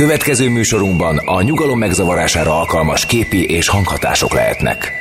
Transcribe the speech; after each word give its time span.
Következő 0.00 0.48
műsorunkban 0.48 1.18
a 1.24 1.42
nyugalom 1.42 1.78
megzavarására 1.78 2.58
alkalmas 2.58 3.06
képi 3.06 3.44
és 3.44 3.68
hanghatások 3.68 4.32
lehetnek. 4.34 4.92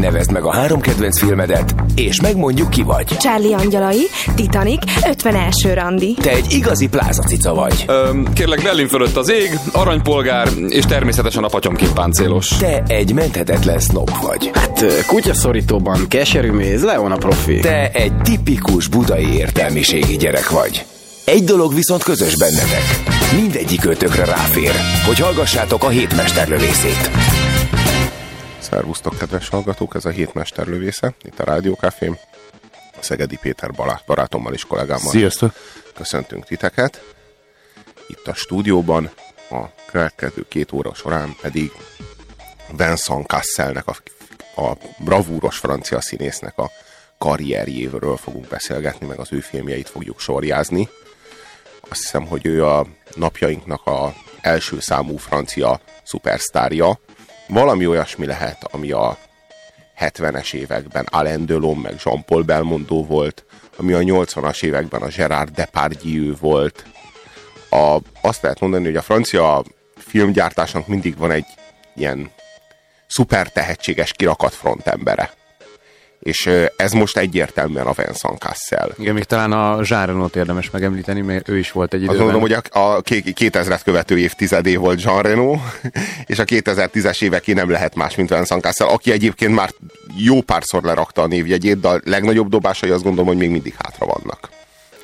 Nevezd 0.00 0.32
meg 0.32 0.44
a 0.44 0.52
három 0.52 0.80
kedvenc 0.80 1.18
filmedet, 1.18 1.74
és 1.94 2.20
megmondjuk 2.20 2.70
ki 2.70 2.82
vagy. 2.82 3.06
Charlie 3.06 3.54
Angyalai, 3.54 4.06
Titanic, 4.34 4.82
51. 5.08 5.74
randi. 5.74 6.14
Te 6.14 6.30
egy 6.30 6.46
igazi 6.52 6.88
plázacica 6.88 7.54
vagy. 7.54 7.84
Öm, 7.86 8.32
kérlek, 8.32 8.62
Berlin 8.62 8.88
fölött 8.88 9.16
az 9.16 9.30
ég, 9.30 9.58
aranypolgár, 9.72 10.48
és 10.68 10.84
természetesen 10.84 11.44
a 11.44 11.48
patyomkin 11.48 11.92
páncélos. 11.94 12.48
Te 12.48 12.82
egy 12.86 13.12
menthetetlen 13.12 13.78
snob 13.78 14.10
vagy. 14.22 14.50
Hát 14.54 15.06
kutyaszorítóban 15.06 16.08
keserű 16.08 16.50
méz, 16.50 16.82
Leon 16.82 17.12
a 17.12 17.16
profi. 17.16 17.58
Te 17.58 17.90
egy 17.90 18.16
tipikus 18.22 18.88
budai 18.88 19.34
értelmiségi 19.34 20.16
gyerek 20.16 20.50
vagy. 20.50 20.84
Egy 21.24 21.44
dolog 21.44 21.74
viszont 21.74 22.02
közös 22.02 22.36
bennetek. 22.36 22.82
Mindegyik 23.34 23.84
ötökre 23.84 24.24
ráfér, 24.24 24.72
hogy 25.06 25.18
hallgassátok 25.18 25.84
a 25.84 25.88
hétmesterlövészét. 25.88 27.10
Szervusztok, 28.58 29.18
kedves 29.18 29.48
hallgatók! 29.48 29.94
Ez 29.94 30.04
a 30.04 30.10
hétmesterlövésze, 30.10 31.14
itt 31.22 31.38
a 31.38 31.44
Rádiókafém. 31.44 32.18
Szegedi 33.00 33.38
Péter 33.42 33.70
Balázs 33.70 34.00
barátommal 34.06 34.52
és 34.52 34.64
kollégámmal. 34.64 35.10
Sziasztok! 35.10 35.52
Köszöntünk 35.94 36.44
titeket. 36.44 37.02
Itt 38.06 38.26
a 38.26 38.34
stúdióban 38.34 39.10
a 39.50 39.60
következő 39.86 40.44
két 40.48 40.72
óra 40.72 40.94
során 40.94 41.36
pedig 41.40 41.72
Vincent 42.76 43.26
Casselnek, 43.26 43.84
a, 43.86 43.96
a 44.62 44.76
bravúros 44.98 45.58
francia 45.58 46.00
színésznek 46.00 46.58
a 46.58 46.70
karrierjéről 47.18 48.16
fogunk 48.16 48.48
beszélgetni, 48.48 49.06
meg 49.06 49.18
az 49.18 49.32
ő 49.32 49.40
filmjeit 49.40 49.88
fogjuk 49.88 50.20
sorjázni. 50.20 50.88
Azt 51.92 52.02
hiszem, 52.02 52.26
hogy 52.26 52.46
ő 52.46 52.66
a 52.66 52.86
napjainknak 53.14 53.86
a 53.86 54.14
első 54.40 54.80
számú 54.80 55.16
francia 55.16 55.80
szupersztárja. 56.02 56.98
Valami 57.48 57.86
olyasmi 57.86 58.26
lehet, 58.26 58.64
ami 58.70 58.90
a 58.90 59.18
70-es 59.98 60.54
években 60.54 61.06
Alain 61.10 61.46
Delon 61.46 61.76
meg 61.76 62.00
Jean-Paul 62.04 62.42
Belmondo 62.42 63.04
volt, 63.04 63.44
ami 63.76 63.92
a 63.92 63.98
80-as 63.98 64.62
években 64.62 65.02
a 65.02 65.08
Gerard 65.08 65.50
Depardieu 65.50 66.36
volt. 66.40 66.84
A, 67.70 67.98
azt 68.20 68.42
lehet 68.42 68.60
mondani, 68.60 68.84
hogy 68.84 68.96
a 68.96 69.02
francia 69.02 69.64
filmgyártásnak 69.96 70.86
mindig 70.86 71.16
van 71.16 71.30
egy 71.30 71.46
ilyen 71.94 72.30
szuper 73.06 73.52
tehetséges 73.52 74.12
kirakat 74.12 74.54
frontembere 74.54 75.32
és 76.22 76.50
ez 76.76 76.92
most 76.92 77.16
egyértelműen 77.16 77.86
a 77.86 77.92
Vincent 77.92 78.38
Cassel. 78.38 78.90
Igen, 78.98 79.14
még 79.14 79.24
talán 79.24 79.52
a 79.52 79.82
Reno-t 79.88 80.36
érdemes 80.36 80.70
megemlíteni, 80.70 81.20
mert 81.20 81.48
ő 81.48 81.58
is 81.58 81.72
volt 81.72 81.94
egy 81.94 82.02
időben. 82.02 82.20
Azt 82.20 82.32
mondom, 82.32 82.50
hogy 82.50 82.52
a, 82.72 82.80
a 82.80 83.02
2000-et 83.02 83.80
követő 83.84 84.18
évtizedé 84.18 84.76
volt 84.76 85.02
Jean 85.02 85.22
Reno, 85.22 85.56
és 86.26 86.38
a 86.38 86.44
2010-es 86.44 87.22
éveké 87.22 87.52
nem 87.52 87.70
lehet 87.70 87.94
más, 87.94 88.14
mint 88.14 88.28
Vincent 88.28 88.62
Cassel, 88.62 88.88
aki 88.88 89.12
egyébként 89.12 89.54
már 89.54 89.70
jó 90.16 90.40
párszor 90.40 90.82
lerakta 90.82 91.22
a 91.22 91.26
névjegyét, 91.26 91.80
de 91.80 91.88
a 91.88 92.00
legnagyobb 92.04 92.48
dobásai 92.48 92.90
azt 92.90 93.02
gondolom, 93.02 93.26
hogy 93.26 93.36
még 93.36 93.50
mindig 93.50 93.74
hátra 93.78 94.06
vannak. 94.06 94.48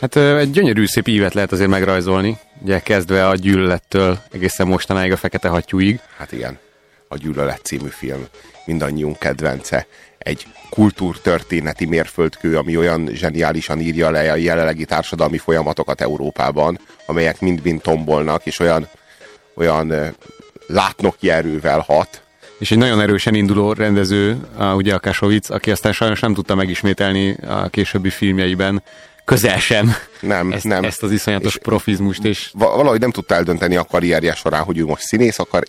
Hát 0.01 0.17
egy 0.17 0.51
gyönyörű 0.51 0.87
szép 0.87 1.09
ívet 1.09 1.35
lehet 1.35 1.53
azért 1.53 1.71
megrajzolni, 1.71 2.39
ugye 2.63 2.79
kezdve 2.79 3.29
a 3.29 3.35
gyűlölettől 3.35 4.19
egészen 4.33 4.67
mostanáig 4.67 5.13
a 5.13 5.17
fekete 5.17 5.49
hattyúig. 5.49 6.01
Hát 6.17 6.33
igen, 6.33 6.59
a 7.09 7.17
Gyűlölet 7.17 7.61
című 7.65 7.89
film 7.89 8.27
mindannyiunk 8.65 9.19
kedvence 9.19 9.87
egy 10.19 10.47
kultúrtörténeti 10.71 11.85
mérföldkő, 11.85 12.57
ami 12.57 12.77
olyan 12.77 13.11
zseniálisan 13.13 13.81
írja 13.81 14.11
le 14.11 14.33
a 14.33 14.37
jelenlegi 14.37 14.85
társadalmi 14.85 15.39
folyamatokat 15.39 16.01
Európában, 16.01 16.79
amelyek 17.07 17.41
mind-mind 17.41 17.81
tombolnak, 17.81 18.47
és 18.47 18.59
olyan, 18.59 18.89
olyan 19.55 20.15
látnoki 20.67 21.31
erővel 21.31 21.81
hat. 21.81 22.23
És 22.59 22.71
egy 22.71 22.79
nagyon 22.79 23.01
erősen 23.01 23.35
induló 23.35 23.73
rendező, 23.73 24.37
ugye 24.75 24.95
a 24.95 25.01
Kasovic, 25.01 25.51
aki 25.51 25.71
aztán 25.71 25.93
sajnos 25.93 26.21
nem 26.21 26.35
tudta 26.35 26.55
megismételni 26.55 27.37
a 27.49 27.69
későbbi 27.69 28.11
filmjeiben, 28.11 28.83
közel 29.25 29.59
sem 29.59 29.95
nem, 30.21 30.53
ezt, 30.53 30.65
nem. 30.65 30.85
ezt 30.85 31.03
az 31.03 31.11
iszonyatos 31.11 31.55
és 31.55 31.61
profizmust. 31.63 32.25
És... 32.25 32.51
Valahogy 32.53 33.01
nem 33.01 33.11
tudta 33.11 33.35
eldönteni 33.35 33.77
a 33.77 33.85
karrierje 33.85 34.35
során, 34.35 34.63
hogy 34.63 34.79
ő 34.79 34.85
most 34.85 35.03
színész 35.03 35.39
akar 35.39 35.63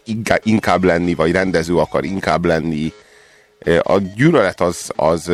inkább 0.43 0.83
lenni, 0.83 1.13
vagy 1.13 1.31
rendező 1.31 1.75
akar 1.75 2.03
inkább 2.03 2.45
lenni, 2.45 2.93
a 3.81 3.97
gyűlölet 4.15 4.61
az, 4.61 4.91
az, 4.95 5.31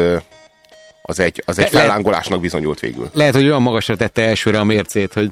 az 1.01 1.19
egy, 1.19 1.43
az 1.45 1.59
egy 1.59 1.73
Le- 1.73 1.79
fellángolásnak 1.79 2.41
bizonyult 2.41 2.79
végül. 2.79 3.09
Lehet, 3.13 3.33
hogy 3.33 3.45
olyan 3.45 3.61
magasra 3.61 3.95
tette 3.95 4.21
elsőre 4.21 4.59
a 4.59 4.63
mércét, 4.63 5.13
hogy 5.13 5.31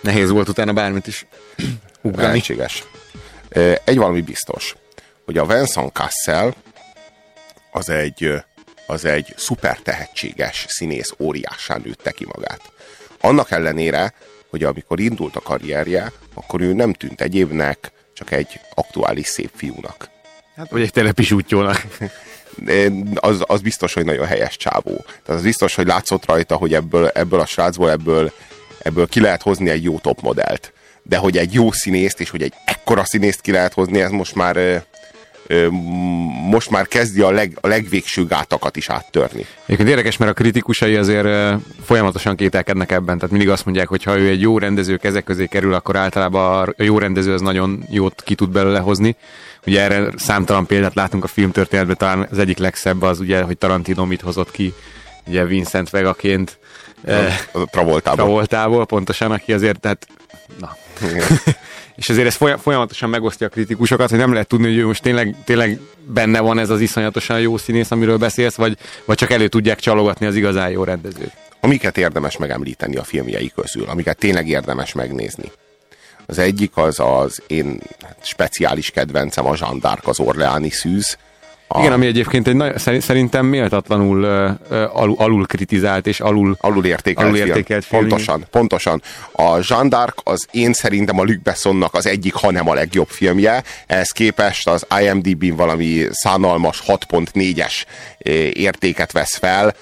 nehéz 0.00 0.30
volt 0.30 0.48
utána 0.48 0.72
bármit 0.72 1.06
is 1.06 1.26
ugrani. 2.02 2.26
Lehetséges. 2.26 2.84
Egy 3.84 3.96
valami 3.96 4.20
biztos, 4.20 4.74
hogy 5.24 5.38
a 5.38 5.46
Vincent 5.46 5.92
Cassel 5.92 6.54
az 7.70 7.88
egy, 7.88 8.32
az 8.86 9.04
egy 9.04 9.34
szuper 9.36 9.78
tehetséges 9.78 10.64
színész 10.68 11.14
óriássá 11.18 11.76
nőtte 11.84 12.10
ki 12.10 12.26
magát. 12.34 12.60
Annak 13.20 13.50
ellenére, 13.50 14.14
hogy 14.50 14.64
amikor 14.64 15.00
indult 15.00 15.36
a 15.36 15.40
karrierje, 15.40 16.12
akkor 16.34 16.60
ő 16.60 16.72
nem 16.72 16.92
tűnt 16.92 17.20
egyébnek, 17.20 17.92
csak 18.12 18.30
egy 18.30 18.60
aktuális 18.74 19.26
szép 19.26 19.50
fiúnak. 19.54 20.10
Hát, 20.56 20.70
vagy 20.70 20.82
egy 20.82 20.90
telepis 20.90 21.32
útjónak. 21.32 21.82
az, 23.14 23.42
az 23.46 23.60
biztos, 23.60 23.94
hogy 23.94 24.04
nagyon 24.04 24.26
helyes 24.26 24.56
csávó. 24.56 25.04
Tehát 25.04 25.40
az 25.40 25.42
biztos, 25.42 25.74
hogy 25.74 25.86
látszott 25.86 26.26
rajta, 26.26 26.56
hogy 26.56 26.74
ebből, 26.74 27.08
ebből 27.08 27.40
a 27.40 27.46
srácból, 27.46 27.90
ebből, 27.90 28.32
ebből 28.78 29.06
ki 29.06 29.20
lehet 29.20 29.42
hozni 29.42 29.70
egy 29.70 29.82
jó 29.82 29.98
top 29.98 30.20
modellt. 30.20 30.72
De 31.02 31.16
hogy 31.16 31.36
egy 31.36 31.52
jó 31.52 31.72
színészt, 31.72 32.20
és 32.20 32.30
hogy 32.30 32.42
egy 32.42 32.54
ekkora 32.64 33.04
színészt 33.04 33.40
ki 33.40 33.50
lehet 33.50 33.72
hozni, 33.72 34.00
ez 34.00 34.10
most 34.10 34.34
már 34.34 34.84
most 36.50 36.70
már 36.70 36.88
kezdi 36.88 37.20
a, 37.20 37.30
leg, 37.30 37.58
a 37.60 37.66
legvégső 37.66 38.26
gátakat 38.26 38.76
is 38.76 38.88
áttörni. 38.88 39.46
Egyébként 39.64 39.88
érdekes, 39.88 40.16
mert 40.16 40.30
a 40.30 40.34
kritikusai 40.34 40.96
azért 40.96 41.58
folyamatosan 41.84 42.36
kételkednek 42.36 42.92
ebben, 42.92 43.16
tehát 43.16 43.30
mindig 43.30 43.48
azt 43.48 43.64
mondják, 43.64 43.88
hogy 43.88 44.02
ha 44.02 44.18
ő 44.18 44.28
egy 44.28 44.40
jó 44.40 44.58
rendező 44.58 44.96
kezek 44.96 45.24
közé 45.24 45.46
kerül, 45.46 45.74
akkor 45.74 45.96
általában 45.96 46.74
a 46.76 46.82
jó 46.82 46.98
rendező 46.98 47.32
az 47.32 47.40
nagyon 47.40 47.84
jót 47.90 48.22
ki 48.24 48.34
tud 48.34 48.50
belőle 48.50 48.78
hozni. 48.78 49.16
Ugye 49.66 49.80
erre 49.80 50.10
számtalan 50.16 50.66
példát 50.66 50.94
látunk 50.94 51.24
a 51.24 51.26
filmtörténetben, 51.26 51.96
talán 51.96 52.28
az 52.30 52.38
egyik 52.38 52.58
legszebb 52.58 53.02
az 53.02 53.20
ugye, 53.20 53.42
hogy 53.42 53.58
Tarantino 53.58 54.04
mit 54.04 54.20
hozott 54.20 54.50
ki, 54.50 54.74
ugye 55.26 55.44
Vincent 55.44 55.90
Vegaként. 55.90 56.58
Travoltából. 57.70 58.24
Travoltából, 58.24 58.86
pontosan, 58.86 59.30
aki 59.30 59.52
azért, 59.52 59.80
tehát 59.80 60.06
na. 60.60 60.76
És 61.96 62.08
azért 62.08 62.26
ez 62.26 62.58
folyamatosan 62.60 63.10
megosztja 63.10 63.46
a 63.46 63.50
kritikusokat, 63.50 64.10
hogy 64.10 64.18
nem 64.18 64.32
lehet 64.32 64.48
tudni, 64.48 64.66
hogy 64.66 64.76
ő 64.76 64.86
most 64.86 65.02
tényleg, 65.02 65.36
tényleg 65.44 65.80
benne 66.06 66.40
van 66.40 66.58
ez 66.58 66.70
az 66.70 66.80
iszonyatosan 66.80 67.40
jó 67.40 67.56
színész, 67.56 67.90
amiről 67.90 68.16
beszélsz, 68.16 68.54
vagy, 68.54 68.78
vagy 69.04 69.16
csak 69.16 69.30
elő 69.30 69.48
tudják 69.48 69.78
csalogatni 69.78 70.26
az 70.26 70.36
igazán 70.36 70.70
jó 70.70 70.84
rendezőt. 70.84 71.32
Amiket 71.60 71.98
érdemes 71.98 72.36
megemlíteni 72.36 72.96
a 72.96 73.04
filmjei 73.04 73.52
közül, 73.54 73.84
amiket 73.88 74.18
tényleg 74.18 74.48
érdemes 74.48 74.92
megnézni. 74.92 75.50
Az 76.26 76.38
egyik 76.38 76.76
az 76.76 77.00
az 77.00 77.42
én 77.46 77.80
speciális 78.22 78.90
kedvencem, 78.90 79.46
a 79.46 79.54
Jean 79.58 79.78
d'Arc, 79.82 80.04
az 80.04 80.20
Orleáni 80.20 80.70
szűz, 80.70 81.16
a... 81.72 81.80
Igen, 81.80 81.92
ami 81.92 82.06
egyébként 82.06 82.48
egy 82.48 82.54
nagy, 82.54 82.78
szerintem 83.00 83.46
méltatlanul 83.46 84.24
alul, 84.92 85.14
alul 85.18 85.46
kritizált 85.46 86.06
és 86.06 86.20
alul, 86.20 86.56
alul 86.60 86.84
értékelt, 86.84 87.26
alul 87.26 87.38
értékelt 87.38 87.84
film. 87.84 88.00
film. 88.00 88.08
Pontosan, 88.08 88.46
pontosan. 88.50 89.02
A 89.32 89.58
Jean 89.68 89.88
d'Arc 89.90 90.14
az 90.22 90.46
én 90.50 90.72
szerintem 90.72 91.18
a 91.18 91.22
Luc 91.22 91.42
Bessonnak 91.42 91.94
az 91.94 92.06
egyik, 92.06 92.34
hanem 92.34 92.68
a 92.68 92.74
legjobb 92.74 93.08
filmje. 93.08 93.62
Ehhez 93.86 94.10
képest 94.10 94.68
az 94.68 94.86
IMDb-n 95.00 95.56
valami 95.56 96.06
szánalmas 96.10 96.82
6.4-es 96.86 97.84
értéket 98.52 99.12
vesz 99.12 99.36
fel. 99.36 99.74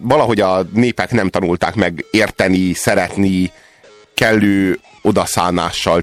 Valahogy 0.00 0.40
a 0.40 0.66
népek 0.72 1.10
nem 1.10 1.28
tanulták 1.28 1.74
meg 1.74 2.04
érteni, 2.10 2.72
szeretni, 2.72 3.52
kellő 4.14 4.78
odaszánással 5.02 6.02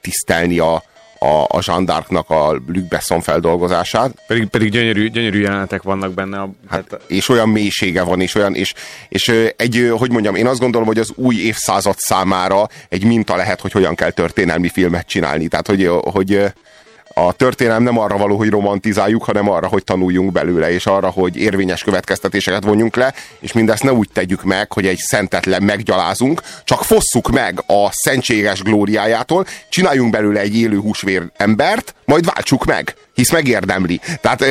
tisztelni 0.00 0.58
a, 0.58 0.82
a, 1.18 1.44
a 1.48 1.62
zsandárknak 1.62 2.30
a 2.30 2.52
Luc 2.66 2.88
Besson 2.88 3.20
feldolgozását. 3.20 4.22
Pedig, 4.26 4.46
pedig 4.46 4.70
gyönyörű, 4.70 5.08
gyönyörű 5.10 5.40
jelenetek 5.40 5.82
vannak 5.82 6.12
benne. 6.12 6.38
A, 6.38 6.50
hát, 6.68 6.84
hát, 6.90 7.00
és 7.06 7.28
olyan 7.28 7.48
mélysége 7.48 8.02
van, 8.02 8.20
és 8.20 8.34
olyan, 8.34 8.54
és, 8.54 8.74
és 9.08 9.32
egy, 9.56 9.92
hogy 9.98 10.10
mondjam, 10.10 10.34
én 10.34 10.46
azt 10.46 10.60
gondolom, 10.60 10.86
hogy 10.86 10.98
az 10.98 11.12
új 11.14 11.36
évszázad 11.36 11.94
számára 11.98 12.66
egy 12.88 13.04
minta 13.04 13.36
lehet, 13.36 13.60
hogy 13.60 13.72
hogyan 13.72 13.94
kell 13.94 14.10
történelmi 14.10 14.68
filmet 14.68 15.06
csinálni. 15.06 15.48
Tehát, 15.48 15.66
hogy, 15.66 15.90
hogy 16.02 16.52
a 17.26 17.32
történelem 17.32 17.82
nem 17.82 17.98
arra 17.98 18.16
való, 18.16 18.36
hogy 18.36 18.48
romantizáljuk, 18.48 19.24
hanem 19.24 19.50
arra, 19.50 19.66
hogy 19.66 19.84
tanuljunk 19.84 20.32
belőle, 20.32 20.72
és 20.72 20.86
arra, 20.86 21.10
hogy 21.10 21.36
érvényes 21.36 21.82
következtetéseket 21.82 22.64
vonjunk 22.64 22.96
le, 22.96 23.14
és 23.40 23.52
mindezt 23.52 23.82
ne 23.82 23.92
úgy 23.92 24.08
tegyük 24.12 24.42
meg, 24.42 24.72
hogy 24.72 24.86
egy 24.86 24.98
szentetlen 24.98 25.62
meggyalázunk, 25.62 26.42
csak 26.64 26.84
fosszuk 26.84 27.30
meg 27.30 27.62
a 27.66 27.88
szentséges 27.90 28.62
glóriájától, 28.62 29.46
csináljunk 29.68 30.10
belőle 30.10 30.40
egy 30.40 30.56
élő 30.56 30.78
húsvér 30.78 31.22
embert, 31.36 31.94
majd 32.04 32.24
váltsuk 32.24 32.64
meg 32.64 32.94
hisz 33.14 33.32
megérdemli. 33.32 34.00
Tehát, 34.20 34.44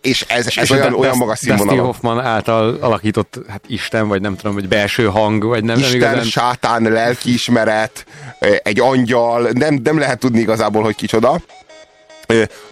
és 0.00 0.24
ez, 0.28 0.46
ez 0.46 0.56
És 0.56 0.70
olyan, 0.70 0.94
olyan 0.94 1.16
magas 1.16 1.38
Dustin 1.38 1.56
színvonalon. 1.56 1.86
Hoffman 1.86 2.20
által 2.20 2.78
alakított, 2.80 3.38
hát 3.48 3.62
Isten, 3.66 4.08
vagy 4.08 4.20
nem 4.20 4.36
tudom, 4.36 4.54
vagy 4.54 4.68
belső 4.68 5.04
hang, 5.04 5.44
vagy 5.44 5.64
nem, 5.64 5.76
nem 5.76 5.84
Isten, 5.84 5.96
igazán. 5.96 6.24
sátán, 6.24 6.82
lelkiismeret, 6.82 8.06
egy 8.62 8.80
angyal, 8.80 9.48
nem, 9.52 9.80
nem 9.82 9.98
lehet 9.98 10.18
tudni 10.18 10.40
igazából, 10.40 10.82
hogy 10.82 10.94
kicsoda. 10.94 11.40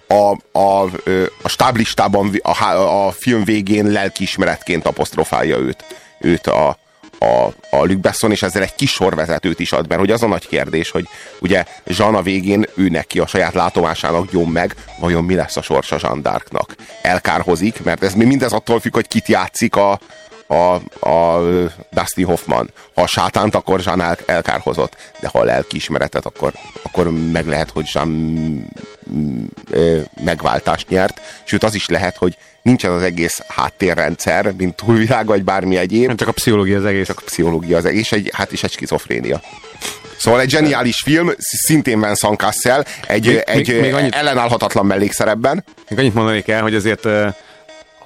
A, 0.07 0.59
a, 0.59 0.83
a 1.41 1.49
stáblistában 1.49 2.39
a, 2.41 2.65
a 3.05 3.11
film 3.11 3.43
végén 3.43 3.85
lelkiismeretként 3.85 4.85
apostrofálja 4.85 5.57
őt, 5.57 5.85
őt 6.19 6.47
a, 6.47 6.77
a, 7.19 7.53
a 7.69 7.85
Luc 7.85 7.99
Besson, 7.99 8.31
és 8.31 8.43
ezzel 8.43 8.61
egy 8.61 8.75
kis 8.75 8.91
sorvezetőt 8.91 9.59
is 9.59 9.71
ad, 9.71 9.87
mert 9.87 9.99
hogy 9.99 10.11
az 10.11 10.23
a 10.23 10.27
nagy 10.27 10.47
kérdés, 10.47 10.91
hogy 10.91 11.07
ugye 11.39 11.65
Jean 11.85 12.15
a 12.15 12.21
végén 12.21 12.65
ő 12.75 12.87
neki 12.87 13.19
a 13.19 13.27
saját 13.27 13.53
látomásának 13.53 14.31
gyom 14.31 14.51
meg, 14.51 14.75
vajon 14.99 15.23
mi 15.23 15.35
lesz 15.35 15.57
a 15.57 15.61
sorsa 15.61 15.97
Jean 16.01 16.21
d'Arcnak? 16.23 16.67
Elkárhozik, 17.01 17.83
mert 17.83 18.03
ez 18.03 18.13
mindez 18.13 18.51
attól 18.53 18.79
függ, 18.79 18.93
hogy 18.93 19.07
kit 19.07 19.27
játszik 19.27 19.75
a, 19.75 19.99
a, 20.51 20.73
a 21.09 21.41
Dustin 21.91 22.25
Hoffman. 22.25 22.69
Ha 22.95 23.01
a 23.01 23.07
sátánt, 23.07 23.55
akkor 23.55 23.81
Jean 23.85 24.01
el, 24.01 24.17
elkárhozott, 24.25 24.95
de 25.19 25.27
ha 25.27 25.39
a 25.39 25.43
lelkiismeretet, 25.43 26.25
akkor, 26.25 26.53
akkor 26.81 27.11
meg 27.31 27.47
lehet, 27.47 27.69
hogy 27.69 27.89
Jean 27.93 28.07
mm, 28.07 29.43
ö, 29.69 29.99
megváltást 30.23 30.89
nyert, 30.89 31.21
sőt 31.43 31.63
az 31.63 31.73
is 31.75 31.87
lehet, 31.87 32.17
hogy 32.17 32.37
nincs 32.61 32.85
ez 32.85 32.91
az 32.91 33.01
egész 33.01 33.41
háttérrendszer, 33.47 34.51
mint 34.57 34.75
túlvilág, 34.75 35.25
vagy 35.25 35.43
bármi 35.43 35.77
egyéb, 35.77 36.07
Nem 36.07 36.17
csak 36.17 36.27
a 36.27 36.31
pszichológia 36.31 36.77
az 36.77 36.85
egész. 36.85 37.05
csak 37.07 37.19
a 37.19 37.23
pszichológia 37.25 37.77
az 37.77 37.85
egész, 37.85 38.11
egy, 38.11 38.29
hát 38.33 38.51
is 38.51 38.63
egy 38.63 38.71
skizofrénia. 38.71 39.41
Szóval 40.17 40.39
egy 40.39 40.49
zseniális 40.49 41.01
film, 41.03 41.31
szintén 41.37 42.01
Vincent 42.01 42.39
Cassel, 42.39 42.85
egy, 43.07 43.25
Még- 43.27 43.43
egy 43.45 43.67
még- 43.67 43.81
még 43.81 43.93
annyit- 43.93 44.13
ellenállhatatlan 44.15 44.85
mellékszerepben. 44.85 45.63
Még 45.89 45.99
annyit 45.99 46.13
mondanék 46.13 46.47
el, 46.47 46.61
hogy 46.61 46.75
azért 46.75 47.05
ö, 47.05 47.27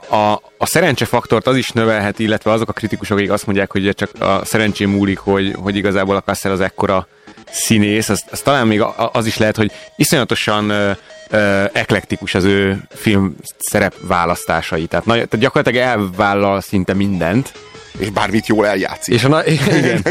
a, 0.10 0.32
a 0.58 0.66
szerencsefaktort 0.66 1.48
az 1.48 1.56
is 1.56 1.70
növelheti, 1.70 2.24
illetve 2.24 2.52
azok 2.52 2.70
a 2.70 2.74
kritikusok, 2.74 3.18
akik 3.18 3.32
azt 3.32 3.46
mondják, 3.46 3.72
hogy 3.72 3.94
csak 3.96 4.10
a 4.20 4.46
szerencsém 4.46 4.90
múlik, 4.90 5.18
hogy, 5.18 5.56
hogy 5.62 5.76
igazából 5.76 6.16
a 6.16 6.22
Kassel 6.22 6.52
az 6.52 6.60
ekkora 6.60 7.08
színész, 7.52 8.10
az, 8.10 8.24
az 8.32 8.40
talán 8.40 8.68
még 8.68 8.82
az 9.12 9.26
is 9.26 9.38
lehet, 9.38 9.56
hogy 9.56 9.72
iszonyatosan 9.96 10.70
ö, 10.70 10.92
ö, 11.30 11.64
eklektikus 11.74 12.36
az 12.36 12.44
ő 12.44 12.82
film 12.90 13.36
szerep 13.58 13.94
választásai. 14.02 14.86
Tehát, 14.86 15.06
nagy, 15.06 15.16
tehát 15.16 15.40
gyakorlatilag 15.40 15.88
elvállal 15.88 16.62
szinte 16.62 16.94
mindent, 16.94 17.54
és 17.98 18.10
bármit 18.10 18.48
jól 18.48 18.68
eljátszik. 18.68 19.14
és, 19.14 19.24
a, 19.24 19.28
na- 19.28 19.46
igen. 19.78 20.02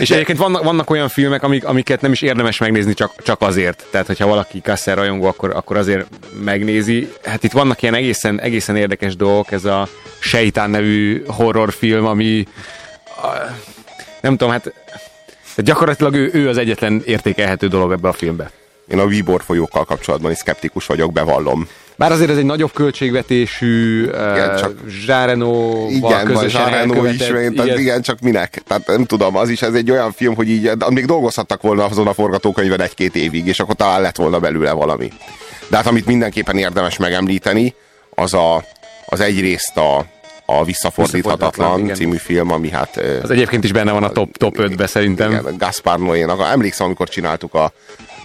és 0.00 0.10
egyébként 0.10 0.38
vannak, 0.38 0.62
vannak 0.62 0.90
olyan 0.90 1.08
filmek, 1.08 1.42
amik, 1.42 1.64
amiket 1.64 2.00
nem 2.00 2.12
is 2.12 2.22
érdemes 2.22 2.58
megnézni 2.58 2.94
csak, 2.94 3.22
csak 3.22 3.40
azért. 3.40 3.86
Tehát, 3.90 4.06
hogyha 4.06 4.26
valaki 4.26 4.60
Kassel 4.60 4.94
rajongó, 4.94 5.26
akkor, 5.26 5.50
akkor 5.50 5.76
azért 5.76 6.06
megnézi. 6.44 7.12
Hát 7.24 7.44
itt 7.44 7.52
vannak 7.52 7.82
ilyen 7.82 7.94
egészen, 7.94 8.40
egészen 8.40 8.76
érdekes 8.76 9.16
dolgok, 9.16 9.52
ez 9.52 9.64
a 9.64 9.88
Sejtán 10.18 10.70
nevű 10.70 11.24
horrorfilm, 11.26 12.06
ami 12.06 12.46
nem 14.20 14.36
tudom, 14.36 14.50
hát 14.52 14.72
gyakorlatilag 15.56 16.14
ő, 16.14 16.30
ő 16.32 16.48
az 16.48 16.56
egyetlen 16.56 17.02
értékelhető 17.04 17.68
dolog 17.68 17.92
ebbe 17.92 18.08
a 18.08 18.12
filmbe. 18.12 18.50
Én 18.88 18.98
a 18.98 19.06
Víbor 19.06 19.42
folyókkal 19.42 19.84
kapcsolatban 19.84 20.30
is 20.30 20.38
szkeptikus 20.38 20.86
vagyok, 20.86 21.12
bevallom. 21.12 21.68
Bár 21.98 22.12
azért 22.12 22.30
ez 22.30 22.36
egy 22.36 22.44
nagyobb 22.44 22.72
költségvetésű, 22.72 24.02
Igen, 24.02 24.34
igen, 24.34 24.56
csak- 24.56 24.74
Igen, 25.90 26.24
közösen 26.24 26.70
Reno 26.70 27.04
is, 27.04 27.28
igen. 27.28 27.54
Tehát 27.54 27.78
igen, 27.78 28.02
csak 28.02 28.20
minek? 28.20 28.62
Tehát 28.66 28.86
nem 28.86 29.04
tudom, 29.04 29.36
az 29.36 29.48
is 29.48 29.62
ez 29.62 29.74
egy 29.74 29.90
olyan 29.90 30.12
film, 30.12 30.34
hogy 30.34 30.48
így 30.48 30.70
még 30.88 31.06
dolgozhattak 31.06 31.62
volna 31.62 31.84
azon 31.84 32.06
a 32.06 32.12
forgatókönyvben 32.12 32.80
egy-két 32.80 33.16
évig, 33.16 33.46
és 33.46 33.60
akkor 33.60 33.74
talán 33.74 34.00
lett 34.00 34.16
volna 34.16 34.38
belőle 34.38 34.72
valami. 34.72 35.12
De 35.68 35.76
hát 35.76 35.86
amit 35.86 36.06
mindenképpen 36.06 36.56
érdemes 36.58 36.96
megemlíteni, 36.96 37.74
az 38.10 38.34
a, 38.34 38.64
az 39.06 39.20
egyrészt 39.20 39.76
a, 39.76 40.04
a 40.46 40.64
Visszafordíthatatlan 40.64 41.80
igen. 41.80 41.94
című 41.94 42.16
film, 42.16 42.52
ami 42.52 42.70
hát 42.70 42.96
ö, 42.96 43.18
Az 43.22 43.30
egyébként 43.30 43.64
is 43.64 43.72
benne 43.72 43.92
van 43.92 44.02
a 44.04 44.10
top, 44.10 44.36
top 44.36 44.54
5-be 44.58 44.86
szerintem. 44.86 45.30
igen, 45.30 45.54
Gaspar 45.58 45.98
Noénak. 45.98 46.40
Emlékszem, 46.52 46.86
amikor 46.86 47.08
csináltuk 47.08 47.54
a 47.54 47.72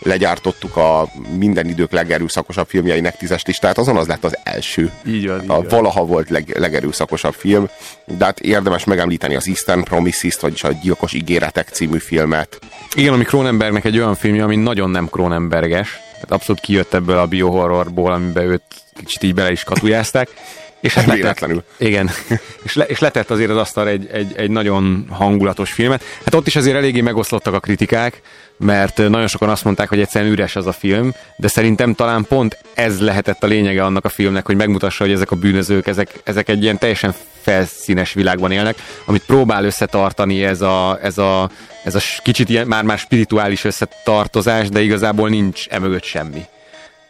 legyártottuk 0.03 0.75
a 0.75 1.07
minden 1.37 1.67
idők 1.67 1.91
legerőszakosabb 1.91 2.67
filmjeinek 2.67 3.17
tízes 3.17 3.43
listát, 3.45 3.77
azon 3.77 3.97
az 3.97 4.07
lett 4.07 4.23
az 4.23 4.37
első. 4.43 4.91
Így 5.05 5.27
van, 5.27 5.43
így 5.43 5.49
a 5.49 5.53
van. 5.53 5.67
valaha 5.69 6.05
volt 6.05 6.29
leg, 6.29 6.57
legerőszakosabb 6.57 7.33
film, 7.33 7.69
de 8.05 8.25
hát 8.25 8.39
érdemes 8.39 8.83
megemlíteni 8.83 9.35
az 9.35 9.47
Eastern 9.47 9.83
Promises-t, 9.83 10.39
vagyis 10.39 10.63
a 10.63 10.71
Gyilkos 10.71 11.13
ígéretek 11.13 11.67
című 11.67 11.97
filmet. 11.97 12.59
Igen, 12.95 13.13
ami 13.13 13.23
Cronenbergnek 13.23 13.85
egy 13.85 13.97
olyan 13.97 14.15
filmje, 14.15 14.43
ami 14.43 14.55
nagyon 14.55 14.89
nem 14.89 15.07
Cronenberges. 15.07 15.99
Tehát 16.13 16.31
abszolút 16.31 16.61
kijött 16.61 16.93
ebből 16.93 17.17
a 17.17 17.25
biohorrorból, 17.25 18.11
amiben 18.11 18.43
őt 18.43 18.63
kicsit 18.93 19.23
így 19.23 19.33
bele 19.33 19.51
is 19.51 19.63
katujázták. 19.63 20.29
És 20.83 20.93
hát 20.93 21.05
letett, 21.05 21.63
igen, 21.77 22.09
és, 22.65 22.75
le, 22.75 22.83
és 22.83 22.99
letett 22.99 23.31
azért 23.31 23.49
az 23.49 23.57
asztal 23.57 23.87
egy, 23.87 24.07
egy, 24.11 24.33
egy 24.35 24.49
nagyon 24.49 25.05
hangulatos 25.09 25.71
filmet. 25.71 26.03
Hát 26.23 26.33
ott 26.33 26.47
is 26.47 26.55
azért 26.55 26.75
eléggé 26.75 27.01
megoszlottak 27.01 27.53
a 27.53 27.59
kritikák, 27.59 28.21
mert 28.63 28.97
nagyon 28.97 29.27
sokan 29.27 29.49
azt 29.49 29.63
mondták, 29.63 29.89
hogy 29.89 29.99
egyszerűen 29.99 30.31
üres 30.31 30.55
az 30.55 30.67
a 30.67 30.71
film, 30.71 31.13
de 31.35 31.47
szerintem 31.47 31.93
talán 31.93 32.25
pont 32.25 32.57
ez 32.73 32.99
lehetett 32.99 33.43
a 33.43 33.47
lényege 33.47 33.83
annak 33.83 34.05
a 34.05 34.09
filmnek, 34.09 34.45
hogy 34.45 34.55
megmutassa, 34.55 35.03
hogy 35.03 35.13
ezek 35.13 35.31
a 35.31 35.35
bűnözők, 35.35 35.87
ezek, 35.87 36.21
ezek 36.23 36.49
egy 36.49 36.63
ilyen 36.63 36.77
teljesen 36.77 37.13
felszínes 37.41 38.13
világban 38.13 38.51
élnek, 38.51 38.75
amit 39.05 39.25
próbál 39.25 39.65
összetartani 39.65 40.43
ez 40.43 40.61
a, 40.61 40.99
ez 41.01 41.17
a, 41.17 41.49
ez 41.83 41.95
a 41.95 41.99
kicsit 42.23 42.49
ilyen 42.49 42.67
már-már 42.67 42.97
spirituális 42.97 43.63
összetartozás, 43.63 44.69
de 44.69 44.81
igazából 44.81 45.29
nincs 45.29 45.67
emögött 45.67 46.03
semmi. 46.03 46.45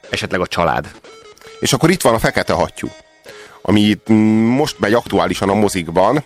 Esetleg 0.09 0.39
a 0.39 0.47
család. 0.47 0.91
És 1.59 1.73
akkor 1.73 1.89
itt 1.89 2.01
van 2.01 2.13
a 2.13 2.19
Fekete 2.19 2.53
Hattyú, 2.53 2.87
ami 3.61 3.97
mm, 4.11 4.15
most 4.45 4.79
megy 4.79 4.93
aktuálisan 4.93 5.49
a 5.49 5.53
mozikban, 5.53 6.23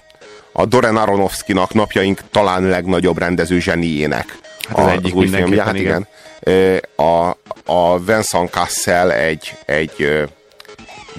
a 0.51 0.65
Doren 0.65 0.97
Aronofskynak 0.97 1.73
napjaink 1.73 2.21
talán 2.31 2.63
legnagyobb 2.63 3.17
rendező 3.17 3.59
zseniének. 3.59 4.37
Hát 4.67 4.77
az 4.77 4.91
egyik 4.91 5.15
új 5.15 5.27
filmje, 5.27 5.63
hát 5.63 5.75
igen. 5.75 6.07
igen. 6.43 6.81
A, 6.95 7.37
a 7.65 7.99
Vincent 7.99 8.49
Cassel 8.49 9.11
egy, 9.11 9.55
egy 9.65 10.27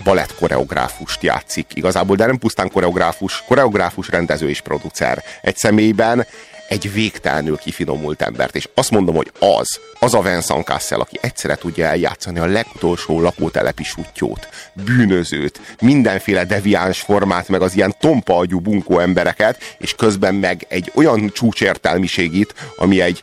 balett 0.05 0.35
koreográfust 0.35 1.23
játszik 1.23 1.67
igazából, 1.75 2.17
de 2.17 2.27
nem 2.27 2.39
pusztán 2.39 2.71
koreográfus, 2.71 3.45
koreográfus, 3.47 4.09
rendező 4.09 4.49
és 4.49 4.61
producer. 4.61 5.23
Egy 5.41 5.56
személyben 5.56 6.27
egy 6.69 6.93
végtelenül 6.93 7.56
kifinomult 7.56 8.23
embert, 8.23 8.56
és 8.56 8.69
azt 8.75 8.91
mondom, 8.91 9.15
hogy 9.15 9.32
az, 9.38 9.81
az 9.99 10.15
a 10.15 10.23
Vincent 10.23 10.65
Cassel, 10.65 11.00
aki 11.00 11.19
egyszerre 11.20 11.55
tudja 11.55 11.87
eljátszani 11.87 12.38
a 12.38 12.47
legutolsó 12.47 13.20
lakótelepi 13.20 13.85
sutyót, 13.85 14.49
bűnözőt, 14.73 15.61
mindenféle 15.81 16.44
deviáns 16.44 17.00
formát, 17.00 17.49
meg 17.49 17.62
az 17.62 17.76
ilyen 17.76 17.94
tompa 18.00 18.37
agyú 18.37 18.61
bunkó 18.61 18.99
embereket, 18.99 19.76
és 19.79 19.94
közben 19.94 20.35
meg 20.35 20.67
egy 20.69 20.93
olyan 20.94 21.31
csúcsértelmiségit, 21.32 22.55
ami 22.76 23.00
egy 23.00 23.23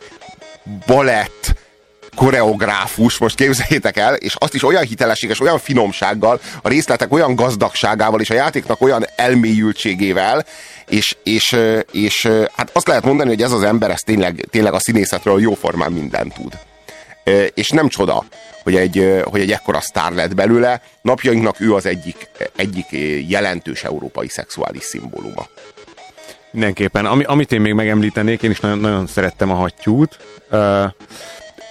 balett, 0.85 1.63
koreográfus, 2.15 3.17
most 3.17 3.35
képzeljétek 3.35 3.97
el, 3.97 4.13
és 4.13 4.35
azt 4.35 4.53
is 4.53 4.63
olyan 4.63 4.83
hitelességes, 4.83 5.39
olyan 5.39 5.59
finomsággal, 5.59 6.39
a 6.61 6.69
részletek 6.69 7.13
olyan 7.13 7.35
gazdagságával, 7.35 8.21
és 8.21 8.29
a 8.29 8.33
játéknak 8.33 8.81
olyan 8.81 9.05
elmélyültségével, 9.15 10.45
és, 10.89 11.15
és, 11.23 11.57
és 11.91 12.29
hát 12.55 12.69
azt 12.73 12.87
lehet 12.87 13.03
mondani, 13.03 13.29
hogy 13.29 13.41
ez 13.41 13.51
az 13.51 13.63
ember, 13.63 13.91
ez 13.91 13.99
tényleg, 13.99 14.47
tényleg 14.49 14.73
a 14.73 14.79
színészetről 14.79 15.41
jóformán 15.41 15.91
mindent 15.91 16.33
tud. 16.33 16.57
És 17.53 17.69
nem 17.69 17.87
csoda, 17.87 18.23
hogy 18.63 18.75
egy, 18.75 19.21
hogy 19.23 19.41
egy 19.41 19.51
ekkora 19.51 19.81
sztár 19.81 20.11
lett 20.11 20.35
belőle. 20.35 20.81
Napjainknak 21.01 21.59
ő 21.59 21.73
az 21.73 21.85
egyik, 21.85 22.29
egyik 22.55 22.85
jelentős 23.29 23.83
európai 23.83 24.27
szexuális 24.27 24.83
szimbóluma. 24.83 25.47
Mindenképpen. 26.51 27.05
Ami, 27.05 27.23
amit 27.23 27.51
én 27.51 27.61
még 27.61 27.73
megemlítenék, 27.73 28.41
én 28.41 28.51
is 28.51 28.59
nagyon, 28.59 28.79
nagyon 28.79 29.07
szerettem 29.07 29.51
a 29.51 29.55
hattyút. 29.55 30.17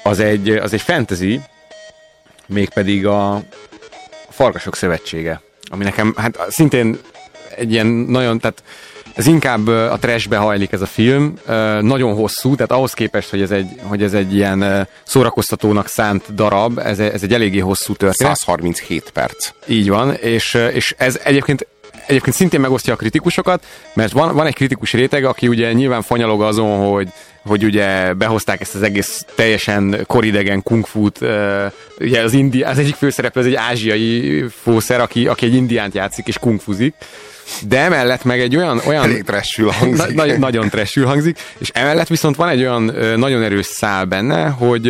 Az 0.02 0.20
egy, 0.20 0.50
az 0.50 0.72
egy 0.72 0.80
fantasy, 0.80 1.40
mégpedig 2.46 3.06
a 3.06 3.42
Farkasok 4.28 4.76
Szövetsége, 4.76 5.40
ami 5.70 5.84
nekem 5.84 6.14
hát 6.16 6.38
szintén 6.48 6.98
egy 7.56 7.72
ilyen 7.72 7.86
nagyon, 7.86 8.38
tehát 8.38 8.62
ez 9.14 9.26
inkább 9.26 9.66
a 9.66 9.96
trashbe 10.00 10.36
hajlik 10.36 10.72
ez 10.72 10.80
a 10.80 10.86
film, 10.86 11.34
nagyon 11.80 12.14
hosszú, 12.14 12.54
tehát 12.54 12.72
ahhoz 12.72 12.92
képest, 12.92 13.30
hogy 13.30 13.42
ez 13.42 13.50
egy, 13.50 13.68
hogy 13.82 14.02
ez 14.02 14.14
egy 14.14 14.34
ilyen 14.34 14.88
szórakoztatónak 15.04 15.88
szánt 15.88 16.34
darab, 16.34 16.78
ez, 16.78 16.98
ez 16.98 17.22
egy 17.22 17.32
eléggé 17.32 17.58
hosszú 17.58 17.94
történet. 17.94 18.36
137 18.36 19.10
perc. 19.10 19.50
Így 19.66 19.88
van, 19.88 20.14
és, 20.14 20.54
és 20.72 20.94
ez 20.98 21.20
egyébként 21.24 21.66
egyébként 22.06 22.36
szintén 22.36 22.60
megosztja 22.60 22.92
a 22.92 22.96
kritikusokat, 22.96 23.64
mert 23.94 24.12
van, 24.12 24.34
van 24.34 24.46
egy 24.46 24.54
kritikus 24.54 24.92
réteg, 24.92 25.24
aki 25.24 25.48
ugye 25.48 25.72
nyilván 25.72 26.02
fanyalog 26.02 26.42
azon, 26.42 26.90
hogy, 26.90 27.08
hogy 27.42 27.64
ugye 27.64 28.12
behozták 28.12 28.60
ezt 28.60 28.74
az 28.74 28.82
egész 28.82 29.24
teljesen 29.34 30.04
koridegen 30.06 30.62
kung 30.62 30.86
fu-t, 30.86 31.20
uh, 31.20 31.72
ugye 31.98 32.22
az, 32.22 32.32
indi, 32.32 32.62
az 32.62 32.78
egyik 32.78 32.94
főszereplő 32.94 33.40
az 33.40 33.46
egy 33.46 33.54
ázsiai 33.54 34.44
fószer, 34.62 35.00
aki, 35.00 35.26
aki 35.26 35.46
egy 35.46 35.54
indiánt 35.54 35.94
játszik 35.94 36.26
és 36.26 36.38
kung 36.38 36.60
fuzik, 36.60 36.94
de 37.68 37.78
emellett 37.78 38.24
meg 38.24 38.40
egy 38.40 38.56
olyan... 38.56 38.80
olyan 38.86 39.02
Elég 39.02 39.22
trashül 39.22 39.70
hangzik. 39.70 40.14
Na, 40.14 40.24
na, 40.24 40.38
nagyon 40.38 40.68
trashül 40.68 41.06
hangzik, 41.06 41.38
és 41.58 41.70
emellett 41.72 42.08
viszont 42.08 42.36
van 42.36 42.48
egy 42.48 42.60
olyan 42.60 42.82
nagyon 43.16 43.42
erős 43.42 43.66
szál 43.66 44.04
benne, 44.04 44.48
hogy 44.48 44.82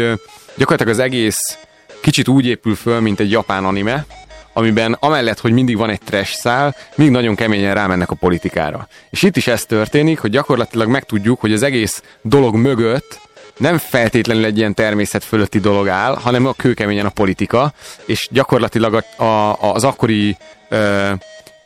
gyakorlatilag 0.54 0.92
az 0.92 0.98
egész 0.98 1.58
kicsit 2.00 2.28
úgy 2.28 2.46
épül 2.46 2.74
föl, 2.74 3.00
mint 3.00 3.20
egy 3.20 3.30
japán 3.30 3.64
anime, 3.64 4.06
amiben 4.54 4.96
amellett, 5.00 5.40
hogy 5.40 5.52
mindig 5.52 5.76
van 5.76 5.90
egy 5.90 6.00
trash 6.04 6.32
szál, 6.32 6.76
mindig 6.94 7.14
nagyon 7.14 7.34
keményen 7.34 7.74
rámennek 7.74 8.10
a 8.10 8.14
politikára. 8.14 8.88
És 9.10 9.22
itt 9.22 9.36
is 9.36 9.46
ez 9.46 9.64
történik, 9.64 10.18
hogy 10.18 10.30
gyakorlatilag 10.30 10.88
megtudjuk, 10.88 11.40
hogy 11.40 11.52
az 11.52 11.62
egész 11.62 12.02
dolog 12.22 12.54
mögött 12.54 13.20
nem 13.56 13.78
feltétlenül 13.78 14.44
egy 14.44 14.58
ilyen 14.58 14.74
természet 14.74 15.24
fölötti 15.24 15.58
dolog 15.58 15.88
áll, 15.88 16.14
hanem 16.14 16.46
a 16.46 16.52
kőkeményen 16.52 17.06
a 17.06 17.10
politika, 17.10 17.72
és 18.04 18.28
gyakorlatilag 18.30 19.04
a, 19.16 19.24
a, 19.24 19.58
az 19.72 19.84
akkori 19.84 20.36
ö, 20.68 21.12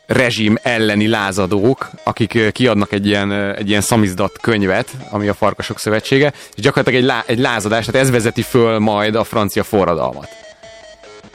rezsim 0.05 0.57
elleni 0.61 1.07
lázadók, 1.07 1.89
akik 2.03 2.51
kiadnak 2.51 2.91
egy 2.91 3.07
ilyen, 3.07 3.31
egy 3.31 3.69
ilyen 3.69 3.81
szamizdat 3.81 4.37
könyvet, 4.41 4.89
ami 5.09 5.27
a 5.27 5.33
Farkasok 5.33 5.79
Szövetsége, 5.79 6.33
és 6.55 6.61
gyakorlatilag 6.61 7.01
egy, 7.01 7.07
lá, 7.07 7.23
egy 7.25 7.39
lázadás, 7.39 7.85
tehát 7.85 8.01
ez 8.01 8.11
vezeti 8.11 8.41
föl 8.41 8.79
majd 8.79 9.15
a 9.15 9.23
francia 9.23 9.63
forradalmat. 9.63 10.48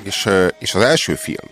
És, 0.05 0.29
és 0.59 0.75
az 0.75 0.83
első 0.83 1.15
film, 1.15 1.51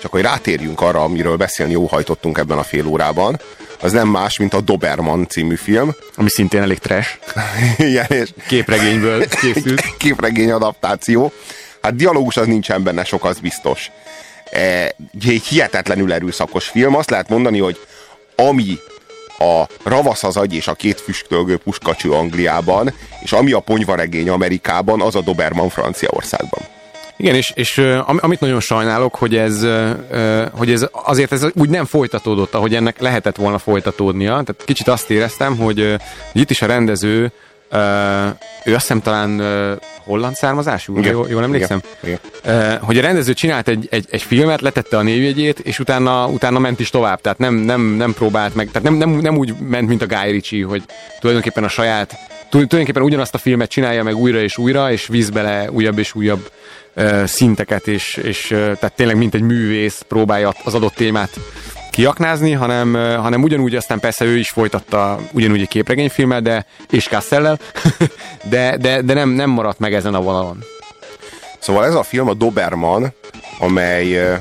csak 0.00 0.10
hogy 0.10 0.22
rátérjünk 0.22 0.80
arra, 0.80 1.02
amiről 1.02 1.36
beszélni 1.36 1.74
óhajtottunk 1.74 2.38
ebben 2.38 2.58
a 2.58 2.62
fél 2.62 2.86
órában, 2.86 3.40
az 3.80 3.92
nem 3.92 4.08
más, 4.08 4.38
mint 4.38 4.54
a 4.54 4.60
Doberman 4.60 5.28
című 5.28 5.54
film. 5.54 5.94
Ami 6.14 6.28
szintén 6.28 6.62
elég 6.62 6.78
trash. 6.78 7.18
Igen, 7.78 8.06
és 8.08 8.28
Képregényből 8.46 9.26
készült. 9.40 9.96
képregény 9.96 10.50
adaptáció. 10.50 11.32
Hát 11.82 11.96
dialógus 11.96 12.36
az 12.36 12.46
nincsen 12.46 12.82
benne 12.82 13.04
sok, 13.04 13.24
az 13.24 13.38
biztos. 13.38 13.90
E, 14.50 14.94
egy 15.28 15.44
hihetetlenül 15.48 16.12
erőszakos 16.12 16.68
film. 16.68 16.94
Azt 16.94 17.10
lehet 17.10 17.28
mondani, 17.28 17.58
hogy 17.58 17.78
ami 18.36 18.78
a 19.38 19.62
ravasz 19.82 20.22
az 20.24 20.36
agy 20.36 20.54
és 20.54 20.66
a 20.66 20.74
két 20.74 21.00
füstölgő 21.00 21.56
puskacső 21.56 22.10
Angliában, 22.10 22.94
és 23.22 23.32
ami 23.32 23.52
a 23.52 23.60
ponyvaregény 23.60 24.28
Amerikában, 24.28 25.00
az 25.00 25.14
a 25.14 25.20
Doberman 25.20 25.68
Franciaországban. 25.68 26.62
Igen, 27.22 27.34
és, 27.34 27.52
és 27.54 27.78
amit 28.06 28.40
nagyon 28.40 28.60
sajnálok, 28.60 29.14
hogy 29.14 29.36
ez, 29.36 29.66
hogy 30.52 30.70
ez 30.70 30.86
azért 30.92 31.32
ez 31.32 31.46
úgy 31.54 31.68
nem 31.68 31.84
folytatódott, 31.84 32.54
ahogy 32.54 32.74
ennek 32.74 33.00
lehetett 33.00 33.36
volna 33.36 33.58
folytatódnia. 33.58 34.30
Tehát 34.30 34.62
kicsit 34.64 34.88
azt 34.88 35.10
éreztem, 35.10 35.56
hogy, 35.56 35.96
hogy 36.32 36.40
itt 36.40 36.50
is 36.50 36.62
a 36.62 36.66
rendező, 36.66 37.32
ő 38.64 38.74
azt 38.74 38.80
hiszem 38.80 39.00
talán 39.00 39.42
holland 40.04 40.34
származású, 40.34 40.98
Igen. 40.98 41.12
jól, 41.12 41.26
jól 41.30 41.42
emlékszem? 41.42 41.82
Igen. 42.02 42.18
Ö, 42.44 42.74
hogy 42.80 42.98
a 42.98 43.00
rendező 43.00 43.32
csinált 43.32 43.68
egy, 43.68 43.86
egy, 43.90 44.06
egy 44.10 44.22
filmet, 44.22 44.60
letette 44.60 44.96
a 44.96 45.02
névjegyét, 45.02 45.58
és 45.58 45.78
utána, 45.78 46.26
utána 46.26 46.58
ment 46.58 46.80
is 46.80 46.90
tovább. 46.90 47.20
Tehát 47.20 47.38
nem, 47.38 47.54
nem, 47.54 47.80
nem 47.80 48.14
próbált 48.14 48.54
meg, 48.54 48.66
tehát 48.66 48.82
nem, 48.82 48.94
nem, 48.94 49.10
nem 49.10 49.36
úgy 49.36 49.54
ment, 49.68 49.88
mint 49.88 50.02
a 50.02 50.06
Guy 50.06 50.30
Ritchie, 50.30 50.66
hogy 50.66 50.82
tulajdonképpen 51.20 51.64
a 51.64 51.68
saját, 51.68 52.10
tul- 52.50 52.68
tulajdonképpen 52.68 53.02
ugyanazt 53.02 53.34
a 53.34 53.38
filmet 53.38 53.70
csinálja 53.70 54.02
meg 54.02 54.16
újra 54.16 54.40
és 54.40 54.58
újra, 54.58 54.92
és 54.92 55.06
víz 55.06 55.30
bele 55.30 55.70
újabb 55.70 55.98
és 55.98 56.14
újabb 56.14 56.50
szinteket, 57.24 57.86
és, 57.86 58.16
és 58.16 58.46
tehát 58.48 58.92
tényleg 58.96 59.16
mint 59.16 59.34
egy 59.34 59.42
művész 59.42 60.04
próbálja 60.08 60.54
az 60.64 60.74
adott 60.74 60.94
témát 60.94 61.30
kiaknázni, 61.90 62.52
hanem, 62.52 62.94
hanem 62.94 63.42
ugyanúgy 63.42 63.76
aztán 63.76 64.00
persze 64.00 64.24
ő 64.24 64.38
is 64.38 64.48
folytatta 64.48 65.20
ugyanúgy 65.32 65.60
egy 65.60 65.68
képregényfilmmel, 65.68 66.40
de, 66.40 66.66
és 66.90 67.08
Castellel, 67.08 67.58
de, 68.50 68.76
de, 68.76 69.02
de 69.02 69.14
nem, 69.14 69.28
nem 69.28 69.50
maradt 69.50 69.78
meg 69.78 69.94
ezen 69.94 70.14
a 70.14 70.20
vonalon. 70.20 70.64
Szóval 71.58 71.84
ez 71.84 71.94
a 71.94 72.02
film 72.02 72.28
a 72.28 72.34
Doberman, 72.34 73.12
amely 73.58 74.40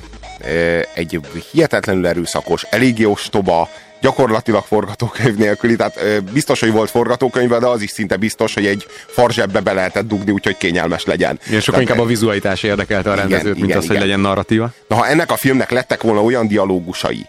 egy 0.93 1.19
hihetetlenül 1.51 2.07
erőszakos, 2.07 2.63
eléggé 2.69 3.03
ostoba, 3.03 3.69
gyakorlatilag 4.01 4.63
forgatókönyv 4.63 5.35
nélküli, 5.35 5.75
tehát 5.75 6.23
biztos, 6.23 6.59
hogy 6.59 6.71
volt 6.71 6.89
forgatókönyve, 6.89 7.59
de 7.59 7.67
az 7.67 7.81
is 7.81 7.89
szinte 7.89 8.15
biztos, 8.15 8.53
hogy 8.53 8.65
egy 8.65 8.85
farzsebbe 9.07 9.59
be 9.59 9.73
lehetett 9.73 10.07
dugni, 10.07 10.31
úgyhogy 10.31 10.57
kényelmes 10.57 11.05
legyen. 11.05 11.39
Igen, 11.47 11.59
sokkal 11.59 11.73
Tehát, 11.73 11.89
inkább 11.89 12.05
a 12.05 12.07
vizualitás 12.07 12.63
érdekelte 12.63 13.09
a 13.09 13.13
Igen, 13.13 13.27
rendezőt, 13.27 13.55
mint 13.55 13.65
igen, 13.65 13.77
az, 13.77 13.85
hogy 13.85 13.95
igen. 13.95 14.07
legyen 14.07 14.19
narratíva. 14.19 14.71
Na, 14.87 14.95
ha 14.95 15.07
ennek 15.07 15.31
a 15.31 15.35
filmnek 15.35 15.71
lettek 15.71 16.01
volna 16.01 16.23
olyan 16.23 16.47
dialógusai, 16.47 17.25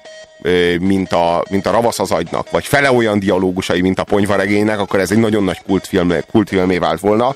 mint 0.81 1.13
a, 1.13 1.45
mint 1.51 1.67
a 1.67 1.71
Ravasz 1.71 1.99
az 1.99 2.11
agynak, 2.11 2.51
vagy 2.51 2.67
fele 2.67 2.93
olyan 2.93 3.19
dialógusai, 3.19 3.81
mint 3.81 3.99
a 3.99 4.05
Ponyvaregénynek, 4.05 4.79
akkor 4.79 5.01
ez 5.01 5.11
egy 5.11 5.19
nagyon 5.19 5.45
nagy 5.45 5.63
kultfilm, 5.67 6.15
kultfilmé 6.31 6.79
vált 6.79 7.01
volna, 7.01 7.35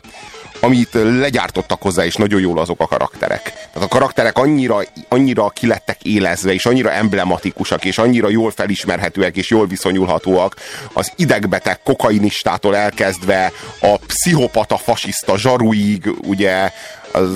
amit 0.60 0.88
legyártottak 0.92 1.82
hozzá, 1.82 2.04
és 2.04 2.14
nagyon 2.14 2.40
jól 2.40 2.58
azok 2.58 2.80
a 2.80 2.86
karakterek. 2.86 3.42
Tehát 3.42 3.88
a 3.88 3.88
karakterek 3.88 4.38
annyira, 4.38 4.78
annyira 5.08 5.48
kilettek 5.48 6.02
élezve, 6.02 6.52
és 6.52 6.66
annyira 6.66 6.90
emblematikusak, 6.90 7.84
és 7.84 7.98
annyira 7.98 8.28
jól 8.28 8.50
felismerhetőek, 8.50 9.36
és 9.36 9.50
jól 9.50 9.66
viszonyulhatóak 9.66 10.56
az 10.92 11.12
idegbeteg 11.16 11.82
kokainistától 11.82 12.76
elkezdve 12.76 13.52
a 13.80 13.96
pszichopata 14.06 14.76
fasiszta 14.76 15.38
zsaruig, 15.38 16.10
ugye 16.22 16.70
az 17.12 17.30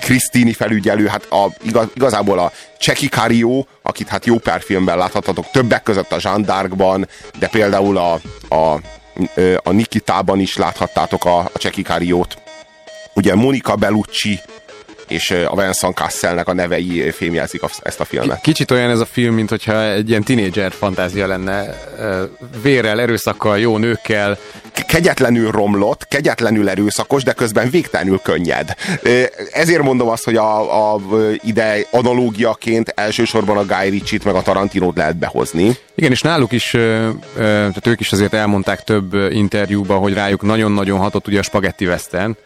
Krisztini 0.00 0.52
felügyelő, 0.52 1.06
hát 1.06 1.24
a, 1.30 1.46
igaz, 1.62 1.86
igazából 1.94 2.38
a 2.38 2.52
Cseki 2.78 3.08
Cario, 3.08 3.64
akit 3.82 4.08
hát 4.08 4.26
jó 4.26 4.38
pár 4.38 4.62
filmben 4.62 4.98
láthatatok, 4.98 5.50
többek 5.50 5.82
között 5.82 6.12
a 6.12 6.18
Jean 6.20 6.44
d'Arcban, 6.46 7.06
de 7.38 7.48
például 7.48 7.98
a, 7.98 8.12
a, 8.54 8.80
a 9.62 9.70
Nikitában 9.72 10.40
is 10.40 10.56
láthattátok 10.56 11.24
a, 11.24 11.38
a 11.38 11.58
Cseki 11.58 11.82
Cariót. 11.82 12.38
Ugye 13.14 13.34
Monica 13.34 13.76
Bellucci 13.76 14.40
és 15.10 15.30
a 15.30 15.56
Vincent 15.62 15.96
Casselnek 15.96 16.48
a 16.48 16.54
nevei 16.54 17.10
fémjelzik 17.10 17.62
ezt 17.82 18.00
a 18.00 18.04
filmet. 18.04 18.40
Kicsit 18.40 18.70
olyan 18.70 18.90
ez 18.90 19.00
a 19.00 19.04
film, 19.04 19.34
mint 19.34 19.48
hogyha 19.48 19.82
egy 19.82 20.08
ilyen 20.08 20.22
tinédzser 20.22 20.72
fantázia 20.72 21.26
lenne, 21.26 21.74
vérrel, 22.62 23.00
erőszakkal, 23.00 23.58
jó 23.58 23.78
nőkkel. 23.78 24.38
Kegyetlenül 24.86 25.50
romlott, 25.50 26.08
kegyetlenül 26.08 26.68
erőszakos, 26.68 27.22
de 27.22 27.32
közben 27.32 27.70
végtelenül 27.70 28.20
könnyed. 28.22 28.74
Ezért 29.52 29.82
mondom 29.82 30.08
azt, 30.08 30.24
hogy 30.24 30.36
a, 30.36 30.92
a, 30.94 31.00
ide 31.44 31.76
analógiaként 31.90 32.92
elsősorban 32.96 33.56
a 33.56 33.64
Guy 33.64 33.88
Ritchie-t 33.88 34.24
meg 34.24 34.34
a 34.34 34.42
Tarantinót 34.42 34.96
lehet 34.96 35.16
behozni. 35.16 35.76
Igen, 35.94 36.10
és 36.10 36.20
náluk 36.20 36.52
is, 36.52 36.70
tehát 37.34 37.86
ők 37.86 38.00
is 38.00 38.12
azért 38.12 38.34
elmondták 38.34 38.84
több 38.84 39.14
interjúban, 39.14 39.98
hogy 39.98 40.14
rájuk 40.14 40.42
nagyon-nagyon 40.42 40.98
hatott 40.98 41.26
ugye 41.26 41.38
a 41.38 41.42
Spaghetti 41.42 41.86
Western, 41.86 42.36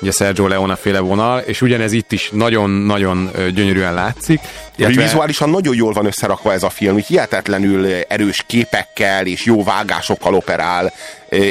ugye 0.00 0.10
Sergio 0.10 0.46
Leone 0.46 0.76
féle 0.76 0.98
vonal, 0.98 1.38
és 1.38 1.62
ugyanez 1.62 1.92
itt 1.92 2.12
is 2.12 2.30
nagyon-nagyon 2.32 3.30
gyönyörűen 3.54 3.94
látszik. 3.94 4.40
Illetve... 4.76 5.02
Vizuálisan 5.02 5.50
nagyon 5.50 5.74
jól 5.74 5.92
van 5.92 6.06
összerakva 6.06 6.52
ez 6.52 6.62
a 6.62 6.70
film, 6.70 6.96
hihetetlenül 6.96 7.86
erős 8.08 8.44
képekkel 8.46 9.26
és 9.26 9.44
jó 9.44 9.64
vágásokkal 9.64 10.34
operál. 10.34 10.92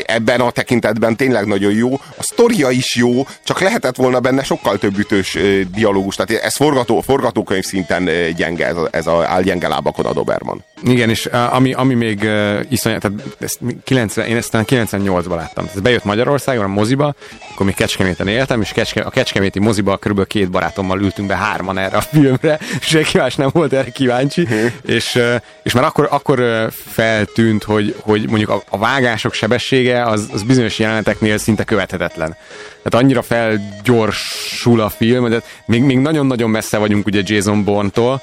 Ebben 0.05 0.41
a 0.41 0.51
tekintetben 0.51 1.15
tényleg 1.15 1.45
nagyon 1.45 1.71
jó. 1.71 1.93
A 1.93 2.23
sztoria 2.23 2.69
is 2.69 2.95
jó, 2.95 3.27
csak 3.43 3.59
lehetett 3.59 3.95
volna 3.95 4.19
benne 4.19 4.43
sokkal 4.43 4.77
több 4.77 4.97
ütős 4.97 5.37
dialógus. 5.73 6.15
Tehát 6.15 6.43
ez 6.43 6.55
forgató, 6.55 7.01
forgatókönyv 7.01 7.63
szinten 7.63 8.09
gyenge, 8.35 8.67
ez 8.67 8.75
a, 8.75 8.87
ez 8.91 9.07
a 9.07 9.25
áll 9.27 9.41
gyenge 9.41 9.67
lábakon 9.67 10.05
a 10.05 10.13
Doberman. 10.13 10.63
Igen, 10.83 11.09
és 11.09 11.25
ami, 11.25 11.73
ami 11.73 11.93
még 11.93 12.29
iszonyat, 12.69 13.01
tehát 13.01 13.17
ezt 13.39 13.59
90, 13.83 14.27
én 14.27 14.35
ezt 14.35 14.51
talán 14.51 14.65
98-ban 14.69 15.35
láttam. 15.35 15.69
Ez 15.73 15.79
bejött 15.79 16.03
Magyarországon 16.03 16.63
a 16.63 16.67
moziba, 16.67 17.15
akkor 17.51 17.65
még 17.65 17.75
Kecskeméten 17.75 18.27
éltem, 18.27 18.61
és 18.61 18.71
Kecske, 18.71 19.01
a 19.01 19.09
Kecskeméti 19.09 19.59
moziba 19.59 19.97
kb. 19.97 20.27
két 20.27 20.49
barátommal 20.49 21.01
ültünk 21.01 21.27
be 21.27 21.35
hárman 21.35 21.77
erre 21.77 21.97
a 21.97 22.01
filmre, 22.01 22.59
és 22.79 22.87
senki 22.97 23.17
más 23.17 23.35
nem 23.35 23.49
volt 23.53 23.73
erre 23.73 23.91
kíváncsi, 23.91 24.47
és, 24.85 25.15
uh, 25.15 25.35
és 25.63 25.73
már 25.73 25.83
akkor, 25.83 26.07
akkor 26.11 26.69
feltűnt, 26.71 27.63
hogy, 27.63 27.95
hogy 28.01 28.29
mondjuk 28.29 28.49
a, 28.49 28.63
a 28.69 28.77
vágások 28.77 29.33
sebessége 29.67 30.03
az, 30.03 30.29
az 30.33 30.43
bizonyos 30.43 30.79
jeleneteknél 30.79 31.37
szinte 31.37 31.63
követhetetlen. 31.63 32.35
Tehát 32.83 33.03
annyira 33.03 33.21
felgyorsul 33.21 34.81
a 34.81 34.89
film, 34.89 35.29
de 35.29 35.41
még, 35.65 35.81
még 35.81 35.97
nagyon-nagyon 35.97 36.49
messze 36.49 36.77
vagyunk 36.77 37.05
ugye 37.05 37.21
Jason 37.25 37.63
Bourne-tól, 37.63 38.21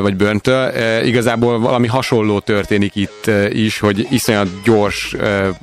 vagy 0.00 0.16
Böntől. 0.16 0.72
Igazából 1.04 1.58
valami 1.58 1.86
hasonló 1.86 2.40
történik 2.40 2.96
itt 2.96 3.30
is, 3.48 3.78
hogy 3.78 4.06
iszonyat 4.10 4.48
gyors 4.64 5.16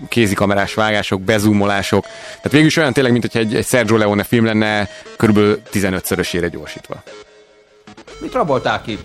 kézikamerás 0.10 0.74
vágások, 0.74 1.22
bezumolások. 1.22 2.04
Tehát 2.36 2.52
végül 2.52 2.68
is 2.68 2.78
olyan 2.78 2.94
tényleg, 2.94 3.12
mint 3.12 3.24
hogyha 3.24 3.40
egy, 3.40 3.56
egy 3.56 3.68
Sergio 3.68 3.98
Leone 3.98 4.24
film 4.24 4.46
lenne 4.46 4.90
körülbelül 5.18 5.62
15-szörösére 5.74 6.48
gyorsítva. 6.52 7.04
Mit 8.20 8.34
raboltál 8.34 8.82
ki? 8.82 8.98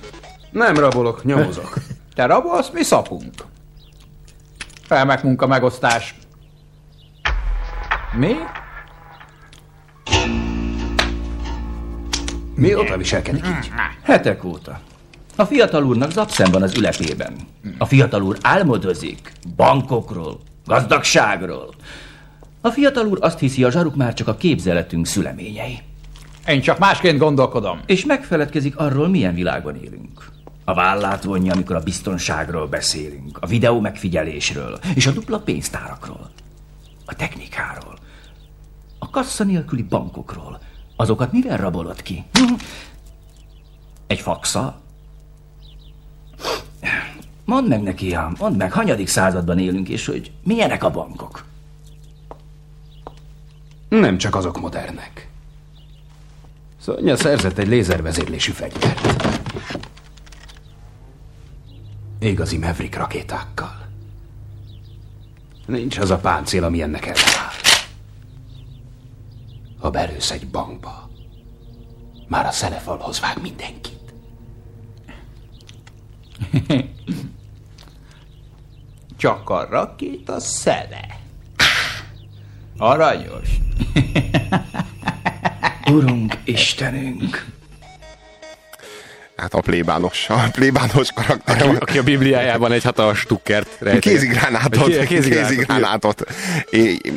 Nem 0.50 0.74
rabolok, 0.74 1.24
nyomozok. 1.24 1.74
Te 2.14 2.26
rabolsz, 2.26 2.70
mi 2.72 2.82
szapunk. 2.82 3.32
Felmek 4.86 5.22
munka 5.22 5.46
megosztás. 5.46 6.14
Mi? 8.12 8.32
Mióta 12.54 12.96
viselkedik 12.96 13.44
így? 13.46 13.70
Hetek 14.02 14.44
óta. 14.44 14.80
A 15.36 15.44
fiatal 15.44 15.84
úrnak 15.84 16.10
zapszem 16.10 16.50
van 16.50 16.62
az 16.62 16.76
ülepében. 16.76 17.36
A 17.78 17.84
fiatal 17.84 18.22
úr 18.22 18.38
álmodozik 18.40 19.32
bankokról, 19.56 20.40
gazdagságról. 20.66 21.74
A 22.60 22.70
fiatal 22.70 23.06
úr 23.06 23.18
azt 23.20 23.38
hiszi, 23.38 23.64
a 23.64 23.70
zsaruk 23.70 23.96
már 23.96 24.14
csak 24.14 24.28
a 24.28 24.36
képzeletünk 24.36 25.06
szüleményei. 25.06 25.78
Én 26.46 26.60
csak 26.60 26.78
másként 26.78 27.18
gondolkodom. 27.18 27.80
És 27.86 28.04
megfeledkezik 28.04 28.76
arról, 28.76 29.08
milyen 29.08 29.34
világban 29.34 29.76
élünk. 29.76 30.35
A 30.68 30.74
vállát 30.74 31.24
vonja, 31.24 31.52
amikor 31.52 31.76
a 31.76 31.80
biztonságról 31.80 32.66
beszélünk, 32.66 33.38
a 33.40 33.46
videó 33.46 33.80
megfigyelésről, 33.80 34.78
és 34.94 35.06
a 35.06 35.12
dupla 35.12 35.38
pénztárakról, 35.38 36.30
a 37.04 37.14
technikáról, 37.14 37.98
a 38.98 39.10
kassa 39.10 39.44
nélküli 39.44 39.82
bankokról, 39.82 40.60
Azokat 40.96 41.32
mivel 41.32 41.56
rabolod 41.56 42.02
ki? 42.02 42.24
Egy 44.06 44.20
faxa? 44.20 44.80
Mondd 47.44 47.68
meg 47.68 47.82
neki, 47.82 48.14
ám, 48.14 48.36
mondd 48.38 48.56
meg, 48.56 48.72
hanyadik 48.72 49.08
században 49.08 49.58
élünk, 49.58 49.88
és 49.88 50.06
hogy 50.06 50.32
milyenek 50.42 50.84
a 50.84 50.90
bankok? 50.90 51.44
Nem 53.88 54.18
csak 54.18 54.34
azok 54.34 54.60
modernek. 54.60 55.28
Szonya 56.80 57.16
szerzett 57.16 57.58
egy 57.58 57.68
lézervezérlésű 57.68 58.52
fegyvert. 58.52 59.00
Igazi 62.26 62.58
Maverick 62.58 62.96
rakétákkal. 62.96 63.86
Nincs 65.66 65.98
az 65.98 66.10
a 66.10 66.18
páncél, 66.18 66.64
ami 66.64 66.82
ennek 66.82 67.06
ellenáll. 67.06 67.52
Ha 69.78 69.90
belősz 69.90 70.30
egy 70.30 70.48
bankba, 70.48 71.10
már 72.28 72.46
a 72.46 72.50
szelefalhoz 72.50 73.20
vág 73.20 73.40
mindenkit. 73.40 74.14
Csak 79.16 79.50
a 79.50 79.66
rakéta 79.70 80.40
szele. 80.40 81.20
Aranyos. 82.76 83.48
Urunk, 85.90 86.38
Istenünk! 86.44 87.55
Hát 89.36 89.54
a 89.54 89.60
plébános, 89.60 90.28
a 90.28 90.48
plébános 90.52 91.12
karakter. 91.12 91.66
Aki, 91.66 91.76
aki 91.80 91.98
a 91.98 92.02
Bibliájában 92.02 92.72
egy 92.72 92.82
hatalmas 92.82 93.18
stukkert 93.18 93.68
rejt. 93.78 93.98
Kézigránátot. 93.98 94.86
Kézigránátot. 95.06 95.48
kézigránátot. 95.48 96.24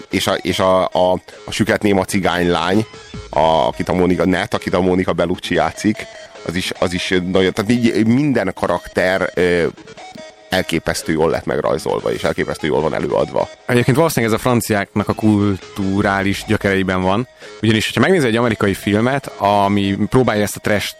És, 0.09 0.27
a, 0.27 0.33
és 0.33 0.59
a, 0.59 0.83
a, 0.85 1.11
a 1.45 1.51
süket 1.51 1.81
néma 1.81 2.05
cigánylány, 2.05 2.85
a, 3.29 3.39
akit 3.39 3.89
a 3.89 3.93
Mónika, 3.93 4.25
net, 4.25 4.53
akit 4.53 4.73
a 4.73 4.81
Mónika 4.81 5.13
Bellucci 5.13 5.53
játszik, 5.53 6.05
az 6.45 6.55
is, 6.55 6.71
az 6.79 6.93
is 6.93 7.09
nagyon, 7.09 7.53
tehát 7.53 8.05
minden 8.05 8.51
karakter 8.55 9.29
elképesztő 10.49 11.11
jól 11.11 11.29
lett 11.29 11.45
megrajzolva, 11.45 12.11
és 12.11 12.23
elképesztő 12.23 12.67
jól 12.67 12.81
van 12.81 12.93
előadva. 12.93 13.49
Egyébként 13.65 13.97
valószínűleg 13.97 14.33
ez 14.33 14.39
a 14.39 14.43
franciáknak 14.43 15.07
a 15.07 15.13
kulturális 15.13 16.43
gyökereiben 16.47 17.01
van. 17.01 17.27
Ugyanis, 17.61 17.91
ha 17.93 17.99
megnézel 17.99 18.27
egy 18.27 18.35
amerikai 18.35 18.73
filmet, 18.73 19.31
ami 19.37 19.97
próbálja 20.09 20.43
ezt 20.43 20.55
a 20.55 20.59
trest 20.59 20.97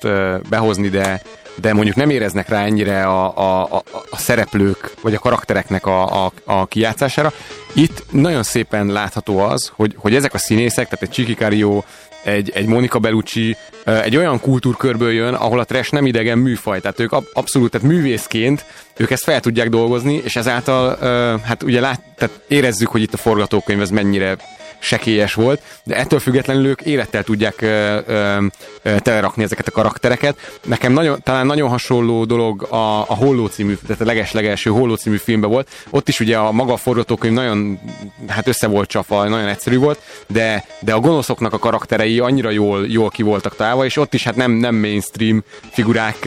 behozni, 0.50 0.89
de, 0.89 1.22
de 1.56 1.74
mondjuk 1.74 1.96
nem 1.96 2.10
éreznek 2.10 2.50
rá 2.50 2.65
ennyire 2.65 3.03
a, 3.03 3.38
a, 3.38 3.63
a, 3.75 3.84
a 4.10 4.18
szereplők, 4.18 4.94
vagy 5.01 5.13
a 5.13 5.20
karaktereknek 5.20 5.86
a, 5.86 6.25
a, 6.25 6.32
a 6.44 6.65
kijátszására, 6.65 7.32
itt 7.74 8.03
nagyon 8.12 8.44
szépen 8.44 8.88
látható 8.88 9.39
az, 9.39 9.72
hogy, 9.75 9.94
hogy 9.98 10.15
ezek 10.15 10.34
a 10.34 10.38
színészek, 10.38 10.89
tehát 10.89 11.01
egy 11.01 11.12
Chiki 11.12 11.34
Cario, 11.34 11.84
egy, 12.24 12.51
egy 12.53 12.65
Monica 12.65 13.00
Bellucci 13.00 13.58
egy 13.84 14.18
olyan 14.18 14.40
kultúrkörből 14.40 15.12
jön, 15.12 15.34
ahol 15.34 15.60
a 15.60 15.64
trash 15.64 15.92
nem 15.92 16.06
idegen 16.06 16.38
műfaj, 16.38 16.80
tehát 16.80 17.00
ők 17.00 17.12
ab, 17.12 17.24
abszolút, 17.34 17.72
tehát 17.72 17.88
művészként 17.88 18.66
ők 18.98 19.12
ezt 19.12 19.24
fel 19.24 19.40
tudják 19.40 19.70
dolgozni, 19.70 20.22
és 20.24 20.36
ezáltal 20.36 20.98
hát 21.44 21.64
ugye 21.64 21.80
lát, 21.80 22.02
tehát 22.16 22.40
érezzük, 22.48 22.88
hogy 22.88 23.02
itt 23.02 23.14
a 23.14 23.18
forgatókönyv 23.18 23.82
ez 23.82 23.90
mennyire 23.90 24.38
sekélyes 24.80 25.34
volt, 25.34 25.62
de 25.84 25.96
ettől 25.96 26.20
függetlenül 26.20 26.66
ők 26.66 26.82
élettel 26.82 27.24
tudják 27.24 27.62
ö, 27.62 28.00
ö, 28.06 28.46
ö, 28.82 29.00
telerakni 29.00 29.44
ezeket 29.44 29.68
a 29.68 29.72
karaktereket. 29.72 30.60
Nekem 30.64 30.92
nagyon, 30.92 31.20
talán 31.24 31.46
nagyon 31.46 31.70
hasonló 31.70 32.26
dolog 32.26 32.64
a, 32.64 33.00
a 33.00 33.16
Holló 33.16 33.48
című, 33.48 33.78
tehát 33.86 34.02
a 34.02 34.06
leges-legelső 34.06 34.70
Holló 34.70 34.96
című 34.96 35.18
filmben 35.18 35.50
volt. 35.50 35.70
Ott 35.90 36.08
is 36.08 36.20
ugye 36.20 36.38
a 36.38 36.52
maga 36.52 36.74
a 36.74 36.78
forgatókönyv 36.78 37.34
nagyon 37.34 37.80
hát 38.28 38.48
össze 38.48 38.68
volt 38.68 38.90
csapva, 38.90 39.28
nagyon 39.28 39.48
egyszerű 39.48 39.78
volt, 39.78 40.00
de, 40.28 40.66
de 40.80 40.94
a 40.94 41.00
gonoszoknak 41.00 41.54
a 41.54 41.60
karakterei 41.60 42.20
annyira 42.20 42.50
jól, 42.50 42.88
jól 42.88 43.10
ki 43.10 43.24
voltak 43.24 43.56
találva, 43.56 43.86
és 43.86 43.98
ott 43.98 44.14
is 44.14 44.24
hát 44.24 44.36
nem, 44.36 44.52
nem 44.52 44.76
mainstream 44.76 45.44
figurák 45.72 46.18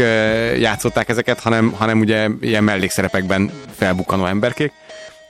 játszották 0.58 1.08
ezeket, 1.08 1.40
hanem, 1.40 1.72
hanem 1.72 2.00
ugye 2.00 2.28
ilyen 2.40 2.64
mellékszerepekben 2.64 3.50
felbukkanó 3.76 4.26
emberkék. 4.26 4.72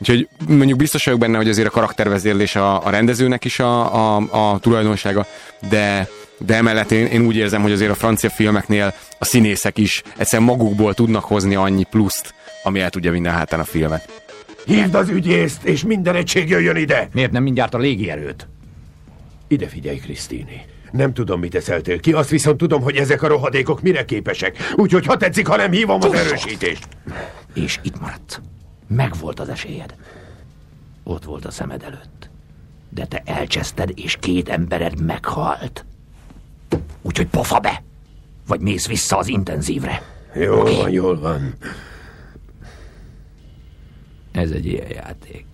Úgyhogy 0.03 0.29
mondjuk 0.49 0.79
biztos 0.79 1.05
vagyok 1.05 1.21
benne, 1.21 1.37
hogy 1.37 1.49
azért 1.49 1.67
a 1.67 1.71
karaktervezérlés 1.71 2.57
a, 2.57 2.87
a 2.87 2.91
rendezőnek 2.91 3.45
is 3.45 3.59
a, 3.59 3.95
a, 4.17 4.53
a 4.53 4.59
tulajdonsága, 4.59 5.27
de, 5.69 6.09
de 6.39 6.55
emellett 6.55 6.91
én, 6.91 7.07
én 7.07 7.27
úgy 7.27 7.37
érzem, 7.37 7.63
hogy 7.63 7.73
azért 7.73 7.91
a 7.91 7.95
francia 7.95 8.31
filmeknél 8.31 8.95
a 9.19 9.25
színészek 9.25 9.79
is 9.79 10.03
egyszerűen 10.17 10.49
magukból 10.49 10.95
tudnak 10.95 11.25
hozni 11.25 11.55
annyi 11.55 11.85
pluszt, 11.91 12.35
ami 12.63 12.81
el 12.81 12.91
tudja 12.91 13.11
vinni 13.11 13.27
a 13.27 13.31
hátán 13.31 13.61
a 13.61 13.65
filmet. 13.65 14.23
Hívd 14.65 14.95
az 14.95 15.09
ügyészt, 15.09 15.65
és 15.65 15.85
minden 15.85 16.15
egység 16.15 16.49
jöjjön 16.49 16.77
ide! 16.77 17.09
Miért 17.13 17.33
nem 17.33 17.43
mindjárt 17.43 17.75
a 17.75 17.79
légierőt? 17.79 18.49
Ide 19.49 19.67
figyelj, 19.67 19.99
Krisztini. 19.99 20.65
Nem 20.91 21.13
tudom, 21.13 21.41
mit 21.41 21.55
eszeltél 21.55 22.01
ki, 22.01 22.13
azt 22.13 22.31
viszont 22.31 22.57
tudom, 22.57 22.83
hogy 22.83 22.97
ezek 22.97 23.23
a 23.23 23.27
rohadékok 23.27 23.83
mire 23.83 24.05
képesek. 24.05 24.57
Úgyhogy 24.77 25.07
ha 25.07 25.17
tetszik, 25.17 25.47
ha 25.47 25.57
nem 25.57 25.71
hívom 25.71 25.99
az 26.03 26.13
erősítést. 26.13 26.89
És 27.55 27.79
itt 27.83 28.01
maradt. 28.01 28.41
Megvolt 28.95 29.41
az 29.41 29.49
esélyed. 29.49 29.95
Ott 31.03 31.25
volt 31.25 31.45
a 31.45 31.51
szemed 31.51 31.83
előtt. 31.83 32.31
De 32.89 33.07
te 33.07 33.23
elcseszted, 33.25 33.93
és 33.95 34.17
két 34.17 34.49
embered 34.49 35.01
meghalt. 35.01 35.85
Úgyhogy 37.03 37.27
pofa 37.27 37.59
be! 37.59 37.83
Vagy 38.47 38.61
mész 38.61 38.87
vissza 38.87 39.17
az 39.17 39.29
intenzívre. 39.29 40.03
Jól 40.35 40.77
van, 40.77 40.91
jól 40.91 41.19
van. 41.19 41.55
Ez 44.33 44.51
egy 44.51 44.67
ilyen 44.67 44.89
játék. 44.89 45.47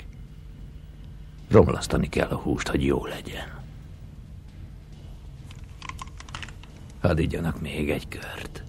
Romlasztani 1.50 2.08
kell 2.08 2.28
a 2.28 2.36
húst, 2.36 2.68
hogy 2.68 2.84
jó 2.84 3.06
legyen. 3.06 3.56
Hadd 7.00 7.18
igyanak 7.18 7.60
még 7.60 7.90
egy 7.90 8.08
kört. 8.08 8.62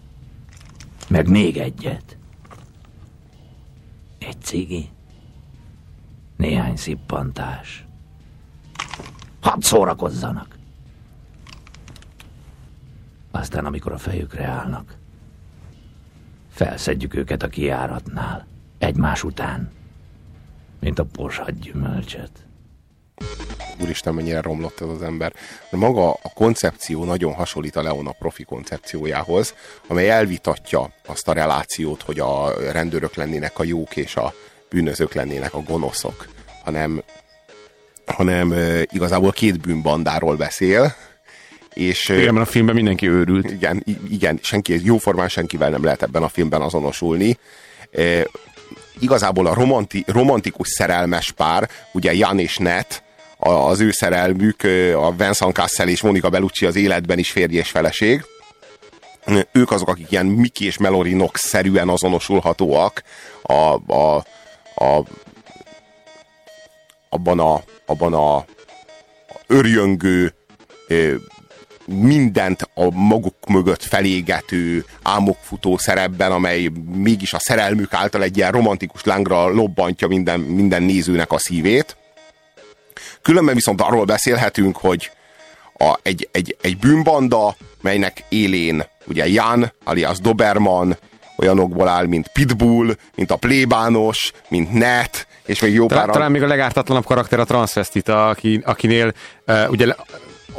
Meg 1.08 1.28
még 1.30 1.58
egyet. 1.58 2.18
Egy 4.20 4.42
cigi. 4.42 4.90
Néhány 6.36 6.76
szippantás. 6.76 7.86
Hadd 9.42 9.62
szórakozzanak. 9.62 10.58
Aztán, 13.32 13.66
amikor 13.66 13.92
a 13.92 13.98
fejükre 13.98 14.46
állnak, 14.46 14.98
felszedjük 16.50 17.16
őket 17.16 17.44
a 17.44 17.48
kiáratnál, 17.48 18.48
egymás 18.78 19.24
után, 19.24 19.72
mint 20.80 21.00
a 21.00 21.06
porsad 21.06 21.52
gyümölcsöt. 21.52 22.49
Úristen, 23.82 24.14
mennyire 24.14 24.42
romlott 24.42 24.82
ez 24.82 24.88
az 24.88 25.02
ember. 25.02 25.34
De 25.70 25.78
maga 25.78 26.10
a 26.10 26.32
koncepció 26.34 27.04
nagyon 27.04 27.34
hasonlít 27.34 27.76
a 27.76 27.82
Leona 27.82 28.12
profi 28.12 28.44
koncepciójához, 28.44 29.54
amely 29.88 30.10
elvitatja 30.10 30.90
azt 31.06 31.28
a 31.28 31.34
relációt, 31.34 32.02
hogy 32.02 32.20
a 32.20 32.54
rendőrök 32.72 33.16
lennének 33.16 33.60
a 33.60 33.64
jók 33.64 33.96
és 33.96 34.16
a 34.16 34.34
bűnözők 34.70 35.14
lennének 35.14 35.54
a 35.54 35.62
gonoszok, 35.62 36.28
hanem, 36.64 37.04
hanem 38.06 38.56
igazából 38.92 39.32
két 39.32 39.60
bűnbandáról 39.60 40.36
beszél, 40.36 40.96
és 41.74 42.10
Igen, 42.10 42.34
mert 42.34 42.48
a 42.48 42.52
filmben 42.52 42.76
mindenki 42.76 43.08
őrült. 43.08 43.52
igen, 43.52 43.84
igen, 44.10 44.40
senki, 44.42 44.86
jóformán 44.86 45.28
senkivel 45.28 45.70
nem 45.70 45.84
lehet 45.84 46.02
ebben 46.02 46.24
a 46.24 46.28
filmben 46.28 46.62
azonosulni. 46.62 47.38
E, 47.92 48.28
igazából 49.00 49.46
a 49.48 49.54
romanti, 49.54 50.04
romantikus 50.08 50.68
szerelmes 50.68 51.32
pár, 51.32 51.70
ugye 51.92 52.14
Jan 52.14 52.40
és 52.40 52.58
Net, 52.58 53.04
az 53.39 53.80
ő 53.80 53.91
szerelmük, 53.91 54.63
a 54.95 55.12
Vincent 55.12 55.56
Cassel 55.56 55.88
és 55.88 56.02
Monica 56.02 56.30
Bellucci 56.30 56.65
az 56.65 56.75
életben 56.75 57.19
is 57.19 57.32
férj 57.32 57.56
és 57.56 57.69
feleség. 57.69 58.25
Ők 59.52 59.71
azok, 59.71 59.88
akik 59.88 60.12
ilyen 60.12 60.25
Mickey 60.25 60.67
és 60.67 60.78
Mallory 60.78 61.12
Knox-szerűen 61.12 61.89
azonosulhatóak 61.89 63.04
a, 63.41 63.93
a, 63.93 64.15
a, 64.75 65.04
abban 67.10 67.39
a, 67.39 67.63
abban 67.86 68.13
a 68.13 68.45
örjöngő, 69.47 70.34
mindent 71.86 72.69
a 72.73 72.89
maguk 72.91 73.47
mögött 73.47 73.84
felégető, 73.84 74.86
álmokfutó 75.02 75.78
szerepben, 75.78 76.32
amely 76.32 76.69
mégis 76.93 77.34
a 77.34 77.39
szerelmük 77.39 77.93
által 77.93 78.23
egy 78.23 78.38
ilyen 78.38 78.52
romantikus 78.52 79.04
lángra 79.04 79.47
lobbantja 79.47 80.08
minden, 80.08 80.39
minden 80.39 80.84
nézőnek 80.84 81.32
a 81.32 81.39
szívét. 81.39 81.97
Különben 83.22 83.56
viszont 83.56 83.82
arról 83.82 84.06
beszélhetünk, 84.06 84.78
hogy 84.78 85.12
a, 85.78 86.00
egy, 86.02 86.30
egy, 86.32 86.58
egy 86.62 86.78
bűnbanda, 86.78 87.56
melynek 87.82 88.24
élén 88.30 88.84
ugye 89.06 89.28
Jan, 89.28 89.74
alias 89.84 90.20
Doberman, 90.20 90.98
olyanokból 91.38 91.88
áll, 91.88 92.06
mint 92.06 92.28
Pitbull, 92.28 92.96
mint 93.16 93.32
a 93.32 93.36
plébános, 93.36 94.32
mint 94.48 94.74
Net, 94.74 95.28
és 95.46 95.60
még 95.60 95.74
jó 95.74 95.88
Talán, 95.88 96.06
pár... 96.06 96.14
talán 96.14 96.32
még 96.32 96.44
a 96.44 96.48
legártatlanabb 96.48 97.06
karakter 97.06 97.40
a 97.40 97.44
transvestita, 97.44 98.28
aki, 98.28 98.62
akinél 98.66 99.14
uh, 99.48 99.70
ugye 99.70 99.96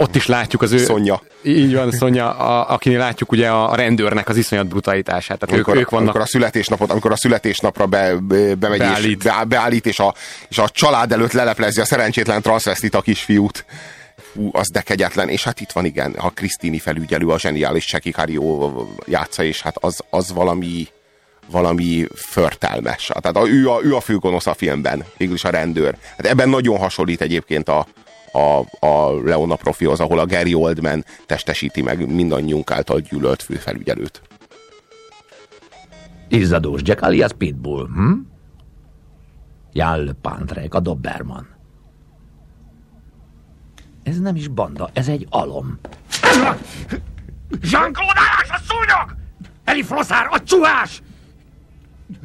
ott 0.01 0.17
is 0.17 0.27
látjuk 0.27 0.63
az 0.63 0.73
ő... 0.73 0.79
Szonya. 0.79 1.23
Így 1.43 1.75
van, 1.75 1.91
Szonya, 1.91 2.37
a, 2.37 2.73
akinél 2.73 2.99
látjuk 2.99 3.33
ugye 3.33 3.49
a, 3.49 3.75
rendőrnek 3.75 4.29
az 4.29 4.37
iszonyat 4.37 4.67
brutalitását. 4.67 5.39
Tehát 5.39 5.55
amikor, 5.55 5.75
ők, 5.75 5.81
ők 5.81 5.91
vannak... 5.91 6.07
amikor 6.07 6.27
a 6.27 6.31
születésnapot, 6.31 6.91
amikor 6.91 7.13
a 7.13 7.17
születésnapra 7.17 7.87
be, 7.87 8.15
be, 8.15 8.55
bemegy 8.55 8.79
Beállít. 8.79 9.17
és 9.17 9.25
be, 9.25 9.45
beállít, 9.45 9.87
és 9.87 9.99
a, 9.99 10.15
és 10.49 10.59
a 10.59 10.69
család 10.69 11.13
előtt 11.13 11.33
leleplezi 11.33 11.81
a 11.81 11.85
szerencsétlen 11.85 12.43
transvestita 12.43 13.01
kisfiút. 13.01 13.65
Hú, 14.35 14.51
az 14.53 14.71
de 14.71 14.81
kegyetlen, 14.81 15.29
és 15.29 15.45
hát 15.45 15.61
itt 15.61 15.71
van 15.71 15.85
igen, 15.85 16.13
a 16.19 16.31
Krisztini 16.31 16.79
felügyelő, 16.79 17.27
a 17.27 17.39
zseniális 17.39 17.85
Cseki 17.85 18.11
Karió 18.11 18.89
játsza, 19.07 19.43
és 19.43 19.63
hát 19.63 19.77
az, 19.81 20.01
az 20.11 20.33
valami, 20.33 20.89
valami 21.51 22.07
förtelmes. 22.15 23.11
Tehát 23.21 23.37
a, 23.37 23.49
ő, 23.49 23.71
a, 23.71 23.81
ő 23.83 23.95
a 23.95 24.01
főgonosz 24.01 24.47
a 24.47 24.55
filmben, 24.55 25.05
végülis 25.17 25.45
a 25.45 25.51
rendőr. 25.51 25.97
Hát 26.17 26.27
ebben 26.27 26.49
nagyon 26.49 26.79
hasonlít 26.79 27.21
egyébként 27.21 27.69
a, 27.69 27.87
a, 28.33 28.87
a 28.87 29.21
Leona 29.25 29.57
profihoz, 29.57 30.01
ahol 30.01 30.19
a 30.19 30.27
Gary 30.27 30.55
Oldman 30.55 31.05
testesíti 31.27 31.83
meg 31.83 32.13
mindannyiunk 32.13 32.71
által 32.71 33.01
gyűlölt 33.01 33.43
főfelügyelőt. 33.43 34.23
Izzadós 36.29 36.81
Jack 36.85 37.03
alias 37.03 37.33
Pitbull, 37.39 37.87
hm? 37.87 38.13
Jan 39.73 40.05
Le 40.05 40.13
Pantrek, 40.13 40.75
a 40.75 40.81
Doberman. 40.81 41.49
Ez 44.03 44.19
nem 44.19 44.37
is 44.37 44.49
banda, 44.49 44.91
ez 44.93 45.09
egy 45.09 45.27
alom. 45.31 45.79
Jean-Claude 47.61 48.21
állás 48.21 48.51
a 48.51 48.61
szúnyog! 48.69 49.17
Eli 49.65 49.83
Floszár, 49.83 50.27
a 50.31 50.43
csuhás! 50.43 51.03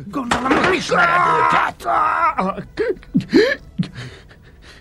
Gondolom, 0.07 0.47
nem 0.47 0.73
ismered 0.73 1.21
őket! 1.37 1.87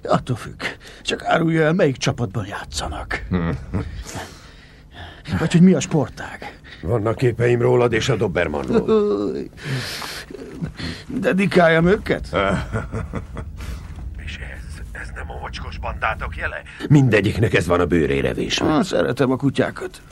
Attól 0.04 0.36
függ. 0.36 0.62
Csak 1.02 1.24
árulja 1.24 1.62
el, 1.62 1.72
melyik 1.72 1.96
csapatban 1.96 2.46
játszanak. 2.46 3.24
Vagy 5.38 5.52
hogy 5.52 5.60
mi 5.62 5.72
a 5.72 5.80
sportág. 5.80 6.58
Vannak 6.82 7.16
képeim 7.16 7.60
rólad 7.60 7.92
és 7.92 8.08
a 8.08 8.16
Dobermanról. 8.16 9.32
Dedikáljam 11.08 11.86
őket? 11.86 12.28
És 14.26 14.36
ez, 14.36 14.80
ez 14.92 15.08
nem 15.14 15.30
a 15.30 15.38
mocskos 15.40 15.78
bandátok 15.78 16.36
jele? 16.36 16.62
Mindegyiknek 16.88 17.54
ez 17.54 17.66
van 17.66 17.80
a 17.80 17.86
bőrére 17.86 18.32
vésve. 18.34 18.74
Ah, 18.74 18.82
szeretem 18.82 19.30
a 19.30 19.36
kutyákat. 19.36 20.02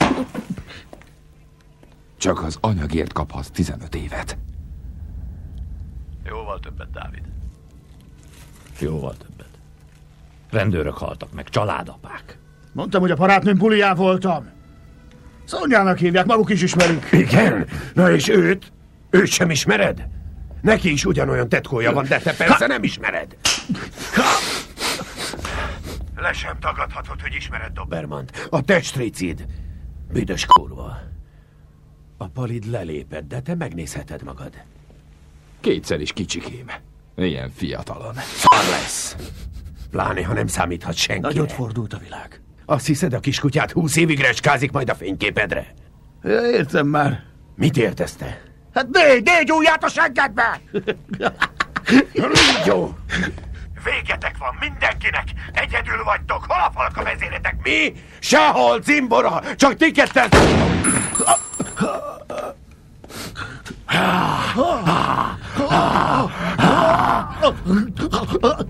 Csak 2.17 2.43
az 2.43 2.57
anyagért 2.61 3.13
kaphatsz 3.13 3.49
15 3.49 3.95
évet. 3.95 4.37
Jóval 6.25 6.59
többet, 6.59 6.91
Dávid. 6.91 7.21
Jóval 8.79 9.15
többet. 9.17 9.32
Rendőrök 10.53 10.97
haltak 10.97 11.33
meg, 11.33 11.49
családapák. 11.49 12.37
Mondtam, 12.71 13.01
hogy 13.01 13.11
a 13.11 13.15
barátnőm 13.15 13.57
bulián 13.57 13.95
voltam. 13.95 14.49
Szonyának 15.45 15.97
hívják, 15.97 16.25
maguk 16.25 16.49
is 16.49 16.61
ismerünk. 16.61 17.11
Igen? 17.11 17.67
Na 17.93 18.11
és 18.11 18.27
őt? 18.27 18.71
Őt 19.09 19.27
sem 19.27 19.49
ismered? 19.49 20.07
Neki 20.61 20.91
is 20.91 21.05
ugyanolyan 21.05 21.49
tetkója 21.49 21.93
van, 21.93 22.05
de 22.07 22.19
te 22.19 22.33
persze 22.33 22.67
nem 22.67 22.83
ismered. 22.83 23.37
Le 26.15 26.33
sem 26.33 26.59
tagadhatod, 26.59 27.21
hogy 27.21 27.35
ismered 27.35 27.73
Dobermant. 27.73 28.47
A 28.49 28.61
testricid. 28.61 29.45
Büdös 30.11 30.45
kurva. 30.45 30.99
A 32.17 32.27
palid 32.27 32.65
lelépett, 32.65 33.27
de 33.27 33.41
te 33.41 33.55
megnézheted 33.55 34.23
magad. 34.23 34.53
Kétszer 35.61 36.01
is 36.01 36.13
kicsikém. 36.13 36.65
Ilyen 37.15 37.49
fiatalon. 37.55 38.13
Szar 38.13 38.69
lesz. 38.69 39.15
Pláne, 39.93 40.25
ha 40.25 40.33
nem 40.33 40.47
számíthat 40.47 40.95
senki. 40.95 41.21
Nagyot 41.21 41.51
fordult 41.51 41.93
a 41.93 41.97
világ. 41.97 42.41
Azt 42.65 42.85
hiszed, 42.85 43.13
a 43.13 43.19
kiskutyát 43.19 43.71
húsz 43.71 43.95
évig 43.95 44.19
reskázik 44.19 44.71
majd 44.71 44.89
a 44.89 44.95
fényképedre? 44.95 45.73
Ja, 46.23 46.49
értem 46.49 46.87
már. 46.87 47.23
Mit 47.55 47.77
értesz 47.77 48.15
te? 48.15 48.41
Hát 48.73 48.87
négy, 48.91 49.23
négy 49.23 49.51
ujját 49.51 49.83
a 49.83 49.87
seggedbe! 49.87 50.61
Jó. 52.65 52.95
Végetek 53.83 54.37
van 54.37 54.55
mindenkinek! 54.59 55.23
Egyedül 55.51 56.03
vagytok! 56.03 56.45
Hol 56.47 56.61
a 56.67 56.71
falka 56.73 57.03
vezéretek? 57.03 57.55
Mi? 57.63 57.93
Sehol, 58.19 58.81
cimbora! 58.81 59.41
Csak 59.55 59.75
ti 59.75 59.91
ketten... 59.91 60.29
Hát 68.41 68.65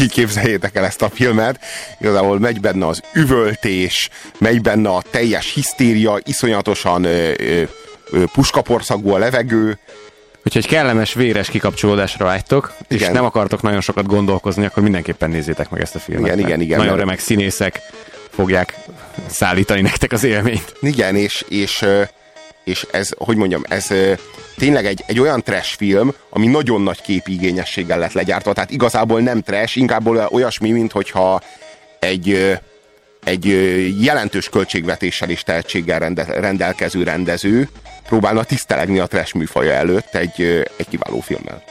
így 0.00 0.12
képzeljétek 0.12 0.76
el 0.76 0.84
ezt 0.84 1.02
a 1.02 1.08
filmet. 1.08 1.60
Igazából 2.00 2.38
megy 2.38 2.60
benne 2.60 2.86
az 2.86 3.02
üvöltés, 3.14 4.10
megy 4.38 4.60
benne 4.60 4.88
a 4.88 5.02
teljes 5.10 5.54
hisztéria, 5.54 6.18
iszonyatosan 6.24 7.04
ö, 7.04 7.32
ö, 7.38 7.62
ö, 8.10 8.24
puskaporszagú 8.32 9.10
a 9.10 9.18
levegő. 9.18 9.78
Hogyha 10.42 10.58
egy 10.58 10.66
kellemes, 10.66 11.14
véres 11.14 11.48
kikapcsolódásra 11.48 12.24
vágytok, 12.24 12.72
és 12.88 13.06
nem 13.06 13.24
akartok 13.24 13.62
nagyon 13.62 13.80
sokat 13.80 14.06
gondolkozni, 14.06 14.64
akkor 14.64 14.82
mindenképpen 14.82 15.30
nézzétek 15.30 15.70
meg 15.70 15.80
ezt 15.80 15.94
a 15.94 15.98
filmet. 15.98 16.26
Igen, 16.26 16.38
igen, 16.38 16.60
igen, 16.60 16.78
Nagyon 16.78 16.96
remek 16.96 17.18
színészek 17.18 17.80
fogják 18.36 18.74
szállítani 19.26 19.80
nektek 19.80 20.12
az 20.12 20.24
élményt. 20.24 20.74
Igen, 20.80 21.16
és, 21.16 21.44
és, 21.48 21.84
és 22.64 22.86
ez, 22.90 23.10
hogy 23.16 23.36
mondjam, 23.36 23.64
ez 23.68 23.86
tényleg 24.56 24.86
egy, 24.86 25.04
egy 25.06 25.20
olyan 25.20 25.42
trash 25.42 25.76
film, 25.76 26.14
ami 26.30 26.46
nagyon 26.46 26.80
nagy 26.80 27.00
képigényességgel 27.00 27.98
lett 27.98 28.12
legyártva. 28.12 28.52
Tehát 28.52 28.70
igazából 28.70 29.20
nem 29.20 29.42
trash, 29.42 29.76
inkább 29.76 30.06
olyasmi, 30.32 30.70
mint 30.70 30.92
hogyha 30.92 31.42
egy, 31.98 32.58
egy 33.24 33.44
jelentős 34.02 34.48
költségvetéssel 34.48 35.30
és 35.30 35.42
tehetséggel 35.42 35.98
rende, 35.98 36.24
rendelkező 36.24 37.02
rendező 37.02 37.68
próbálna 38.06 38.44
tisztelegni 38.44 38.98
a 38.98 39.06
trash 39.06 39.34
műfaja 39.34 39.72
előtt 39.72 40.14
egy, 40.14 40.42
egy 40.76 40.88
kiváló 40.88 41.20
filmmel. 41.20 41.62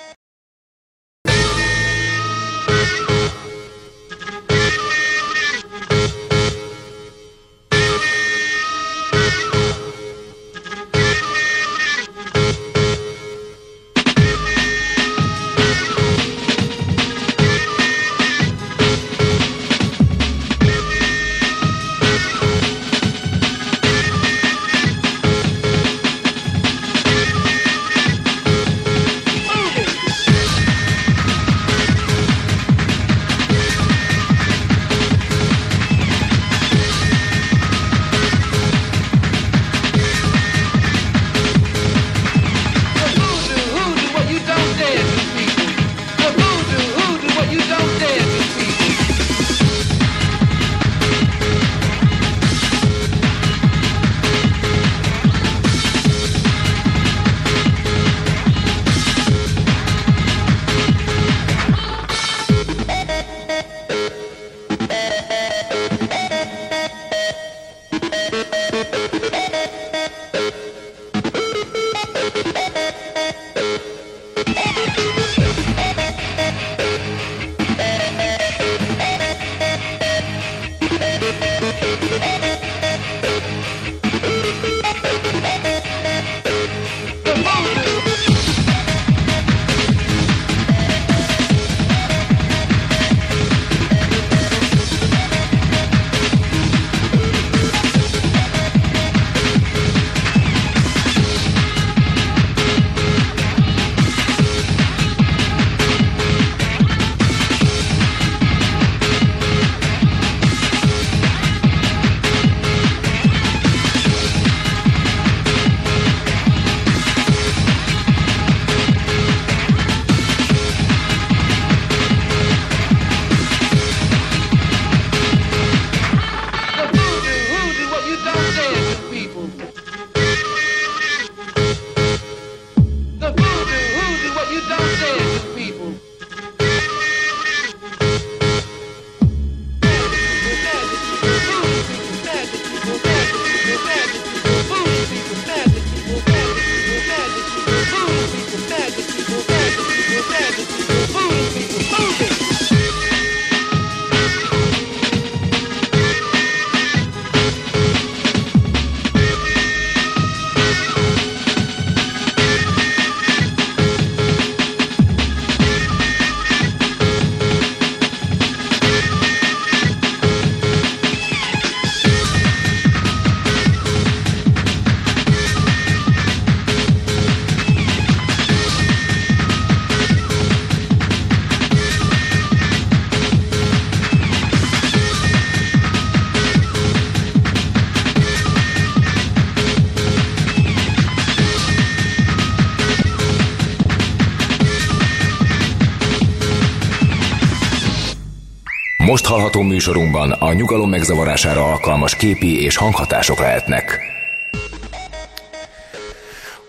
Most 199.25 199.37
hallható 199.37 199.61
műsorunkban 199.61 200.31
a 200.31 200.53
nyugalom 200.53 200.89
megzavarására 200.89 201.63
alkalmas 201.63 202.15
képi 202.15 202.63
és 202.63 202.77
hanghatások 202.77 203.39
lehetnek. 203.39 203.99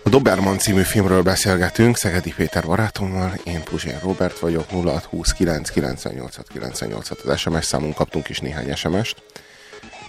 A 0.03 0.09
Doberman 0.09 0.57
című 0.57 0.81
filmről 0.81 1.21
beszélgetünk, 1.21 1.97
Szegedi 1.97 2.33
Péter 2.37 2.65
barátommal, 2.65 3.33
én 3.43 3.63
Puzsér 3.63 3.99
Robert 4.01 4.39
vagyok, 4.39 4.69
0629 4.69 5.69
98 5.69 6.35
98 6.49 7.09
az 7.09 7.39
SMS 7.39 7.65
számunk 7.65 7.95
kaptunk 7.95 8.29
is 8.29 8.39
néhány 8.39 8.75
SMS-t. 8.75 9.26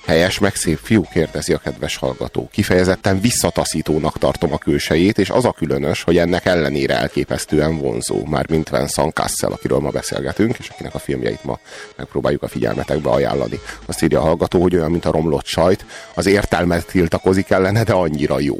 Helyes, 0.09 0.39
meg 0.39 0.55
szép 0.55 0.79
fiú, 0.83 1.05
kérdezi 1.13 1.53
a 1.53 1.59
kedves 1.59 1.97
hallgató. 1.97 2.49
Kifejezetten 2.53 3.21
visszataszítónak 3.21 4.19
tartom 4.19 4.53
a 4.53 4.59
külsejét, 4.59 5.19
és 5.19 5.31
az 5.31 5.45
a 5.45 5.53
különös, 5.53 6.03
hogy 6.03 6.19
ennek 6.19 6.45
ellenére 6.45 6.95
elképesztően 6.95 7.79
vonzó, 7.79 8.25
már 8.25 8.49
mint 8.51 8.71
Vincent 8.71 9.15
Cassel, 9.15 9.53
akiről 9.53 9.79
ma 9.79 9.91
beszélgetünk, 9.91 10.59
és 10.59 10.69
akinek 10.69 10.95
a 10.95 10.99
filmjeit 10.99 11.45
ma 11.45 11.59
megpróbáljuk 11.97 12.43
a 12.43 12.49
figyelmetekbe 12.49 13.11
ajánlani. 13.11 13.61
Azt 13.87 14.03
írja 14.03 14.21
a 14.21 14.23
hallgató, 14.23 14.63
hogy 14.63 14.75
olyan, 14.75 14.91
mint 14.91 15.05
a 15.05 15.11
romlott 15.11 15.47
sajt, 15.47 15.85
az 16.15 16.27
értelmet 16.27 16.87
tiltakozik 16.87 17.51
ellene, 17.51 17.83
de 17.83 17.93
annyira 17.93 18.41
jó. 18.41 18.57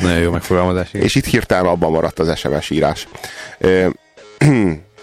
Nagyon 0.00 0.20
jó 0.20 0.30
megfogalmazás. 0.30 0.92
És 0.92 1.14
itt 1.14 1.26
hirtelen 1.26 1.66
abban 1.66 1.90
maradt 1.90 2.18
az 2.18 2.38
SMS 2.38 2.70
írás. 2.70 3.08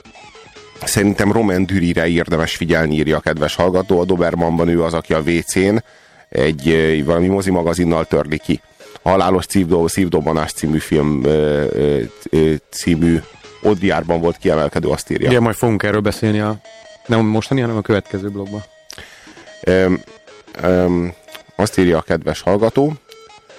Szerintem 0.86 1.32
Roman 1.32 1.66
Dürire 1.66 2.08
érdemes 2.08 2.56
figyelni, 2.56 2.96
írja 2.96 3.18
a 3.18 3.20
kedves 3.20 3.56
hallgató. 3.56 4.00
A 4.00 4.06
Dobermanban 4.06 4.68
ő 4.68 4.84
az, 4.84 4.94
aki 4.94 5.14
a 5.14 5.20
WC-n 5.20 5.84
egy 6.30 7.04
valami 7.06 7.28
mozi 7.28 7.52
magazinnal 7.52 8.06
törli 8.06 8.38
ki. 8.38 8.62
Halálos 9.04 9.46
szívdó, 9.48 9.88
szívdobbanás 9.88 10.52
című 10.52 10.78
film 10.78 11.24
ö, 11.24 11.64
ö, 12.30 12.54
című 12.70 13.20
Odviárban 13.62 14.22
volt 14.22 14.38
kiemelkedő, 14.38 14.88
azt 14.88 15.12
írja. 15.12 15.30
Igen, 15.30 15.42
majd 15.42 15.56
fogunk 15.56 15.84
erről 15.84 16.00
beszélni 16.00 16.40
a 16.40 16.56
nem 17.06 17.26
mostani, 17.26 17.62
hanem 17.62 17.78
a 17.78 17.82
következő 17.82 18.30
blogban. 18.30 18.64
Öm, 19.64 20.02
öm, 20.62 21.14
azt 21.56 21.78
írja 21.78 21.98
a 21.98 22.02
kedves 22.02 22.42
hallgató, 22.42 22.94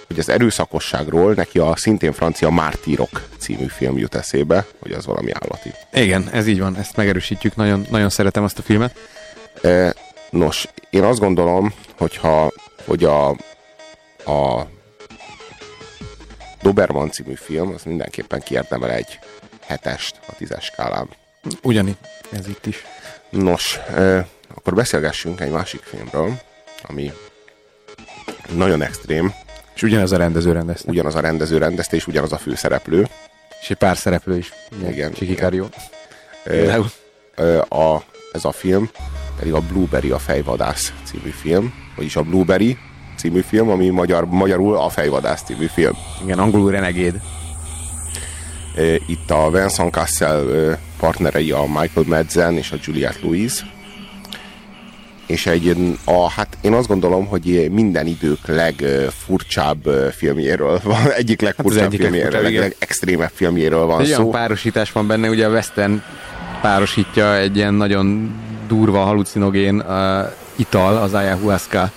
hogy 0.06 0.18
az 0.18 0.28
erőszakosságról 0.28 1.32
neki 1.32 1.58
a 1.58 1.76
szintén 1.76 2.12
francia 2.12 2.50
Mártírok 2.50 3.28
című 3.38 3.66
film 3.66 3.98
jut 3.98 4.14
eszébe, 4.14 4.66
hogy 4.78 4.92
az 4.92 5.06
valami 5.06 5.30
állati. 5.32 5.72
Igen, 5.92 6.28
ez 6.32 6.46
így 6.46 6.60
van, 6.60 6.76
ezt 6.76 6.96
megerősítjük, 6.96 7.56
nagyon, 7.56 7.86
nagyon 7.90 8.08
szeretem 8.08 8.44
azt 8.44 8.58
a 8.58 8.62
filmet. 8.62 8.96
E, 9.62 9.94
nos, 10.30 10.68
én 10.90 11.02
azt 11.02 11.18
gondolom, 11.18 11.74
hogyha, 11.96 12.52
hogy 12.84 13.04
a, 13.04 13.28
a 14.30 14.68
Doberman 16.62 17.10
című 17.10 17.34
film, 17.34 17.72
az 17.74 17.82
mindenképpen 17.82 18.40
kiérdemel 18.40 18.90
egy 18.90 19.18
hetest 19.66 20.20
a 20.26 20.34
tízes 20.36 20.64
skálán. 20.64 21.08
Ugyanígy, 21.62 21.96
ez 22.32 22.48
itt 22.48 22.66
is. 22.66 22.84
Nos, 23.30 23.76
e, 23.94 24.26
akkor 24.54 24.74
beszélgessünk 24.74 25.40
egy 25.40 25.50
másik 25.50 25.82
filmről, 25.82 26.32
ami 26.82 27.12
nagyon 28.54 28.82
extrém, 28.82 29.34
és 29.74 29.82
ugyanaz 29.82 30.12
a 30.12 30.16
rendező 30.16 30.52
rendezte. 30.52 30.90
Ugyanaz 30.90 31.14
a 31.14 31.20
rendező 31.20 31.58
rendezte, 31.58 31.96
és 31.96 32.06
ugyanaz 32.06 32.32
a 32.32 32.36
főszereplő. 32.38 33.08
És 33.60 33.70
egy 33.70 33.76
pár 33.76 33.96
szereplő 33.96 34.36
is. 34.36 34.52
Igen. 34.88 35.12
Csikikárió. 35.12 35.66
A, 37.68 37.96
ez 38.32 38.44
a 38.44 38.52
film 38.52 38.90
pedig 39.38 39.52
a 39.52 39.60
Blueberry 39.60 40.10
a 40.10 40.18
fejvadász 40.18 40.92
című 41.04 41.30
film, 41.30 41.72
vagyis 41.96 42.16
a 42.16 42.22
Blueberry 42.22 42.78
című 43.16 43.40
film, 43.40 43.68
ami 43.68 43.88
magyar, 43.88 44.24
magyarul 44.24 44.76
a 44.76 44.88
fejvadász 44.88 45.42
című 45.42 45.66
film. 45.66 45.92
Igen, 46.22 46.38
angolul 46.38 46.70
Renegade. 46.70 47.20
Itt 49.06 49.30
a 49.30 49.50
Vincent 49.50 49.92
Cassel 49.92 50.78
partnerei 50.98 51.50
a 51.50 51.62
Michael 51.66 52.06
Madsen 52.06 52.56
és 52.56 52.72
a 52.72 52.76
Juliette 52.82 53.18
Louise, 53.22 53.62
és 55.26 55.46
egy, 55.46 55.96
a, 56.04 56.30
hát 56.30 56.56
én 56.60 56.72
azt 56.72 56.88
gondolom, 56.88 57.26
hogy 57.26 57.70
minden 57.70 58.06
idők 58.06 58.46
legfurcsább 58.46 59.88
filmjéről 60.16 60.80
van, 60.82 61.10
egyik 61.16 61.40
legfurcsább 61.40 61.82
hát 61.82 61.86
egyik 61.86 62.00
filmjéről, 62.00 62.42
leg, 62.42 62.54
legextrémebb 62.54 63.30
filmjéről 63.34 63.84
van 63.86 64.00
egy 64.00 64.06
szó. 64.06 64.18
Olyan 64.18 64.30
párosítás 64.30 64.92
van 64.92 65.06
benne, 65.06 65.28
ugye 65.28 65.46
a 65.46 65.50
Western 65.50 66.02
párosítja 66.60 67.36
egy 67.36 67.56
ilyen 67.56 67.74
nagyon 67.74 68.34
durva, 68.68 68.98
halucinogén 68.98 69.80
uh, 69.80 70.32
ital 70.56 70.96
az 70.96 71.14
ayahuasca 71.14 71.90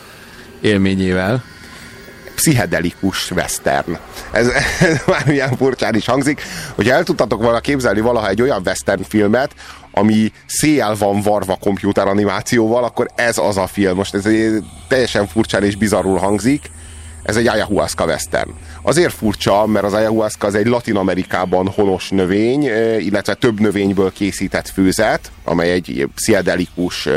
élményével. 0.62 1.44
Pszichedelikus 2.36 3.32
western. 3.32 3.98
Ez, 4.32 4.48
ez 4.80 5.02
már 5.08 5.28
ilyen 5.28 5.56
furcsán 5.58 5.96
is 5.96 6.06
hangzik, 6.06 6.42
hogy 6.76 6.90
el 6.90 7.04
tudtatok 7.04 7.42
volna 7.42 7.60
képzelni 7.60 8.00
valaha 8.00 8.30
egy 8.30 8.42
olyan 8.42 8.62
western 8.66 9.02
filmet, 9.04 9.54
ami 9.98 10.32
széjjel 10.46 10.96
van 10.96 11.22
varva 11.22 11.56
kompjúteranimációval, 11.56 12.84
akkor 12.84 13.08
ez 13.16 13.38
az 13.38 13.58
a 13.58 13.68
film. 13.68 13.96
Most 13.96 14.14
ez 14.14 14.28
teljesen 14.88 15.28
furcsán 15.28 15.64
és 15.64 15.76
bizarrul 15.76 16.18
hangzik. 16.18 16.72
Ez 17.24 17.36
egy 17.36 17.48
ayahuasca 17.48 18.06
western. 18.06 18.50
Azért 18.82 19.14
furcsa, 19.14 19.66
mert 19.66 19.86
az 19.86 19.94
ayahuasca 19.94 20.48
az 20.48 20.56
egy 20.56 20.68
Latin 20.68 20.96
Amerikában 20.96 21.68
honos 21.68 22.10
növény, 22.10 22.64
illetve 23.00 23.34
több 23.34 23.60
növényből 23.60 24.12
készített 24.12 24.70
főzet, 24.70 25.32
amely 25.44 25.72
egy 25.72 26.08
pszichedelikus 26.16 27.08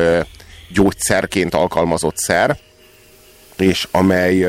gyógyszerként 0.73 1.55
alkalmazott 1.55 2.17
szer, 2.17 2.59
és 3.57 3.89
amely 3.91 4.47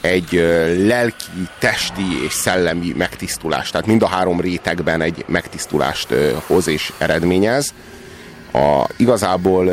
egy 0.00 0.32
lelki, 0.86 1.24
testi 1.58 2.24
és 2.24 2.32
szellemi 2.32 2.92
megtisztulást. 2.96 3.72
Tehát 3.72 3.86
mind 3.86 4.02
a 4.02 4.06
három 4.06 4.40
rétegben 4.40 5.02
egy 5.02 5.24
megtisztulást 5.28 6.14
hoz 6.46 6.68
és 6.68 6.92
eredményez. 6.98 7.74
A, 8.52 8.86
igazából 8.96 9.70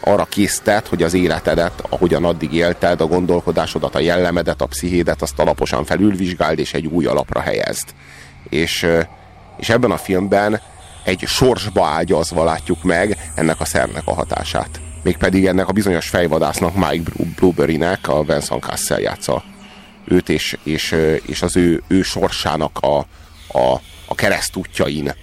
arra 0.00 0.24
késztet, 0.24 0.88
hogy 0.88 1.02
az 1.02 1.14
életedet, 1.14 1.84
ahogyan 1.88 2.24
addig 2.24 2.52
élted, 2.52 3.00
a 3.00 3.06
gondolkodásodat, 3.06 3.94
a 3.94 4.00
jellemedet, 4.00 4.62
a 4.62 4.66
pszichédet, 4.66 5.22
azt 5.22 5.38
alaposan 5.38 5.84
felülvizsgáld, 5.84 6.58
és 6.58 6.74
egy 6.74 6.86
új 6.86 7.06
alapra 7.06 7.40
helyezd. 7.40 7.88
És, 8.48 8.86
és 9.56 9.68
ebben 9.68 9.90
a 9.90 9.96
filmben 9.96 10.60
egy 11.04 11.24
sorsba 11.26 11.86
ágyazva 11.86 12.44
látjuk 12.44 12.82
meg 12.82 13.18
ennek 13.34 13.60
a 13.60 13.64
szernek 13.64 14.02
a 14.04 14.14
hatását. 14.14 14.80
Mégpedig 15.02 15.46
ennek 15.46 15.68
a 15.68 15.72
bizonyos 15.72 16.08
fejvadásznak, 16.08 16.74
Mike 16.74 17.10
Blueberry-nek 17.36 18.08
a 18.08 18.22
Vincent 18.22 18.62
Cassel 18.62 19.00
játsza 19.00 19.42
őt 20.04 20.28
és, 20.28 20.56
és, 20.62 20.94
és 21.26 21.42
az 21.42 21.56
ő, 21.56 21.82
ő 21.88 22.02
sorsának 22.02 22.78
a, 22.80 22.98
a, 23.58 23.80
a 24.06 24.14
keresztútjain 24.14 25.14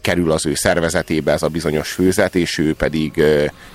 kerül 0.00 0.30
az 0.30 0.46
ő 0.46 0.54
szervezetébe 0.54 1.32
ez 1.32 1.42
a 1.42 1.48
bizonyos 1.48 1.92
főzet, 1.92 2.34
és 2.34 2.58
ő 2.58 2.74
pedig 2.74 3.22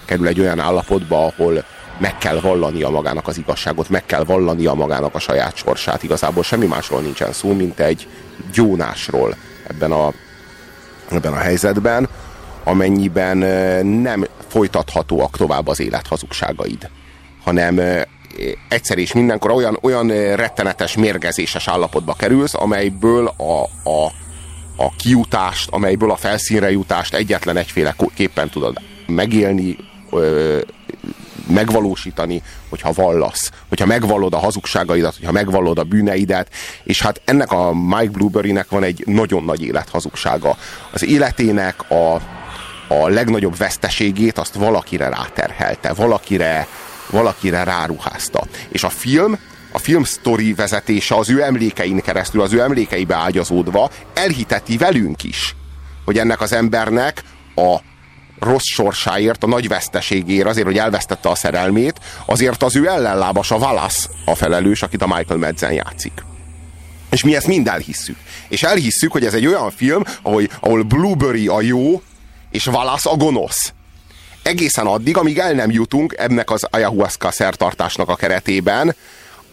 kerül 0.06 0.28
egy 0.28 0.40
olyan 0.40 0.60
állapotba, 0.60 1.26
ahol 1.26 1.66
meg 2.00 2.18
kell 2.18 2.40
vallania 2.40 2.90
magának 2.90 3.28
az 3.28 3.38
igazságot, 3.38 3.90
meg 3.90 4.06
kell 4.06 4.24
vallania 4.24 4.74
magának 4.74 5.16
a 5.16 5.20
saját 5.20 5.56
sorsát. 5.56 6.04
Igazából 6.04 6.44
semmi 6.44 6.66
másról 6.66 7.02
nincsen 7.02 7.34
szó, 7.34 7.54
mint 7.54 7.80
egy 7.80 8.08
gyónásról 8.54 9.36
ebben 9.68 9.92
a, 9.92 10.14
ebben 11.12 11.34
a 11.34 11.38
helyzetben, 11.38 12.10
amennyiben 12.64 13.38
nem 13.86 14.28
folytathatóak 14.48 15.38
tovább 15.38 15.68
az 15.68 15.80
élet 15.80 16.08
hazugságaid, 16.08 16.90
hanem 17.44 17.80
egyszer 18.68 18.98
és 18.98 19.14
mindenkor 19.14 19.52
olyan, 19.52 19.78
olyan 19.82 20.08
rettenetes, 20.36 20.96
mérgezéses 20.96 21.68
állapotba 21.68 22.14
kerülsz, 22.14 22.54
amelyből 22.54 23.34
a, 23.38 23.64
a, 23.90 24.06
a 24.76 24.96
kiutást, 24.98 25.70
amelyből 25.72 26.12
a 26.12 26.16
felszínre 26.16 26.72
jutást 26.72 27.14
egyetlen 27.14 27.58
egyféle 27.58 27.96
képpen 28.16 28.50
tudod 28.50 28.78
megélni, 29.08 29.78
ö, 30.12 30.60
megvalósítani, 31.48 32.42
hogyha 32.70 32.92
vallasz, 32.92 33.52
hogyha 33.70 33.86
megvallod 33.86 34.34
a 34.34 34.38
hazugságaidat, 34.38 35.16
hogyha 35.16 35.32
megvallod 35.32 35.78
a 35.78 35.84
bűneidet, 35.84 36.50
és 36.84 37.02
hát 37.02 37.22
ennek 37.26 37.52
a 37.52 37.74
Mike 37.74 38.12
Blueberry-nek 38.12 38.70
van 38.70 38.84
egy 38.84 39.04
nagyon 39.06 39.44
nagy 39.44 39.64
élethazugsága. 39.64 40.58
Az 40.92 41.06
életének 41.06 41.92
a, 41.92 42.14
a 42.88 43.08
legnagyobb 43.08 43.58
veszteségét 43.58 44.38
azt 44.38 44.56
valakire 44.56 45.10
ráterhelte, 45.10 45.94
valakire 45.94 46.68
valakire 47.10 47.64
ráruházta. 47.64 48.44
És 48.70 48.84
a 48.84 48.90
film, 48.90 49.38
a 49.72 49.80
film 49.80 50.04
sztori 50.04 50.54
vezetése 50.54 51.16
az 51.16 51.30
ő 51.30 51.44
emlékein 51.44 52.02
keresztül, 52.02 52.42
az 52.42 52.54
ő 52.54 52.62
emlékeibe 52.62 53.16
ágyazódva 53.16 53.90
elhiteti 54.14 54.78
velünk 54.78 55.24
is, 55.24 55.56
hogy 56.06 56.18
ennek 56.18 56.42
az 56.42 56.54
embernek 56.54 57.24
a 57.56 57.78
rossz 58.40 58.66
sorsáért, 58.66 59.44
a 59.44 59.48
nagy 59.48 59.68
veszteségért, 59.68 60.48
azért, 60.48 60.66
hogy 60.66 60.78
elvesztette 60.78 61.30
a 61.30 61.36
szerelmét, 61.36 62.00
azért 62.26 62.64
az 62.64 62.76
ő 62.76 62.88
ellenlábas, 62.88 63.52
a 63.52 63.56
Wallace 63.56 64.10
a 64.26 64.36
felelős, 64.36 64.82
akit 64.82 65.02
a 65.02 65.08
Michael 65.08 65.40
Madsen 65.40 65.74
játszik. 65.74 66.26
És 67.10 67.24
mi 67.24 67.36
ezt 67.36 67.48
mind 67.48 67.68
elhisszük. 67.68 68.18
És 68.48 68.64
elhisszük, 68.64 69.12
hogy 69.12 69.26
ez 69.26 69.34
egy 69.34 69.46
olyan 69.46 69.72
film, 69.72 70.04
ahol, 70.22 70.44
ahol 70.60 70.84
Blueberry 70.84 71.48
a 71.48 71.62
jó, 71.62 72.02
és 72.52 72.68
Wallace 72.68 73.10
a 73.10 73.16
gonosz 73.16 73.74
egészen 74.48 74.86
addig, 74.86 75.18
amíg 75.18 75.38
el 75.38 75.54
nem 75.54 75.72
jutunk 75.72 76.16
ennek 76.18 76.52
az 76.52 76.68
ayahuasca 76.70 77.32
szertartásnak 77.32 78.10
a 78.10 78.16
keretében 78.16 78.96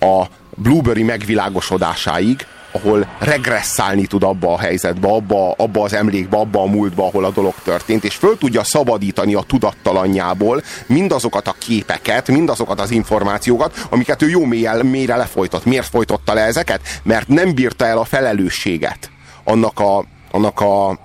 a 0.00 0.24
blueberry 0.54 1.02
megvilágosodásáig, 1.02 2.46
ahol 2.72 3.08
regresszálni 3.18 4.06
tud 4.06 4.22
abba 4.22 4.52
a 4.52 4.58
helyzetbe, 4.58 5.08
abba, 5.08 5.52
abba 5.52 5.82
az 5.82 5.92
emlékbe, 5.92 6.36
abba 6.36 6.60
a 6.60 6.66
múltba, 6.66 7.06
ahol 7.06 7.24
a 7.24 7.30
dolog 7.30 7.54
történt, 7.64 8.04
és 8.04 8.14
föl 8.14 8.38
tudja 8.38 8.64
szabadítani 8.64 9.34
a 9.34 9.44
tudattalanjából 9.46 10.62
mindazokat 10.86 11.48
a 11.48 11.54
képeket, 11.58 12.28
mindazokat 12.28 12.80
az 12.80 12.90
információkat, 12.90 13.86
amiket 13.90 14.22
ő 14.22 14.28
jó 14.28 14.44
mélyel, 14.44 14.82
mélyre 14.82 15.16
lefolytott. 15.16 15.64
Miért 15.64 15.88
folytotta 15.88 16.34
le 16.34 16.40
ezeket? 16.40 16.80
Mert 17.02 17.28
nem 17.28 17.54
bírta 17.54 17.86
el 17.86 17.98
a 17.98 18.04
felelősséget 18.04 19.10
annak 19.44 19.80
a, 19.80 20.04
annak 20.30 20.60
a 20.60 20.98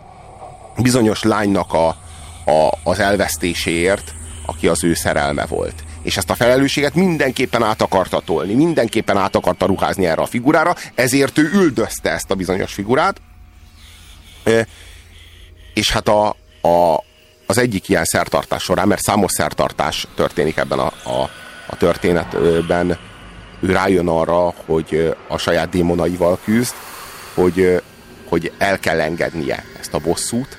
bizonyos 0.77 1.23
lánynak 1.23 1.73
a, 1.73 1.95
a, 2.49 2.79
az 2.83 2.99
elvesztéséért, 2.99 4.13
aki 4.45 4.67
az 4.67 4.83
ő 4.83 4.93
szerelme 4.93 5.45
volt. 5.45 5.83
És 6.01 6.17
ezt 6.17 6.29
a 6.29 6.35
felelősséget 6.35 6.93
mindenképpen 6.93 7.63
át 7.63 7.81
akarta 7.81 8.19
tolni, 8.19 8.53
mindenképpen 8.53 9.17
át 9.17 9.35
akarta 9.35 9.65
ruházni 9.65 10.05
erre 10.05 10.21
a 10.21 10.25
figurára, 10.25 10.75
ezért 10.95 11.37
ő 11.37 11.49
üldözte 11.53 12.11
ezt 12.11 12.31
a 12.31 12.35
bizonyos 12.35 12.73
figurát. 12.73 13.21
És 15.73 15.91
hát 15.91 16.07
a, 16.07 16.27
a, 16.61 17.03
az 17.45 17.57
egyik 17.57 17.89
ilyen 17.89 18.05
szertartás 18.05 18.63
során, 18.63 18.87
mert 18.87 19.01
számos 19.01 19.31
szertartás 19.31 20.07
történik 20.15 20.57
ebben 20.57 20.79
a, 20.79 20.93
a, 21.03 21.29
a 21.67 21.75
történetben, 21.77 22.97
ő 23.59 23.71
rájön 23.71 24.07
arra, 24.07 24.53
hogy 24.65 25.15
a 25.27 25.37
saját 25.37 25.69
démonaival 25.69 26.39
küzd, 26.43 26.73
hogy, 27.33 27.81
hogy 28.29 28.51
el 28.57 28.79
kell 28.79 29.01
engednie 29.01 29.65
ezt 29.79 29.93
a 29.93 29.99
bosszút, 29.99 30.58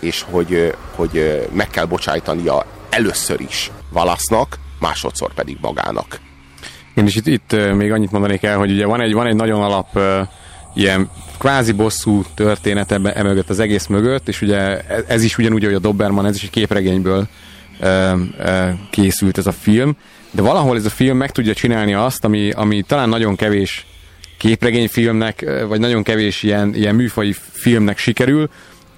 és 0.00 0.24
hogy, 0.30 0.74
hogy 0.94 1.46
meg 1.52 1.68
kell 1.68 1.84
bocsájtania 1.84 2.66
először 2.90 3.40
is 3.40 3.70
Valasznak, 3.92 4.58
másodszor 4.78 5.34
pedig 5.34 5.58
magának. 5.60 6.20
Én 6.94 7.06
is 7.06 7.16
itt, 7.16 7.26
itt 7.26 7.74
még 7.74 7.92
annyit 7.92 8.10
mondanék 8.10 8.42
el, 8.42 8.58
hogy 8.58 8.70
ugye 8.70 8.86
van 8.86 9.00
egy, 9.00 9.12
van 9.12 9.26
egy 9.26 9.34
nagyon 9.34 9.62
alap 9.62 9.98
ilyen 10.74 11.10
kvázi 11.38 11.72
bosszú 11.72 12.22
történet 12.34 12.92
ebbe, 12.92 13.14
emögött 13.14 13.50
az 13.50 13.58
egész 13.58 13.86
mögött, 13.86 14.28
és 14.28 14.42
ugye 14.42 14.86
ez, 14.86 15.04
ez 15.06 15.22
is 15.22 15.38
ugyanúgy, 15.38 15.64
hogy 15.64 15.74
a 15.74 15.78
Doberman, 15.78 16.26
ez 16.26 16.36
is 16.36 16.42
egy 16.42 16.50
képregényből 16.50 17.28
ö, 17.80 18.12
ö, 18.38 18.68
készült 18.90 19.38
ez 19.38 19.46
a 19.46 19.52
film, 19.52 19.96
de 20.30 20.42
valahol 20.42 20.76
ez 20.76 20.84
a 20.84 20.90
film 20.90 21.16
meg 21.16 21.30
tudja 21.30 21.54
csinálni 21.54 21.94
azt, 21.94 22.24
ami, 22.24 22.50
ami 22.50 22.82
talán 22.82 23.08
nagyon 23.08 23.36
kevés 23.36 23.86
képregényfilmnek, 24.38 25.64
vagy 25.68 25.80
nagyon 25.80 26.02
kevés 26.02 26.42
ilyen, 26.42 26.74
ilyen 26.74 26.94
műfai 26.94 27.34
filmnek 27.52 27.98
sikerül, 27.98 28.50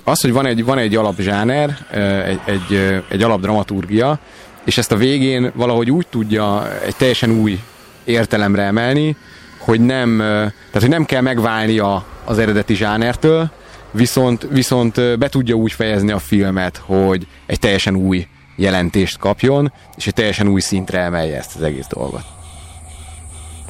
az, 0.04 0.20
hogy 0.20 0.32
van 0.32 0.46
egy, 0.46 0.64
van 0.64 0.78
egy 0.78 0.96
alapzsáner, 0.96 1.86
egy, 2.26 2.40
egy, 2.44 3.02
egy 3.08 3.22
alapdramaturgia, 3.22 4.18
és 4.64 4.78
ezt 4.78 4.92
a 4.92 4.96
végén 4.96 5.52
valahogy 5.54 5.90
úgy 5.90 6.06
tudja 6.06 6.72
egy 6.82 6.96
teljesen 6.96 7.30
új 7.30 7.60
értelemre 8.04 8.62
emelni, 8.62 9.16
hogy 9.58 9.80
nem, 9.80 10.18
tehát, 10.18 10.80
hogy 10.80 10.88
nem 10.88 11.04
kell 11.04 11.20
megválnia 11.20 12.04
az 12.24 12.38
eredeti 12.38 12.74
zsánertől, 12.74 13.50
viszont, 13.90 14.46
viszont 14.50 15.18
be 15.18 15.28
tudja 15.28 15.54
úgy 15.54 15.72
fejezni 15.72 16.10
a 16.10 16.18
filmet, 16.18 16.76
hogy 16.76 17.26
egy 17.46 17.58
teljesen 17.58 17.96
új 17.96 18.26
jelentést 18.56 19.18
kapjon, 19.18 19.72
és 19.96 20.06
egy 20.06 20.14
teljesen 20.14 20.48
új 20.48 20.60
szintre 20.60 20.98
emelje 20.98 21.36
ezt 21.36 21.56
az 21.56 21.62
egész 21.62 21.86
dolgot. 21.86 22.22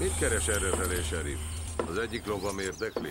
Mit 0.00 0.12
keres 0.20 0.46
errefelé, 0.46 1.00
sheriff? 1.08 1.38
Az 1.90 1.98
egyik 1.98 2.22
lovam 2.26 2.58
érdekli? 2.58 3.10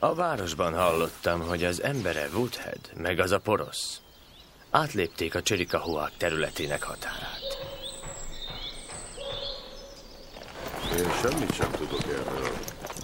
A 0.00 0.14
városban 0.14 0.74
hallottam, 0.74 1.40
hogy 1.40 1.64
az 1.64 1.82
embere 1.82 2.28
Woodhead, 2.34 2.80
meg 2.96 3.18
az 3.18 3.30
a 3.30 3.38
porosz. 3.38 4.00
Átlépték 4.70 5.34
a 5.34 5.42
Cserikahuák 5.42 6.12
területének 6.16 6.82
határát. 6.82 7.58
Én 10.96 11.10
semmit 11.22 11.54
sem 11.54 11.70
tudok 11.70 12.02
erről. 12.04 12.48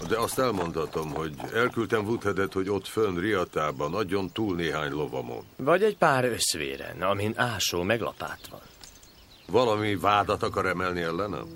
De 0.07 0.17
azt 0.17 0.39
elmondhatom, 0.39 1.13
hogy 1.13 1.33
elküldtem 1.53 2.05
Woodheadet, 2.05 2.53
hogy 2.53 2.69
ott 2.69 2.87
fönn 2.87 3.17
Riatában 3.17 3.93
adjon 3.93 4.31
túl 4.31 4.55
néhány 4.55 4.91
lovamon. 4.91 5.45
Vagy 5.55 5.83
egy 5.83 5.97
pár 5.97 6.25
összvéren, 6.25 7.01
amin 7.01 7.33
ásó 7.35 7.83
meg 7.83 8.01
lapát 8.01 8.47
van. 8.51 8.61
Valami 9.47 9.95
vádat 9.95 10.43
akar 10.43 10.65
emelni 10.65 11.01
ellenem? 11.01 11.47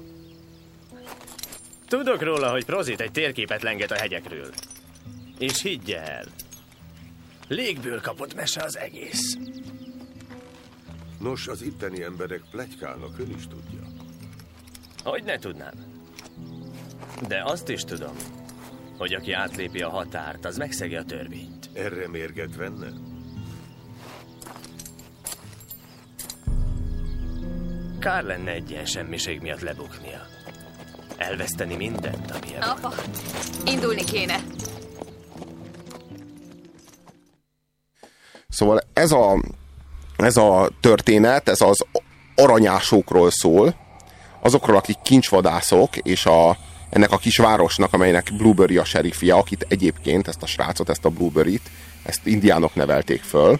Tudok 1.88 2.21
róla, 2.21 2.52
hogy 2.52 2.65
Prozit 2.65 3.02
egy 3.02 3.12
térképet 3.12 3.62
lenget 3.62 3.91
a 3.91 3.95
hegyekről. 3.95 4.49
És 5.39 5.62
higgy 5.62 5.91
el, 5.91 6.25
légből 7.47 8.02
kapott 8.02 8.36
mese 8.36 8.63
az 8.63 8.78
egész. 8.78 9.38
Nos, 11.19 11.47
az 11.47 11.62
itteni 11.62 12.04
emberek 12.04 12.41
plegykálnak, 12.52 13.19
ön 13.19 13.30
is 13.38 13.47
tudja. 13.47 13.82
Hogy 15.04 15.23
ne 15.23 15.38
tudnám. 15.38 15.73
De 17.28 17.43
azt 17.43 17.69
is 17.69 17.84
tudom, 17.84 18.15
hogy 18.97 19.13
aki 19.13 19.32
átlépi 19.32 19.82
a 19.82 19.89
határt, 19.89 20.45
az 20.45 20.58
megszegi 20.58 20.95
a 20.95 21.04
törvényt. 21.04 21.69
Erre 21.73 22.08
mérget 22.08 22.56
venne? 22.56 22.91
Kár 27.99 28.23
lenne 28.23 28.52
egy 28.52 28.71
ilyen 28.71 28.86
semmiség 28.86 29.41
miatt 29.41 29.62
lebuknia. 29.62 30.28
Elveszteni 31.17 31.75
mindent, 31.75 32.32
van. 32.32 32.62
Apa, 32.62 32.93
indulni 33.65 34.04
kéne. 34.04 34.43
Szóval 38.49 38.81
ez 38.93 39.12
a, 39.12 39.43
ez 40.17 40.38
a 40.38 40.69
történet, 40.79 41.49
ez 41.49 41.62
az 41.62 41.85
aranyásokról 42.35 43.31
szól, 43.31 43.75
azokról, 44.41 44.75
akik 44.75 44.97
kincsvadászok, 45.03 45.97
és 45.97 46.25
a, 46.25 46.57
ennek 46.89 47.12
a 47.12 47.17
kis 47.17 47.38
városnak, 47.38 47.93
amelynek 47.93 48.29
Blueberry 48.38 48.77
a 48.77 48.83
serifia, 48.83 49.38
akit 49.38 49.65
egyébként, 49.69 50.27
ezt 50.27 50.43
a 50.43 50.45
srácot, 50.45 50.89
ezt 50.89 51.05
a 51.05 51.09
Blueberry-t, 51.09 51.69
ezt 52.03 52.25
indiánok 52.25 52.75
nevelték 52.75 53.21
föl, 53.21 53.60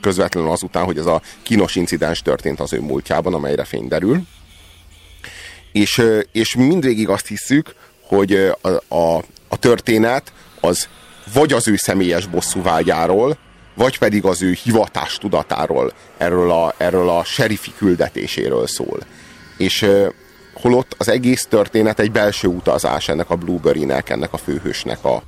közvetlenül 0.00 0.50
azután, 0.50 0.84
hogy 0.84 0.98
ez 0.98 1.06
a 1.06 1.22
kínos 1.42 1.76
incidens 1.76 2.22
történt 2.22 2.60
az 2.60 2.72
ő 2.72 2.80
múltjában, 2.80 3.34
amelyre 3.34 3.64
fény 3.64 3.88
derül. 3.88 4.22
És, 5.72 6.02
és 6.32 6.54
mindvégig 6.54 7.08
azt 7.08 7.26
hiszük, 7.26 7.74
hogy 8.02 8.32
a, 8.60 8.94
a, 8.94 9.16
a 9.48 9.56
történet 9.58 10.32
az 10.60 10.88
vagy 11.32 11.52
az 11.52 11.68
ő 11.68 11.76
személyes 11.76 12.26
bosszúvágyáról, 12.26 13.38
vagy 13.74 13.98
pedig 13.98 14.24
az 14.24 14.42
ő 14.42 14.52
hivatás 14.62 15.18
tudatáról, 15.18 15.92
erről 16.18 16.50
a, 16.50 16.74
erről 16.76 17.08
a 17.08 17.24
serifi 17.24 17.72
küldetéséről 17.76 18.66
szól. 18.66 18.98
És 19.56 19.86
holott 20.54 20.94
az 20.98 21.08
egész 21.08 21.46
történet 21.46 22.00
egy 22.00 22.12
belső 22.12 22.48
utazás 22.48 23.08
ennek 23.08 23.30
a 23.30 23.36
Blueberry-nek, 23.36 24.10
ennek 24.10 24.32
a 24.32 24.36
főhősnek 24.36 25.04
a, 25.04 25.22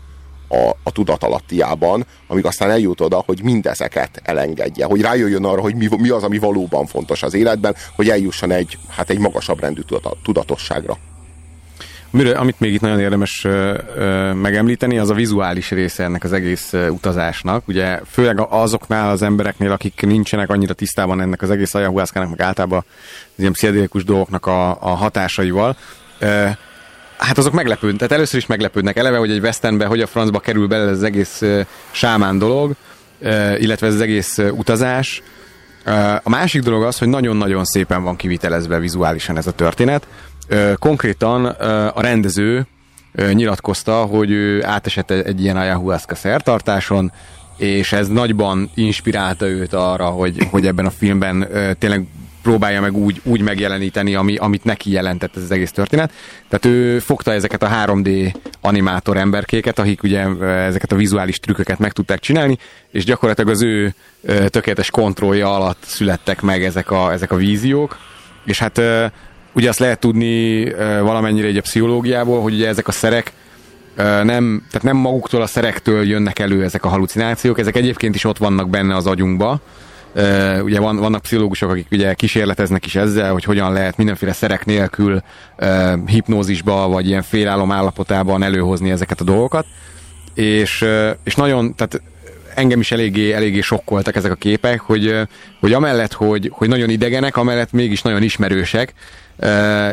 a, 0.48 0.76
a 0.82 0.92
tudatalattiában, 0.92 2.06
amíg 2.26 2.46
aztán 2.46 2.70
eljut 2.70 3.00
oda, 3.00 3.22
hogy 3.26 3.42
mindezeket 3.42 4.20
elengedje, 4.24 4.84
hogy 4.84 5.00
rájöjjön 5.00 5.44
arra, 5.44 5.60
hogy 5.60 5.74
mi, 5.74 5.88
mi 5.98 6.08
az, 6.08 6.22
ami 6.22 6.38
valóban 6.38 6.86
fontos 6.86 7.22
az 7.22 7.34
életben, 7.34 7.76
hogy 7.96 8.08
eljusson 8.08 8.50
egy, 8.50 8.78
hát 8.88 9.10
egy 9.10 9.18
magasabb 9.18 9.60
rendű 9.60 9.80
tudatosságra. 10.22 10.98
Miről, 12.14 12.36
amit 12.36 12.60
még 12.60 12.72
itt 12.72 12.80
nagyon 12.80 13.00
érdemes 13.00 13.44
ö, 13.44 13.78
ö, 13.96 14.32
megemlíteni, 14.32 14.98
az 14.98 15.10
a 15.10 15.14
vizuális 15.14 15.70
része 15.70 16.04
ennek 16.04 16.24
az 16.24 16.32
egész 16.32 16.72
ö, 16.72 16.88
utazásnak. 16.88 17.68
Ugye 17.68 18.00
főleg 18.10 18.40
azoknál 18.48 19.10
az 19.10 19.22
embereknél, 19.22 19.72
akik 19.72 20.00
nincsenek 20.06 20.50
annyira 20.50 20.74
tisztában 20.74 21.20
ennek 21.20 21.42
az 21.42 21.50
egész 21.50 21.74
ajahuászkának, 21.74 22.30
meg 22.30 22.40
általában 22.40 22.84
az 23.24 23.34
ilyen 23.36 23.52
pszichedélikus 23.52 24.04
dolgoknak 24.04 24.46
a, 24.46 24.70
a 24.70 24.88
hatásaival, 24.88 25.76
ö, 26.18 26.46
hát 27.18 27.38
azok 27.38 27.52
meglepődnek. 27.52 27.98
Tehát 27.98 28.14
először 28.14 28.38
is 28.38 28.46
meglepődnek. 28.46 28.96
Eleve, 28.96 29.18
hogy 29.18 29.30
egy 29.30 29.40
westernbe, 29.40 29.86
hogy 29.86 30.00
a 30.00 30.06
francba 30.06 30.40
kerül 30.40 30.66
bele 30.66 30.84
ez 30.84 30.96
az 30.96 31.02
egész 31.02 31.42
ö, 31.42 31.60
sámán 31.90 32.38
dolog, 32.38 32.74
ö, 33.20 33.54
illetve 33.56 33.86
ez 33.86 33.94
az 33.94 34.00
egész 34.00 34.38
ö, 34.38 34.48
utazás. 34.48 35.22
A 36.22 36.30
másik 36.30 36.62
dolog 36.62 36.82
az, 36.82 36.98
hogy 36.98 37.08
nagyon-nagyon 37.08 37.64
szépen 37.64 38.02
van 38.02 38.16
kivitelezve 38.16 38.78
vizuálisan 38.78 39.36
ez 39.36 39.46
a 39.46 39.52
történet 39.52 40.06
konkrétan 40.78 41.44
a 41.94 42.00
rendező 42.00 42.66
nyilatkozta, 43.32 43.94
hogy 43.94 44.30
ő 44.30 44.64
átesett 44.64 45.10
egy 45.10 45.42
ilyen 45.42 45.56
ayahuasca 45.56 46.14
szertartáson, 46.14 47.12
és 47.56 47.92
ez 47.92 48.08
nagyban 48.08 48.70
inspirálta 48.74 49.46
őt 49.46 49.72
arra, 49.72 50.06
hogy, 50.06 50.46
hogy 50.50 50.66
ebben 50.66 50.86
a 50.86 50.90
filmben 50.90 51.48
tényleg 51.78 52.06
próbálja 52.44 52.80
meg 52.80 52.96
úgy, 52.96 53.20
úgy 53.22 53.40
megjeleníteni, 53.40 54.14
ami, 54.14 54.36
amit 54.36 54.64
neki 54.64 54.90
jelentett 54.90 55.36
ez 55.36 55.42
az 55.42 55.50
egész 55.50 55.72
történet. 55.72 56.12
Tehát 56.48 56.64
ő 56.64 56.98
fogta 56.98 57.32
ezeket 57.32 57.62
a 57.62 57.68
3D 57.68 58.34
animátor 58.60 59.16
emberkéket, 59.16 59.78
akik 59.78 60.02
ugye 60.02 60.26
ezeket 60.44 60.92
a 60.92 60.96
vizuális 60.96 61.40
trükköket 61.40 61.78
meg 61.78 61.92
tudták 61.92 62.18
csinálni, 62.18 62.58
és 62.90 63.04
gyakorlatilag 63.04 63.50
az 63.50 63.62
ő 63.62 63.94
tökéletes 64.46 64.90
kontrollja 64.90 65.54
alatt 65.54 65.82
születtek 65.86 66.40
meg 66.40 66.64
ezek 66.64 66.90
a, 66.90 67.12
ezek 67.12 67.32
a 67.32 67.36
víziók, 67.36 67.98
és 68.44 68.58
hát 68.58 68.80
ugye 69.54 69.68
azt 69.68 69.78
lehet 69.78 69.98
tudni 69.98 70.64
valamennyire 71.02 71.46
egy 71.46 71.56
a 71.56 71.60
pszichológiából, 71.60 72.42
hogy 72.42 72.54
ugye 72.54 72.68
ezek 72.68 72.88
a 72.88 72.92
szerek 72.92 73.32
nem, 73.96 74.62
tehát 74.70 74.82
nem 74.82 74.96
maguktól 74.96 75.42
a 75.42 75.46
szerektől 75.46 76.04
jönnek 76.06 76.38
elő 76.38 76.64
ezek 76.64 76.84
a 76.84 76.88
halucinációk, 76.88 77.58
ezek 77.58 77.76
egyébként 77.76 78.14
is 78.14 78.24
ott 78.24 78.38
vannak 78.38 78.70
benne 78.70 78.96
az 78.96 79.06
agyunkba, 79.06 79.60
ugye 80.62 80.80
van, 80.80 80.96
vannak 80.96 81.22
pszichológusok, 81.22 81.70
akik 81.70 81.86
ugye 81.90 82.14
kísérleteznek 82.14 82.86
is 82.86 82.94
ezzel, 82.94 83.32
hogy 83.32 83.44
hogyan 83.44 83.72
lehet 83.72 83.96
mindenféle 83.96 84.32
szerek 84.32 84.64
nélkül 84.64 85.22
hipnózisba, 86.06 86.88
vagy 86.88 87.06
ilyen 87.06 87.22
félálom 87.22 87.72
állapotában 87.72 88.42
előhozni 88.42 88.90
ezeket 88.90 89.20
a 89.20 89.24
dolgokat. 89.24 89.66
És, 90.34 90.84
és 91.24 91.34
nagyon, 91.34 91.74
tehát 91.74 92.02
engem 92.54 92.80
is 92.80 92.92
eléggé, 92.92 93.32
eléggé 93.32 93.60
sokkoltak 93.60 94.16
ezek 94.16 94.30
a 94.30 94.34
képek, 94.34 94.80
hogy, 94.80 95.20
hogy 95.60 95.72
amellett, 95.72 96.12
hogy, 96.12 96.50
hogy 96.52 96.68
nagyon 96.68 96.90
idegenek, 96.90 97.36
amellett 97.36 97.72
mégis 97.72 98.02
nagyon 98.02 98.22
ismerősek, 98.22 98.94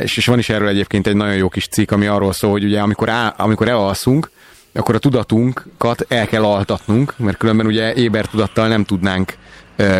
és, 0.02 0.18
és 0.18 0.26
van 0.26 0.40
is 0.40 0.50
erről 0.50 0.68
egyébként 0.68 1.08
egy 1.08 1.16
nagyon 1.16 1.36
jó 1.36 1.50
kis 1.50 1.68
cikk, 1.68 1.92
ami 1.92 2.06
arról 2.06 2.34
szól, 2.34 2.52
hogy 2.52 2.64
ugye 2.64 2.80
amikor, 2.80 3.10
á, 3.10 3.34
amikor 3.38 3.68
elalszunk, 3.68 4.32
akkor 4.74 4.96
a 4.96 5.00
tudatunkat 5.00 6.06
el 6.08 6.28
kell 6.28 6.44
altatnunk, 6.44 7.14
mert 7.18 7.38
különben 7.38 7.66
ugye 7.66 7.94
éber 7.94 8.26
tudattal 8.26 8.68
nem 8.68 8.84
tudnánk 8.84 9.34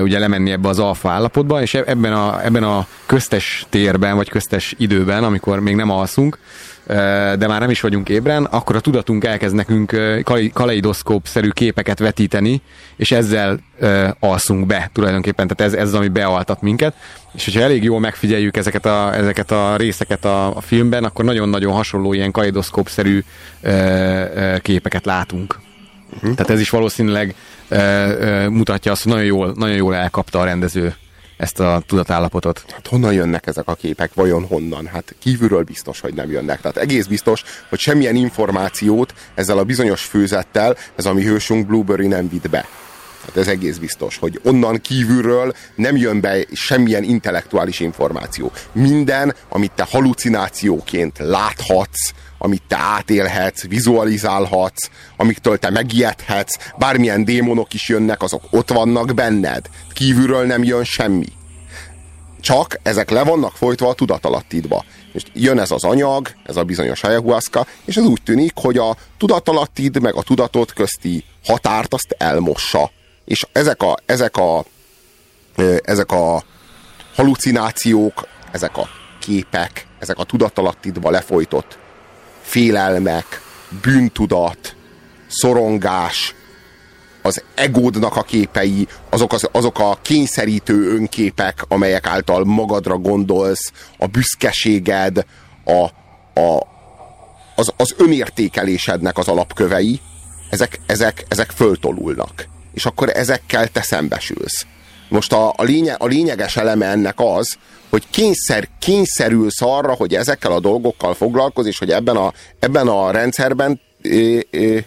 ugye 0.02 0.20
lemenni 0.20 0.52
ebbe 0.52 0.68
az 0.68 0.80
alfa 0.80 1.10
állapotba, 1.10 1.62
és 1.62 1.74
e-, 1.74 1.84
ebben 1.86 2.14
a, 2.14 2.46
ebben 2.46 2.64
a 2.64 2.88
köztes 3.06 3.66
térben, 3.70 4.16
vagy 4.16 4.30
köztes 4.30 4.76
időben, 4.78 5.24
amikor 5.24 5.60
még 5.60 5.76
nem 5.76 5.90
alszunk, 5.90 6.38
de 7.38 7.48
már 7.48 7.60
nem 7.60 7.70
is 7.70 7.82
vagyunk 7.82 8.10
ébren, 8.10 8.44
akkor 8.44 8.76
a 8.76 8.80
tudatunk 8.80 9.24
elkezd 9.24 9.56
nekünk 9.56 9.96
kaleidoszkóp-szerű 10.54 11.50
képeket 11.50 12.00
vetíteni, 12.00 12.62
és 12.96 13.12
ezzel 13.12 13.60
alszunk 14.20 14.66
be 14.66 14.90
tulajdonképpen, 14.94 15.48
tehát 15.48 15.74
ez, 15.74 15.80
ez 15.80 15.88
az, 15.88 15.94
ami 15.94 16.08
bealtat 16.08 16.62
minket, 16.62 16.96
és 17.34 17.46
hogyha 17.46 17.62
elég 17.62 17.84
jól 17.84 18.00
megfigyeljük 18.00 18.58
ezeket 18.58 18.86
a, 18.86 19.16
ezeket 19.16 19.52
a 19.52 19.76
részeket 19.76 20.26
a, 20.26 20.56
a 20.56 20.62
filmben, 20.62 21.04
akkor 21.04 21.26
nagyon-nagyon 21.26 21.74
hasonló 21.74 22.14
ilyen 22.14 22.32
kaleidoszkóp-szerű 22.32 23.24
képeket 24.62 25.06
látunk. 25.06 25.60
Uh-huh. 26.14 26.36
Tehát 26.36 26.50
ez 26.50 26.60
is 26.60 26.70
valószínűleg 26.70 27.36
mutatja 28.50 28.92
azt, 28.92 29.04
hogy 29.04 29.12
nagyon 29.12 29.28
jól, 29.28 29.54
nagyon 29.56 29.76
jól 29.76 29.96
elkapta 29.96 30.40
a 30.40 30.46
rendező 30.46 30.96
ezt 31.42 31.60
a 31.60 31.82
tudatállapotot. 31.88 32.64
Hát 32.72 32.88
honnan 32.88 33.14
jönnek 33.14 33.48
ezek 33.48 33.68
a 33.68 33.74
képek? 33.74 34.14
Vajon 34.14 34.46
honnan? 34.46 34.86
Hát 34.86 35.16
kívülről 35.20 35.64
biztos, 35.64 36.00
hogy 36.00 36.14
nem 36.14 36.32
jönnek. 36.32 36.62
Tehát 36.62 36.78
egész 36.78 37.06
biztos, 37.06 37.44
hogy 37.70 37.80
semmilyen 37.80 38.16
információt 38.16 39.14
ezzel 39.36 39.58
a 39.58 39.64
bizonyos 39.64 40.04
főzettel 40.04 40.78
ez 40.96 41.06
a 41.06 41.14
mi 41.14 41.24
hősünk 41.24 41.68
Blueberry 41.68 42.08
nem 42.08 42.30
vitt 42.30 42.50
be. 42.50 42.68
Hát 43.26 43.38
ez 43.38 43.48
egész 43.48 43.78
biztos, 43.78 44.18
hogy 44.18 44.40
onnan 44.44 44.82
kívülről 44.82 45.54
nem 45.76 45.96
jön 45.96 46.22
be 46.22 46.46
semmilyen 46.52 47.04
intellektuális 47.04 47.80
információ. 47.80 48.52
Minden, 48.72 49.36
amit 49.50 49.72
te 49.72 49.88
halucinációként 49.90 51.18
láthatsz, 51.18 52.12
amit 52.44 52.64
te 52.68 52.78
átélhetsz, 52.78 53.64
vizualizálhatsz, 53.64 54.90
amiktől 55.18 55.58
te 55.58 55.70
megijedhetsz, 55.70 56.56
bármilyen 56.78 57.26
démonok 57.26 57.74
is 57.74 57.90
jönnek, 57.90 58.22
azok 58.22 58.44
ott 58.50 58.70
vannak 58.70 59.14
benned. 59.14 59.66
Kívülről 59.94 60.46
nem 60.46 60.64
jön 60.64 60.84
semmi. 60.84 61.28
Csak 62.40 62.80
ezek 62.84 63.10
le 63.10 63.24
vannak 63.24 63.56
folytva 63.56 63.88
a 63.90 63.94
tudatalattidba. 63.94 64.86
És 65.14 65.24
jön 65.34 65.60
ez 65.60 65.72
az 65.72 65.84
anyag, 65.84 66.32
ez 66.46 66.56
a 66.56 66.64
bizonyos 66.64 67.04
ayahuasca, 67.04 67.66
és 67.86 67.98
ez 67.98 68.04
úgy 68.04 68.22
tűnik, 68.24 68.52
hogy 68.56 68.78
a 68.78 68.96
tudatalattid 69.18 70.02
meg 70.02 70.16
a 70.16 70.22
tudatot 70.22 70.74
közti 70.74 71.24
határt 71.46 71.94
azt 71.94 72.16
elmossa. 72.18 72.92
És 73.26 73.46
ezek 73.52 73.82
a, 73.82 73.98
ezek 74.06 74.38
a, 74.38 74.66
ezek 75.82 76.12
a 76.12 76.44
halucinációk, 77.16 78.28
ezek 78.52 78.78
a 78.78 78.90
képek, 79.20 79.88
ezek 80.00 80.18
a 80.18 80.24
tudatalattidba 80.24 81.10
lefolytott 81.10 81.80
félelmek, 82.52 83.42
bűntudat, 83.82 84.76
szorongás, 85.28 86.36
az 87.22 87.44
egódnak 87.56 88.16
a 88.16 88.22
képei, 88.22 88.88
azok, 89.10 89.34
az, 89.34 89.50
azok 89.52 89.80
a 89.80 89.98
kényszerítő 90.02 90.96
önképek, 90.96 91.66
amelyek 91.68 92.08
által 92.08 92.44
magadra 92.44 92.98
gondolsz, 92.98 93.72
a 93.98 94.06
büszkeséged, 94.06 95.26
a, 95.66 95.84
a, 96.40 96.68
az, 97.56 97.74
az 97.78 97.96
önértékelésednek 97.98 99.18
az 99.18 99.28
alapkövei, 99.28 100.00
ezek, 100.50 100.80
ezek, 100.86 101.26
ezek 101.28 101.52
föltolulnak. 101.52 102.48
És 102.74 102.86
akkor 102.86 103.10
ezekkel 103.10 103.68
te 103.68 103.82
szembesülsz. 103.82 104.66
Most 105.12 105.34
a, 105.34 105.54
a, 105.56 105.64
lénye, 105.64 105.94
a 105.94 106.06
lényeges 106.06 106.58
eleme 106.58 106.86
ennek 106.86 107.14
az, 107.18 107.58
hogy 107.90 108.04
kényszer, 108.10 108.68
kényszerülsz 108.80 109.62
arra, 109.62 109.94
hogy 109.94 110.16
ezekkel 110.16 110.52
a 110.52 110.60
dolgokkal 110.60 111.14
foglalkozz, 111.14 111.68
és 111.68 111.78
hogy 111.78 111.92
ebben 111.92 112.16
a, 112.16 112.34
ebben 112.60 112.88
a 112.88 113.12
rendszerben 113.12 113.80
ö, 114.02 114.40
ö, 114.52 114.78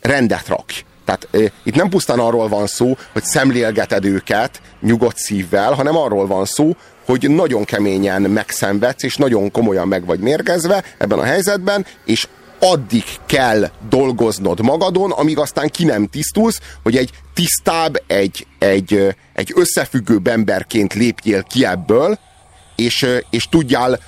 rendet 0.00 0.48
rakj. 0.48 0.84
Tehát 1.04 1.28
ö, 1.30 1.44
itt 1.62 1.74
nem 1.74 1.88
pusztán 1.88 2.18
arról 2.18 2.48
van 2.48 2.66
szó, 2.66 2.96
hogy 3.12 3.24
szemlélgeted 3.24 4.04
őket 4.04 4.60
nyugodt 4.80 5.18
szívvel, 5.18 5.72
hanem 5.72 5.96
arról 5.96 6.26
van 6.26 6.44
szó, 6.44 6.76
hogy 7.04 7.30
nagyon 7.30 7.64
keményen 7.64 8.22
megszenvedsz, 8.22 9.02
és 9.02 9.16
nagyon 9.16 9.50
komolyan 9.50 9.88
meg 9.88 10.04
vagy 10.04 10.20
mérgezve 10.20 10.84
ebben 10.98 11.18
a 11.18 11.24
helyzetben, 11.24 11.86
és 12.04 12.28
addig 12.60 13.04
kell 13.26 13.70
dolgoznod 13.88 14.60
magadon, 14.60 15.10
amíg 15.10 15.38
aztán 15.38 15.68
ki 15.68 15.84
nem 15.84 16.06
tisztulsz, 16.06 16.60
hogy 16.82 16.96
egy 16.96 17.10
tisztább, 17.34 18.02
egy, 18.06 18.46
egy, 18.58 19.16
egy 19.32 19.52
összefüggőbb 19.54 20.26
emberként 20.26 20.94
lépjél 20.94 21.42
ki 21.42 21.64
ebből, 21.66 22.18
és, 22.76 23.06
és 23.30 23.48
tudjál 23.48 24.00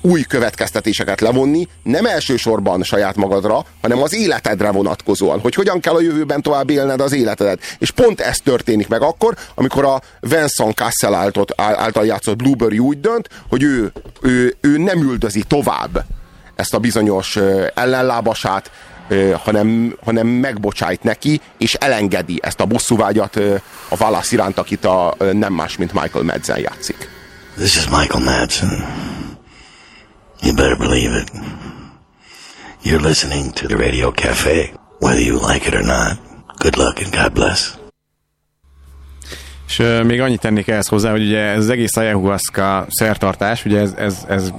új 0.00 0.22
következtetéseket 0.22 1.20
levonni, 1.20 1.68
nem 1.82 2.06
elsősorban 2.06 2.82
saját 2.82 3.16
magadra, 3.16 3.64
hanem 3.80 4.02
az 4.02 4.14
életedre 4.14 4.70
vonatkozóan, 4.70 5.40
hogy 5.40 5.54
hogyan 5.54 5.80
kell 5.80 5.94
a 5.94 6.00
jövőben 6.00 6.42
tovább 6.42 6.70
élned 6.70 7.00
az 7.00 7.12
életedet. 7.12 7.60
És 7.78 7.90
pont 7.90 8.20
ez 8.20 8.38
történik 8.38 8.88
meg 8.88 9.02
akkor, 9.02 9.36
amikor 9.54 9.84
a 9.84 10.00
Vincent 10.20 10.74
Cassel 10.74 11.14
által, 11.56 12.06
játszott 12.06 12.36
Blueberry 12.36 12.78
úgy 12.78 13.00
dönt, 13.00 13.28
hogy 13.48 13.62
ő, 13.62 13.92
ő, 14.20 14.56
ő 14.60 14.78
nem 14.78 15.02
üldözi 15.02 15.42
tovább 15.42 16.04
ezt 16.60 16.74
a 16.74 16.78
bizonyos 16.78 17.38
ellenlábasát, 17.74 18.70
hanem, 19.44 19.96
hanem 20.04 20.26
megbocsájt 20.26 21.02
neki, 21.02 21.40
és 21.58 21.74
elengedi 21.74 22.38
ezt 22.42 22.60
a 22.60 22.64
bosszúvágyat 22.64 23.36
a 23.88 23.96
válasz 23.96 24.32
iránt, 24.32 24.58
akit 24.58 24.84
a 24.84 25.16
nem 25.32 25.52
más, 25.52 25.76
mint 25.76 25.92
Michael 25.92 26.24
Madsen 26.24 26.58
játszik. 26.58 27.08
This 27.56 27.76
is 27.76 27.88
Michael 27.88 28.24
Madsen. 28.24 28.86
You 30.42 30.54
better 30.54 30.76
believe 30.76 31.16
it. 31.16 31.30
You're 32.82 33.06
listening 33.08 33.52
to 33.52 33.66
the 33.66 33.76
Radio 33.76 34.10
Cafe, 34.10 34.72
whether 35.00 35.20
you 35.20 35.52
like 35.52 35.66
it 35.66 35.74
or 35.74 35.84
not. 35.84 36.18
Good 36.58 36.76
luck 36.76 37.00
and 37.00 37.12
God 37.12 37.32
bless. 37.32 37.79
És 39.70 39.82
még 40.06 40.20
annyit 40.20 40.40
tennék 40.40 40.68
ehhez 40.68 40.86
hozzá, 40.86 41.10
hogy 41.10 41.22
ugye 41.22 41.38
ez 41.38 41.58
az 41.58 41.68
egész 41.68 41.96
ayahuasca 41.96 42.86
szertartás, 42.88 43.64
ugye 43.64 43.80
ez, 43.80 43.94
ez, 43.98 44.24
ez 44.28 44.52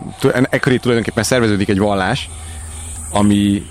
ekkor 0.49 0.73
tulajdonképpen 0.73 1.23
szerveződik 1.23 1.69
egy 1.69 1.77
vallás, 1.77 2.29
ami, 3.09 3.65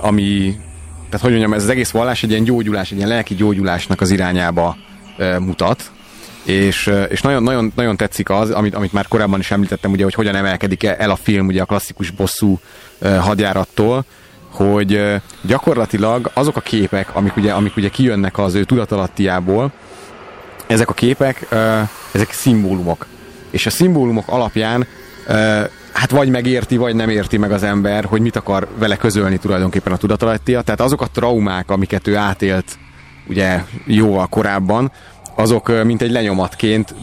ami 0.00 0.56
tehát 1.04 1.20
hogy 1.20 1.30
mondjam, 1.30 1.52
ez 1.52 1.62
az 1.62 1.68
egész 1.68 1.90
vallás 1.90 2.22
egy 2.22 2.30
ilyen 2.30 2.44
gyógyulás, 2.44 2.90
egy 2.90 2.96
ilyen 2.96 3.08
lelki 3.08 3.34
gyógyulásnak 3.34 4.00
az 4.00 4.10
irányába 4.10 4.76
mutat, 5.38 5.90
és, 6.44 6.92
és 7.08 7.20
nagyon, 7.20 7.42
nagyon, 7.42 7.72
nagyon 7.74 7.96
tetszik 7.96 8.30
az, 8.30 8.50
amit, 8.50 8.74
amit 8.74 8.92
már 8.92 9.08
korábban 9.08 9.40
is 9.40 9.50
említettem, 9.50 9.90
ugye, 9.90 10.04
hogy 10.04 10.14
hogyan 10.14 10.34
emelkedik 10.34 10.84
el 10.84 11.10
a 11.10 11.16
film 11.16 11.46
ugye 11.46 11.62
a 11.62 11.66
klasszikus 11.66 12.10
bosszú 12.10 12.58
hadjárattól, 13.20 14.04
hogy 14.50 15.20
gyakorlatilag 15.42 16.30
azok 16.34 16.56
a 16.56 16.60
képek, 16.60 17.14
amik 17.14 17.36
ugye, 17.36 17.52
amik 17.52 17.76
ugye 17.76 17.88
kijönnek 17.88 18.38
az 18.38 18.54
ő 18.54 18.64
tudatalattiából, 18.64 19.72
ezek 20.72 20.90
a 20.90 20.94
képek, 20.94 21.46
ezek 22.12 22.32
szimbólumok. 22.32 23.06
És 23.50 23.66
a 23.66 23.70
szimbólumok 23.70 24.28
alapján 24.28 24.86
hát 25.92 26.10
vagy 26.10 26.28
megérti, 26.28 26.76
vagy 26.76 26.94
nem 26.94 27.08
érti 27.08 27.36
meg 27.36 27.52
az 27.52 27.62
ember, 27.62 28.04
hogy 28.04 28.20
mit 28.20 28.36
akar 28.36 28.68
vele 28.78 28.96
közölni 28.96 29.38
tulajdonképpen 29.38 29.92
a 29.92 29.96
tudatalattia. 29.96 30.62
Tehát 30.62 30.80
azok 30.80 31.00
a 31.00 31.06
traumák, 31.06 31.70
amiket 31.70 32.06
ő 32.06 32.16
átélt 32.16 32.78
ugye 33.28 33.64
jóval 33.86 34.26
korábban, 34.26 34.92
azok 35.34 35.84
mint 35.84 36.02
egy 36.02 36.10
lenyomatként 36.10 36.94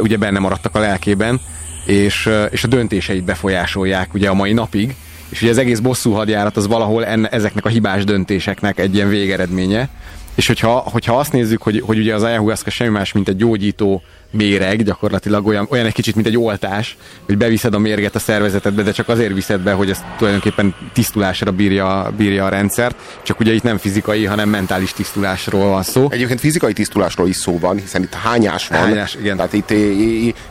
ugye 0.00 0.16
benne 0.16 0.38
maradtak 0.38 0.74
a 0.74 0.78
lelkében, 0.78 1.40
és, 1.86 2.30
és 2.50 2.64
a 2.64 2.68
döntéseit 2.68 3.24
befolyásolják 3.24 4.14
ugye 4.14 4.28
a 4.28 4.34
mai 4.34 4.52
napig, 4.52 4.94
és 5.28 5.42
ugye 5.42 5.50
az 5.50 5.58
egész 5.58 5.78
bosszú 5.78 6.12
hadjárat 6.12 6.56
az 6.56 6.66
valahol 6.66 7.04
enne, 7.06 7.28
ezeknek 7.28 7.64
a 7.64 7.68
hibás 7.68 8.04
döntéseknek 8.04 8.78
egy 8.78 8.94
ilyen 8.94 9.08
végeredménye, 9.08 9.88
és 10.36 10.46
hogyha, 10.46 10.70
hogyha 10.70 11.18
azt 11.18 11.32
nézzük, 11.32 11.62
hogy, 11.62 11.82
hogy 11.86 11.98
ugye 11.98 12.14
az 12.14 12.22
ayahuasca 12.22 12.70
semmi 12.70 12.90
más, 12.90 13.12
mint 13.12 13.28
egy 13.28 13.36
gyógyító 13.36 14.02
méreg, 14.30 14.82
gyakorlatilag 14.82 15.46
olyan, 15.46 15.66
olyan 15.70 15.86
egy 15.86 15.92
kicsit, 15.92 16.14
mint 16.14 16.26
egy 16.26 16.38
oltás, 16.38 16.96
hogy 17.26 17.36
beviszed 17.36 17.74
a 17.74 17.78
mérget 17.78 18.14
a 18.14 18.18
szervezetedbe, 18.18 18.82
de 18.82 18.92
csak 18.92 19.08
azért 19.08 19.32
viszed 19.32 19.60
be, 19.60 19.72
hogy 19.72 19.90
ez 19.90 20.04
tulajdonképpen 20.18 20.74
tisztulásra 20.92 21.50
bírja, 21.50 22.12
bírja 22.16 22.44
a 22.44 22.48
rendszert. 22.48 22.96
Csak 23.22 23.40
ugye 23.40 23.52
itt 23.52 23.62
nem 23.62 23.76
fizikai, 23.76 24.24
hanem 24.24 24.48
mentális 24.48 24.92
tisztulásról 24.92 25.68
van 25.68 25.82
szó. 25.82 26.08
Egyébként 26.10 26.40
fizikai 26.40 26.72
tisztulásról 26.72 27.28
is 27.28 27.36
szó 27.36 27.58
van, 27.58 27.78
hiszen 27.78 28.02
itt 28.02 28.14
hányás 28.14 28.68
van. 28.68 28.78
Hányás, 28.78 29.14
igen. 29.20 29.36
Tehát 29.36 29.52
itt 29.52 29.72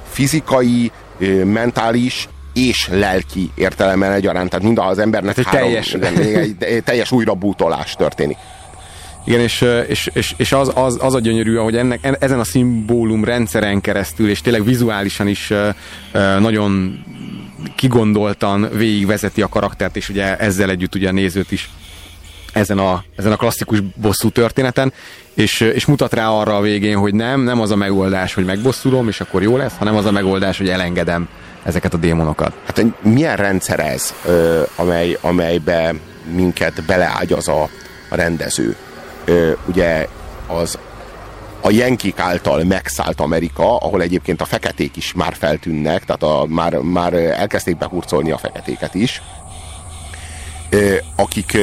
fizikai, 0.10 0.92
mentális 1.44 2.28
és 2.54 2.88
lelki 2.92 3.52
értelemben 3.56 4.12
egyaránt. 4.12 4.50
Tehát 4.50 4.66
mind 4.66 4.80
az 4.80 5.00
embernek 5.00 5.36
hát 5.36 5.46
egy 5.46 5.52
három, 5.54 5.68
teljes. 5.68 5.94
Igen, 5.94 6.18
egy, 6.18 6.56
egy 6.60 6.84
teljes 6.84 7.12
újrabútolás 7.12 7.96
történik. 7.96 8.38
Igen, 9.26 9.40
és, 9.40 9.66
és, 9.88 10.10
és, 10.14 10.34
és 10.38 10.52
az, 10.52 10.72
az, 10.76 10.98
az 11.02 11.14
a 11.14 11.20
gyönyörű, 11.20 11.56
hogy 11.56 11.76
ennek, 11.76 12.00
en- 12.02 12.18
ezen 12.20 12.40
a 12.40 12.44
szimbólum 12.44 13.24
rendszeren 13.24 13.82
keresztül, 13.82 14.30
és 14.30 14.42
tényleg 14.42 14.64
vizuálisan 14.64 15.28
is 15.28 15.54
nagyon 16.40 17.04
kigondoltan 17.76 18.70
végigvezeti 18.74 19.42
a 19.42 19.48
karaktert, 19.48 19.96
és 19.96 20.10
ugye 20.10 20.38
ezzel 20.38 20.70
együtt 20.70 20.96
ugye 20.96 21.08
a 21.10 21.12
nézőt 21.12 21.52
is 21.52 21.70
ezen 22.54 22.78
a, 22.78 23.04
ezen 23.16 23.32
a 23.32 23.36
klasszikus 23.36 23.80
bosszú 23.96 24.30
történeten, 24.30 24.94
és, 25.34 25.62
és 25.62 25.86
mutat 25.86 26.14
rá 26.14 26.30
arra 26.30 26.56
a 26.56 26.62
végén, 26.62 26.98
hogy 26.98 27.14
nem, 27.14 27.42
nem 27.42 27.62
az 27.62 27.72
a 27.72 27.76
megoldás, 27.76 28.34
hogy 28.34 28.46
megbosszulom, 28.46 29.08
és 29.08 29.22
akkor 29.22 29.42
jó 29.42 29.58
lesz, 29.58 29.74
hanem 29.78 29.96
az 29.96 30.06
a 30.06 30.12
megoldás, 30.12 30.58
hogy 30.58 30.70
elengedem 30.70 31.28
ezeket 31.64 31.94
a 31.94 31.98
démonokat. 31.98 32.54
Hát 32.66 32.86
milyen 33.02 33.36
rendszer 33.36 33.80
ez, 33.80 34.14
amely, 34.76 35.18
amelybe 35.22 35.94
minket 36.32 36.84
beleágyaz 36.86 37.48
a, 37.48 37.70
a 38.10 38.16
rendező? 38.16 38.76
Ugye 39.66 40.08
az 40.48 40.78
a 41.62 41.72
jenkik 41.72 42.20
által 42.20 42.64
megszállt 42.64 43.20
Amerika, 43.20 43.78
ahol 43.78 44.02
egyébként 44.02 44.42
a 44.42 44.46
feketék 44.46 44.96
is 44.96 45.14
már 45.14 45.34
feltűnnek, 45.34 46.06
tehát 46.06 46.24
a, 46.24 46.46
már, 46.50 46.74
már 46.74 47.14
elkezdték 47.14 47.78
behurcolni 47.78 48.32
a 48.32 48.38
feketéket 48.38 48.96
is, 48.96 49.22
akik 51.16 51.58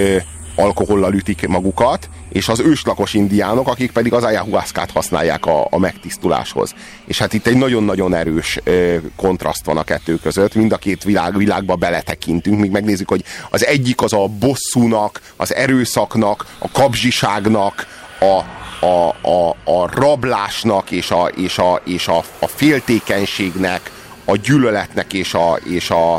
alkohollal 0.56 1.14
ütik 1.14 1.46
magukat, 1.46 2.08
és 2.32 2.48
az 2.48 2.60
őslakos 2.60 3.14
indiánok, 3.14 3.68
akik 3.68 3.92
pedig 3.92 4.12
az 4.12 4.22
ayahuascát 4.22 4.90
használják 4.90 5.46
a, 5.46 5.66
a 5.70 5.78
megtisztuláshoz. 5.78 6.74
És 7.06 7.18
hát 7.18 7.32
itt 7.32 7.46
egy 7.46 7.56
nagyon-nagyon 7.56 8.14
erős 8.14 8.58
ö, 8.64 8.96
kontraszt 9.16 9.64
van 9.64 9.76
a 9.76 9.82
kettő 9.82 10.16
között, 10.16 10.54
mind 10.54 10.72
a 10.72 10.76
két 10.76 11.02
világ, 11.04 11.36
világba 11.36 11.76
beletekintünk, 11.76 12.60
míg 12.60 12.70
megnézzük, 12.70 13.08
hogy 13.08 13.24
az 13.50 13.66
egyik 13.66 14.02
az 14.02 14.12
a 14.12 14.26
bosszúnak, 14.26 15.20
az 15.36 15.54
erőszaknak, 15.54 16.46
a 16.58 16.70
kapzsiságnak, 16.70 17.86
a, 18.20 18.44
a, 18.86 19.08
a, 19.28 19.56
a 19.64 19.88
rablásnak 19.94 20.90
és, 20.90 21.10
a, 21.10 21.26
és, 21.26 21.58
a, 21.58 21.80
és 21.84 22.08
a, 22.08 22.24
a 22.38 22.46
féltékenységnek, 22.46 23.90
a 24.24 24.36
gyűlöletnek 24.36 25.12
és 25.12 25.34
a, 25.34 25.58
és 25.64 25.90
a, 25.90 26.14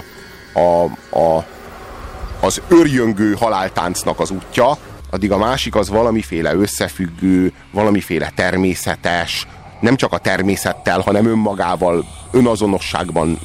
a, 0.53 0.84
a 1.20 1.45
az 2.39 2.61
örjöngő 2.68 3.34
haláltáncnak 3.34 4.20
az 4.20 4.32
útja, 4.32 4.78
addig 5.14 5.32
a 5.32 5.38
másik 5.38 5.76
az 5.76 5.89
valamiféle 5.89 6.53
összefüggő, 6.53 7.51
valamiféle 7.72 8.32
természetes, 8.36 9.47
nem 9.80 9.95
csak 9.95 10.14
a 10.14 10.18
természettel, 10.18 10.99
hanem 10.99 11.26
önmagával, 11.26 12.05
önazonosságban, 12.32 13.39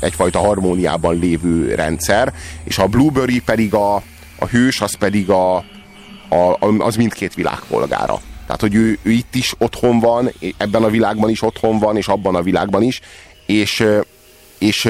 egyfajta 0.00 0.38
harmóniában 0.38 1.18
lévő 1.18 1.74
rendszer, 1.74 2.32
és 2.64 2.78
a 2.78 2.86
Blueberry 2.86 3.40
pedig 3.40 3.74
a, 3.74 3.94
a 4.38 4.46
hős, 4.50 4.80
az 4.80 4.96
pedig 4.96 5.30
a, 5.30 5.56
a, 6.28 6.56
az 6.78 6.96
mindkét 6.96 7.34
világpolgára. 7.34 8.20
Tehát, 8.46 8.60
hogy 8.60 8.74
ő, 8.74 8.98
ő 9.02 9.10
itt 9.10 9.34
is 9.34 9.54
otthon 9.58 10.00
van, 10.00 10.32
ebben 10.56 10.82
a 10.82 10.90
világban 10.90 11.30
is 11.30 11.42
otthon 11.42 11.78
van, 11.78 11.96
és 11.96 12.08
abban 12.08 12.34
a 12.34 12.42
világban 12.42 12.82
is, 12.82 13.00
és, 13.46 13.84
és 14.58 14.88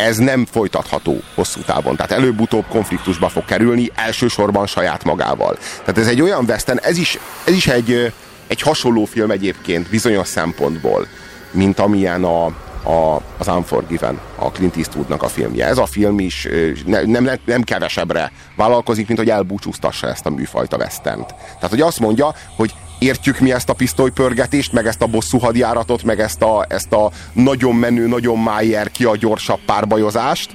ez 0.00 0.16
nem 0.16 0.46
folytatható 0.50 1.20
hosszú 1.34 1.60
távon. 1.60 1.96
Tehát 1.96 2.12
előbb-utóbb 2.12 2.64
konfliktusba 2.68 3.28
fog 3.28 3.44
kerülni, 3.44 3.90
elsősorban 3.94 4.66
saját 4.66 5.04
magával. 5.04 5.56
Tehát 5.78 5.98
ez 5.98 6.06
egy 6.06 6.20
olyan 6.20 6.44
western, 6.44 6.78
ez 6.82 6.98
is, 6.98 7.18
ez 7.44 7.54
is 7.54 7.66
egy, 7.66 8.12
egy 8.46 8.60
hasonló 8.60 9.04
film 9.04 9.30
egyébként 9.30 9.88
bizonyos 9.88 10.28
szempontból, 10.28 11.06
mint 11.50 11.78
amilyen 11.78 12.24
a, 12.24 12.44
a, 12.84 13.22
az 13.38 13.48
Unforgiven, 13.48 14.20
a 14.36 14.50
Clint 14.50 14.76
Eastwoodnak 14.76 15.22
a 15.22 15.28
filmje. 15.28 15.66
Ez 15.66 15.78
a 15.78 15.86
film 15.86 16.18
is 16.18 16.48
ne, 16.86 17.02
nem, 17.02 17.30
nem, 17.44 17.62
kevesebbre 17.62 18.32
vállalkozik, 18.56 19.06
mint 19.06 19.18
hogy 19.18 19.30
elbúcsúztassa 19.30 20.08
ezt 20.08 20.26
a 20.26 20.30
műfajta 20.30 20.76
western 20.76 21.26
Tehát, 21.26 21.70
hogy 21.70 21.80
azt 21.80 22.00
mondja, 22.00 22.34
hogy 22.56 22.74
értjük 23.00 23.38
mi 23.38 23.52
ezt 23.52 23.68
a 23.68 23.72
pisztolypörgetést, 23.72 24.72
meg 24.72 24.86
ezt 24.86 25.02
a 25.02 25.06
bosszú 25.06 25.38
hadjáratot, 25.38 26.02
meg 26.02 26.20
ezt 26.20 26.42
a, 26.42 26.66
ezt 26.68 26.92
a 26.92 27.10
nagyon 27.32 27.74
menő, 27.74 28.06
nagyon 28.06 28.38
májer, 28.38 28.90
ki 28.90 29.04
a 29.04 29.16
gyorsabb 29.16 29.60
párbajozást, 29.66 30.50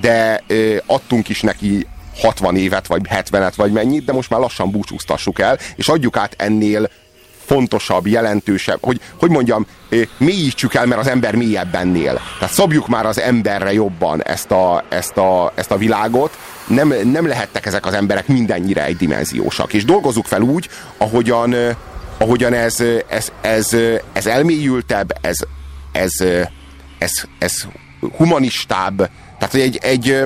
de 0.00 0.42
ö, 0.46 0.76
adtunk 0.86 1.28
is 1.28 1.40
neki 1.40 1.86
60 2.16 2.56
évet, 2.56 2.86
vagy 2.86 3.00
70-et, 3.10 3.52
vagy 3.56 3.72
mennyit, 3.72 4.04
de 4.04 4.12
most 4.12 4.30
már 4.30 4.40
lassan 4.40 4.70
búcsúztassuk 4.70 5.40
el, 5.40 5.58
és 5.76 5.88
adjuk 5.88 6.16
át 6.16 6.34
ennél 6.38 6.90
fontosabb, 7.44 8.06
jelentősebb, 8.06 8.78
hogy, 8.80 9.00
hogy 9.18 9.30
mondjam, 9.30 9.66
mélyítsük 10.18 10.74
el, 10.74 10.86
mert 10.86 11.00
az 11.00 11.06
ember 11.06 11.34
mélyebb 11.34 11.74
ennél. 11.74 12.20
Tehát 12.38 12.54
szabjuk 12.54 12.88
már 12.88 13.06
az 13.06 13.20
emberre 13.20 13.72
jobban 13.72 14.22
ezt 14.22 14.50
a, 14.50 14.84
ezt 14.88 15.16
a, 15.16 15.52
ezt 15.54 15.70
a 15.70 15.76
világot, 15.76 16.38
nem, 16.66 16.94
nem 17.12 17.26
lehettek 17.26 17.66
ezek 17.66 17.86
az 17.86 17.94
emberek 17.94 18.28
mindennyire 18.28 18.84
egydimenziósak. 18.84 19.72
És 19.72 19.84
dolgozzuk 19.84 20.26
fel 20.26 20.40
úgy, 20.40 20.68
ahogyan, 20.96 21.54
ahogyan 22.18 22.52
ez, 22.52 22.82
ez, 23.08 23.32
ez, 23.40 23.76
ez 24.12 24.26
elmélyültebb, 24.26 25.12
ez, 25.20 25.36
ez, 25.92 26.12
ez, 26.98 27.12
ez 27.38 27.66
humanistább, 28.16 29.10
tehát 29.38 29.54
egy, 29.54 29.78
egy, 29.82 30.22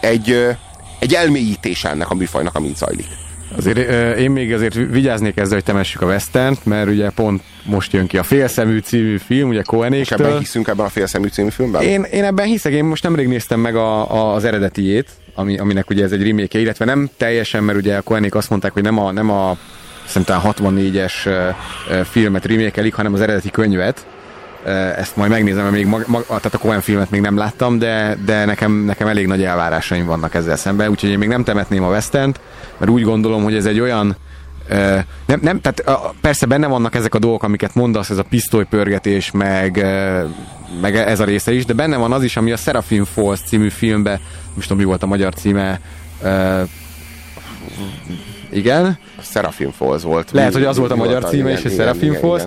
egy, 0.00 0.56
egy 0.98 1.14
elmélyítés 1.14 1.84
ennek 1.84 2.10
a 2.10 2.14
műfajnak, 2.14 2.54
amint 2.54 2.76
zajlik. 2.76 3.06
Azért 3.56 3.78
én 4.18 4.30
még 4.30 4.52
azért 4.52 4.74
vigyáznék 4.74 5.36
ezzel, 5.36 5.54
hogy 5.54 5.64
temessük 5.64 6.02
a 6.02 6.06
western 6.06 6.56
mert 6.64 6.88
ugye 6.88 7.10
pont 7.10 7.42
most 7.64 7.92
jön 7.92 8.06
ki 8.06 8.18
a 8.18 8.22
Félszemű 8.22 8.78
című 8.78 9.16
film, 9.16 9.48
ugye 9.48 9.62
Cohenéktől. 9.62 10.18
És 10.18 10.24
ebben 10.24 10.38
hiszünk 10.38 10.68
ebben 10.68 10.86
a 10.86 10.88
Félszemű 10.88 11.28
című 11.28 11.50
filmben? 11.50 11.82
Én, 11.82 12.02
én 12.02 12.24
ebben 12.24 12.46
hiszek, 12.46 12.72
én 12.72 12.84
most 12.84 13.02
nemrég 13.02 13.26
néztem 13.26 13.60
meg 13.60 13.76
a, 13.76 14.12
a, 14.12 14.34
az 14.34 14.44
eredetiét, 14.44 15.10
ami, 15.34 15.58
aminek 15.58 15.90
ugye 15.90 16.04
ez 16.04 16.12
egy 16.12 16.26
remake 16.26 16.58
illetve 16.58 16.84
nem 16.84 17.10
teljesen, 17.16 17.64
mert 17.64 17.78
ugye 17.78 17.96
a 17.96 18.02
Cohenék 18.02 18.34
azt 18.34 18.50
mondták, 18.50 18.72
hogy 18.72 18.82
nem 18.82 18.98
a, 18.98 19.12
nem 19.12 19.30
a 19.30 19.56
szerintem 20.06 20.40
64-es 20.44 21.12
filmet 22.10 22.46
remékelik, 22.46 22.94
hanem 22.94 23.12
az 23.12 23.20
eredeti 23.20 23.50
könyvet, 23.50 24.06
ezt 24.96 25.16
majd 25.16 25.30
megnézem, 25.30 25.62
mert 25.62 25.74
még 25.74 25.86
mag, 25.86 26.04
mag, 26.06 26.24
tehát 26.26 26.54
a 26.54 26.58
Cohen 26.58 26.80
filmet 26.80 27.10
még 27.10 27.20
nem 27.20 27.36
láttam, 27.36 27.78
de, 27.78 28.16
de 28.24 28.44
nekem, 28.44 28.72
nekem 28.72 29.08
elég 29.08 29.26
nagy 29.26 29.42
elvárásaim 29.42 30.06
vannak 30.06 30.34
ezzel 30.34 30.56
szemben, 30.56 30.88
úgyhogy 30.88 31.10
én 31.10 31.18
még 31.18 31.28
nem 31.28 31.44
temetném 31.44 31.84
a 31.84 31.88
Westent, 31.88 32.40
mert 32.78 32.90
úgy 32.90 33.02
gondolom, 33.02 33.42
hogy 33.42 33.54
ez 33.54 33.66
egy 33.66 33.80
olyan 33.80 34.16
nem, 35.26 35.40
nem, 35.42 35.60
tehát 35.60 35.84
persze 36.20 36.46
benne 36.46 36.66
vannak 36.66 36.94
ezek 36.94 37.14
a 37.14 37.18
dolgok, 37.18 37.42
amiket 37.42 37.74
mondasz, 37.74 38.10
ez 38.10 38.18
a 38.18 38.22
pisztolypörgetés, 38.22 39.30
meg, 39.30 39.86
meg 40.80 40.96
ez 40.96 41.20
a 41.20 41.24
része 41.24 41.52
is, 41.52 41.64
de 41.64 41.72
benne 41.72 41.96
van 41.96 42.12
az 42.12 42.22
is, 42.22 42.36
ami 42.36 42.52
a 42.52 42.56
Seraphim 42.56 43.04
Falls 43.04 43.40
című 43.40 43.68
filmbe, 43.68 44.20
most 44.54 44.68
tudom, 44.68 44.82
mi 44.82 44.88
volt 44.88 45.02
a 45.02 45.06
magyar 45.06 45.34
címe, 45.34 45.80
igen. 48.50 48.98
Seraphim 49.22 49.70
Falls 49.70 50.02
volt. 50.02 50.30
Lehet, 50.30 50.52
hogy 50.52 50.64
az 50.64 50.76
volt 50.76 50.90
a 50.90 50.96
magyar 50.96 51.24
címe 51.24 51.52
is, 51.52 51.62
hogy 51.62 51.74
Seraphim 51.74 52.14
Falls. 52.14 52.42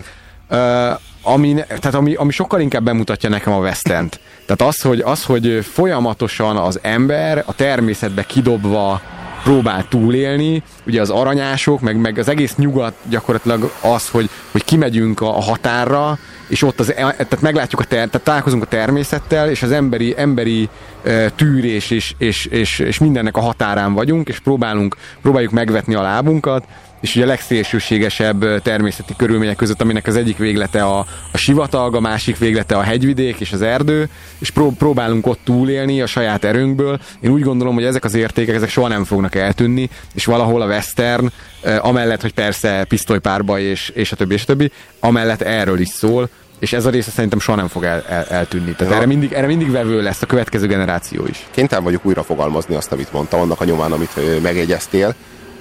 Uh, 0.49 0.99
ami, 1.21 1.53
tehát 1.53 1.93
ami, 1.93 2.13
ami 2.13 2.31
sokkal 2.31 2.59
inkább 2.59 2.83
bemutatja 2.83 3.29
nekem 3.29 3.53
a 3.53 3.57
Westent. 3.57 4.19
Tehát 4.45 4.73
az 4.73 4.81
hogy, 4.81 4.99
az, 4.99 5.23
hogy 5.23 5.65
folyamatosan 5.71 6.57
az 6.57 6.79
ember 6.81 7.43
a 7.45 7.53
természetbe 7.53 8.23
kidobva 8.23 9.01
próbál 9.45 9.85
túlélni, 9.87 10.63
ugye 10.87 11.01
az 11.01 11.09
aranyások, 11.09 11.81
meg, 11.81 11.97
meg 11.97 12.17
az 12.17 12.29
egész 12.29 12.55
nyugat 12.55 12.95
gyakorlatilag 13.09 13.71
az, 13.81 14.09
hogy, 14.09 14.29
hogy 14.51 14.63
kimegyünk 14.63 15.21
a, 15.21 15.37
a 15.37 15.41
határra, 15.41 16.17
és 16.47 16.61
ott 16.61 16.79
az, 16.79 16.93
tehát 16.95 17.41
meglátjuk 17.41 17.81
a 17.81 17.83
ter, 17.83 18.07
tehát 18.07 18.25
találkozunk 18.25 18.63
a 18.63 18.65
természettel, 18.65 19.49
és 19.49 19.63
az 19.63 19.71
emberi, 19.71 20.13
emberi 20.17 20.69
e, 21.03 21.29
tűrés 21.29 21.91
és, 21.91 22.13
és, 22.17 22.45
és, 22.45 22.79
és 22.79 22.97
mindennek 22.97 23.37
a 23.37 23.41
határán 23.41 23.93
vagyunk, 23.93 24.27
és 24.27 24.39
próbálunk, 24.39 24.95
próbáljuk 25.21 25.51
megvetni 25.51 25.95
a 25.95 26.01
lábunkat, 26.01 26.65
és 27.05 27.15
ugye 27.15 27.23
a 27.23 27.27
legszélsőségesebb 27.27 28.61
természeti 28.61 29.13
körülmények 29.17 29.55
között, 29.55 29.81
aminek 29.81 30.07
az 30.07 30.15
egyik 30.15 30.37
véglete 30.37 30.83
a, 30.83 31.05
a 31.31 31.37
sivatag, 31.37 31.95
a 31.95 31.99
másik 31.99 32.37
véglete 32.37 32.75
a 32.75 32.81
hegyvidék 32.81 33.39
és 33.39 33.51
az 33.51 33.61
erdő, 33.61 34.09
és 34.39 34.49
pró- 34.49 34.75
próbálunk 34.77 35.27
ott 35.27 35.39
túlélni 35.43 36.01
a 36.01 36.05
saját 36.05 36.43
erőnkből. 36.43 36.99
Én 37.19 37.31
úgy 37.31 37.41
gondolom, 37.41 37.73
hogy 37.73 37.83
ezek 37.83 38.03
az 38.03 38.13
értékek, 38.13 38.55
ezek 38.55 38.69
soha 38.69 38.87
nem 38.87 39.03
fognak 39.03 39.35
eltűnni, 39.35 39.89
és 40.13 40.25
valahol 40.25 40.61
a 40.61 40.65
western, 40.65 41.31
amellett, 41.79 42.21
hogy 42.21 42.33
persze 42.33 42.85
pisztolypárba 42.87 43.59
és, 43.59 43.89
és 43.89 44.11
a 44.11 44.15
többi, 44.15 44.33
és 44.33 44.41
a 44.41 44.45
többi, 44.45 44.71
amellett 44.99 45.41
erről 45.41 45.79
is 45.79 45.89
szól, 45.89 46.29
és 46.59 46.73
ez 46.73 46.85
a 46.85 46.89
része 46.89 47.11
szerintem 47.11 47.39
soha 47.39 47.57
nem 47.57 47.67
fog 47.67 47.83
el, 47.83 48.03
el, 48.09 48.23
eltűnni. 48.23 48.71
Tehát 48.71 48.93
ja. 48.93 48.97
erre, 48.97 49.07
mindig, 49.07 49.33
erre 49.33 49.47
mindig 49.47 49.71
vevő 49.71 50.01
lesz 50.01 50.21
a 50.21 50.25
következő 50.25 50.67
generáció 50.67 51.25
is. 51.25 51.47
Kénytelen 51.51 51.83
vagyok 51.83 52.05
újra 52.05 52.23
fogalmazni 52.23 52.75
azt, 52.75 52.91
amit 52.91 53.11
mondtam, 53.11 53.39
annak 53.39 53.61
a 53.61 53.65
nyomán, 53.65 53.91
amit 53.91 54.41
megjegyeztél. 54.41 55.15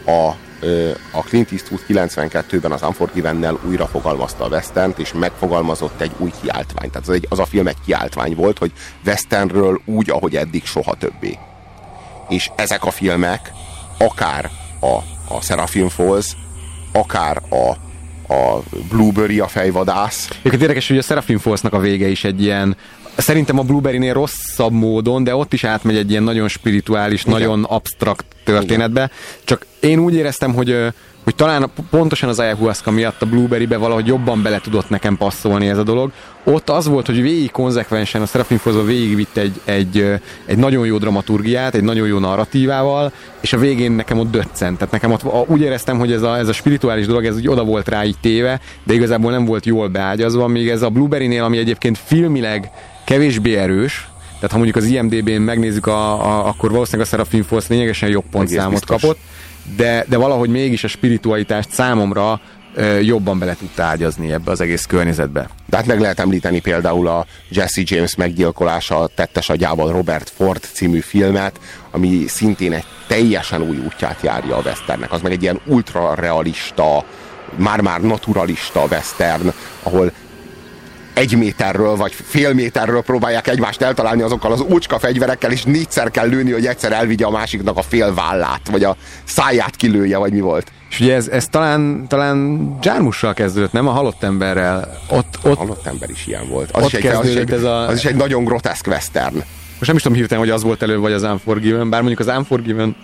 A 0.06 0.32
a 1.10 1.22
Clint 1.22 1.52
Eastwood 1.52 1.84
92-ben 1.88 2.72
az 2.72 2.82
Unforgiven-nel 2.82 3.58
újra 3.66 3.86
fogalmazta 3.86 4.44
a 4.44 4.48
western 4.48 4.94
és 4.96 5.12
megfogalmazott 5.12 6.00
egy 6.00 6.12
új 6.18 6.32
kiáltványt. 6.42 6.92
Tehát 6.92 7.08
az, 7.08 7.14
egy, 7.14 7.26
az 7.28 7.38
a 7.38 7.44
film 7.44 7.66
egy 7.66 7.76
kiáltvány 7.84 8.34
volt, 8.34 8.58
hogy 8.58 8.72
westernről 9.06 9.80
úgy, 9.84 10.10
ahogy 10.10 10.36
eddig 10.36 10.64
soha 10.64 10.94
többé. 10.94 11.38
És 12.28 12.50
ezek 12.56 12.84
a 12.84 12.90
filmek, 12.90 13.52
akár 13.98 14.50
a, 14.80 14.96
a 15.34 15.40
Seraphim 15.42 15.88
Falls, 15.88 16.36
akár 16.92 17.42
a, 17.48 17.70
a 18.34 18.62
Blueberry 18.88 19.40
a 19.40 19.48
fejvadász. 19.48 20.28
Egyébként 20.28 20.62
érdekes, 20.62 20.88
hogy 20.88 20.98
a 20.98 21.02
Seraphim 21.02 21.38
Falls-nak 21.38 21.72
a 21.72 21.78
vége 21.78 22.08
is 22.08 22.24
egy 22.24 22.42
ilyen 22.42 22.76
szerintem 23.16 23.58
a 23.58 23.62
Blueberry-nél 23.62 24.12
rosszabb 24.12 24.72
módon, 24.72 25.24
de 25.24 25.34
ott 25.36 25.52
is 25.52 25.64
átmegy 25.64 25.96
egy 25.96 26.10
ilyen 26.10 26.22
nagyon 26.22 26.48
spirituális, 26.48 27.20
Igen. 27.20 27.32
nagyon 27.32 27.64
absztrakt 27.64 28.24
történetbe. 28.44 29.00
Igen. 29.00 29.10
Csak 29.44 29.66
én 29.80 29.98
úgy 29.98 30.14
éreztem, 30.14 30.54
hogy, 30.54 30.76
hogy 31.24 31.34
talán 31.34 31.70
pontosan 31.90 32.28
az 32.28 32.38
ayahuasca 32.38 32.90
miatt 32.90 33.22
a 33.22 33.26
Blueberry-be 33.26 33.76
valahogy 33.76 34.06
jobban 34.06 34.42
bele 34.42 34.60
tudott 34.60 34.88
nekem 34.88 35.16
passzolni 35.16 35.68
ez 35.68 35.78
a 35.78 35.82
dolog. 35.82 36.12
Ott 36.44 36.70
az 36.70 36.86
volt, 36.86 37.06
hogy 37.06 37.22
végig 37.22 37.50
konzekvensen 37.50 38.22
a 38.22 38.26
Serafin 38.26 38.58
Fozó 38.58 38.82
végigvitt 38.82 39.36
egy, 39.36 39.60
egy, 39.64 40.20
egy 40.46 40.58
nagyon 40.58 40.86
jó 40.86 40.98
dramaturgiát, 40.98 41.74
egy 41.74 41.82
nagyon 41.82 42.06
jó 42.06 42.18
narratívával, 42.18 43.12
és 43.40 43.52
a 43.52 43.58
végén 43.58 43.92
nekem 43.92 44.18
ott 44.18 44.30
döccent. 44.30 44.78
Tehát 44.78 44.92
nekem 44.92 45.12
ott 45.12 45.48
úgy 45.48 45.60
éreztem, 45.60 45.98
hogy 45.98 46.12
ez 46.12 46.22
a, 46.22 46.38
ez 46.38 46.48
a 46.48 46.52
spirituális 46.52 47.06
dolog, 47.06 47.24
ez 47.24 47.36
úgy 47.36 47.48
oda 47.48 47.64
volt 47.64 47.88
rá 47.88 48.04
így 48.04 48.18
téve, 48.20 48.60
de 48.84 48.94
igazából 48.94 49.30
nem 49.30 49.44
volt 49.44 49.66
jól 49.66 49.88
beágyazva, 49.88 50.46
míg 50.46 50.68
ez 50.68 50.82
a 50.82 50.88
Blueberry-nél, 50.88 51.42
ami 51.42 51.58
egyébként 51.58 51.98
filmileg 52.04 52.70
kevésbé 53.04 53.56
erős, 53.56 54.08
tehát 54.34 54.50
ha 54.50 54.56
mondjuk 54.56 54.76
az 54.76 54.84
IMDB-n 54.84 55.40
megnézzük, 55.40 55.86
a, 55.86 56.26
a, 56.26 56.46
akkor 56.46 56.70
valószínűleg 56.70 57.06
a 57.06 57.10
Serafin 57.10 57.42
Force 57.42 57.66
lényegesen 57.70 58.08
jobb 58.08 58.24
pontszámot 58.30 58.84
kapott, 58.84 59.18
de, 59.76 60.04
de 60.08 60.16
valahogy 60.16 60.50
mégis 60.50 60.84
a 60.84 60.88
spiritualitást 60.88 61.70
számomra 61.70 62.40
ö, 62.74 62.98
jobban 62.98 63.38
bele 63.38 63.54
tudta 63.54 63.82
ágyazni 63.82 64.32
ebbe 64.32 64.50
az 64.50 64.60
egész 64.60 64.84
környezetbe. 64.84 65.48
De 65.66 65.76
hát 65.76 65.86
meg 65.86 66.00
lehet 66.00 66.20
említeni 66.20 66.60
például 66.60 67.08
a 67.08 67.26
Jesse 67.48 67.82
James 67.84 68.14
meggyilkolása 68.16 69.08
tettes 69.14 69.48
agyával 69.48 69.92
Robert 69.92 70.32
Ford 70.36 70.62
című 70.72 71.00
filmet, 71.00 71.60
ami 71.90 72.24
szintén 72.26 72.72
egy 72.72 72.84
teljesen 73.06 73.62
új 73.62 73.76
útját 73.76 74.22
járja 74.22 74.56
a 74.56 74.62
westernnek. 74.64 75.12
Az 75.12 75.20
meg 75.20 75.32
egy 75.32 75.42
ilyen 75.42 75.60
ultra 75.66 76.14
realista, 76.14 77.04
már-már 77.56 78.00
naturalista 78.00 78.86
western, 78.90 79.52
ahol 79.82 80.12
egy 81.14 81.36
méterről 81.36 81.96
vagy 81.96 82.12
fél 82.12 82.52
méterről 82.52 83.02
próbálják 83.02 83.48
egymást 83.48 83.82
eltalálni 83.82 84.22
azokkal 84.22 84.52
az 84.52 84.60
úcska 84.60 84.98
fegyverekkel, 84.98 85.52
és 85.52 85.62
négyszer 85.62 86.10
kell 86.10 86.28
lőni, 86.28 86.52
hogy 86.52 86.66
egyszer 86.66 86.92
elvigye 86.92 87.24
a 87.24 87.30
másiknak 87.30 87.76
a 87.76 87.82
fél 87.82 88.14
vállát, 88.14 88.68
vagy 88.70 88.84
a 88.84 88.96
száját 89.24 89.76
kilője, 89.76 90.16
vagy 90.16 90.32
mi 90.32 90.40
volt. 90.40 90.72
És 90.90 91.00
ugye 91.00 91.14
ez, 91.14 91.28
ez 91.28 91.48
talán, 91.48 92.06
talán 92.08 92.68
Jármussal 92.82 93.34
kezdődött, 93.34 93.72
nem? 93.72 93.88
A 93.88 93.90
halott 93.90 94.22
emberrel. 94.22 95.00
Ott, 95.08 95.38
ott, 95.42 95.56
a 95.56 95.58
halott 95.58 95.86
ember 95.86 96.10
is 96.10 96.26
ilyen 96.26 96.48
volt. 96.48 96.70
Az, 96.70 96.86
is 96.86 96.92
egy, 96.92 97.06
az, 97.06 97.28
is 97.28 97.34
egy, 97.34 97.52
ez 97.52 97.62
a... 97.62 97.88
az 97.88 97.96
is 97.96 98.04
egy 98.04 98.14
nagyon 98.14 98.44
groteszk 98.44 98.86
western. 98.86 99.34
Most 99.78 99.86
nem 99.86 99.96
is 99.96 100.02
tudom 100.02 100.18
hirtelen, 100.18 100.44
hogy 100.44 100.52
az 100.52 100.62
volt 100.62 100.82
elő, 100.82 100.98
vagy 100.98 101.12
az 101.12 101.22
Unforgiven, 101.22 101.90
bár 101.90 102.02
mondjuk 102.02 102.28
az 102.28 102.36
Unforgiven 102.36 102.96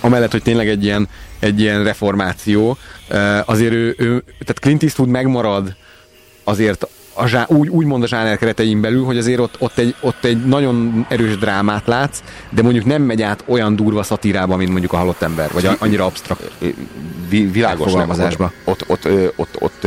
amellett, 0.00 0.30
hogy 0.30 0.42
tényleg 0.42 0.68
egy 0.68 0.84
ilyen, 0.84 1.08
egy 1.38 1.60
ilyen 1.60 1.84
reformáció, 1.84 2.76
azért 3.44 3.72
ő, 3.72 3.94
ő, 3.98 4.24
tehát 4.38 4.58
Clint 4.60 4.82
Eastwood 4.82 5.10
megmarad 5.10 5.76
azért 6.44 6.86
a 7.16 7.26
zsá, 7.26 7.46
úgy, 7.48 7.68
úgy 7.68 7.86
mond 7.86 8.02
a 8.02 8.06
zsáner 8.06 8.38
keretein 8.38 8.80
belül, 8.80 9.04
hogy 9.04 9.18
azért 9.18 9.40
ott, 9.40 9.54
ott, 9.58 9.78
egy, 9.78 9.94
ott 10.00 10.24
egy 10.24 10.44
nagyon 10.44 11.06
erős 11.08 11.38
drámát 11.38 11.86
látsz, 11.86 12.22
de 12.50 12.62
mondjuk 12.62 12.84
nem 12.84 13.02
megy 13.02 13.22
át 13.22 13.44
olyan 13.46 13.76
durva 13.76 14.02
szatírába, 14.02 14.56
mint 14.56 14.70
mondjuk 14.70 14.92
a 14.92 14.96
halott 14.96 15.22
ember, 15.22 15.52
vagy 15.52 15.68
annyira 15.78 16.04
absztrakt. 16.04 16.50
világos 17.28 17.92
nem, 17.92 18.10
ott, 18.10 18.50
ott, 18.64 18.88
ott, 18.88 19.08
ott, 19.36 19.56
ott 19.62 19.86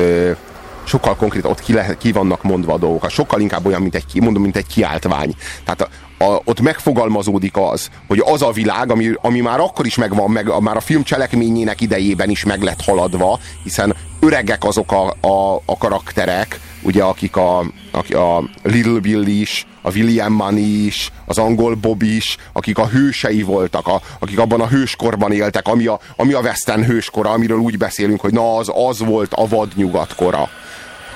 sokkal 0.83 1.15
konkrét, 1.15 1.45
ott 1.45 1.59
ki, 1.59 1.73
le, 1.73 1.97
ki 1.97 2.11
vannak 2.11 2.43
mondva 2.43 2.73
a 2.73 2.77
dolgok, 2.77 3.09
sokkal 3.09 3.41
inkább 3.41 3.65
olyan, 3.65 3.81
mint 3.81 3.95
egy, 3.95 4.21
mondom, 4.21 4.41
mint 4.41 4.55
egy 4.55 4.67
kiáltvány. 4.67 5.35
Tehát 5.63 5.89
a, 6.19 6.39
ott 6.43 6.61
megfogalmazódik 6.61 7.57
az, 7.57 7.89
hogy 8.07 8.21
az 8.25 8.41
a 8.41 8.51
világ, 8.51 8.91
ami, 8.91 9.11
ami 9.21 9.39
már 9.39 9.59
akkor 9.59 9.85
is 9.85 9.95
megvan, 9.95 10.31
meg 10.31 10.51
már 10.59 10.75
a 10.75 10.79
film 10.79 11.03
cselekményének 11.03 11.81
idejében 11.81 12.29
is 12.29 12.43
meg 12.43 12.61
lett 12.61 12.83
haladva, 12.83 13.39
hiszen 13.63 13.95
öregek 14.19 14.63
azok 14.63 14.91
a, 14.91 15.27
a, 15.27 15.61
a 15.65 15.77
karakterek, 15.77 16.59
ugye 16.81 17.03
akik 17.03 17.35
a, 17.35 17.59
a, 17.91 18.17
a 18.17 18.43
Little 18.63 18.99
Bill 18.99 19.25
is, 19.25 19.67
a 19.81 19.91
William 19.91 20.33
Money 20.33 20.85
is, 20.85 21.11
az 21.25 21.37
angol 21.37 21.75
Bob 21.75 22.01
is, 22.01 22.37
akik 22.53 22.77
a 22.77 22.87
hősei 22.87 23.43
voltak, 23.43 23.87
a, 23.87 24.01
akik 24.19 24.39
abban 24.39 24.61
a 24.61 24.67
hőskorban 24.67 25.31
éltek, 25.31 25.67
ami 25.67 25.85
a, 25.85 25.99
ami 26.15 26.33
a 26.33 26.39
western 26.39 26.83
hőskora, 26.83 27.29
amiről 27.29 27.57
úgy 27.57 27.77
beszélünk, 27.77 28.21
hogy 28.21 28.33
na 28.33 28.55
az, 28.55 28.71
az 28.73 28.99
volt 28.99 29.33
a 29.33 29.47
vad 29.47 29.71
nyugatkora. 29.75 30.49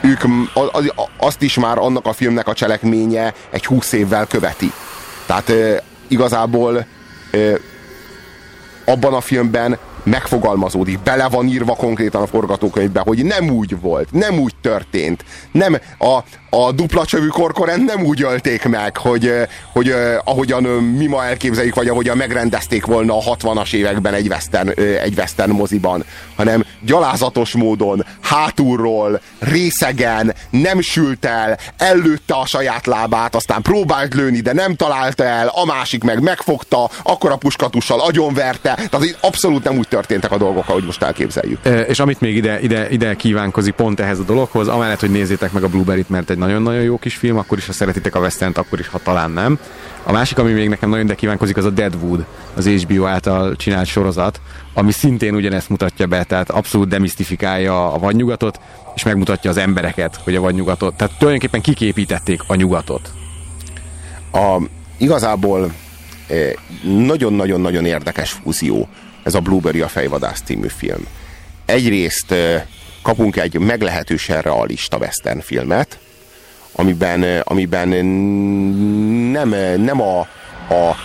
Ők 0.01 0.24
az, 0.54 0.93
azt 1.18 1.41
is 1.41 1.56
már 1.56 1.78
annak 1.78 2.06
a 2.06 2.14
filmnek 2.14 2.47
a 2.47 2.54
cselekménye 2.54 3.34
egy 3.49 3.66
húsz 3.66 3.91
évvel 3.91 4.28
követi. 4.28 4.72
Tehát 5.42 5.84
igazából 6.08 6.86
abban 8.86 9.14
a 9.14 9.22
filmben 9.22 9.78
megfogalmazódik, 10.04 10.99
bele 10.99 11.28
van 11.28 11.47
írva 11.47 11.76
konkrétan 11.76 12.22
a 12.22 12.28
forgatókönyvbe, 12.28 13.01
hogy 13.06 13.26
nem 13.26 13.49
úgy 13.49 13.80
volt, 13.82 14.12
nem 14.12 14.39
úgy 14.39 14.56
történt, 14.62 15.24
nem 15.51 15.78
a, 15.97 16.20
a 16.49 16.72
dupla 16.72 17.06
csövű 17.06 17.28
korkoren 17.28 17.82
nem 17.82 18.06
úgy 18.06 18.22
ölték 18.22 18.66
meg, 18.66 18.97
hogy, 18.97 19.32
hogy 19.74 19.95
ahogyan 20.24 20.64
mi 20.64 21.06
ma 21.06 21.26
elképzeljük, 21.26 21.76
vagy 21.76 21.88
ahogyan 21.88 22.18
megrendezték 22.18 22.86
volna 22.86 23.18
a 23.18 23.36
60-as 23.36 23.74
években 23.74 24.14
egy 24.14 24.28
western, 24.28 24.70
egy 24.80 25.18
western 25.18 25.51
moziban, 25.51 26.04
hanem 26.36 26.66
gyalázatos 26.82 27.51
módon, 27.51 28.06
hátulról, 28.22 29.22
részegen, 29.39 30.34
nem 30.49 30.82
sült 30.82 31.26
el, 31.26 31.58
ellőtte 31.78 32.34
a 32.34 32.45
saját 32.45 32.86
lábát, 32.86 33.36
aztán 33.36 33.62
próbált 33.62 34.14
lőni, 34.14 34.39
de 34.39 34.54
nem 34.54 34.76
találta 34.76 35.24
el, 35.24 35.47
a 35.47 35.66
másik 35.66 36.04
meg 36.04 36.22
megfogta, 36.22 36.89
akkor 37.04 37.32
a 37.32 37.36
puskatussal 37.36 37.99
agyonverte, 37.99 38.74
tehát 38.89 39.18
abszolút 39.22 39.64
nem 39.64 39.78
úgy 39.78 39.88
történtek 39.94 40.32
a 40.32 40.38
dolgok, 40.38 40.70
ahogy 40.70 40.84
most 40.84 41.04
elképzeljük. 41.04 41.60
E, 41.62 41.80
és 41.80 42.00
amit 42.00 42.22
még 42.22 42.36
ide, 42.36 42.60
ide, 42.62 42.89
ide 42.89 43.16
kívánkozik 43.16 43.74
pont 43.74 44.00
ehhez 44.00 44.20
a 44.20 44.24
dologhoz, 44.24 44.68
amellett, 44.68 45.00
hogy 45.00 45.12
nézzétek 45.12 45.52
meg 45.52 45.64
a 45.64 45.68
Blueberry-t, 45.68 46.10
mert 46.10 46.30
egy 46.30 46.38
nagyon-nagyon 46.38 46.82
jó 46.82 46.98
kis 46.98 47.16
film, 47.16 47.38
akkor 47.38 47.58
is, 47.58 47.66
ha 47.66 47.74
szeretitek 47.74 48.16
a 48.16 48.20
western 48.20 48.52
akkor 48.56 48.80
is, 48.80 48.88
ha 48.88 49.00
talán 49.04 49.32
nem. 49.32 49.60
A 50.04 50.12
másik, 50.12 50.38
ami 50.38 50.52
még 50.52 50.70
nekem 50.70 50.89
nagyon 50.89 51.06
de 51.06 51.16
kívánkozik, 51.16 51.58
az 51.58 51.66
a 51.66 51.70
Deadwood, 51.70 52.26
az 52.54 52.68
HBO 52.68 53.06
által 53.06 53.56
csinált 53.56 53.88
sorozat, 53.88 54.41
ami 54.74 54.91
szintén 54.91 55.36
ugyanezt 55.36 55.70
mutatja 55.70 56.08
be, 56.08 56.24
tehát 56.24 56.50
abszolút 56.50 56.88
demisztifikálja 56.88 57.94
a 57.94 58.00
vadnyugatot, 58.00 58.60
és 58.96 59.04
megmutatja 59.04 59.50
az 59.50 59.58
embereket, 59.58 60.20
hogy 60.24 60.36
a 60.36 60.41
vadnyugatot, 60.41 60.96
tehát 60.96 61.18
tulajdonképpen 61.18 61.62
kiképítették 61.62 62.41
a 62.48 62.56
nyugatot. 62.56 63.10
A, 64.32 64.62
igazából 64.98 65.72
eh, 66.28 66.52
nagyon-nagyon-nagyon 66.84 67.86
érdekes 67.86 68.32
fúzió 68.32 68.88
ez 69.24 69.34
a 69.34 69.40
Blueberry 69.40 69.82
a 69.82 69.88
fejvadász 69.88 70.42
című 70.46 70.68
film. 70.68 71.08
Egyrészt 71.66 72.34
kapunk 73.02 73.38
egy 73.38 73.60
meglehetősen 73.60 74.42
realista 74.42 74.98
western 74.98 75.40
filmet, 75.40 76.00
amiben, 76.72 77.42
amiben 77.44 77.88
nem, 79.32 79.50
nem 79.82 80.02
a, 80.02 80.20
a 80.70 80.96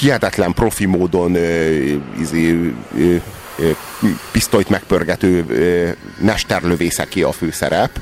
hihetetlen 0.00 0.52
profi 0.52 0.84
módon 0.84 1.36
izé, 2.20 2.74
pisztolyt 4.32 4.68
megpörgető 4.68 5.44
mesterlövészeké 6.18 7.22
a 7.22 7.32
főszerep, 7.32 8.00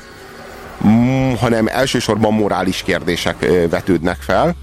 hanem 1.38 1.66
elsősorban 1.66 2.32
morális 2.32 2.82
kérdések 2.82 3.46
vetődnek 3.70 4.16
fel, 4.20 4.56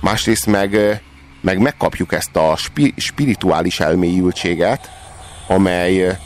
másrészt 0.00 0.46
meg, 0.46 1.00
meg 1.40 1.58
megkapjuk 1.58 2.12
ezt 2.12 2.36
a 2.36 2.56
spi, 2.56 2.94
spirituális 2.96 3.80
elmélyültséget, 3.80 4.90
amely, 5.48 6.18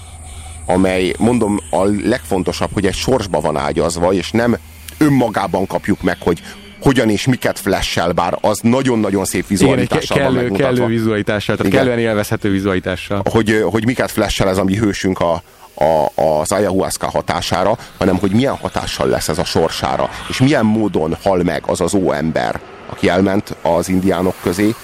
amely, 0.67 1.15
mondom, 1.19 1.61
a 1.71 1.85
legfontosabb, 1.85 2.71
hogy 2.73 2.87
egy 2.87 2.95
sorsba 2.95 3.41
van 3.41 3.57
ágyazva, 3.57 4.13
és 4.13 4.31
nem 4.31 4.57
önmagában 4.99 5.67
kapjuk 5.67 6.03
meg, 6.03 6.17
hogy 6.21 6.43
hogyan 6.81 7.11
és 7.11 7.27
miket 7.27 7.59
flashel, 7.59 8.13
bár 8.13 8.39
az 8.41 8.59
nagyon-nagyon 8.63 9.25
szép 9.25 9.47
vizualitással 9.47 10.17
Igen, 10.17 10.33
kellő, 10.33 10.49
van 10.49 10.59
kellő 10.59 10.87
vizualitással, 10.87 11.57
tehát 11.57 11.73
Igen. 11.73 11.85
kellően 11.85 12.09
élvezhető 12.09 12.51
vizualitással. 12.51 13.23
Hogy, 13.31 13.65
hogy 13.71 13.85
miket 13.85 14.11
flashel 14.11 14.49
ez 14.49 14.59
a 14.59 14.65
mi 14.65 14.77
hősünk 14.77 15.21
a, 15.21 15.43
a, 15.75 16.21
az 16.21 16.53
ayahuasca 16.53 17.11
hatására, 17.11 17.79
hanem 17.99 18.19
hogy 18.19 18.31
milyen 18.31 18.57
hatással 18.57 19.09
lesz 19.09 19.29
ez 19.29 19.39
a 19.39 19.45
sorsára, 19.45 20.11
és 20.29 20.41
milyen 20.41 20.65
módon 20.65 21.17
hal 21.23 21.43
meg 21.43 21.63
az 21.67 21.81
az 21.81 21.95
óember, 21.95 22.61
aki 22.91 23.09
elment 23.09 23.57
az 23.63 23.89
indiánok 23.89 24.35
közé, 24.43 24.75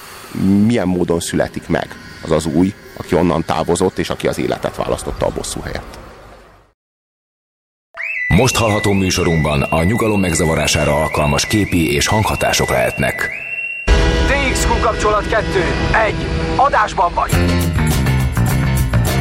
milyen 0.67 0.89
módon 0.89 1.21
születik 1.21 1.69
meg 1.69 1.89
az 2.23 2.31
az 2.31 2.47
új, 2.47 2.75
aki 2.97 3.15
onnan 3.15 3.45
távozott, 3.45 3.99
és 3.99 4.11
aki 4.11 4.27
az 4.29 4.39
életet 4.39 4.77
választotta 4.77 5.27
a 5.27 5.33
bosszú 5.35 5.61
helyett. 5.61 5.99
Most 8.37 8.57
hallható 8.57 8.93
műsorunkban 8.93 9.63
a 9.63 9.83
nyugalom 9.83 10.21
megzavarására 10.21 10.95
alkalmas 10.95 11.47
képi 11.47 11.93
és 11.93 12.07
hanghatások 12.07 12.69
lehetnek. 12.69 13.31
TXQ 14.27 14.81
kapcsolat 14.81 15.29
2. 15.29 15.45
1. 16.07 16.15
Adásban 16.57 17.15
vagy! 17.15 17.31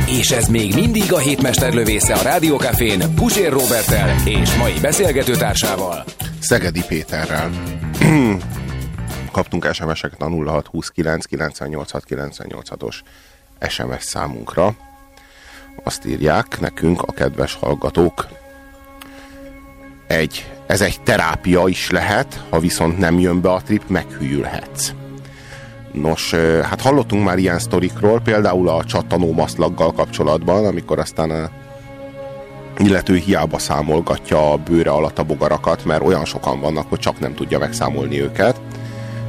És 0.08 0.30
ez 0.30 0.48
még 0.48 0.74
mindig 0.74 1.14
a 1.14 1.18
hétmester 1.18 1.74
lövésze 1.74 2.14
a 2.14 2.22
Rádiókafén 2.22 3.14
Pusér 3.16 3.52
Robertel 3.52 4.16
és 4.26 4.56
mai 4.56 4.80
beszélgetőtársával. 4.82 6.04
Szegedi 6.40 6.82
Péterrel. 6.88 7.50
Kaptunk 9.32 9.74
SMS-eket 9.74 10.22
a 10.22 10.30
0629 10.30 11.26
986 11.26 12.04
986-os 12.10 12.96
SMS 13.70 14.04
számunkra. 14.04 14.76
Azt 15.84 16.06
írják 16.06 16.60
nekünk 16.60 17.02
a 17.02 17.12
kedves 17.12 17.54
hallgatók, 17.54 18.28
egy, 20.08 20.52
ez 20.68 20.82
egy 20.82 21.02
terápia 21.02 21.68
is 21.68 21.90
lehet, 21.90 22.44
ha 22.50 22.60
viszont 22.60 22.98
nem 22.98 23.20
jön 23.20 23.42
be 23.42 23.52
a 23.52 23.62
trip, 23.62 23.84
meghűlhetsz. 23.88 24.92
Nos, 25.92 26.34
hát 26.64 26.82
hallottunk 26.82 27.24
már 27.24 27.38
ilyen 27.38 27.60
sztorikról, 27.60 28.22
például 28.22 28.70
a 28.70 28.84
csattanó 28.84 29.34
maszlaggal 29.34 29.94
kapcsolatban, 29.94 30.66
amikor 30.66 31.00
aztán 31.00 31.32
a 31.32 31.50
illető 32.78 33.16
hiába 33.16 33.60
számolgatja 33.60 34.52
a 34.52 34.58
bőre 34.58 34.90
alatt 34.90 35.20
a 35.20 35.24
bogarakat, 35.24 35.86
mert 35.86 36.04
olyan 36.04 36.26
sokan 36.26 36.60
vannak, 36.60 36.90
hogy 36.90 37.00
csak 37.00 37.20
nem 37.20 37.34
tudja 37.34 37.60
megszámolni 37.60 38.22
őket. 38.22 38.62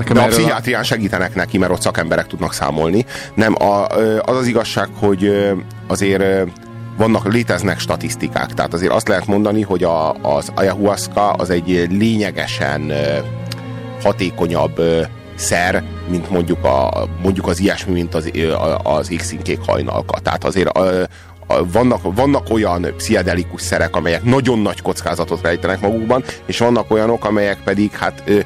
Nekem 0.00 0.16
De 0.16 0.22
a 0.22 0.26
pszichiátrián 0.26 0.82
segítenek 0.82 1.34
neki, 1.34 1.58
mert 1.58 1.72
ott 1.72 1.80
szakemberek 1.80 2.26
tudnak 2.26 2.52
számolni. 2.52 3.06
Nem, 3.34 3.54
a, 3.62 3.86
az 4.20 4.36
az 4.36 4.46
igazság, 4.46 4.88
hogy 4.98 5.50
azért 5.86 6.50
vannak, 6.96 7.32
léteznek 7.32 7.78
statisztikák. 7.78 8.54
Tehát 8.54 8.74
azért 8.74 8.92
azt 8.92 9.08
lehet 9.08 9.26
mondani, 9.26 9.62
hogy 9.62 9.84
a, 9.84 10.12
az 10.12 10.52
ayahuasca 10.54 11.30
az 11.30 11.50
egy 11.50 11.86
lényegesen 11.90 12.92
hatékonyabb 14.02 14.80
szer, 15.34 15.82
mint 16.08 16.30
mondjuk, 16.30 16.64
a, 16.64 17.08
mondjuk 17.22 17.46
az 17.46 17.60
ilyesmi, 17.60 17.92
mint 17.92 18.14
az, 18.14 18.30
az 18.82 19.10
égszínkék 19.10 19.58
hajnalka. 19.66 20.18
Tehát 20.18 20.44
azért 20.44 20.68
a, 20.68 21.06
a, 21.46 21.70
vannak, 21.72 22.00
vannak 22.14 22.50
olyan 22.50 22.86
pszichedelikus 22.96 23.62
szerek, 23.62 23.96
amelyek 23.96 24.22
nagyon 24.22 24.58
nagy 24.58 24.82
kockázatot 24.82 25.42
rejtenek 25.42 25.80
magukban, 25.80 26.24
és 26.46 26.58
vannak 26.58 26.90
olyanok, 26.90 27.24
amelyek 27.24 27.58
pedig 27.64 27.90
hát 27.92 28.22
ö, 28.26 28.38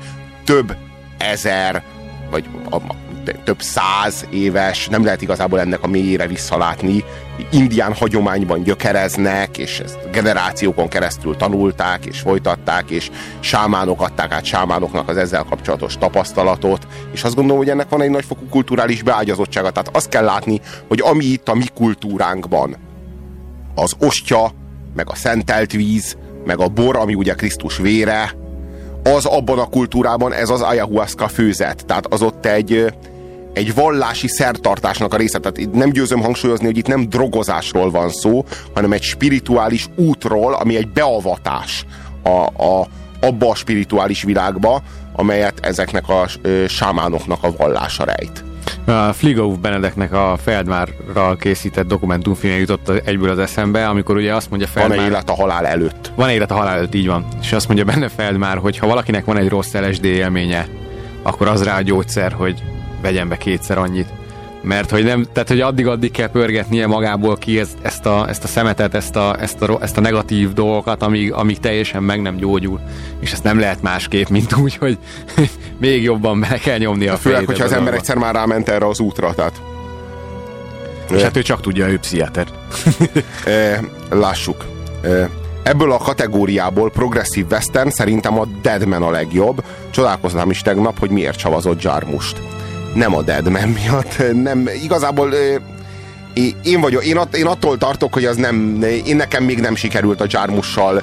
több 0.45 0.77
ezer, 1.19 1.83
vagy 2.31 2.45
a, 2.71 2.77
több 3.45 3.63
száz 3.63 4.27
éves, 4.31 4.89
nem 4.89 5.05
lehet 5.05 5.23
igazából 5.23 5.61
ennek 5.61 5.83
a 5.83 5.87
mélyére 5.87 6.27
visszalátni, 6.27 7.05
indián 7.51 7.95
hagyományban 7.95 8.63
gyökereznek, 8.63 9.59
és 9.59 9.81
ezt 9.81 10.11
generációkon 10.11 10.89
keresztül 10.89 11.37
tanulták, 11.37 12.05
és 12.05 12.21
folytatták, 12.21 12.91
és 12.91 13.11
sámánok 13.41 14.03
adták 14.03 14.33
át 14.33 14.45
sámánoknak 14.45 15.09
az 15.09 15.17
ezzel 15.17 15.43
kapcsolatos 15.43 15.99
tapasztalatot, 15.99 16.87
és 17.13 17.23
azt 17.23 17.35
gondolom, 17.35 17.59
hogy 17.59 17.71
ennek 17.71 17.89
van 17.89 18.03
egy 18.03 18.11
nagyfokú 18.11 18.49
kulturális 18.49 19.03
beágyazottsága. 19.03 19.71
Tehát 19.71 19.97
azt 19.97 20.09
kell 20.09 20.25
látni, 20.25 20.61
hogy 20.89 21.01
ami 21.01 21.25
itt 21.25 21.49
a 21.49 21.55
mi 21.55 21.67
kultúránkban, 21.75 22.77
az 23.75 23.93
ostya, 23.99 24.53
meg 24.95 25.11
a 25.11 25.15
szentelt 25.15 25.73
víz, 25.73 26.17
meg 26.45 26.61
a 26.61 26.69
bor, 26.69 26.97
ami 26.97 27.15
ugye 27.15 27.35
Krisztus 27.35 27.77
vére, 27.77 28.35
az 29.05 29.25
abban 29.25 29.59
a 29.59 29.69
kultúrában, 29.69 30.33
ez 30.33 30.51
az 30.51 30.61
ayahuasca 30.61 31.29
főzet. 31.29 31.87
Tehát 31.87 32.07
az 32.07 32.23
ott 32.23 32.47
egy, 32.47 32.95
egy 33.53 33.75
vallási 33.75 34.29
szertartásnak 34.29 35.15
a 35.15 35.17
része. 35.17 35.39
Tehát 35.39 35.73
nem 35.73 35.91
győzöm 35.91 36.21
hangsúlyozni, 36.21 36.65
hogy 36.65 36.77
itt 36.77 36.87
nem 36.87 37.09
drogozásról 37.09 37.91
van 37.91 38.11
szó, 38.11 38.45
hanem 38.75 38.93
egy 38.93 39.03
spirituális 39.03 39.89
útról, 39.97 40.55
ami 40.55 40.77
egy 40.77 40.89
beavatás 40.89 41.85
a, 42.23 42.63
a, 42.65 42.87
abba 43.21 43.51
a 43.51 43.55
spirituális 43.55 44.23
világba, 44.23 44.83
amelyet 45.13 45.59
ezeknek 45.61 46.09
a 46.09 46.27
sámánoknak 46.69 47.43
a 47.43 47.53
vallása 47.57 48.05
rejt. 48.05 48.45
A 48.85 49.13
Fligauf 49.13 49.57
Benedeknek 49.57 50.13
a 50.13 50.37
Feldmárral 50.43 51.37
készített 51.37 51.87
dokumentumfilmje 51.87 52.59
jutott 52.59 52.89
egyből 52.89 53.31
az 53.31 53.39
eszembe, 53.39 53.89
amikor 53.89 54.17
ugye 54.17 54.35
azt 54.35 54.51
mondja 54.51 54.69
Feldmár... 54.69 54.97
Van-e 54.99 55.11
élet 55.11 55.31
a 55.31 55.35
halál 55.35 55.67
előtt? 55.67 56.13
Van 56.15 56.31
élet 56.31 56.51
a 56.51 56.55
halál 56.55 56.77
előtt, 56.77 56.95
így 56.95 57.07
van. 57.07 57.27
És 57.41 57.53
azt 57.53 57.67
mondja 57.67 57.85
benne 57.85 58.09
Feldmár, 58.09 58.59
hogy 58.59 58.79
ha 58.79 58.87
valakinek 58.87 59.25
van 59.25 59.37
egy 59.37 59.49
rossz 59.49 59.73
LSD 59.73 60.05
élménye, 60.05 60.67
akkor 61.23 61.49
az 61.49 61.65
rá 61.65 61.77
a 61.77 61.83
gyógyszer, 61.83 62.33
hogy 62.33 62.63
vegyen 63.03 63.29
be 63.29 63.37
kétszer 63.37 63.79
annyit. 63.79 64.09
Mert 64.65 64.91
hogy 64.91 65.05
nem, 65.05 65.27
tehát 65.33 65.49
hogy 65.49 65.61
addig-addig 65.61 66.11
kell 66.11 66.29
pörgetnie 66.29 66.87
magából 66.87 67.37
ki 67.37 67.59
ezt, 67.59 67.77
ezt, 67.83 68.07
a, 68.07 68.29
ezt 68.29 68.45
a 68.45 68.47
szemetet, 68.47 68.95
ezt 68.95 69.17
a, 69.17 69.37
ezt, 69.41 69.63
a, 69.63 69.79
ezt 69.81 69.97
a 69.97 70.01
negatív 70.01 70.53
dolgokat, 70.53 71.03
amíg, 71.03 71.33
amíg 71.33 71.59
teljesen 71.59 72.03
meg 72.03 72.23
nem 72.23 72.37
gyógyul. 72.37 72.81
És 73.21 73.33
ezt 73.33 73.43
nem 73.43 73.59
lehet 73.59 73.83
másképp, 73.83 74.29
mint 74.29 74.57
úgy, 74.57 74.77
hogy 74.77 74.99
még 75.81 76.03
jobban 76.03 76.37
meg 76.37 76.61
kell 76.61 76.79
nyomni 76.79 77.07
a 77.07 77.17
Főleg, 77.17 77.47
hogyha 77.47 77.65
az 77.65 77.73
ember 77.73 77.95
egyszer 77.95 78.17
már 78.17 78.35
ráment 78.35 78.69
erre 78.69 78.87
az 78.87 79.01
útra, 79.01 79.35
tehát. 79.35 79.63
És 81.11 81.23
hát 81.23 81.37
ő 81.37 81.43
csak 81.43 81.61
tudja, 81.61 81.89
ő 81.89 81.99
pszichiáter. 81.99 82.47
Lássuk. 84.11 84.65
Ebből 85.63 85.93
a 85.93 85.99
kategóriából 85.99 86.91
progresszív 86.91 87.47
western 87.51 87.89
szerintem 87.89 88.39
a 88.39 88.47
Deadman 88.63 89.03
a 89.03 89.11
legjobb. 89.11 89.65
Csodálkoznám 89.91 90.51
is 90.51 90.63
tegnap, 90.63 90.99
hogy 90.99 91.11
miért 91.11 91.39
csavazott 91.39 91.83
Jarmust 91.83 92.41
nem 92.95 93.15
a 93.17 93.23
Deadman 93.23 93.69
miatt, 93.69 94.23
nem, 94.43 94.69
igazából 94.83 95.35
én 96.63 96.81
vagyok, 96.81 97.05
én, 97.05 97.17
att, 97.17 97.37
én 97.37 97.47
attól 97.47 97.79
tartok, 97.79 98.13
hogy 98.13 98.25
az 98.25 98.37
nem, 98.37 98.85
én 99.05 99.17
nekem 99.17 99.45
még 99.45 99.61
nem 99.61 99.75
sikerült 99.75 100.21
a 100.21 100.27
Jarmussal 100.29 101.03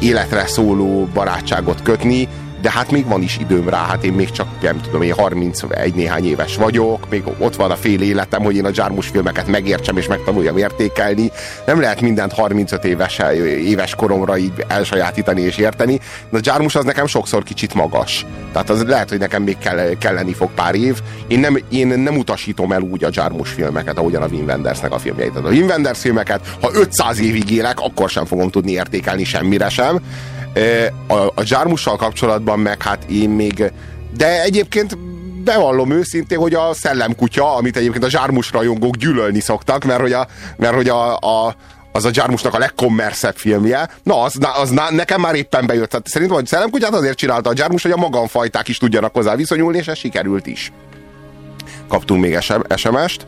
életre 0.00 0.46
szóló 0.46 1.08
barátságot 1.14 1.82
kötni, 1.82 2.28
de 2.64 2.70
hát 2.70 2.90
még 2.90 3.06
van 3.06 3.22
is 3.22 3.38
időm 3.40 3.68
rá, 3.68 3.86
hát 3.86 4.04
én 4.04 4.12
még 4.12 4.30
csak 4.30 4.46
nem 4.60 4.80
tudom, 4.80 5.02
én 5.02 5.12
31 5.12 5.94
néhány 5.94 6.26
éves 6.26 6.56
vagyok, 6.56 7.08
még 7.10 7.22
ott 7.38 7.56
van 7.56 7.70
a 7.70 7.76
fél 7.76 8.02
életem, 8.02 8.42
hogy 8.42 8.56
én 8.56 8.64
a 8.64 8.70
Jarmus 8.72 9.08
filmeket 9.08 9.46
megértsem 9.46 9.96
és 9.96 10.06
megtanuljam 10.06 10.56
értékelni. 10.56 11.30
Nem 11.66 11.80
lehet 11.80 12.00
mindent 12.00 12.32
35 12.32 12.84
éves, 12.84 13.20
éves 13.64 13.94
koromra 13.94 14.38
így 14.38 14.52
elsajátítani 14.68 15.40
és 15.40 15.56
érteni, 15.56 16.00
de 16.30 16.38
a 16.38 16.40
Jarmus 16.42 16.74
az 16.74 16.84
nekem 16.84 17.06
sokszor 17.06 17.42
kicsit 17.42 17.74
magas. 17.74 18.26
Tehát 18.52 18.70
az 18.70 18.82
lehet, 18.82 19.08
hogy 19.08 19.18
nekem 19.18 19.42
még 19.42 19.58
kell, 19.58 19.94
kelleni 19.98 20.32
fog 20.32 20.50
pár 20.54 20.74
év. 20.74 21.00
Én 21.26 21.38
nem, 21.38 21.58
én 21.68 21.86
nem 21.86 22.16
utasítom 22.16 22.72
el 22.72 22.80
úgy 22.80 23.04
a 23.04 23.08
Jarmus 23.12 23.50
filmeket, 23.50 23.98
ahogyan 23.98 24.22
a 24.22 24.26
Wim 24.26 24.46
Wendersnek 24.46 24.92
a 24.92 24.98
filmjeit. 24.98 25.36
A 25.36 25.48
Wim 25.48 25.66
Wenders 25.66 26.00
filmeket, 26.00 26.56
ha 26.60 26.70
500 26.74 27.20
évig 27.20 27.50
élek, 27.50 27.80
akkor 27.80 28.10
sem 28.10 28.24
fogom 28.24 28.50
tudni 28.50 28.72
értékelni 28.72 29.24
semmire 29.24 29.68
sem 29.68 30.00
a, 31.06 31.14
a 31.34 31.42
zsármussal 31.42 31.96
kapcsolatban 31.96 32.58
meg 32.58 32.82
hát 32.82 33.04
én 33.08 33.30
még, 33.30 33.72
de 34.16 34.42
egyébként 34.42 34.98
bevallom 35.44 35.90
őszintén, 35.90 36.38
hogy 36.38 36.54
a 36.54 36.74
szellemkutya, 36.74 37.54
amit 37.54 37.76
egyébként 37.76 38.04
a 38.04 38.10
zsármus 38.10 38.52
rajongók 38.52 38.96
gyűlölni 38.96 39.40
szoktak, 39.40 39.84
mert 39.84 40.00
hogy, 40.00 40.12
a, 40.12 40.26
mert 40.56 40.74
hogy 40.74 40.88
a, 40.88 41.16
a, 41.16 41.54
az 41.92 42.04
a 42.04 42.10
Jarmusnak 42.12 42.54
a 42.54 42.58
legkommerszebb 42.58 43.36
filmje. 43.36 43.88
Na, 44.02 44.22
az, 44.22 44.34
na, 44.34 44.50
az 44.50 44.70
na, 44.70 44.90
nekem 44.90 45.20
már 45.20 45.34
éppen 45.34 45.66
bejött. 45.66 45.90
Tehát 45.90 46.08
szerintem, 46.08 46.36
hogy 46.36 46.46
szellemkutyát 46.46 46.94
azért 46.94 47.16
csinálta 47.16 47.50
a 47.50 47.52
Jarmus, 47.56 47.82
hogy 47.82 47.90
a 47.90 47.96
magamfajták 47.96 48.68
is 48.68 48.78
tudjanak 48.78 49.14
hozzá 49.14 49.36
viszonyulni, 49.36 49.78
és 49.78 49.88
ez 49.88 49.98
sikerült 49.98 50.46
is. 50.46 50.72
Kaptunk 51.88 52.20
még 52.20 52.38
SMS-t. 52.76 53.26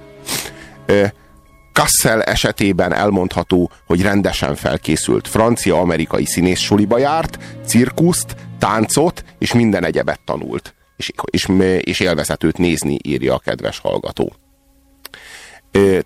Kassel 1.77 2.22
esetében 2.22 2.93
elmondható, 2.95 3.70
hogy 3.87 4.03
rendesen 4.03 4.55
felkészült. 4.55 5.29
Francia-amerikai 5.29 6.24
színész 6.24 6.61
suliba 6.61 6.99
járt, 6.99 7.39
cirkuszt, 7.66 8.37
táncot 8.59 9.24
és 9.39 9.53
minden 9.53 9.85
egyebet 9.85 10.20
tanult. 10.24 10.74
És, 10.97 11.12
és, 11.31 11.49
és 11.81 12.01
élvezetőt 12.01 12.59
nézni, 12.59 12.99
írja 13.03 13.35
a 13.35 13.39
kedves 13.39 13.79
hallgató. 13.79 14.33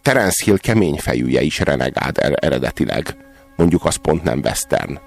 Terence 0.02 0.44
Hill 0.44 0.58
kemény 0.58 0.98
fejűje 0.98 1.42
is 1.42 1.58
renegád 1.58 2.18
er, 2.18 2.32
eredetileg. 2.40 3.16
Mondjuk 3.56 3.84
az 3.84 3.96
pont 3.96 4.22
nem 4.22 4.40
western 4.44 4.98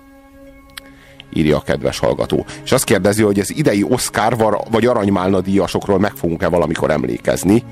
írja 1.33 1.57
a 1.57 1.61
kedves 1.61 1.99
hallgató. 1.99 2.45
És 2.63 2.71
azt 2.71 2.83
kérdezi, 2.83 3.23
hogy 3.23 3.39
az 3.39 3.55
idei 3.55 3.83
Oscar 3.89 4.57
vagy 4.71 4.85
Aranymálna 4.85 5.41
díjasokról 5.41 5.99
meg 5.99 6.11
fogunk-e 6.11 6.47
valamikor 6.47 6.91
emlékezni. 6.91 7.63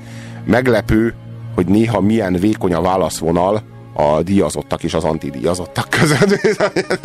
Meglepő, 0.44 1.14
hogy 1.54 1.66
néha 1.66 2.00
milyen 2.00 2.32
vékony 2.32 2.74
a 2.74 2.80
válaszvonal 2.80 3.62
a 3.94 4.22
díjazottak 4.22 4.82
és 4.82 4.94
az 4.94 5.04
antidíjazottak 5.04 5.90
között. 5.90 6.40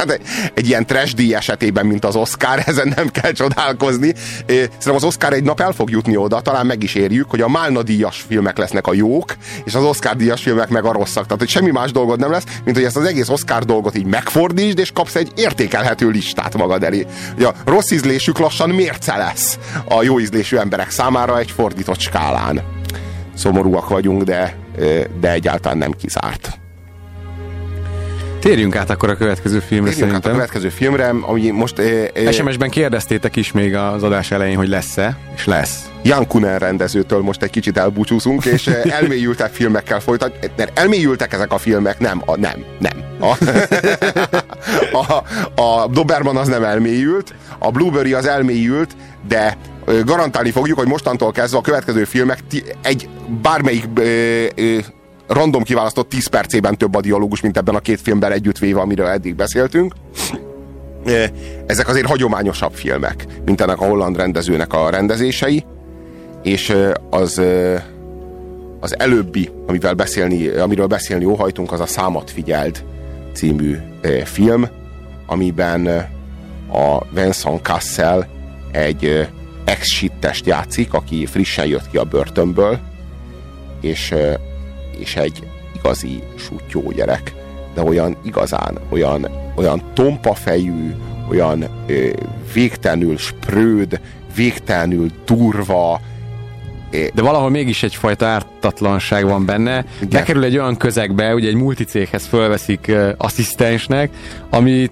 egy 0.53 0.67
ilyen 0.67 0.85
trash 0.85 1.33
esetében, 1.33 1.85
mint 1.85 2.05
az 2.05 2.15
Oscar, 2.15 2.61
ezen 2.65 2.93
nem 2.95 3.09
kell 3.09 3.31
csodálkozni. 3.31 4.13
Szerintem 4.47 4.95
az 4.95 5.03
Oscar 5.03 5.33
egy 5.33 5.43
nap 5.43 5.59
el 5.59 5.71
fog 5.71 5.89
jutni 5.89 6.17
oda, 6.17 6.41
talán 6.41 6.65
meg 6.65 6.83
is 6.83 6.95
érjük, 6.95 7.29
hogy 7.29 7.41
a 7.41 7.47
Málna 7.47 7.83
díjas 7.83 8.25
filmek 8.27 8.57
lesznek 8.57 8.87
a 8.87 8.93
jók, 8.93 9.35
és 9.63 9.75
az 9.75 9.83
Oscar 9.83 10.15
díjas 10.15 10.41
filmek 10.41 10.69
meg 10.69 10.85
a 10.85 10.91
rosszak. 10.91 11.23
Tehát, 11.23 11.39
hogy 11.39 11.49
semmi 11.49 11.71
más 11.71 11.91
dolgod 11.91 12.19
nem 12.19 12.31
lesz, 12.31 12.45
mint 12.63 12.77
hogy 12.77 12.85
ezt 12.85 12.97
az 12.97 13.05
egész 13.05 13.29
Oscar 13.29 13.65
dolgot 13.65 13.97
így 13.97 14.05
megfordítsd, 14.05 14.79
és 14.79 14.91
kapsz 14.91 15.15
egy 15.15 15.31
értékelhető 15.35 16.09
listát 16.09 16.57
magad 16.57 16.83
elé. 16.83 17.05
Ugye 17.35 17.47
a 17.47 17.53
rossz 17.65 17.91
ízlésük 17.91 18.39
lassan 18.39 18.69
mérce 18.69 19.17
lesz 19.17 19.59
a 19.87 20.03
jó 20.03 20.19
ízlésű 20.19 20.57
emberek 20.57 20.89
számára 20.89 21.39
egy 21.39 21.51
fordított 21.51 21.99
skálán 21.99 22.76
szomorúak 23.37 23.89
vagyunk, 23.89 24.23
de, 24.23 24.55
de 25.19 25.31
egyáltalán 25.31 25.77
nem 25.77 25.91
kizárt. 25.91 26.59
Térjünk 28.39 28.75
át 28.75 28.89
akkor 28.89 29.09
a 29.09 29.15
következő 29.15 29.59
filmre 29.59 29.91
Térjünk 29.91 29.93
szerintem. 29.93 30.15
át 30.15 30.25
a 30.25 30.31
következő 30.31 30.69
filmre, 30.69 31.09
ami 31.21 31.49
most... 31.49 31.79
E, 31.79 32.31
SMS-ben 32.31 32.69
kérdeztétek 32.69 33.35
is 33.35 33.51
még 33.51 33.75
az 33.75 34.03
adás 34.03 34.31
elején, 34.31 34.57
hogy 34.57 34.67
lesz-e, 34.67 35.17
és 35.35 35.45
lesz. 35.45 35.89
Jan 36.03 36.27
Kunen 36.27 36.59
rendezőtől 36.59 37.21
most 37.21 37.43
egy 37.43 37.49
kicsit 37.49 37.77
elbúcsúzunk, 37.77 38.45
és 38.45 38.67
elmélyültek 38.99 39.53
filmekkel 39.53 39.99
folytat. 39.99 40.51
Mert 40.57 40.79
elmélyültek 40.79 41.33
ezek 41.33 41.53
a 41.53 41.57
filmek? 41.57 41.99
Nem, 41.99 42.21
a, 42.25 42.37
nem, 42.37 42.65
nem. 42.79 43.03
A, 43.19 43.37
a, 45.07 45.23
a 45.61 45.87
Doberman 45.87 46.37
az 46.37 46.47
nem 46.47 46.63
elmélyült, 46.63 47.33
a 47.59 47.71
Blueberry 47.71 48.13
az 48.13 48.25
elmélyült, 48.25 48.95
de 49.27 49.57
garantálni 50.05 50.51
fogjuk, 50.51 50.77
hogy 50.77 50.87
mostantól 50.87 51.31
kezdve 51.31 51.57
a 51.57 51.61
következő 51.61 52.03
filmek 52.03 52.39
egy 52.81 53.09
bármelyik 53.41 53.85
random 55.27 55.63
kiválasztott 55.63 56.09
10 56.09 56.27
percében 56.27 56.77
több 56.77 56.95
a 56.95 57.01
dialógus, 57.01 57.41
mint 57.41 57.57
ebben 57.57 57.75
a 57.75 57.79
két 57.79 58.01
filmben 58.01 58.31
együttvéve, 58.31 58.79
amiről 58.79 59.07
eddig 59.07 59.35
beszéltünk. 59.35 59.93
Ezek 61.65 61.87
azért 61.87 62.05
hagyományosabb 62.05 62.73
filmek, 62.73 63.25
mint 63.45 63.61
ennek 63.61 63.81
a 63.81 63.85
holland 63.85 64.17
rendezőnek 64.17 64.73
a 64.73 64.89
rendezései, 64.89 65.65
és 66.43 66.75
az 67.09 67.41
az 68.79 68.99
előbbi, 68.99 69.49
amivel 69.67 69.93
beszélni, 69.93 70.47
amiről 70.47 70.87
beszélni 70.87 71.25
óhajtunk, 71.25 71.71
az 71.71 71.79
a 71.79 71.85
Számat 71.85 72.31
figyeld 72.31 72.83
című 73.33 73.77
film, 74.23 74.67
amiben 75.25 75.87
a 76.71 77.05
Vincent 77.09 77.61
Cassel 77.61 78.27
egy 78.71 79.27
ex-sittest 79.65 80.45
játszik, 80.45 80.93
aki 80.93 81.25
frissen 81.25 81.65
jött 81.65 81.89
ki 81.89 81.97
a 81.97 82.03
börtönből, 82.03 82.79
és, 83.81 84.13
és 84.99 85.15
egy 85.15 85.43
igazi 85.75 86.23
sutyó 86.35 86.91
gyerek, 86.91 87.33
de 87.73 87.83
olyan 87.83 88.17
igazán, 88.23 88.77
olyan, 88.89 89.27
olyan 89.55 89.81
tompa 89.93 90.33
fejű, 90.33 90.93
olyan 91.29 91.65
ö, 91.87 92.09
végtelenül 92.53 93.17
spröd, 93.17 93.99
végtelenül 94.35 95.09
durva, 95.25 96.01
de 96.89 97.21
valahol 97.21 97.49
mégis 97.49 97.83
egyfajta 97.83 98.25
ártatlanság 98.25 99.25
van 99.25 99.45
benne. 99.45 99.85
Igen. 99.95 100.09
Bekerül 100.09 100.43
egy 100.43 100.57
olyan 100.57 100.77
közegbe, 100.77 101.33
ugye 101.33 101.47
egy 101.47 101.55
multicéghez 101.55 102.25
fölveszik 102.25 102.91
asszisztensnek, 103.17 104.09
ami 104.49 104.89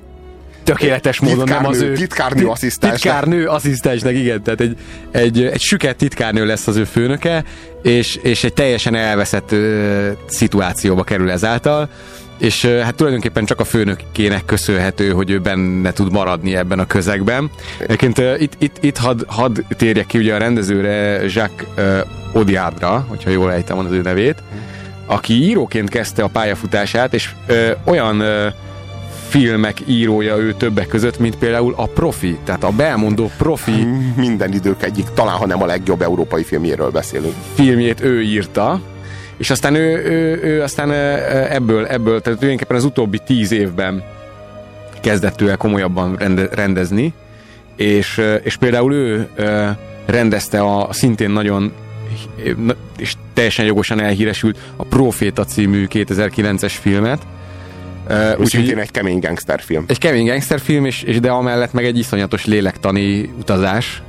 tökéletes 0.66 1.20
módon 1.20 1.38
titkárnő, 1.38 1.62
nem 1.62 1.72
az 1.72 1.82
ő... 1.82 1.94
Titkárnő 1.94 2.48
asszisztensnek. 2.48 3.02
Titkárnő 3.02 3.48
asszisztensnek, 3.48 4.16
igen. 4.16 4.44
Tehát 4.44 4.62
egy, 4.62 4.78
egy, 5.12 5.44
egy 5.44 5.62
süket 5.62 5.96
titkárnő 5.96 6.46
lesz 6.46 6.68
az 6.68 6.76
ő 6.76 6.84
főnöke, 6.84 7.44
és, 7.82 8.16
és 8.16 8.44
egy 8.44 8.54
teljesen 8.54 8.96
elveszett 8.96 9.52
ö, 9.52 10.10
szituációba 10.28 11.04
kerül 11.04 11.32
ezáltal 11.32 11.90
és 12.38 12.66
hát 12.66 12.96
tulajdonképpen 12.96 13.46
csak 13.46 13.60
a 13.60 13.64
főnökének 13.64 14.46
köszönhető, 14.46 15.10
hogy 15.10 15.30
ő 15.30 15.40
benne 15.40 15.92
tud 15.92 16.12
maradni 16.12 16.56
ebben 16.56 16.80
a 16.80 16.88
közegben. 16.88 17.50
Egyébként 17.80 18.22
itt, 18.38 18.54
itt, 18.58 18.78
itt 18.84 18.98
hadd 18.98 19.24
had 19.28 19.64
térjek 19.78 20.06
ki 20.06 20.18
ugye 20.18 20.36
a 20.36 20.38
rendezőre, 20.38 21.22
Jacques 21.22 21.68
Odiadra, 22.34 23.06
hogyha 23.08 23.30
jól 23.30 23.52
ejtem 23.52 23.78
az 23.78 23.92
ő 23.92 24.02
nevét, 24.02 24.44
aki 25.06 25.34
íróként 25.34 25.90
kezdte 25.90 26.24
a 26.24 26.28
pályafutását, 26.28 27.14
és 27.14 27.30
uh, 27.50 27.70
olyan 27.86 28.20
uh, 28.20 28.54
filmek 29.38 29.78
írója 29.86 30.38
ő 30.38 30.54
többek 30.54 30.88
között, 30.88 31.20
mint 31.20 31.38
például 31.38 31.74
a 31.78 31.86
Profi, 31.86 32.38
tehát 32.44 32.64
a 32.64 32.70
Belmondó 32.70 33.32
Profi. 33.38 33.88
Minden 34.16 34.54
idők 34.54 34.84
egyik, 34.84 35.06
talán 35.14 35.36
ha 35.36 35.46
nem 35.46 35.62
a 35.62 35.66
legjobb 35.66 36.02
európai 36.02 36.44
filmjéről 36.44 36.90
beszélünk. 36.90 37.34
Filmjét 37.54 38.02
ő 38.02 38.22
írta, 38.22 38.82
és 39.38 39.50
aztán 39.50 39.76
ő, 39.76 40.06
ő, 40.06 40.40
ő 40.44 40.62
aztán 40.62 40.92
ebből, 40.92 41.86
ebből, 41.86 42.22
tehát 42.22 42.40
tulajdonképpen 42.40 42.78
az 42.78 42.84
utóbbi 42.84 43.20
tíz 43.26 43.52
évben 43.52 44.04
kezdett 45.02 45.42
ő 45.42 45.50
el 45.50 45.58
komolyabban 45.58 46.16
rende, 46.16 46.48
rendezni, 46.52 47.14
és, 47.76 48.22
és 48.44 48.56
például 48.56 48.94
ő 48.94 49.28
rendezte 50.06 50.62
a 50.62 50.94
szintén 50.94 51.30
nagyon 51.30 51.74
és 52.98 53.14
teljesen 53.34 53.66
jogosan 53.66 54.00
elhíresült 54.00 54.58
a 54.76 54.84
Proféta 54.84 55.44
című 55.44 55.88
2009-es 55.90 56.74
filmet. 56.82 57.22
Uh, 58.10 58.40
úgy, 58.40 58.48
szintén 58.48 58.78
egy 58.78 58.92
kemény 58.92 59.20
gangsterfilm. 59.20 59.86
Egy 59.88 59.98
kemény 59.98 60.26
gangsterfilm, 60.26 60.86
és, 60.86 61.02
és 61.02 61.20
de 61.20 61.30
amellett 61.32 61.74
meg 61.74 61.86
egy 61.86 61.98
iszonyatos 61.98 62.46
lélektani 62.46 63.34
utazás, 63.40 64.02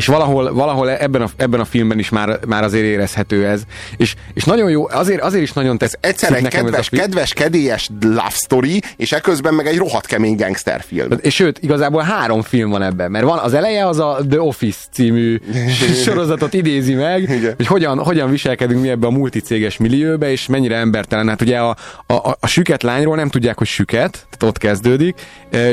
és 0.00 0.06
valahol, 0.06 0.52
valahol 0.52 0.90
ebben, 0.90 1.22
a, 1.22 1.28
ebben 1.36 1.60
a 1.60 1.64
filmben 1.64 1.98
is 1.98 2.08
már, 2.08 2.38
már 2.46 2.62
azért 2.62 2.84
érezhető 2.84 3.46
ez. 3.46 3.62
És, 3.96 4.14
és 4.34 4.44
nagyon 4.44 4.70
jó, 4.70 4.88
azért, 4.88 5.20
azért 5.20 5.42
is 5.42 5.52
nagyon 5.52 5.78
tesz. 5.78 5.96
Egyszer 6.00 6.32
egy 6.32 6.48
kedves, 6.48 6.88
ez 6.90 6.98
kedves, 6.98 7.32
kedélyes 7.32 7.90
love 8.00 8.30
story, 8.32 8.82
és 8.96 9.12
eközben 9.12 9.54
meg 9.54 9.66
egy 9.66 9.76
rohadt 9.76 10.06
kemény 10.06 10.36
gangsterfilm. 10.36 11.08
És 11.20 11.34
sőt, 11.34 11.58
igazából 11.58 12.02
három 12.02 12.42
film 12.42 12.70
van 12.70 12.82
ebben, 12.82 13.10
mert 13.10 13.24
van 13.24 13.38
az 13.38 13.54
eleje 13.54 13.86
az 13.86 13.98
a 13.98 14.18
The 14.28 14.40
Office 14.40 14.80
című 14.92 15.40
sorozatot 16.04 16.54
idézi 16.54 16.94
meg, 16.94 17.22
Igen. 17.22 17.54
hogy 17.56 17.66
hogyan, 17.66 17.98
hogyan 17.98 18.30
viselkedünk 18.30 18.80
mi 18.80 18.88
ebbe 18.88 19.06
a 19.06 19.10
multicéges 19.10 19.76
millióbe, 19.76 20.30
és 20.30 20.46
mennyire 20.46 20.76
embertelen. 20.76 21.28
Hát 21.28 21.40
ugye 21.40 21.58
a, 21.58 21.76
a, 22.06 22.12
a, 22.12 22.36
a 22.40 22.46
süket 22.46 22.82
lányról 22.82 23.16
nem 23.16 23.28
tudják, 23.28 23.58
hogy 23.58 23.66
süket, 23.66 24.10
tehát 24.10 24.42
ott 24.42 24.58
kezdődik, 24.58 25.20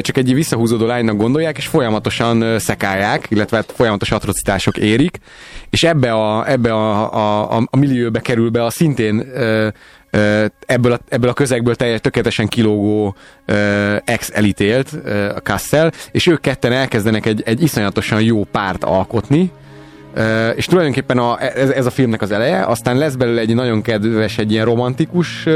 csak 0.01 0.17
egy 0.17 0.34
visszahúzódó 0.34 0.86
lánynak 0.86 1.17
gondolják, 1.17 1.57
és 1.57 1.65
folyamatosan 1.65 2.59
szekálják, 2.59 3.25
illetve 3.30 3.57
hát 3.57 3.73
folyamatosan 3.75 4.16
atrocitások 4.18 4.78
érik, 4.78 5.18
és 5.70 5.84
ebbe 5.84 6.13
a, 6.13 6.49
ebbe 6.49 6.74
a, 6.74 7.13
a, 7.13 7.57
a, 7.57 7.68
a 7.70 7.78
millióbe 7.78 8.20
kerül 8.20 8.49
be 8.49 8.63
a 8.63 8.70
szintén 8.70 9.20
ö, 9.34 9.68
ö, 10.09 10.45
ebből, 10.65 10.91
a, 10.91 10.99
ebből 11.09 11.30
a 11.30 11.34
közegből 11.34 11.76
teljes, 11.76 12.01
tökéletesen 12.01 12.47
kilógó 12.47 13.15
ex-elítélt 14.05 14.91
a 15.36 15.41
Kassel, 15.41 15.91
és 16.11 16.28
ők 16.28 16.41
ketten 16.41 16.72
elkezdenek 16.72 17.26
egy, 17.26 17.41
egy 17.45 17.61
iszonyatosan 17.61 18.22
jó 18.22 18.43
párt 18.43 18.84
alkotni, 18.84 19.51
és 20.55 20.65
tulajdonképpen 20.65 21.18
a, 21.18 21.41
ez, 21.41 21.70
ez 21.70 21.86
a 21.86 21.89
filmnek 21.89 22.22
az 22.22 22.32
eleje, 22.32 22.65
aztán 22.65 22.97
lesz 22.97 23.13
belőle 23.13 23.41
egy 23.41 23.55
nagyon 23.55 23.82
kedves, 23.82 24.38
egy 24.38 24.51
ilyen 24.51 24.65
romantikus 24.65 25.47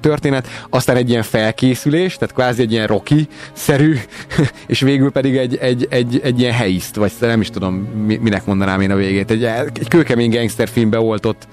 történet, 0.00 0.46
aztán 0.70 0.96
egy 0.96 1.08
ilyen 1.08 1.22
felkészülés, 1.22 2.16
tehát 2.16 2.34
kvázi 2.34 2.62
egy 2.62 2.72
ilyen 2.72 2.86
Rocky-szerű, 2.86 3.96
és 4.66 4.80
végül 4.80 5.10
pedig 5.10 5.36
egy, 5.36 5.56
egy, 5.56 5.86
egy, 5.90 6.20
egy 6.22 6.40
ilyen 6.40 6.52
helyiszt, 6.52 6.96
vagy 6.96 7.12
nem 7.20 7.40
is 7.40 7.50
tudom, 7.50 7.74
minek 8.20 8.44
mondanám 8.44 8.80
én 8.80 8.90
a 8.90 8.96
végét. 8.96 9.30
Egy, 9.30 9.44
egy 9.44 9.88
kőkemény 9.88 10.30
gangster 10.30 10.68
filmbe 10.68 11.00
ott, 11.00 11.46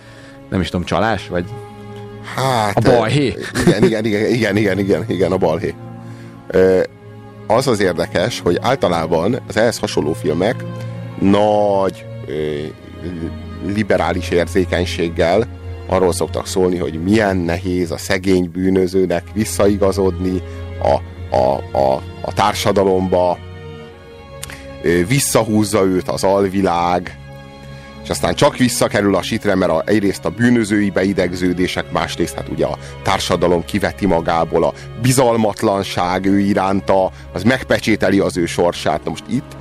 nem 0.50 0.62
is 0.62 0.70
tudom, 0.70 0.86
csalás, 0.86 1.28
vagy 1.28 1.46
Hát, 2.36 2.78
a 2.78 2.82
balhé. 2.82 3.36
Igen, 3.66 3.84
igen, 3.84 4.06
igen, 4.06 4.26
igen, 4.26 4.58
igen, 4.58 4.80
igen, 4.80 5.04
igen 5.08 5.32
a 5.32 5.38
balhé. 5.38 5.74
Az 7.48 7.68
az 7.68 7.80
érdekes, 7.80 8.40
hogy 8.40 8.58
általában 8.62 9.40
az 9.48 9.58
ehhez 9.58 9.78
hasonló 9.78 10.14
filmek 10.14 10.64
nagy 11.20 12.06
liberális 13.66 14.30
érzékenységgel 14.30 15.48
arról 15.88 16.14
szoktak 16.14 16.48
szólni, 16.48 16.78
hogy 16.78 17.04
milyen 17.04 17.38
nehéz 17.38 17.92
a 17.92 17.98
szegény 17.98 18.50
bűnözőnek 18.52 19.24
visszaigazodni 19.34 20.42
a, 20.82 21.00
a, 21.36 21.78
a, 21.78 22.02
a 22.22 22.34
társadalomba, 22.34 23.38
visszahúzza 25.08 25.84
őt 25.84 26.10
az 26.10 26.24
alvilág, 26.24 27.16
és 28.04 28.10
aztán 28.10 28.36
csak 28.36 28.58
visszakerül 28.58 29.16
a 29.16 29.22
sitre, 29.22 29.56
mert 29.56 29.72
a, 29.72 29.84
egyrészt 29.86 30.26
a 30.26 30.30
bűnözői 30.30 30.90
beidegződések, 30.90 31.92
másrészt 31.92 32.36
hát 32.36 32.50
ugye 32.50 32.66
a 32.66 32.78
társadalom 33.04 33.66
kiveti 33.66 34.06
magából 34.06 34.64
a 34.64 34.74
bizalmatlanság 35.02 36.26
ő 36.26 36.40
iránta, 36.40 37.12
az 37.34 37.44
megpecsételi 37.44 38.20
az 38.20 38.38
ő 38.38 38.46
sorsát. 38.46 39.04
Na 39.04 39.10
most 39.10 39.24
itt 39.30 39.56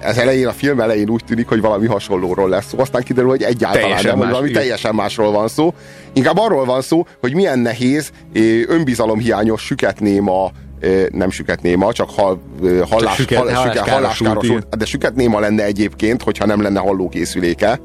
ez 0.00 0.18
elején, 0.18 0.46
a 0.46 0.52
film 0.52 0.80
elején 0.80 1.08
úgy 1.08 1.24
tűnik, 1.26 1.48
hogy 1.48 1.60
valami 1.60 1.86
hasonlóról 1.86 2.48
lesz 2.48 2.66
szó, 2.66 2.78
aztán 2.78 3.02
kiderül, 3.02 3.30
hogy 3.30 3.42
egyáltalán 3.42 3.86
teljesen 3.86 4.10
nem, 4.10 4.18
hogy 4.18 4.28
valami 4.28 4.48
igen. 4.48 4.60
teljesen 4.60 4.94
másról 4.94 5.32
van 5.32 5.48
szó. 5.48 5.74
Inkább 6.12 6.38
arról 6.38 6.64
van 6.64 6.82
szó, 6.82 7.06
hogy 7.20 7.34
milyen 7.34 7.58
nehéz 7.58 8.10
önbizalomhiányos 8.66 9.62
süketnéma 9.62 10.50
nem 11.10 11.30
süketnéma, 11.30 11.92
csak 11.92 12.10
hal, 12.10 12.40
hallás, 12.60 12.88
csak 12.90 13.14
süket, 13.14 13.38
hall, 13.38 13.66
süket, 13.66 13.88
halláskáros, 13.88 14.48
de 14.78 14.84
süketnéma 14.84 15.40
lenne 15.40 15.64
egyébként, 15.64 16.22
hogyha 16.22 16.46
nem 16.46 16.62
lenne 16.62 16.80
hallókészüléke. 16.80 17.80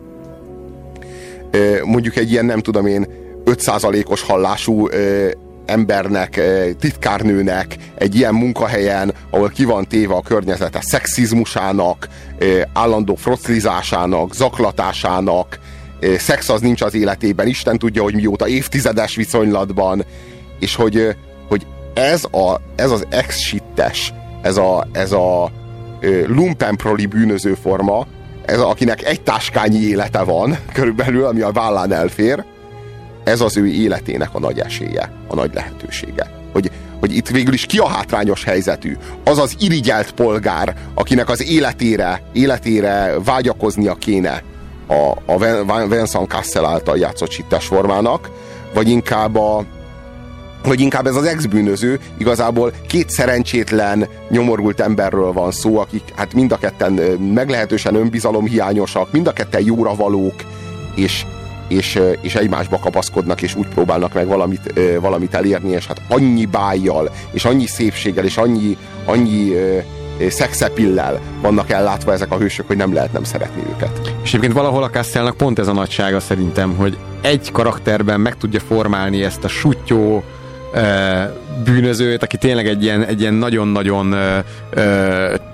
Mondjuk 1.84 2.16
egy 2.16 2.32
ilyen, 2.32 2.46
nem 2.46 2.60
tudom 2.60 2.86
én, 2.86 3.08
5%-os 3.46 4.22
hallású 4.22 4.88
embernek, 5.66 6.38
eh, 6.38 6.68
titkárnőnek 6.80 7.76
egy 7.96 8.16
ilyen 8.16 8.34
munkahelyen, 8.34 9.14
ahol 9.30 9.50
ki 9.50 9.66
van 9.66 9.88
téve 9.88 10.14
a 10.14 10.22
környezete 10.22 10.80
szexizmusának, 10.82 12.08
eh, 12.40 12.62
állandó 12.74 13.16
froclizásának, 13.16 14.34
zaklatásának, 14.34 15.60
eh, 16.00 16.18
szex 16.18 16.50
az 16.50 16.62
nincs 16.62 16.82
az 16.82 16.94
életében, 16.94 17.48
Isten 17.48 17.78
tudja, 17.78 18.04
hogy 18.04 18.16
mióta 18.16 18.48
évtizedes 18.48 19.16
viszonylatban, 19.16 20.06
és 20.60 20.76
hogy, 20.76 21.16
hogy 21.48 21.66
ez, 21.94 22.24
a, 22.24 22.62
ez 22.76 22.92
az 22.92 23.06
ex-sittes, 23.10 24.14
ez 24.42 24.58
a, 24.58 24.88
ez 24.92 25.12
a 25.12 25.52
lumpenproli 26.28 27.06
bűnöző 27.06 27.54
forma, 27.54 28.08
ez 28.46 28.60
a, 28.60 28.70
akinek 28.70 29.04
egy 29.04 29.22
táskányi 29.22 29.80
élete 29.80 30.24
van, 30.24 30.58
körülbelül, 30.74 31.26
ami 31.26 31.42
a 31.42 31.52
vállán 31.52 31.94
elfér, 31.94 32.44
ez 33.24 33.42
az 33.42 33.58
ő 33.58 33.68
életének 33.68 34.30
a 34.32 34.40
nagy 34.40 34.60
esélye, 34.60 35.12
a 35.28 35.36
nagy 35.36 35.54
lehetősége. 35.54 36.32
Hogy, 36.52 36.72
hogy 37.00 37.16
itt 37.16 37.28
végül 37.28 37.54
is 37.54 37.66
ki 37.66 37.78
a 37.78 37.88
hátrányos 37.88 38.44
helyzetű? 38.44 38.98
Az 39.24 39.38
az 39.40 39.56
irigyelt 39.60 40.12
polgár, 40.12 40.76
akinek 40.94 41.30
az 41.30 41.44
életére, 41.44 42.22
életére 42.34 43.14
vágyakoznia 43.24 43.94
kéne 43.94 44.44
a, 44.88 45.34
a 45.34 45.38
Vincent 45.88 46.30
Cassel 46.30 46.66
által 46.66 46.98
játszott 46.98 47.32
sittes 47.32 47.66
formának, 47.66 48.30
vagy 48.74 48.90
inkább 48.90 49.36
a, 49.36 49.66
vagy 50.64 50.80
inkább 50.80 51.08
ez 51.08 51.16
az 51.16 51.26
ex-bűnöző, 51.26 52.00
igazából 52.18 52.74
két 52.88 53.10
szerencsétlen, 53.10 54.08
nyomorult 54.30 54.80
emberről 54.80 55.32
van 55.32 55.52
szó, 55.52 55.78
akik 55.78 56.04
hát 56.16 56.34
mind 56.34 56.52
a 56.52 56.58
ketten 56.58 56.94
meglehetősen 57.34 57.96
önbizalomhiányosak, 57.96 59.12
mind 59.12 59.28
a 59.28 59.34
ketten 59.34 59.64
jóra 59.64 59.96
valók, 59.96 60.36
és, 60.96 61.26
és, 61.72 62.02
és 62.22 62.36
egymásba 62.36 62.80
kapaszkodnak, 62.80 63.42
és 63.42 63.56
úgy 63.56 63.68
próbálnak 63.68 64.14
meg 64.14 64.28
valamit, 64.28 64.74
valamit 65.00 65.34
elérni, 65.34 65.72
és 65.72 65.88
hát 65.88 66.02
annyi 66.10 66.46
bájjal, 66.46 67.12
és 67.32 67.46
annyi 67.46 67.66
szépséggel, 67.66 68.26
és 68.26 68.38
annyi, 68.38 68.78
annyi 69.06 69.54
szexepillel 70.30 71.20
vannak 71.42 71.70
ellátva 71.70 72.14
ezek 72.14 72.32
a 72.32 72.38
hősök, 72.38 72.68
hogy 72.68 72.78
nem 72.78 72.94
lehet 72.94 73.14
nem 73.14 73.24
szeretni 73.24 73.62
őket. 73.70 74.14
És 74.24 74.30
egyébként 74.30 74.54
valahol 74.54 74.84
a 74.84 74.90
Castellnak 74.90 75.38
pont 75.38 75.60
ez 75.60 75.68
a 75.68 75.74
nagysága 75.74 76.20
szerintem, 76.20 76.76
hogy 76.76 76.98
egy 77.22 77.52
karakterben 77.52 78.20
meg 78.20 78.38
tudja 78.38 78.60
formálni 78.60 79.24
ezt 79.24 79.44
a 79.44 79.48
sutyó, 79.48 80.24
bűnözőt, 81.64 82.24
aki 82.24 82.38
tényleg 82.38 82.68
egy 82.68 82.84
ilyen, 82.84 83.04
egy 83.06 83.22
ilyen 83.22 83.34
nagyon-nagyon 83.34 84.16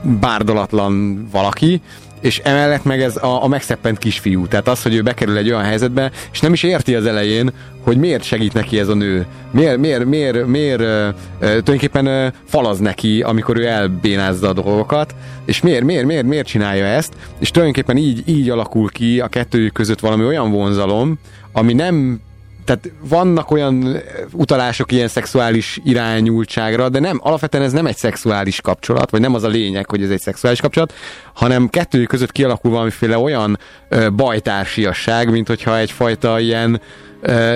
bárdolatlan 0.02 1.28
valaki, 1.32 1.82
és 2.22 2.40
emellett 2.40 2.84
meg 2.84 3.02
ez 3.02 3.16
a, 3.16 3.44
a 3.44 3.48
megszeppent 3.48 3.98
kisfiú. 3.98 4.48
Tehát 4.48 4.68
az, 4.68 4.84
hogy 4.84 4.96
ő 4.96 5.02
bekerül 5.02 5.38
egy 5.38 5.50
olyan 5.50 5.64
helyzetbe, 5.64 6.12
és 6.32 6.40
nem 6.40 6.54
is 6.54 6.64
érti 6.64 6.96
az 6.96 7.06
elején, 7.06 7.52
hogy 7.82 7.98
miért 7.98 8.24
segít 8.24 8.54
neki 8.54 8.80
ez 8.80 8.88
a 8.88 8.94
nő. 8.94 9.26
Miért, 9.52 9.78
miért, 9.78 10.06
miért, 10.06 10.46
miért 10.46 10.80
uh, 10.80 11.14
tulajdonképpen 11.40 12.08
uh, 12.08 12.34
falaz 12.46 12.80
neki, 12.80 13.22
amikor 13.22 13.58
ő 13.58 13.66
elbénázza 13.66 14.50
a 14.50 14.54
dolgokat, 14.54 15.16
és 15.46 15.62
miért, 15.62 15.84
miért, 15.84 16.06
miért, 16.06 16.26
miért 16.26 16.48
csinálja 16.48 16.86
ezt, 16.86 17.14
és 17.40 17.52
tulajdonképpen 17.52 17.98
így, 17.98 18.24
így 18.26 18.50
alakul 18.50 18.90
ki 18.90 19.20
a 19.20 19.28
kettőjük 19.28 19.74
között 19.74 20.00
valami 20.00 20.26
olyan 20.26 20.52
vonzalom, 20.52 21.20
ami 21.52 21.74
nem 21.74 22.22
tehát 22.68 22.92
vannak 23.02 23.52
olyan 23.52 23.98
utalások 24.32 24.92
ilyen 24.92 25.08
szexuális 25.08 25.80
irányultságra, 25.84 26.90
de 26.90 27.00
nem, 27.00 27.20
alapvetően 27.22 27.64
ez 27.64 27.72
nem 27.72 27.86
egy 27.86 27.98
szexuális 27.98 28.62
kapcsolat, 28.62 29.10
vagy 29.10 29.22
nem 29.22 29.34
az 29.34 29.44
a 29.44 29.48
lényeg, 29.48 29.90
hogy 29.90 30.04
ez 30.04 30.10
egy 30.10 30.20
szexuális 30.20 30.62
kapcsolat, 30.62 30.94
hanem 31.34 31.68
kettőjük 31.68 32.10
között 32.10 32.32
kialakul 32.32 32.72
valamiféle 32.72 33.18
olyan 33.18 33.60
ö, 33.90 34.10
bajtársiasság, 34.10 35.32
mint 35.32 35.48
hogyha 35.48 35.78
egyfajta 35.78 36.40
ilyen 36.40 36.82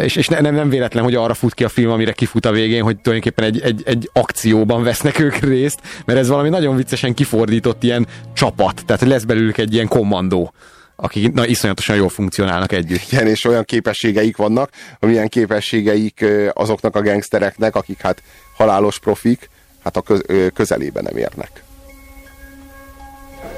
és, 0.03 0.16
és 0.16 0.28
nem, 0.28 0.55
nem 0.55 0.70
véletlen, 0.70 1.03
hogy 1.03 1.16
arra 1.16 1.34
fut 1.34 1.53
ki 1.53 1.64
a 1.64 1.70
film, 1.70 1.91
amire 1.91 2.12
kifut 2.12 2.45
a 2.45 2.51
végén, 2.51 2.84
hogy 2.84 2.97
tulajdonképpen 2.99 3.45
egy, 3.45 3.62
egy, 3.62 3.82
egy 3.86 4.09
akcióban 4.14 4.84
vesznek 4.84 5.20
ők 5.20 5.36
részt, 5.36 5.80
mert 6.05 6.20
ez 6.20 6.28
valami 6.28 6.49
nagyon 6.49 6.76
viccesen 6.76 7.14
kifordított 7.14 7.84
ilyen 7.84 8.07
csapat, 8.34 8.82
tehát 8.86 9.01
lesz 9.01 9.24
belőlük 9.24 9.57
egy 9.57 9.74
ilyen 9.74 9.88
kommandó 9.88 10.53
akik 11.02 11.34
na, 11.34 11.45
iszonyatosan 11.45 11.95
jól 11.95 12.10
funkcionálnak 12.10 12.72
együtt. 12.72 13.12
Igen, 13.12 13.28
és 13.28 13.45
olyan 13.45 13.64
képességeik 13.64 14.38
vannak, 14.38 14.70
amilyen 14.99 15.28
képességeik 15.28 16.26
azoknak 16.54 16.95
a 16.95 17.02
gangstereknek, 17.02 17.76
akik 17.76 18.02
hát 18.02 18.24
halálos 18.58 18.99
profik, 18.99 19.49
hát 19.84 19.97
a 19.97 20.02
köz, 20.02 20.22
közelébe 20.54 21.02
nem 21.02 21.18
érnek. 21.18 21.64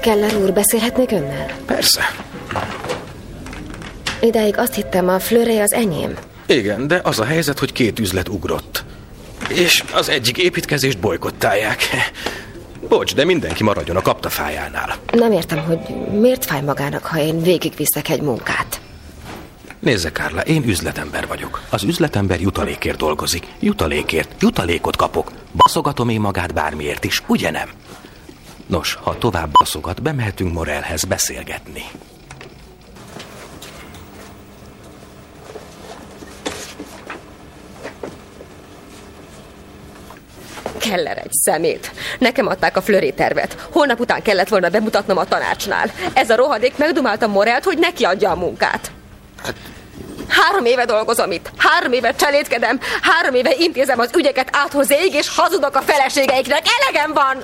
Keller 0.00 0.36
úr, 0.36 0.52
beszélhetnék 0.52 1.10
önnel? 1.10 1.46
Persze. 1.66 2.00
Ideig 4.20 4.58
azt 4.58 4.74
hittem, 4.74 5.08
a 5.08 5.18
flőre 5.18 5.62
az 5.62 5.72
enyém. 5.72 6.14
Igen, 6.46 6.86
de 6.86 7.00
az 7.02 7.20
a 7.20 7.24
helyzet, 7.24 7.58
hogy 7.58 7.72
két 7.72 7.98
üzlet 7.98 8.28
ugrott. 8.28 8.84
És 9.48 9.84
az 9.94 10.08
egyik 10.08 10.38
építkezést 10.38 10.98
bolykottálják. 10.98 11.78
Bocs, 12.88 13.14
de 13.14 13.24
mindenki 13.24 13.62
maradjon 13.62 13.96
a 13.96 14.02
kaptafájánál. 14.02 14.96
Nem 15.12 15.32
értem, 15.32 15.64
hogy 15.64 15.78
miért 16.20 16.44
fáj 16.44 16.62
magának, 16.62 17.04
ha 17.06 17.18
én 17.18 17.42
végigviszek 17.42 18.08
egy 18.08 18.20
munkát. 18.20 18.80
Nézze, 19.78 20.12
Kárla, 20.12 20.40
én 20.40 20.62
üzletember 20.66 21.26
vagyok. 21.26 21.62
Az 21.70 21.82
üzletember 21.82 22.40
jutalékért 22.40 22.96
dolgozik. 22.96 23.46
Jutalékért. 23.60 24.42
Jutalékot 24.42 24.96
kapok. 24.96 25.32
Baszogatom 25.52 26.08
én 26.08 26.20
magát 26.20 26.54
bármiért 26.54 27.04
is, 27.04 27.22
ugye 27.26 27.50
nem? 27.50 27.68
Nos, 28.66 28.94
ha 28.94 29.18
tovább 29.18 29.50
baszogat, 29.50 30.02
bemehetünk 30.02 30.52
Morelhez 30.52 31.04
beszélgetni. 31.04 31.82
Keller 40.88 41.18
egy 41.18 41.32
szemét. 41.32 41.90
Nekem 42.18 42.46
adták 42.46 42.76
a 42.76 42.82
flöri 42.82 43.12
tervet. 43.12 43.56
Holnap 43.70 44.00
után 44.00 44.22
kellett 44.22 44.48
volna 44.48 44.68
bemutatnom 44.68 45.18
a 45.18 45.24
tanácsnál. 45.24 45.90
Ez 46.12 46.30
a 46.30 46.36
rohadék 46.36 46.76
megdumálta 46.76 47.26
Morelt, 47.26 47.64
hogy 47.64 47.78
neki 47.78 48.04
adja 48.04 48.30
a 48.30 48.36
munkát. 48.36 48.90
Három 50.28 50.64
éve 50.64 50.84
dolgozom 50.84 51.30
itt, 51.30 51.50
három 51.56 51.92
éve 51.92 52.14
cselédkedem, 52.14 52.80
három 53.02 53.34
éve 53.34 53.54
intézem 53.58 53.98
az 53.98 54.10
ügyeket 54.16 54.48
áthozéig, 54.52 55.14
és 55.14 55.36
hazudok 55.36 55.76
a 55.76 55.80
feleségeiknek. 55.80 56.62
Elegem 56.80 57.12
van! 57.12 57.42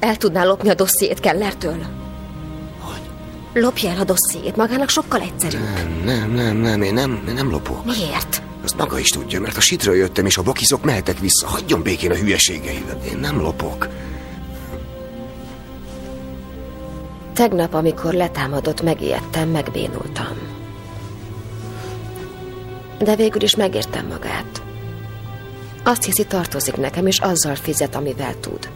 El 0.00 0.16
tudnál 0.16 0.46
lopni 0.46 0.68
a 0.68 0.74
dossziét 0.74 1.20
Kellertől? 1.20 2.03
Lopja 3.54 3.90
el 3.90 3.98
a 3.98 4.04
dossziét, 4.04 4.56
magának 4.56 4.88
sokkal 4.88 5.20
egyszerűbb. 5.20 5.60
Nem, 6.04 6.04
nem, 6.04 6.30
nem, 6.30 6.56
nem, 6.56 6.82
én 6.82 6.94
nem, 6.94 7.22
nem 7.34 7.50
lopok. 7.50 7.84
Miért? 7.84 8.42
Azt 8.64 8.76
maga 8.76 8.98
is 8.98 9.08
tudja, 9.08 9.40
mert 9.40 9.56
a 9.56 9.60
sitről 9.60 9.94
jöttem, 9.94 10.26
és 10.26 10.36
a 10.36 10.42
bokizok 10.42 10.84
mehetek 10.84 11.18
vissza. 11.18 11.46
Hagyjon 11.46 11.82
békén 11.82 12.10
a 12.10 12.14
hülyeségeidet. 12.14 13.04
Én 13.04 13.18
nem 13.18 13.40
lopok. 13.40 13.88
Tegnap, 17.32 17.74
amikor 17.74 18.12
letámadott, 18.12 18.82
megijedtem, 18.82 19.48
megbénultam. 19.48 20.38
De 22.98 23.16
végül 23.16 23.42
is 23.42 23.56
megértem 23.56 24.06
magát. 24.06 24.62
Azt 25.82 26.04
hiszi, 26.04 26.26
tartozik 26.26 26.76
nekem, 26.76 27.06
és 27.06 27.18
azzal 27.18 27.54
fizet, 27.54 27.94
amivel 27.94 28.40
tud. 28.40 28.68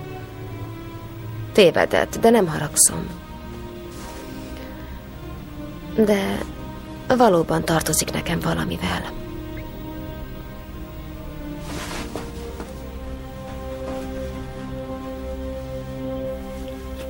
Tévedett, 1.52 2.18
de 2.20 2.30
nem 2.30 2.46
haragszom. 2.46 3.17
De 6.04 6.38
valóban 7.16 7.64
tartozik 7.64 8.12
nekem 8.12 8.40
valamivel. 8.40 9.12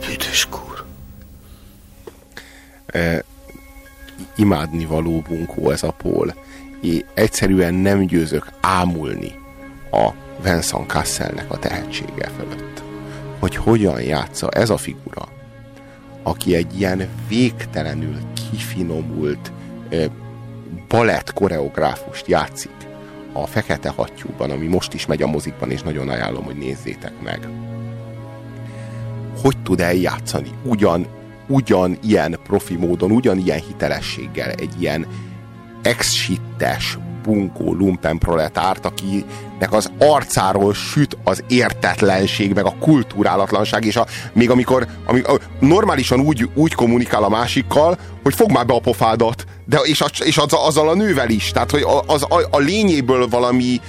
Büdös 0.07 0.47
kur. 0.51 0.84
E, 2.86 3.24
imádni 4.36 4.84
való 4.84 5.20
bunkó 5.20 5.70
ez 5.70 5.82
a 5.82 5.91
Paul. 5.91 6.34
É, 6.80 7.05
egyszerűen 7.14 7.74
nem 7.74 8.07
győzök 8.07 8.53
ámulni 8.61 9.32
a 9.91 10.11
Vincent 10.43 10.86
Kasselnek 10.86 11.51
a 11.51 11.59
tehetsége 11.59 12.28
fölött. 12.36 12.82
Hogy 13.39 13.57
hogyan 13.57 14.03
játsza 14.03 14.49
ez 14.51 14.70
a 14.70 14.76
figura, 14.76 15.28
aki 16.29 16.55
egy 16.55 16.79
ilyen 16.79 17.09
végtelenül 17.29 18.16
kifinomult 18.51 19.53
balett 20.89 21.33
koreográfust 21.33 22.26
játszik 22.26 22.70
a 23.33 23.47
Fekete 23.47 23.89
Hattyúban, 23.89 24.51
ami 24.51 24.66
most 24.66 24.95
is 24.95 25.07
megy 25.07 25.22
a 25.22 25.26
mozikban, 25.26 25.70
és 25.70 25.83
nagyon 25.83 26.09
ajánlom, 26.09 26.45
hogy 26.45 26.57
nézzétek 26.57 27.12
meg. 27.22 27.49
Hogy 29.43 29.57
tud 29.62 29.81
eljátszani 29.81 30.51
ugyan, 30.64 31.07
ugyan 31.47 31.99
ilyen 32.03 32.39
profi 32.43 32.76
módon, 32.76 33.11
ugyan 33.11 33.39
ilyen 33.39 33.61
hitelességgel 33.61 34.51
egy 34.51 34.83
ilyen 34.83 35.07
ex 35.83 36.14
bunkó 37.23 37.75
lumpen 37.75 38.19
proletárt, 38.19 38.87
akinek 38.87 39.73
az 39.73 39.91
arcáról 39.99 40.75
süt 40.75 41.16
az 41.25 41.45
értetlenség, 41.49 42.55
meg 42.55 42.64
a 42.64 42.75
kultúrálatlanság, 42.81 43.85
és 43.85 43.97
a, 43.97 44.07
még 44.33 44.51
amikor, 44.51 44.87
amikor 45.07 45.41
normálisan 45.61 46.21
úgy, 46.21 46.49
úgy 46.55 46.75
kommunikál 46.75 47.25
a 47.25 47.29
másikkal, 47.29 47.99
hogy 48.23 48.35
fog 48.35 48.51
már 48.51 48.66
be 48.66 48.75
a 48.75 48.81
pofádat, 48.81 49.45
de, 49.64 49.79
és, 49.83 50.01
a, 50.01 50.07
és 50.25 50.39
az, 50.39 50.53
azzal 50.53 50.89
a 50.89 50.95
nővel 50.95 51.31
is, 51.31 51.51
tehát 51.51 51.71
hogy 51.71 51.87
az, 52.07 52.23
a, 52.23 52.47
a 52.51 52.59
lényéből 52.59 53.29
valami, 53.29 53.81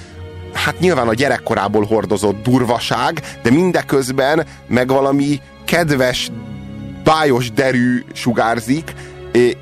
hát 0.54 0.80
nyilván 0.80 1.08
a 1.08 1.14
gyerekkorából 1.14 1.86
hordozott 1.86 2.44
durvaság, 2.44 3.22
de 3.42 3.52
mindeközben 3.52 4.46
meg 4.68 4.88
valami 4.88 5.40
kedves, 5.66 6.32
bájos 7.04 7.52
derű 7.52 8.04
sugárzik, 8.14 8.94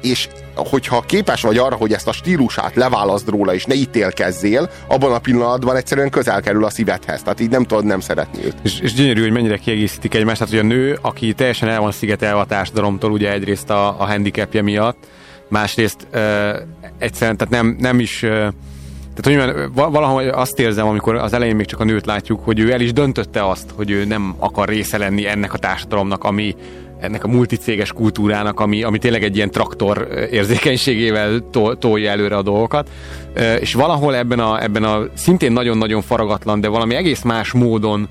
és 0.01 0.27
hogyha 0.57 1.01
képes 1.01 1.41
vagy 1.41 1.57
arra, 1.57 1.75
hogy 1.75 1.93
ezt 1.93 2.07
a 2.07 2.11
stílusát 2.11 2.75
leválaszd 2.75 3.29
róla, 3.29 3.53
és 3.53 3.65
ne 3.65 3.73
ítélkezzél, 3.73 4.69
abban 4.87 5.13
a 5.13 5.19
pillanatban 5.19 5.75
egyszerűen 5.75 6.09
közel 6.09 6.41
kerül 6.41 6.65
a 6.65 6.69
szívedhez. 6.69 7.21
Tehát 7.21 7.39
így 7.39 7.49
nem 7.49 7.63
tudod 7.63 7.85
nem 7.85 7.99
szeretni 7.99 8.45
őt. 8.45 8.55
És, 8.63 8.79
és 8.79 8.93
gyönyörű, 8.93 9.21
hogy 9.21 9.31
mennyire 9.31 9.57
kiegészítik 9.57 10.13
egymást. 10.13 10.37
Tehát, 10.39 10.53
hogy 10.53 10.63
a 10.63 10.73
nő, 10.75 10.99
aki 11.01 11.33
teljesen 11.33 11.69
el 11.69 11.79
van 11.79 11.91
szigetelve 11.91 12.39
a 12.39 12.45
társadalomtól, 12.45 13.11
ugye 13.11 13.31
egyrészt 13.31 13.69
a, 13.69 13.87
a 13.87 14.05
handicapje 14.05 14.61
miatt, 14.61 14.97
másrészt 15.49 16.07
uh, 16.13 16.19
egyszerűen, 16.97 17.37
tehát 17.37 17.53
nem, 17.53 17.75
nem 17.79 17.99
is 17.99 18.23
uh, 18.23 18.47
Tehát, 19.17 19.39
hogy 19.39 19.47
mondjam, 19.47 19.71
va- 19.73 19.91
valahogy 19.91 20.27
azt 20.27 20.59
érzem, 20.59 20.87
amikor 20.87 21.15
az 21.15 21.33
elején 21.33 21.55
még 21.55 21.65
csak 21.65 21.79
a 21.79 21.83
nőt 21.83 22.05
látjuk, 22.05 22.43
hogy 22.43 22.59
ő 22.59 22.71
el 22.71 22.81
is 22.81 22.93
döntötte 22.93 23.49
azt, 23.49 23.69
hogy 23.75 23.91
ő 23.91 24.05
nem 24.05 24.35
akar 24.39 24.67
része 24.67 24.97
lenni 24.97 25.27
ennek 25.27 25.53
a 25.53 25.57
társadalomnak, 25.57 26.23
ami 26.23 26.55
ennek 26.99 27.23
a 27.23 27.27
multicéges 27.27 27.91
kultúrának, 27.91 28.59
ami, 28.59 28.83
ami 28.83 28.97
tényleg 28.97 29.23
egy 29.23 29.35
ilyen 29.35 29.51
traktor 29.51 30.07
érzékenységével 30.31 31.39
to- 31.51 31.79
tolja 31.79 32.11
előre 32.11 32.35
a 32.37 32.41
dolgokat. 32.41 32.89
És 33.59 33.73
valahol 33.73 34.15
ebben 34.15 34.39
a, 34.39 34.63
ebben 34.63 34.83
a 34.83 35.03
szintén 35.13 35.51
nagyon-nagyon 35.51 36.01
faragatlan, 36.01 36.59
de 36.61 36.67
valami 36.67 36.95
egész 36.95 37.21
más 37.21 37.51
módon 37.51 38.07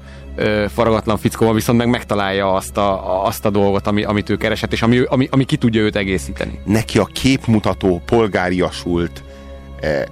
faragatlan 0.69 1.17
fickóban 1.17 1.55
viszont 1.55 1.79
meg 1.79 1.89
megtalálja 1.89 2.53
azt 2.53 2.77
a, 2.77 3.25
azt 3.25 3.45
a 3.45 3.51
dolgot, 3.51 3.87
ami, 3.87 4.05
amit 4.05 4.31
ő 4.31 4.37
keresett, 4.37 4.73
és 4.73 4.83
ami, 4.83 5.01
ami, 5.09 5.29
ami 5.31 5.45
ki 5.45 5.57
tudja 5.57 5.81
őt 5.81 5.97
egészíteni. 5.97 6.59
Neki 6.65 6.99
a 6.99 7.05
képmutató, 7.05 8.03
polgáriasult 8.07 9.23
eh, 9.81 10.03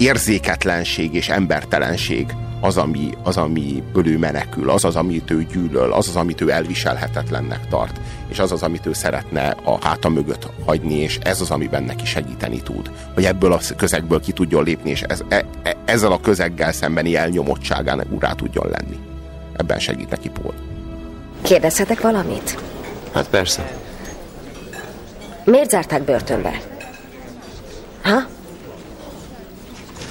érzéketlenség 0.00 1.14
és 1.14 1.28
embertelenség 1.28 2.26
az, 2.60 2.76
ami, 2.76 3.10
az, 3.22 3.36
amiből 3.36 4.06
ő 4.06 4.18
menekül, 4.18 4.70
az 4.70 4.84
az, 4.84 4.96
amit 4.96 5.30
ő 5.30 5.44
gyűlöl, 5.52 5.92
az 5.92 6.08
az, 6.08 6.16
amit 6.16 6.40
ő 6.40 6.50
elviselhetetlennek 6.50 7.68
tart, 7.68 8.00
és 8.28 8.38
az 8.38 8.52
az, 8.52 8.62
amit 8.62 8.86
ő 8.86 8.92
szeretne 8.92 9.56
a 9.64 9.86
háta 9.86 10.08
mögött 10.08 10.48
hagyni, 10.66 10.94
és 10.94 11.18
ez 11.22 11.40
az, 11.40 11.50
amiben 11.50 11.82
neki 11.82 12.06
segíteni 12.06 12.62
tud, 12.62 12.90
hogy 13.14 13.24
ebből 13.24 13.52
a 13.52 13.60
közegből 13.76 14.20
ki 14.20 14.32
tudjon 14.32 14.64
lépni, 14.64 14.90
és 14.90 15.02
ez, 15.02 15.22
e, 15.28 15.44
e, 15.62 15.76
ezzel 15.84 16.12
a 16.12 16.20
közeggel 16.20 16.72
szembeni 16.72 17.16
elnyomottságán 17.16 18.06
urá 18.10 18.32
tudjon 18.32 18.68
lenni. 18.68 18.98
Ebben 19.56 19.78
segít 19.78 20.10
neki 20.10 20.28
Paul. 20.28 20.54
Kérdezhetek 21.42 22.00
valamit? 22.00 22.58
Hát 23.12 23.28
persze. 23.28 23.72
Miért 25.44 25.70
zárták 25.70 26.02
börtönbe? 26.02 26.60
Ha? 28.02 28.38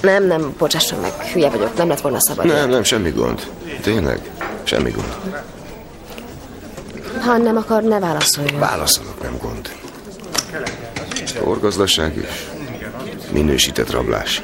Nem, 0.00 0.26
nem, 0.26 0.54
bocsásson 0.58 1.00
meg, 1.00 1.12
hülye 1.12 1.48
vagyok, 1.50 1.76
nem 1.76 1.88
lett 1.88 2.00
volna 2.00 2.20
szabad. 2.20 2.46
Nem, 2.46 2.70
nem, 2.70 2.82
semmi 2.82 3.10
gond. 3.10 3.50
Tényleg? 3.82 4.30
Semmi 4.62 4.90
gond. 4.90 5.16
Ha 7.20 7.36
nem 7.36 7.56
akar, 7.56 7.82
ne 7.82 7.98
válaszoljon. 7.98 8.58
Válaszolok, 8.58 9.22
nem 9.22 9.38
gond. 9.38 9.70
Orgazdaság 11.44 12.16
és 12.16 12.46
minősített 13.32 13.90
rablás. 13.90 14.42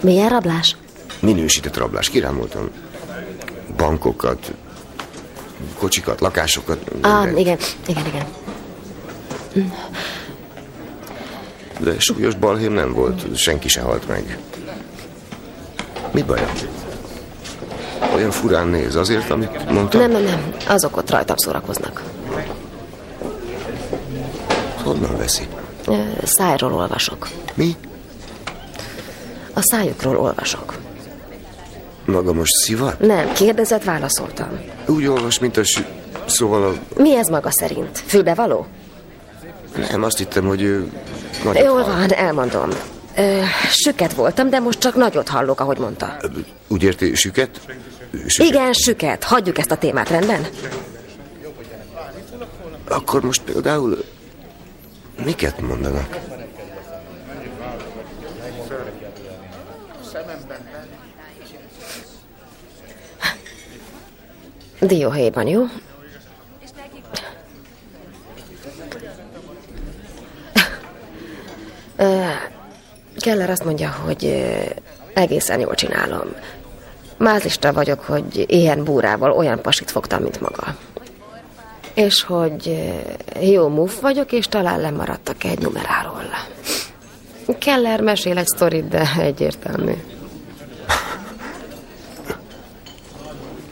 Milyen 0.00 0.28
rablás? 0.28 0.76
Minősített 1.20 1.76
rablás. 1.76 2.08
Kirámoltam 2.08 2.70
bankokat, 3.76 4.52
kocsikat, 5.78 6.20
lakásokat. 6.20 6.78
Ah, 7.00 7.38
igen, 7.38 7.58
igen, 7.86 8.06
igen. 8.06 8.26
De 11.80 11.94
súlyos 11.98 12.34
balhém 12.34 12.72
nem 12.72 12.92
volt, 12.92 13.36
senki 13.36 13.68
se 13.68 13.80
halt 13.80 14.08
meg. 14.08 14.38
Mi 16.12 16.22
baj? 16.22 16.46
Olyan 18.14 18.30
furán 18.30 18.66
néz, 18.66 18.94
azért, 18.94 19.30
amit 19.30 19.70
mondtam? 19.70 20.00
Nem, 20.00 20.10
nem, 20.10 20.22
nem, 20.22 20.54
azok 20.66 20.96
ott 20.96 21.10
rajtam 21.10 21.36
szórakoznak. 21.36 22.02
Honnan 24.82 25.16
veszi? 25.16 25.48
Szájról 26.22 26.72
olvasok. 26.74 27.28
Mi? 27.54 27.76
A 29.54 29.60
szájukról 29.62 30.16
olvasok. 30.18 30.74
Maga 32.04 32.32
most 32.32 32.52
szivat? 32.52 33.00
Nem, 33.00 33.32
kérdezett, 33.32 33.84
válaszoltam. 33.84 34.60
Úgy 34.86 35.06
olvas, 35.06 35.38
mint 35.38 35.56
a. 35.56 35.62
Szóval 36.26 36.64
a... 36.64 36.72
Mi 37.02 37.16
ez 37.16 37.28
maga 37.28 37.50
szerint? 37.52 37.98
Fülbevaló? 38.06 38.66
Nem, 39.76 40.02
azt 40.02 40.18
hittem, 40.18 40.44
hogy 40.46 40.62
ő... 40.62 40.90
Jól 41.44 41.82
hall. 41.82 41.96
van, 41.96 42.12
elmondom. 42.12 42.68
Ö, 43.16 43.40
süket 43.70 44.12
voltam, 44.12 44.50
de 44.50 44.58
most 44.58 44.78
csak 44.78 44.94
nagyot 44.94 45.28
hallok, 45.28 45.60
ahogy 45.60 45.78
mondta. 45.78 46.16
Úgy 46.68 46.82
érti, 46.82 47.14
süket? 47.14 47.60
süket? 48.26 48.48
Igen, 48.48 48.72
süket. 48.72 49.24
Hagyjuk 49.24 49.58
ezt 49.58 49.70
a 49.70 49.76
témát, 49.76 50.08
rendben? 50.08 50.46
Akkor 52.88 53.22
most 53.22 53.42
például... 53.42 54.04
Miket 55.24 55.60
mondanak? 55.60 56.18
Dióhéjban, 64.80 65.46
jó? 65.46 65.64
Keller 73.16 73.50
azt 73.50 73.64
mondja, 73.64 73.96
hogy 74.04 74.44
egészen 75.12 75.60
jól 75.60 75.74
csinálom. 75.74 76.34
Mázlista 77.16 77.72
vagyok, 77.72 78.00
hogy 78.00 78.44
ilyen 78.48 78.84
búrával 78.84 79.32
olyan 79.32 79.60
pasit 79.60 79.90
fogtam, 79.90 80.22
mint 80.22 80.40
maga. 80.40 80.76
És 81.94 82.22
hogy 82.22 82.92
jó 83.40 83.68
muff 83.68 84.00
vagyok, 84.00 84.32
és 84.32 84.46
talán 84.46 84.80
lemaradtak 84.80 85.44
egy 85.44 85.58
numeráról. 85.58 86.22
Keller 87.58 88.00
mesél 88.00 88.38
egy 88.38 88.46
sztorit, 88.46 88.88
de 88.88 89.08
egyértelmű. 89.18 89.92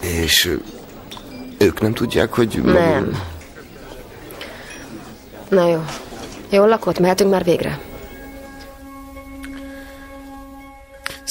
És 0.00 0.58
ők 1.58 1.80
nem 1.80 1.94
tudják, 1.94 2.32
hogy... 2.34 2.60
Nem. 2.64 3.22
Na 5.48 5.68
jó. 5.68 5.84
Jól 6.50 6.68
lakott, 6.68 6.98
mehetünk 6.98 7.30
már 7.30 7.44
végre. 7.44 7.78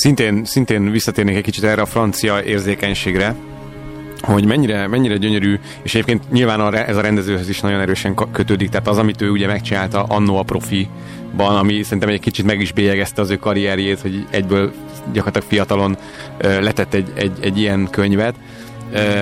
Szintén, 0.01 0.45
szintén 0.45 0.91
visszatérnék 0.91 1.35
egy 1.35 1.43
kicsit 1.43 1.63
erre 1.63 1.81
a 1.81 1.85
francia 1.85 2.43
érzékenységre, 2.43 3.35
hogy 4.21 4.45
mennyire, 4.45 4.87
mennyire 4.87 5.17
gyönyörű, 5.17 5.59
és 5.81 5.93
egyébként 5.93 6.31
nyilván 6.31 6.59
a, 6.59 6.87
ez 6.87 6.97
a 6.97 7.01
rendezőhöz 7.01 7.49
is 7.49 7.59
nagyon 7.59 7.79
erősen 7.79 8.15
kötődik, 8.31 8.69
tehát 8.69 8.87
az, 8.87 8.97
amit 8.97 9.21
ő 9.21 9.29
ugye 9.29 9.47
megcsinálta 9.47 10.03
annó 10.03 10.37
a 10.37 10.43
profiban, 10.43 11.55
ami 11.55 11.83
szerintem 11.83 12.09
egy 12.09 12.19
kicsit 12.19 12.45
meg 12.45 12.61
is 12.61 12.71
bélyegezte 12.71 13.21
az 13.21 13.29
ő 13.29 13.35
karrierjét, 13.35 13.99
hogy 13.99 14.25
egyből 14.29 14.71
gyakorlatilag 15.13 15.47
fiatalon 15.47 15.97
letett 16.39 16.93
egy, 16.93 17.11
egy, 17.15 17.31
egy 17.41 17.57
ilyen 17.57 17.87
könyvet, 17.91 18.35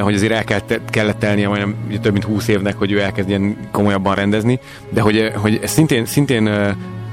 hogy 0.01 0.13
azért 0.13 0.31
el 0.31 0.43
kellett, 0.43 0.81
kellett 0.89 1.19
telnie 1.19 1.47
majdnem 1.47 1.75
több 2.01 2.11
mint 2.11 2.23
20 2.23 2.47
évnek, 2.47 2.77
hogy 2.77 2.91
ő 2.91 3.01
elkezdjen 3.01 3.57
komolyabban 3.71 4.15
rendezni, 4.15 4.59
de 4.89 5.01
hogy, 5.01 5.31
hogy 5.35 5.59
szintén, 5.63 6.05
szintén 6.05 6.43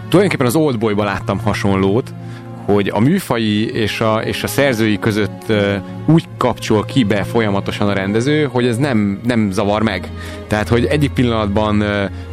tulajdonképpen 0.09 0.47
az 0.47 0.57
Oldboyba 0.57 1.05
láttam 1.05 1.39
hasonlót, 1.39 2.12
hogy 2.67 2.91
a 2.95 3.01
műfai 3.01 3.71
és 3.73 4.01
a, 4.01 4.23
és 4.25 4.43
a 4.43 4.47
szerzői 4.47 4.99
között 4.99 5.53
úgy 6.07 6.25
kapcsol 6.37 6.85
ki 6.85 7.05
be 7.05 7.23
folyamatosan 7.23 7.89
a 7.89 7.93
rendező, 7.93 8.45
hogy 8.45 8.67
ez 8.67 8.77
nem, 8.77 9.21
nem 9.25 9.51
zavar 9.51 9.83
meg. 9.83 10.11
Tehát, 10.47 10.69
hogy 10.69 10.85
egyik 10.85 11.11
pillanatban 11.11 11.85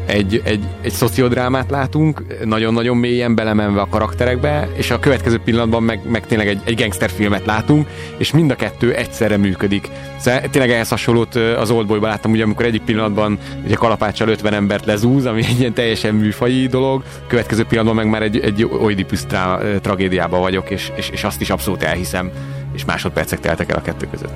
egy, 0.05 0.41
egy, 0.43 0.63
egy 0.81 0.91
szociodrámát 0.91 1.69
látunk, 1.69 2.23
nagyon-nagyon 2.45 2.97
mélyen 2.97 3.35
belemenve 3.35 3.81
a 3.81 3.87
karakterekbe, 3.87 4.69
és 4.75 4.91
a 4.91 4.99
következő 4.99 5.39
pillanatban 5.39 5.83
meg, 5.83 5.99
meg 6.09 6.25
tényleg 6.25 6.47
egy, 6.47 6.61
egy 6.63 6.75
gangsterfilmet 6.75 7.45
látunk, 7.45 7.87
és 8.17 8.31
mind 8.31 8.51
a 8.51 8.55
kettő 8.55 8.93
egyszerre 8.93 9.37
működik. 9.37 9.89
Szóval 10.17 10.41
tényleg 10.51 10.71
ehhez 10.71 10.89
hasonlót 10.89 11.35
az 11.35 11.71
Oldboyban 11.71 12.09
láttam, 12.09 12.31
ugye 12.31 12.43
amikor 12.43 12.65
egyik 12.65 12.81
pillanatban 12.81 13.37
ugye 13.65 13.75
kalapáccsal 13.75 14.27
50 14.27 14.53
embert 14.53 14.85
lezúz, 14.85 15.25
ami 15.25 15.43
egy 15.45 15.59
ilyen 15.59 15.73
teljesen 15.73 16.15
műfai 16.15 16.67
dolog, 16.67 17.03
következő 17.27 17.63
pillanatban 17.63 18.03
meg 18.03 18.13
már 18.13 18.21
egy, 18.21 18.39
egy 18.39 18.63
Oedipus 18.63 19.25
tra- 19.25 19.81
tragédiában 19.81 20.41
vagyok, 20.41 20.69
és, 20.69 20.91
és, 20.95 21.09
és 21.09 21.23
azt 21.23 21.41
is 21.41 21.49
abszolút 21.49 21.83
elhiszem, 21.83 22.31
és 22.73 22.85
másodpercek 22.85 23.39
teltek 23.39 23.71
el 23.71 23.77
a 23.77 23.81
kettő 23.81 24.07
között. 24.11 24.33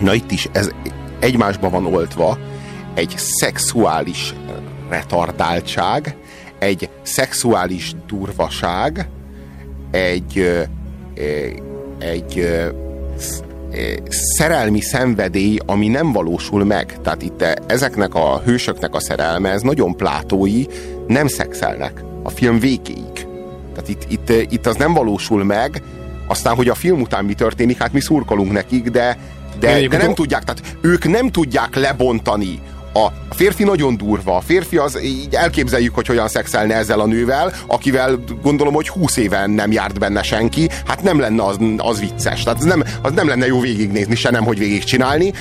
Na 0.00 0.14
itt 0.14 0.30
is 0.30 0.48
ez 0.52 0.70
egymásba 1.18 1.70
van 1.70 1.86
oltva 1.86 2.38
egy 2.94 3.14
szexuális 3.16 4.34
retardáltság, 4.88 6.16
egy 6.58 6.88
szexuális 7.02 7.92
durvaság, 8.06 9.08
egy, 9.90 10.66
egy 11.98 12.48
szerelmi 14.08 14.80
szenvedély, 14.80 15.58
ami 15.66 15.88
nem 15.88 16.12
valósul 16.12 16.64
meg. 16.64 16.96
Tehát 17.02 17.22
itt 17.22 17.42
ezeknek 17.66 18.14
a 18.14 18.40
hősöknek 18.44 18.94
a 18.94 19.00
szerelme, 19.00 19.50
ez 19.50 19.62
nagyon 19.62 19.96
plátói, 19.96 20.64
nem 21.06 21.26
szexelnek 21.26 22.04
a 22.22 22.30
film 22.30 22.58
végéig. 22.58 23.26
Tehát 23.74 23.88
itt, 23.88 24.04
itt, 24.08 24.52
itt 24.52 24.66
az 24.66 24.76
nem 24.76 24.92
valósul 24.92 25.44
meg, 25.44 25.82
aztán, 26.26 26.54
hogy 26.54 26.68
a 26.68 26.74
film 26.74 27.00
után 27.00 27.24
mi 27.24 27.34
történik, 27.34 27.78
hát 27.78 27.92
mi 27.92 28.00
szurkolunk 28.00 28.52
nekik, 28.52 28.90
de, 28.90 29.18
de, 29.60 29.88
de 29.88 29.96
nem 29.96 30.14
tudják, 30.14 30.44
tehát 30.44 30.76
ők 30.80 31.08
nem 31.08 31.30
tudják 31.30 31.74
lebontani 31.74 32.60
a 33.04 33.34
férfi 33.34 33.64
nagyon 33.64 33.96
durva. 33.96 34.36
A 34.36 34.40
férfi 34.40 34.76
az, 34.76 35.02
így 35.02 35.34
elképzeljük, 35.34 35.94
hogy 35.94 36.06
hogyan 36.06 36.28
szexelne 36.28 36.74
ezzel 36.74 37.00
a 37.00 37.06
nővel, 37.06 37.52
akivel 37.66 38.18
gondolom, 38.42 38.74
hogy 38.74 38.88
20 38.88 39.16
éven 39.16 39.50
nem 39.50 39.72
járt 39.72 39.98
benne 39.98 40.22
senki, 40.22 40.68
hát 40.86 41.02
nem 41.02 41.20
lenne 41.20 41.44
az, 41.44 41.56
az 41.76 42.00
vicces. 42.00 42.42
Tehát 42.42 42.58
az 42.58 42.64
nem, 42.64 42.84
az 43.02 43.12
nem 43.12 43.28
lenne 43.28 43.46
jó 43.46 43.60
végignézni, 43.60 44.14
se 44.14 44.30
nem, 44.30 44.44
hogy 44.44 44.58
végigcsinálni, 44.58 45.32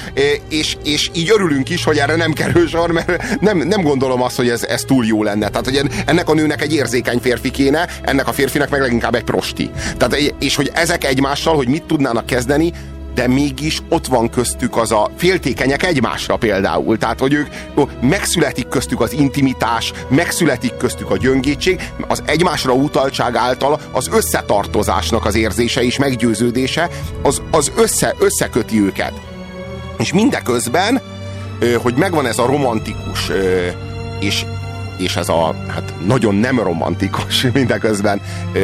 és, 0.49 0.77
és 0.83 1.09
így 1.13 1.29
örülünk 1.33 1.69
is, 1.69 1.83
hogy 1.83 1.97
erre 1.97 2.15
nem 2.15 2.33
kerül 2.33 2.67
sor, 2.67 2.91
mert 2.91 3.39
nem, 3.41 3.57
nem 3.57 3.81
gondolom 3.81 4.21
azt, 4.21 4.35
hogy 4.35 4.49
ez, 4.49 4.63
ez 4.63 4.81
túl 4.81 5.05
jó 5.05 5.23
lenne. 5.23 5.49
Tehát, 5.49 5.65
hogy 5.65 5.81
ennek 6.05 6.29
a 6.29 6.33
nőnek 6.33 6.61
egy 6.61 6.73
érzékeny 6.73 7.19
férfi 7.19 7.51
kéne, 7.51 7.87
ennek 8.01 8.27
a 8.27 8.33
férfinek 8.33 8.69
meg 8.69 8.81
leginkább 8.81 9.15
egy 9.15 9.23
prosti. 9.23 9.69
Tehát, 9.97 10.33
és 10.39 10.55
hogy 10.55 10.71
ezek 10.73 11.03
egymással, 11.03 11.55
hogy 11.55 11.67
mit 11.67 11.83
tudnának 11.83 12.25
kezdeni, 12.25 12.73
de 13.17 13.27
mégis 13.27 13.81
ott 13.89 14.07
van 14.07 14.29
köztük 14.29 14.77
az 14.77 14.91
a 14.91 15.09
féltékenyek 15.15 15.83
egymásra 15.83 16.35
például. 16.35 16.97
Tehát, 16.97 17.19
hogy 17.19 17.33
ők 17.33 17.47
megszületik 18.01 18.67
köztük 18.67 19.01
az 19.01 19.13
intimitás, 19.13 19.93
megszületik 20.07 20.77
köztük 20.77 21.09
a 21.09 21.17
gyöngétség, 21.17 21.91
az 22.07 22.23
egymásra 22.25 22.73
utaltság 22.73 23.35
által 23.35 23.79
az 23.91 24.09
összetartozásnak 24.11 25.25
az 25.25 25.35
érzése 25.35 25.83
és 25.83 25.97
meggyőződése, 25.97 26.89
az, 27.21 27.41
az 27.51 27.71
össze, 27.75 28.15
összeköti 28.19 28.81
őket. 28.81 29.13
És 29.97 30.13
mindeközben, 30.13 31.01
hogy 31.81 31.93
megvan 31.93 32.25
ez 32.25 32.37
a 32.37 32.45
romantikus 32.45 33.31
és 34.19 34.45
és 34.97 35.15
ez 35.15 35.29
a 35.29 35.55
hát 35.67 35.93
nagyon 36.05 36.35
nem 36.35 36.59
romantikus 36.59 37.47
mindeközben 37.53 38.21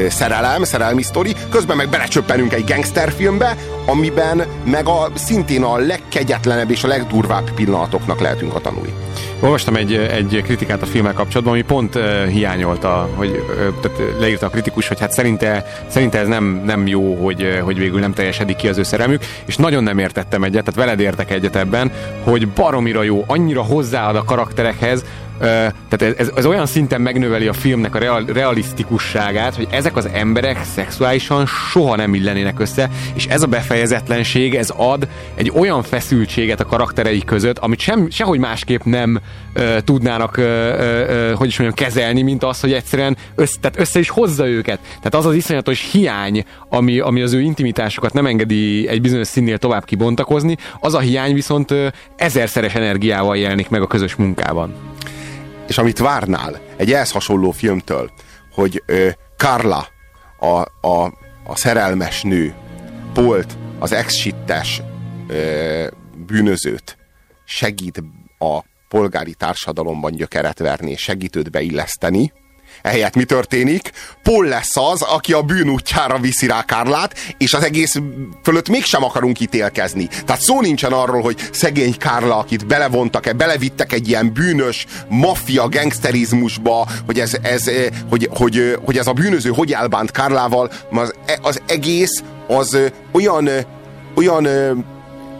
szerelem, 0.08 0.64
szerelmi 0.64 1.02
sztori, 1.02 1.36
közben 1.50 1.78
meg 1.78 1.90
belecsöppenünk 1.90 2.54
egy 2.54 2.64
gangsterfilmbe, 2.64 3.58
amiben 3.86 4.44
meg 4.66 4.88
a 4.88 5.12
szintén 5.14 5.64
a 5.64 5.78
legkegyetlenebb 5.78 6.72
és 6.72 6.84
a 6.84 6.88
legdurvább 6.88 7.52
pillanatoknak 7.52 8.20
lehetünk 8.20 8.56
a 8.56 8.60
tanulni. 8.60 8.94
Olvastam 9.40 9.76
egy, 9.76 9.94
egy 9.94 10.42
kritikát 10.44 10.82
a 10.82 10.86
filmmel 10.86 11.14
kapcsolatban, 11.14 11.54
ami 11.54 11.64
pont 11.64 11.96
uh, 11.96 12.26
hiányolta, 12.26 13.10
hogy 13.16 13.30
uh, 13.30 13.80
tehát 13.82 14.20
leírta 14.20 14.46
a 14.46 14.50
kritikus, 14.50 14.88
hogy 14.88 15.00
hát 15.00 15.12
szerinte, 15.12 15.66
szerinte 15.88 16.20
ez 16.20 16.28
nem, 16.28 16.62
nem 16.66 16.88
jó, 16.88 17.16
hogy, 17.16 17.60
hogy 17.64 17.78
végül 17.78 18.00
nem 18.00 18.14
teljesedik 18.14 18.56
ki 18.56 18.68
az 18.68 18.78
ő 18.78 18.84
szerelmük, 18.84 19.26
és 19.46 19.56
nagyon 19.56 19.84
nem 19.84 19.98
értettem 19.98 20.44
egyet, 20.44 20.64
tehát 20.64 20.80
veled 20.80 21.00
értek 21.00 21.32
egyet 21.32 21.56
ebben, 21.56 21.92
hogy 22.24 22.48
baromira 22.48 23.04
jó, 23.04 23.24
annyira 23.28 23.62
hozzáad 23.62 24.16
a 24.16 24.24
karakterekhez, 24.24 25.04
tehát 25.40 26.02
ez, 26.02 26.14
ez, 26.18 26.32
ez 26.36 26.46
olyan 26.46 26.66
szinten 26.66 27.02
megnöveli 27.02 27.48
a 27.48 27.54
filmnek 27.54 27.96
a 27.96 28.00
real, 28.00 28.26
realisztikusságát, 28.26 29.56
hogy 29.56 29.68
ezek 29.72 29.96
az 29.96 30.10
emberek 30.14 30.64
szexuálisan 30.64 31.46
soha 31.46 31.96
nem 31.96 32.14
illenének 32.14 32.60
össze, 32.60 32.90
és 33.14 33.26
ez 33.26 33.42
a 33.42 33.48
befejezetlenség, 33.48 34.56
ez 34.56 34.70
ad 34.76 35.08
egy 35.36 35.52
olyan 35.56 35.84
feszültséget 35.84 36.60
a 36.60 36.66
karakterei 36.66 37.24
között, 37.24 37.58
amit 37.58 37.80
sem, 37.80 38.10
sehogy 38.10 38.40
másképp 38.40 38.84
nem 38.84 39.22
uh, 39.56 39.78
tudnának, 39.78 40.38
uh, 40.38 40.46
uh, 40.46 41.32
hogy 41.32 41.48
is 41.48 41.58
mondjam, 41.60 41.88
kezelni, 41.88 42.22
mint 42.22 42.44
az, 42.44 42.60
hogy 42.60 42.74
egyszerűen 42.74 43.18
össze, 43.36 43.58
tehát 43.62 43.80
össze 43.80 44.00
is 44.00 44.10
hozza 44.10 44.48
őket. 44.48 44.80
Tehát 44.84 45.16
az 45.16 45.26
az 45.26 45.36
iszonyatos 45.36 45.90
hiány, 45.92 46.44
ami, 46.70 47.00
ami 47.00 47.22
az 47.22 47.34
ő 47.34 47.42
intimitásokat 47.42 48.14
nem 48.14 48.26
engedi 48.26 48.88
egy 48.88 49.02
bizonyos 49.02 49.28
színnél 49.28 49.58
tovább 49.58 49.86
kibontakozni, 49.86 50.58
az 50.80 50.94
a 50.94 51.00
hiány 51.00 51.34
viszont 51.34 51.72
uh, 51.72 51.88
ezerszeres 52.16 52.76
energiával 52.76 53.38
jelenik 53.38 53.70
meg 53.70 53.82
a 53.82 53.88
közös 53.88 54.16
munkában 54.16 54.74
és 55.68 55.78
amit 55.78 55.98
várnál 55.98 56.62
egy 56.76 56.92
ehhez 56.92 57.12
hasonló 57.12 57.52
filmtől, 57.52 58.12
hogy 58.52 58.84
ö, 58.86 59.10
Carla, 59.38 59.88
a, 60.40 60.88
a, 60.88 61.14
a 61.46 61.56
szerelmes 61.56 62.22
nő, 62.22 62.54
Polt, 63.14 63.58
az 63.80 63.92
ex-sittes 63.92 64.82
bűnözőt 66.26 66.98
segít 67.46 68.04
a 68.38 68.64
polgári 68.88 69.34
társadalomban 69.34 70.12
gyökeret 70.12 70.60
verni, 70.60 70.96
segít 70.96 71.36
őt 71.36 71.52
beilleszteni, 71.52 72.32
Ehelyett 72.84 73.16
mi 73.16 73.24
történik? 73.24 73.92
Paul 74.24 74.46
lesz 74.46 74.78
az, 74.78 75.02
aki 75.02 75.34
a 75.34 75.42
bűn 75.42 75.70
útjára 75.70 76.18
viszi 76.18 76.48
rá 76.48 76.64
Kárlát, 76.64 77.16
és 77.38 77.54
az 77.54 77.64
egész 77.64 77.96
fölött 78.44 78.70
mégsem 78.70 79.04
akarunk 79.04 79.40
ítélkezni. 79.40 80.08
Tehát 80.26 80.42
szó 80.42 80.62
nincsen 80.62 80.92
arról, 80.92 81.22
hogy 81.22 81.50
szegény 81.52 81.98
Kárla, 81.98 82.38
akit 82.38 82.68
belevontak, 82.68 83.36
belevittek 83.36 83.94
egy 83.94 84.08
ilyen 84.08 84.34
bűnös 84.34 84.86
maffia 85.10 85.70
gangsterizmusba, 85.70 86.88
hogy 87.06 87.20
ez, 87.20 87.38
ez, 87.42 87.68
eh, 87.68 87.86
hogy, 88.10 88.30
hogy, 88.32 88.78
hogy 88.86 88.98
ez 88.98 89.08
a 89.08 89.14
bűnöző 89.14 89.50
hogy 89.50 89.74
elbánt 89.74 90.12
Kárlával, 90.12 90.72
az, 90.92 91.14
az 91.42 91.62
egész 91.68 92.24
az 92.48 92.74
eh, 92.74 92.92
olyan 93.12 93.48
eh, 93.48 93.64
olyan 94.16 94.48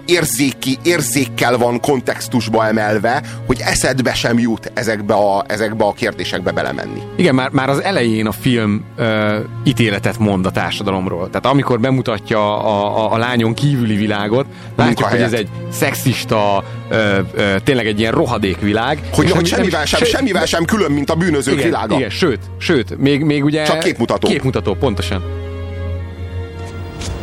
érzéki, 0.06 0.78
érzékkel 0.84 1.58
van 1.58 1.80
kontextusba 1.80 2.68
emelve, 2.68 3.24
hogy 3.48 3.60
eszedbe 3.60 4.14
sem 4.14 4.40
jut 4.40 4.72
ezekbe 4.74 5.14
a, 5.14 5.44
ezekbe 5.48 5.84
a 5.84 5.94
kérdésekbe 5.94 6.52
belemenni. 6.52 7.02
Igen, 7.16 7.36
már, 7.36 7.50
már 7.50 7.70
az 7.70 7.84
elején 7.84 8.26
a 8.26 8.32
film 8.32 8.84
ö, 8.96 9.40
ítéletet 9.64 10.18
mond 10.18 10.46
a 10.46 10.52
társadalomról. 10.52 11.28
Tehát 11.28 11.46
amikor 11.46 11.80
bemutatja 11.80 12.64
a, 12.64 12.98
a, 12.98 13.14
a 13.14 13.18
lányon 13.18 13.54
kívüli 13.54 13.96
világot, 13.96 14.46
látjuk, 14.76 15.08
hogy 15.08 15.22
ez 15.22 15.34
egy 15.34 15.50
szexista, 15.72 16.64
ö, 16.90 17.20
ö, 17.34 17.56
tényleg 17.64 17.88
egy 17.88 18.00
ilyen 18.00 18.12
rohadék 18.12 18.60
világ. 18.60 19.00
Hogy, 19.14 19.32
hogy 19.32 19.46
semmivel, 19.46 19.86
sem, 19.86 20.04
semmivel 20.04 20.46
sem 20.46 20.66
külön, 20.66 20.92
mint 20.92 21.10
a 21.10 21.16
bűnözők 21.16 21.54
igen, 21.54 21.66
világa. 21.66 21.96
Igen, 21.96 22.10
sőt, 22.10 22.40
sőt, 22.58 22.98
még, 22.98 23.24
még 23.24 23.44
ugye... 23.44 23.64
Csak 23.64 23.80
képmutató. 23.80 24.28
Képmutató, 24.28 24.74
pontosan. 24.74 25.24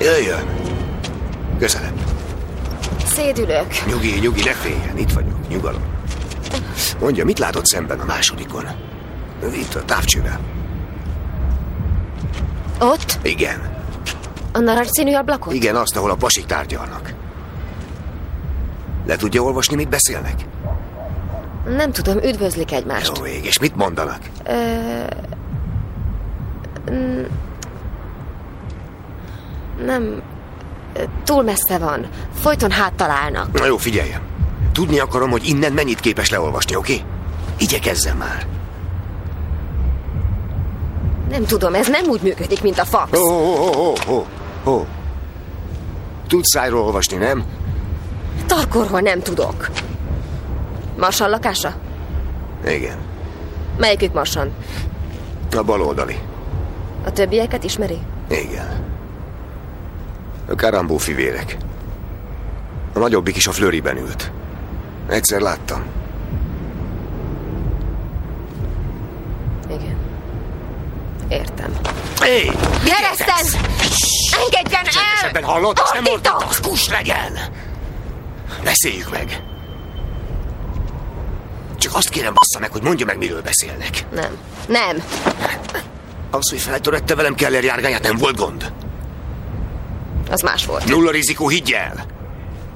Jöjjön! 0.01 0.45
Köszönöm. 1.59 2.20
Szédülök. 3.15 3.67
Nyugi, 3.87 4.19
nyugi, 4.21 4.43
ne 4.43 4.53
féljen, 4.53 4.99
itt 4.99 5.13
vagyok, 5.13 5.49
nyugalom. 5.49 5.83
Mondja, 7.01 7.25
mit 7.25 7.39
látott 7.39 7.67
szemben 7.67 8.01
a 8.01 8.05
másodikon? 8.05 8.65
Itt 9.55 9.75
a 9.75 9.85
távcsővel. 9.85 10.41
Ott? 12.81 13.19
Igen. 13.23 13.79
A 14.53 14.59
narancsszínű 14.59 15.15
ablakot? 15.15 15.55
Igen, 15.55 15.77
azt, 15.77 15.97
ahol 15.97 16.11
a 16.11 16.15
pasik 16.15 16.47
tárgyalnak. 16.47 17.15
Le 19.07 19.17
tudja 19.17 19.43
olvasni, 19.43 19.77
mit 19.77 19.89
beszélnek? 19.89 20.35
Nem 21.65 21.93
tudom, 21.93 22.17
üdvözlik 22.17 22.73
egymást. 22.73 23.17
Jó 23.19 23.27
ég, 23.27 23.45
és 23.45 23.59
mit 23.59 23.77
mondanak? 23.77 24.21
Ö... 24.45 25.03
Nem, 29.85 30.23
túl 31.25 31.43
messze 31.43 31.79
van. 31.79 32.07
Folyton 32.41 32.71
háttalálnak. 32.71 33.59
Na 33.59 33.67
jó, 33.67 33.77
figyeljem. 33.77 34.21
Tudni 34.73 34.99
akarom, 34.99 35.31
hogy 35.31 35.49
innen 35.49 35.73
mennyit 35.73 36.01
képes 36.01 36.31
leolvasni, 36.31 36.77
oké? 36.77 36.93
Okay? 36.93 37.07
Igyekezzen 37.59 38.17
már. 38.17 38.47
Nem 41.31 41.45
tudom, 41.45 41.75
ez 41.75 41.89
nem 41.89 42.05
úgy 42.09 42.21
működik, 42.23 42.63
mint 42.63 42.79
a 42.79 42.85
fax. 42.85 43.19
Ó, 43.19 43.31
ó, 43.31 43.73
ó, 43.77 43.95
ó, 44.09 44.27
ó. 44.71 44.87
Tudsz 46.29 46.53
szájról 46.53 46.83
olvasni, 46.83 47.17
nem? 47.17 47.45
Tarkorról 48.47 49.01
nem 49.01 49.21
tudok. 49.21 49.71
Marsan 50.99 51.31
lakása? 51.31 51.75
Igen. 52.67 52.97
Melyikük 53.79 54.13
Marsan? 54.13 54.51
A 55.57 55.63
baloldali. 55.63 56.19
A 57.05 57.13
többieket 57.13 57.65
ismeri? 57.65 57.99
Igen. 58.29 58.90
Karambó 60.55 60.97
fivérek. 60.97 61.57
A 62.93 62.99
nagyobbik 62.99 63.37
is 63.37 63.47
a 63.47 63.53
flöriben 63.53 63.97
ült. 63.97 64.31
Egyszer 65.09 65.41
láttam. 65.41 65.83
Igen. 69.69 69.97
Értem. 71.29 71.73
Hé! 72.23 72.29
Hey, 72.29 72.51
Kereszten! 72.85 73.61
Engedjen 74.45 74.85
el! 74.85 74.91
Csendesebben 74.91 75.45
hallod? 75.45 75.79
Ezt 75.83 75.93
nem 75.93 76.03
mondtad, 76.03 76.45
az 76.49 76.61
kus 76.61 76.89
legyen! 76.89 77.39
Beszéljük 78.65 79.11
meg! 79.11 79.43
Csak 81.79 81.95
azt 81.95 82.09
kérem 82.09 82.35
bassza 82.35 82.59
meg, 82.59 82.73
hogy 82.73 82.83
mondja 82.83 83.07
meg, 83.07 83.19
miről 83.19 83.43
beszélnek. 83.43 84.05
Nem. 84.15 84.39
Nem. 84.69 85.03
Az, 86.31 86.51
hogy 86.51 86.61
feltörette 86.61 87.15
velem 87.15 87.35
Keller 87.35 87.65
járgányát, 87.65 88.03
nem 88.03 88.17
volt 88.17 88.37
gond. 88.37 88.73
Az 90.31 90.41
más 90.41 90.67
volt. 90.67 90.85
Nulla 90.89 91.11
rizikó, 91.11 91.49
higgy 91.49 91.73
el! 91.73 92.07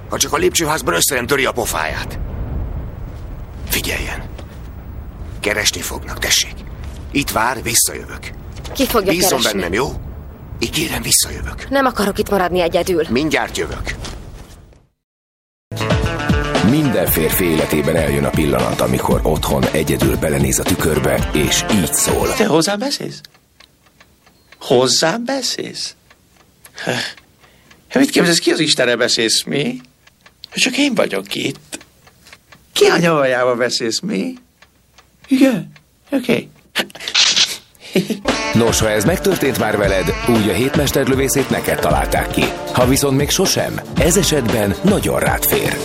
Ha 0.09 0.19
csak 0.19 0.33
a 0.33 0.37
lépcsőházban 0.37 0.95
össze 0.95 1.15
nem 1.15 1.27
töri 1.27 1.45
a 1.45 1.53
pofáját. 1.53 2.19
Figyeljen! 3.69 4.23
Keresni 5.41 5.81
fognak, 5.81 6.19
tessék. 6.19 6.55
Itt 7.13 7.31
vár, 7.31 7.63
visszajövök. 7.63 8.31
Ki 8.73 8.87
fogja 8.87 9.13
Bízom 9.13 9.29
keresni? 9.39 9.53
bennem, 9.59 9.73
jó? 9.73 9.93
Ígérem, 10.59 11.03
visszajövök. 11.03 11.69
Nem 11.69 11.87
akarok 11.87 12.19
itt 12.19 12.31
maradni 12.31 12.61
egyedül. 12.61 13.07
Mindjárt 13.09 13.57
jövök. 13.57 13.95
Minden 16.71 17.07
férfi 17.07 17.45
életében 17.45 17.97
eljön 17.97 18.25
a 18.25 18.31
pillanat, 18.31 18.81
amikor 18.81 19.21
otthon 19.23 19.65
egyedül 19.65 20.17
belenéz 20.17 20.59
a 20.59 20.63
tükörbe, 20.63 21.31
és 21.33 21.65
így 21.73 21.95
szól. 21.95 22.35
Te 22.35 22.47
hozzám 22.47 22.79
beszélsz? 22.79 23.21
Hozzám 24.61 25.25
beszélsz? 25.25 25.95
Hát 27.95 28.03
mit 28.03 28.13
képzelsz, 28.13 28.39
ki 28.39 28.51
az 28.51 28.61
Istenre 28.61 28.97
beszélsz, 28.97 29.43
mi? 29.43 29.81
Csak 30.55 30.77
én 30.77 30.95
vagyok 30.95 31.35
itt. 31.35 31.79
Ki 32.73 32.85
a 32.85 32.97
nyavajába 32.97 33.55
beszélsz, 33.55 34.01
mi? 34.01 34.35
Igen, 35.29 35.73
oké. 36.11 36.33
Okay. 36.33 36.49
Nos, 38.55 38.81
ha 38.81 38.91
ez 38.91 39.05
megtörtént 39.05 39.59
már 39.59 39.77
veled, 39.77 40.05
úgy 40.29 40.49
a 40.49 40.53
hétmesterlövészét 40.53 41.51
neked 41.51 41.79
találták 41.79 42.31
ki. 42.31 42.45
Ha 42.73 42.87
viszont 42.87 43.17
még 43.17 43.31
sosem, 43.31 43.81
ez 43.99 44.17
esetben 44.17 44.75
nagyon 44.83 45.19
rád 45.21 45.45
fér. 45.45 45.77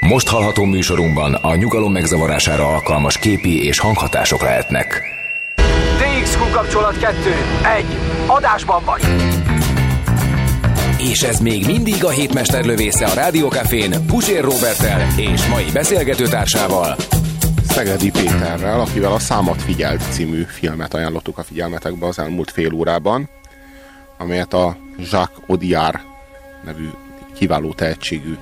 Most 0.00 0.28
hallható 0.28 0.64
műsorunkban 0.64 1.34
a 1.34 1.54
nyugalom 1.54 1.92
megzavarására 1.92 2.66
alkalmas 2.66 3.18
képi 3.18 3.64
és 3.64 3.78
hanghatások 3.78 4.42
lehetnek. 4.42 5.18
DXQ 6.40 6.52
kapcsolat 6.52 6.98
2. 6.98 7.16
1. 7.76 7.84
Adásban 8.26 8.82
vagy. 8.84 9.02
És 10.98 11.22
ez 11.22 11.38
még 11.38 11.66
mindig 11.66 12.04
a 12.04 12.08
hétmester 12.08 12.64
lövésze 12.64 13.06
a 13.06 13.14
Rádiókafén 13.14 14.06
Pusér 14.06 14.44
Robertel 14.44 15.06
és 15.16 15.46
mai 15.46 15.64
beszélgetőtársával 15.72 16.96
Szegedi 17.68 18.10
Péterrel, 18.10 18.80
akivel 18.80 19.12
a 19.12 19.18
Számat 19.18 19.62
figyelt 19.62 20.02
című 20.12 20.42
filmet 20.42 20.94
ajánlottuk 20.94 21.38
a 21.38 21.42
figyelmetekbe 21.42 22.06
az 22.06 22.18
elmúlt 22.18 22.50
fél 22.50 22.72
órában, 22.72 23.28
amelyet 24.18 24.54
a 24.54 24.76
Jacques 24.98 25.44
Audiard 25.46 26.00
nevű 26.64 26.88
kiváló 27.34 27.72
tehetségű 27.72 28.36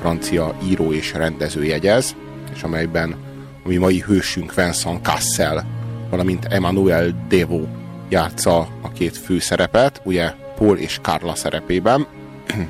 francia 0.00 0.54
író 0.64 0.92
és 0.92 1.12
rendező 1.12 1.64
jegyez, 1.64 2.14
és 2.54 2.62
amelyben 2.62 3.16
a 3.64 3.68
mi 3.68 3.76
mai 3.76 4.00
hősünk 4.00 4.54
Vincent 4.54 5.04
Cassel, 5.04 5.75
valamint 6.10 6.44
Emmanuel 6.44 7.26
Devo 7.28 7.60
játsza 8.08 8.58
a 8.58 8.92
két 8.92 9.16
főszerepet, 9.16 10.00
ugye 10.04 10.32
Paul 10.56 10.76
és 10.76 10.98
Carla 11.02 11.34
szerepében. 11.34 12.06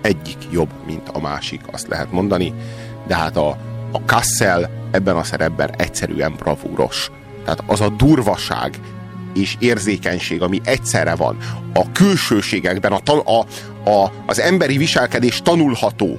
Egyik 0.00 0.36
jobb, 0.50 0.70
mint 0.86 1.08
a 1.08 1.20
másik, 1.20 1.60
azt 1.72 1.88
lehet 1.88 2.12
mondani, 2.12 2.54
de 3.06 3.14
hát 3.14 3.36
a, 3.36 3.48
a 3.92 3.98
Cassel 4.06 4.70
ebben 4.90 5.16
a 5.16 5.22
szerepben 5.22 5.70
egyszerűen 5.76 6.34
bravúros. 6.38 7.10
Tehát 7.44 7.62
az 7.66 7.80
a 7.80 7.88
durvaság 7.88 8.78
és 9.34 9.56
érzékenység, 9.58 10.42
ami 10.42 10.60
egyszerre 10.64 11.14
van, 11.14 11.36
a 11.74 11.92
külsőségekben, 11.92 12.92
a, 12.92 13.00
a, 13.24 13.46
a, 13.90 14.12
az 14.26 14.40
emberi 14.40 14.76
viselkedés 14.76 15.42
tanulható 15.42 16.18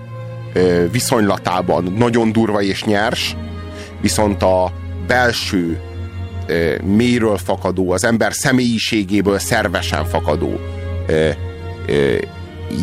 ö, 0.53 0.85
viszonylatában 0.91 1.83
nagyon 1.97 2.31
durva 2.31 2.61
és 2.61 2.83
nyers, 2.83 3.35
viszont 4.01 4.43
a 4.43 4.71
belső 5.07 5.81
ö, 6.47 6.75
mélyről 6.83 7.37
fakadó, 7.37 7.91
az 7.91 8.03
ember 8.03 8.33
személyiségéből 8.33 9.39
szervesen 9.39 10.05
fakadó 10.05 10.59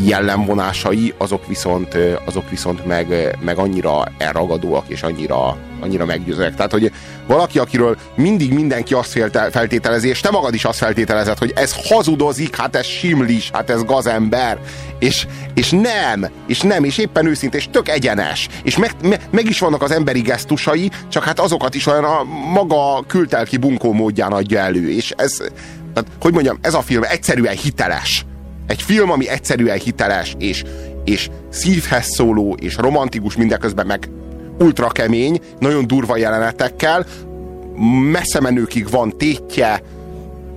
jellemvonásai, 0.05 1.15
azok 1.19 1.47
viszont, 1.47 1.97
azok 2.25 2.51
viszont 2.51 2.87
meg, 2.87 3.37
meg 3.41 3.59
annyira 3.59 4.05
elragadóak, 4.19 4.85
és 4.89 5.03
annyira, 5.03 5.57
annyira 5.81 6.05
meggyőzőek. 6.05 6.55
Tehát, 6.55 6.73
hogy 6.73 6.93
valaki, 7.27 7.59
akiről 7.59 7.97
mindig 8.15 8.53
mindenki 8.53 8.95
azt 8.95 9.19
feltételezi, 9.51 10.09
és 10.09 10.21
te 10.21 10.31
magad 10.31 10.55
is 10.55 10.65
azt 10.65 10.79
feltételezed, 10.79 11.39
hogy 11.39 11.53
ez 11.57 11.89
hazudozik, 11.89 12.57
hát 12.57 12.77
ez 12.77 12.87
simlis, 12.87 13.51
hát 13.53 13.71
ez 13.71 13.85
gazember, 13.85 14.59
és, 14.99 15.27
és 15.55 15.71
nem, 15.71 16.27
és 16.47 16.61
nem, 16.61 16.85
és 16.85 16.99
éppen 16.99 17.27
őszinte, 17.27 17.57
és 17.57 17.69
tök 17.71 17.89
egyenes, 17.89 18.49
és 18.63 18.77
meg, 18.77 18.91
me, 19.03 19.19
meg 19.31 19.47
is 19.47 19.59
vannak 19.59 19.83
az 19.83 19.91
emberi 19.91 20.21
gesztusai, 20.21 20.91
csak 21.09 21.25
hát 21.25 21.41
azokat 21.41 21.75
is 21.75 21.87
olyan 21.87 22.05
a 22.05 22.25
maga 22.53 23.05
kültelki 23.07 23.57
bunkó 23.57 23.93
módján 23.93 24.33
adja 24.33 24.59
elő, 24.59 24.91
és 24.91 25.11
ez, 25.17 25.37
tehát, 25.95 26.11
hogy 26.21 26.33
mondjam, 26.33 26.59
ez 26.61 26.75
a 26.75 26.83
film 26.83 27.03
egyszerűen 27.03 27.57
hiteles 27.57 28.25
egy 28.71 28.83
film, 28.83 29.11
ami 29.11 29.29
egyszerűen 29.29 29.79
hiteles, 29.79 30.35
és, 30.39 30.65
és 31.05 31.31
szívhez 31.49 32.07
szóló, 32.15 32.57
és 32.61 32.77
romantikus, 32.77 33.37
mindeközben 33.37 33.87
meg 33.87 34.09
ultra 34.59 34.89
kemény, 34.89 35.41
nagyon 35.59 35.87
durva 35.87 36.17
jelenetekkel, 36.17 37.07
messze 38.11 38.41
menőkig 38.41 38.91
van 38.91 39.17
tétje, 39.19 39.83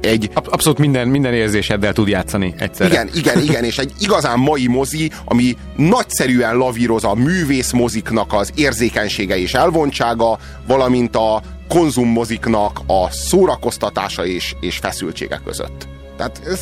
egy... 0.01 0.29
Abszolút 0.33 0.79
minden, 0.79 1.07
minden 1.07 1.33
érzéseddel 1.33 1.93
tud 1.93 2.07
játszani 2.07 2.53
egyszerre. 2.57 2.93
Igen, 2.93 3.09
igen, 3.13 3.41
igen, 3.41 3.63
és 3.63 3.77
egy 3.77 3.93
igazán 3.99 4.39
mai 4.39 4.67
mozi, 4.67 5.11
ami 5.25 5.57
nagyszerűen 5.75 6.57
lavíroz 6.57 7.03
a 7.03 7.13
művész 7.13 7.71
moziknak 7.71 8.33
az 8.33 8.51
érzékenysége 8.55 9.37
és 9.37 9.53
elvontsága, 9.53 10.39
valamint 10.67 11.15
a 11.15 11.41
konzummoziknak 11.67 12.79
a 12.87 13.11
szórakoztatása 13.11 14.25
és, 14.25 14.55
és 14.59 14.77
feszültsége 14.77 15.41
között. 15.45 15.87
Tehát 16.17 16.41
ez 16.45 16.59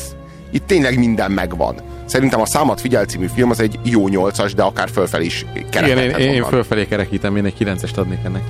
itt 0.52 0.66
tényleg 0.66 0.98
minden 0.98 1.30
megvan. 1.30 1.74
Szerintem 2.04 2.40
a 2.40 2.46
Számat 2.46 2.80
Figyel 2.80 3.04
című 3.04 3.26
film 3.34 3.50
az 3.50 3.60
egy 3.60 3.78
jó 3.82 4.08
nyolcas, 4.08 4.54
de 4.54 4.62
akár 4.62 4.88
fölfelé 4.90 5.24
is 5.24 5.46
kerekíthet. 5.70 6.06
Igen, 6.08 6.20
én, 6.20 6.32
én 6.32 6.44
fölfelé 6.44 6.86
kerekítem, 6.86 7.36
én 7.36 7.44
egy 7.44 7.54
kilencest 7.54 7.98
adnék 7.98 8.24
ennek. 8.24 8.42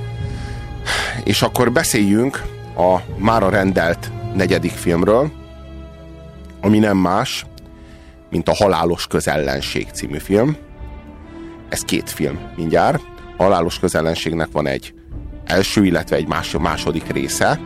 És 1.25 1.43
akkor 1.43 1.73
beszéljünk 1.73 2.43
a 2.77 2.97
mára 3.17 3.49
rendelt 3.49 4.11
negyedik 4.35 4.71
filmről, 4.71 5.31
ami 6.61 6.79
nem 6.79 6.97
más, 6.97 7.47
mint 8.31 8.49
a 8.49 8.55
Halálos 8.55 9.07
közellenség 9.07 9.89
című 9.93 10.19
film. 10.19 10.57
Ez 11.69 11.81
két 11.81 12.11
film 12.11 12.39
mindjárt. 12.57 13.03
A 13.37 13.43
Halálos 13.43 13.79
közellenségnek 13.79 14.49
van 14.53 14.67
egy 14.67 14.95
első, 15.45 15.85
illetve 15.85 16.17
egy 16.17 16.29
más, 16.29 16.57
második 16.61 17.13
része. 17.13 17.61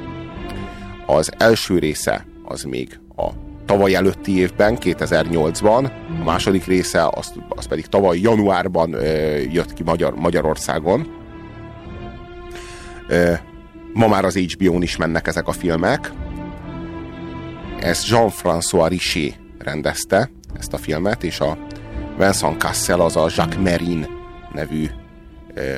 Az 1.06 1.32
első 1.38 1.78
része 1.78 2.26
az 2.44 2.62
még 2.62 2.98
a 3.16 3.30
tavaly 3.66 3.94
előtti 3.94 4.38
évben, 4.38 4.78
2008-ban, 4.80 5.90
a 6.20 6.24
második 6.24 6.64
része 6.64 7.08
az, 7.10 7.32
az 7.48 7.66
pedig 7.66 7.86
tavaly 7.86 8.18
januárban 8.18 8.92
ö, 8.92 9.36
jött 9.36 9.72
ki 9.72 9.82
Magyar, 9.82 10.14
Magyarországon. 10.14 11.06
Ö, 13.08 13.32
ma 13.92 14.08
már 14.08 14.24
az 14.24 14.36
HBO-n 14.36 14.82
is 14.82 14.96
mennek 14.96 15.26
ezek 15.26 15.48
a 15.48 15.52
filmek. 15.52 16.12
Ezt 17.80 18.08
Jean-François 18.08 18.86
Richer 18.88 19.32
rendezte, 19.58 20.30
ezt 20.58 20.72
a 20.72 20.78
filmet, 20.78 21.24
és 21.24 21.40
a 21.40 21.58
Vincent 22.18 22.60
Cassel, 22.60 23.00
az 23.00 23.16
a 23.16 23.28
Jacques 23.36 23.62
Merin 23.62 24.06
nevű 24.52 24.86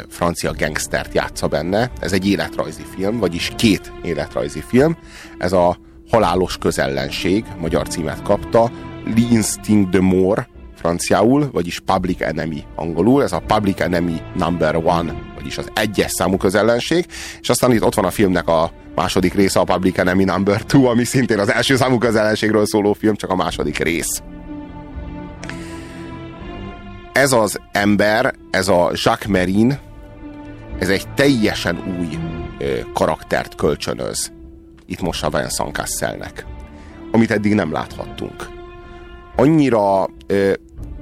francia 0.08 0.52
gangstert 0.58 1.14
játsza 1.14 1.46
benne. 1.46 1.90
Ez 2.00 2.12
egy 2.12 2.28
életrajzi 2.28 2.82
film, 2.96 3.18
vagyis 3.18 3.52
két 3.56 3.92
életrajzi 4.02 4.60
film. 4.60 4.96
Ez 5.38 5.52
a 5.52 5.78
Halálos 6.10 6.56
közellenség, 6.56 7.44
magyar 7.58 7.88
címet 7.88 8.22
kapta, 8.22 8.70
L'Instinct 9.14 9.90
de 9.90 10.00
Mort, 10.00 10.48
franciául, 10.74 11.48
vagyis 11.52 11.80
Public 11.80 12.20
Enemy 12.20 12.64
angolul, 12.74 13.22
ez 13.22 13.32
a 13.32 13.42
Public 13.46 13.80
Enemy 13.80 14.20
Number 14.36 14.76
One, 14.76 15.14
vagyis 15.34 15.58
az 15.58 15.70
egyes 15.74 16.10
számú 16.10 16.36
közellenség, 16.36 17.06
és 17.40 17.48
aztán 17.48 17.72
itt 17.72 17.84
ott 17.84 17.94
van 17.94 18.04
a 18.04 18.10
filmnek 18.10 18.48
a 18.48 18.70
második 18.94 19.34
része, 19.34 19.60
a 19.60 19.64
Public 19.64 19.98
Enemy 19.98 20.24
Number 20.24 20.62
Two, 20.62 20.84
ami 20.84 21.04
szintén 21.04 21.38
az 21.38 21.52
első 21.52 21.76
számú 21.76 21.98
közellenségről 21.98 22.66
szóló 22.66 22.92
film, 22.92 23.16
csak 23.16 23.30
a 23.30 23.36
második 23.36 23.78
rész. 23.78 24.22
Ez 27.12 27.32
az 27.32 27.60
ember, 27.72 28.34
ez 28.50 28.68
a 28.68 28.90
Jacques 28.92 29.26
Merin, 29.28 29.78
ez 30.78 30.88
egy 30.88 31.08
teljesen 31.14 31.98
új 32.00 32.18
karaktert 32.92 33.54
kölcsönöz 33.54 34.36
itt 34.88 35.00
most 35.00 35.24
a 35.24 35.30
Vincent 35.30 35.74
Casselnek, 35.74 36.46
amit 37.12 37.30
eddig 37.30 37.54
nem 37.54 37.72
láthattunk. 37.72 38.48
Annyira 39.36 40.08
ö, 40.26 40.52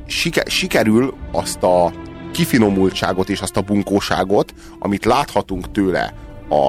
siker, 0.07 0.47
sikerül 0.47 1.15
azt 1.33 1.63
a 1.63 1.93
kifinomultságot 2.33 3.29
és 3.29 3.41
azt 3.41 3.57
a 3.57 3.61
bunkóságot, 3.61 4.55
amit 4.79 5.05
láthatunk 5.05 5.73
tőle 5.73 6.15
a, 6.49 6.69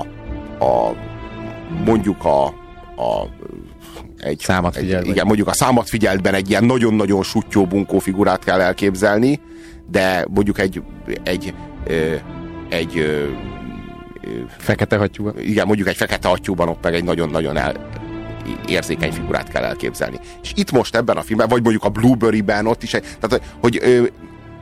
a 0.66 0.96
mondjuk 1.86 2.26
a, 2.26 2.46
a 2.46 3.28
egy, 4.18 4.40
számat 4.40 4.76
egy, 4.76 5.08
igen, 5.08 5.26
mondjuk 5.26 5.48
a 5.48 5.54
számat 5.54 5.90
figyeltben 5.90 6.34
egy 6.34 6.50
ilyen 6.50 6.64
nagyon-nagyon 6.64 7.24
sutyó 7.24 7.66
bunkó 7.66 8.00
figurát 8.00 8.44
kell 8.44 8.62
elképzelni, 8.62 9.40
de 9.90 10.26
mondjuk 10.30 10.60
egy 10.60 10.82
egy, 11.24 11.54
egy, 11.90 12.14
egy 12.70 13.28
Fekete 14.58 14.98
hattyúban? 14.98 15.40
Igen, 15.40 15.68
mondjuk 15.68 15.88
egy 15.88 15.96
fekete 15.96 16.28
hattyúban 16.28 16.70
ott 16.70 16.84
meg 16.84 16.94
egy 16.94 17.04
nagyon-nagyon 17.04 17.58
el, 17.58 17.90
érzékeny 18.68 19.12
figurát 19.12 19.50
kell 19.50 19.64
elképzelni. 19.64 20.20
És 20.42 20.52
itt 20.56 20.72
most 20.72 20.96
ebben 20.96 21.18
a 21.18 21.22
filmben, 21.22 21.48
vagy 21.48 21.62
mondjuk 21.62 21.84
a 21.84 21.90
Blueberry-ben 21.90 22.68
ott 22.68 22.84
is, 22.84 22.94
egy, 22.94 23.04
tehát 23.20 23.42
hogy 23.62 23.80
ö, 23.82 24.04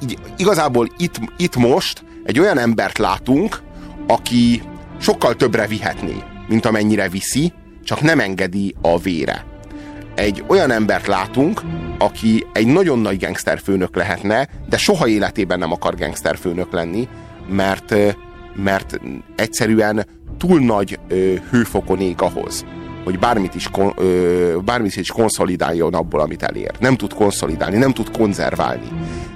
így, 0.03 0.17
igazából 0.37 0.89
itt, 0.97 1.19
itt 1.37 1.55
most 1.55 2.03
egy 2.23 2.39
olyan 2.39 2.57
embert 2.57 2.97
látunk, 2.97 3.61
aki 4.07 4.61
sokkal 4.99 5.35
többre 5.35 5.67
vihetné, 5.67 6.15
mint 6.47 6.65
amennyire 6.65 7.09
viszi, 7.09 7.53
csak 7.83 8.01
nem 8.01 8.19
engedi 8.19 8.75
a 8.81 8.99
vére. 8.99 9.45
Egy 10.15 10.43
olyan 10.47 10.71
embert 10.71 11.07
látunk, 11.07 11.61
aki 11.97 12.45
egy 12.53 12.67
nagyon 12.67 12.99
nagy 12.99 13.19
gangsterfőnök 13.19 13.95
lehetne, 13.95 14.47
de 14.69 14.77
soha 14.77 15.07
életében 15.07 15.59
nem 15.59 15.71
akar 15.71 15.95
gangsterfőnök 15.95 16.71
lenni, 16.71 17.07
mert 17.47 17.95
mert 18.55 18.99
egyszerűen 19.35 20.05
túl 20.37 20.59
nagy 20.59 20.99
ö, 21.07 21.33
hőfokon 21.49 21.99
ég 21.99 22.15
ahhoz, 22.21 22.65
hogy 23.03 23.19
bármit 23.19 23.55
is, 23.55 23.67
kon, 23.71 23.93
ö, 23.97 24.57
bármit 24.65 24.95
is 24.95 25.09
konszolidáljon 25.11 25.93
abból, 25.93 26.19
amit 26.19 26.43
elér. 26.43 26.71
Nem 26.79 26.95
tud 26.95 27.13
konszolidálni, 27.13 27.77
nem 27.77 27.91
tud 27.91 28.17
konzerválni, 28.17 28.87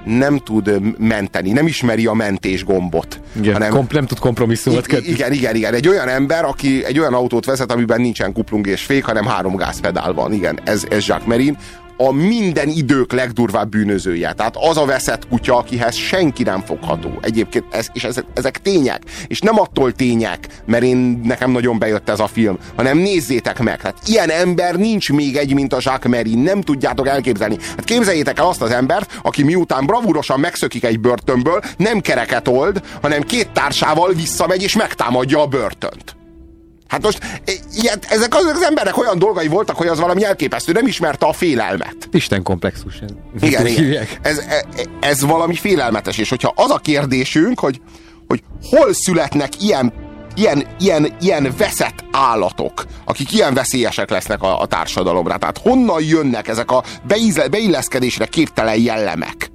nem 0.04 0.38
tud 0.38 0.98
menteni, 0.98 1.52
nem 1.52 1.68
ismeri 1.68 2.06
a 2.06 2.14
mentés 2.14 2.64
gombot. 2.64 3.20
Igen, 3.40 3.54
hanem, 3.54 3.70
kom- 3.72 3.91
nem 3.91 4.06
tud 4.06 4.20
kompromisszumot 4.20 4.88
kötni. 4.88 5.10
Igen, 5.10 5.32
igen, 5.32 5.56
igen. 5.56 5.74
Egy 5.74 5.88
olyan 5.88 6.08
ember, 6.08 6.46
aki 6.46 6.86
egy 6.86 7.00
olyan 7.00 7.14
autót 7.14 7.46
vezet, 7.46 7.72
amiben 7.72 8.02
nincsen 8.02 8.34
kuplung 8.34 8.68
és 8.68 8.82
fék, 8.82 9.04
hanem 9.04 9.26
három 9.26 9.56
gázpedál 9.56 10.14
van. 10.14 10.34
Igen, 10.34 10.60
ez, 10.64 10.84
ez 10.90 11.06
Jacques 11.08 11.28
Merin 11.28 11.58
a 12.01 12.11
minden 12.11 12.69
idők 12.69 13.11
legdurvább 13.11 13.69
bűnözője. 13.69 14.34
Tehát 14.34 14.55
az 14.57 14.77
a 14.77 14.85
veszett 14.85 15.27
kutya, 15.27 15.57
akihez 15.57 15.95
senki 15.95 16.43
nem 16.43 16.61
fogható. 16.61 17.17
Egyébként, 17.21 17.65
ez, 17.71 17.88
és 17.93 18.03
ezek, 18.03 18.26
ezek 18.34 18.61
tények. 18.61 19.01
És 19.27 19.39
nem 19.39 19.59
attól 19.59 19.91
tények, 19.91 20.47
mert 20.65 20.84
én 20.84 21.21
nekem 21.23 21.51
nagyon 21.51 21.80
bejött 21.80 22.09
ez 22.09 22.19
a 22.19 22.27
film, 22.27 22.57
hanem 22.76 22.97
nézzétek 22.97 23.59
meg. 23.59 23.81
Hát 23.81 23.95
ilyen 24.05 24.30
ember 24.30 24.76
nincs 24.76 25.11
még 25.11 25.35
egy, 25.35 25.53
mint 25.53 25.73
a 25.73 25.77
Jacques 25.81 26.11
Merin. 26.11 26.39
Nem 26.39 26.61
tudjátok 26.61 27.07
elképzelni. 27.07 27.57
Hát 27.61 27.84
képzeljétek 27.84 28.39
el 28.39 28.47
azt 28.47 28.61
az 28.61 28.71
embert, 28.71 29.19
aki 29.21 29.43
miután 29.43 29.85
bravúrosan 29.85 30.39
megszökik 30.39 30.84
egy 30.84 30.99
börtönből, 30.99 31.63
nem 31.77 31.99
kereket 31.99 32.47
old, 32.47 32.81
hanem 33.01 33.21
két 33.21 33.51
társával 33.51 34.13
visszamegy 34.13 34.63
és 34.63 34.76
megtámadja 34.76 35.41
a 35.41 35.47
börtönt. 35.47 36.19
Hát 36.90 37.02
most 37.02 37.20
ilyet, 37.74 38.06
ezek 38.10 38.36
az, 38.36 38.45
az 38.45 38.61
emberek 38.61 38.98
olyan 38.98 39.20
dolgai 39.20 39.48
voltak, 39.48 39.76
hogy 39.76 39.88
az 39.88 39.99
valami 39.99 40.24
elképesztő, 40.24 40.72
nem 40.72 40.88
ismerte 40.88 41.26
a 41.26 41.34
félelmet. 41.34 41.95
Isten 42.11 42.44
komplexus. 42.44 42.99
Ez, 43.36 43.48
igen, 43.48 43.68
igen. 43.68 44.07
Ez, 44.22 44.41
ez, 44.99 45.26
valami 45.26 45.56
félelmetes, 45.56 46.18
és 46.18 46.30
hogyha 46.30 46.53
az 46.56 46.72
a 46.72 46.78
kérdésünk, 46.78 47.60
hogy, 47.60 47.82
hogy 48.28 48.44
hol 48.64 48.94
születnek 48.94 49.61
ilyen, 49.61 49.94
ilyen, 50.36 50.64
ilyen, 50.80 51.14
ilyen 51.20 51.53
veszett 51.57 52.03
állatok, 52.11 52.86
akik 53.06 53.34
ilyen 53.34 53.53
veszélyesek 53.53 54.10
lesznek 54.10 54.44
a, 54.44 54.61
a 54.61 54.66
társadalomra, 54.66 55.38
tehát 55.38 55.57
honnan 55.57 56.03
jönnek 56.03 56.48
ezek 56.48 56.72
a 56.72 56.84
beízle, 57.07 57.48
beilleszkedésre 57.48 58.26
képtelen 58.26 58.82
jellemek? 58.82 59.52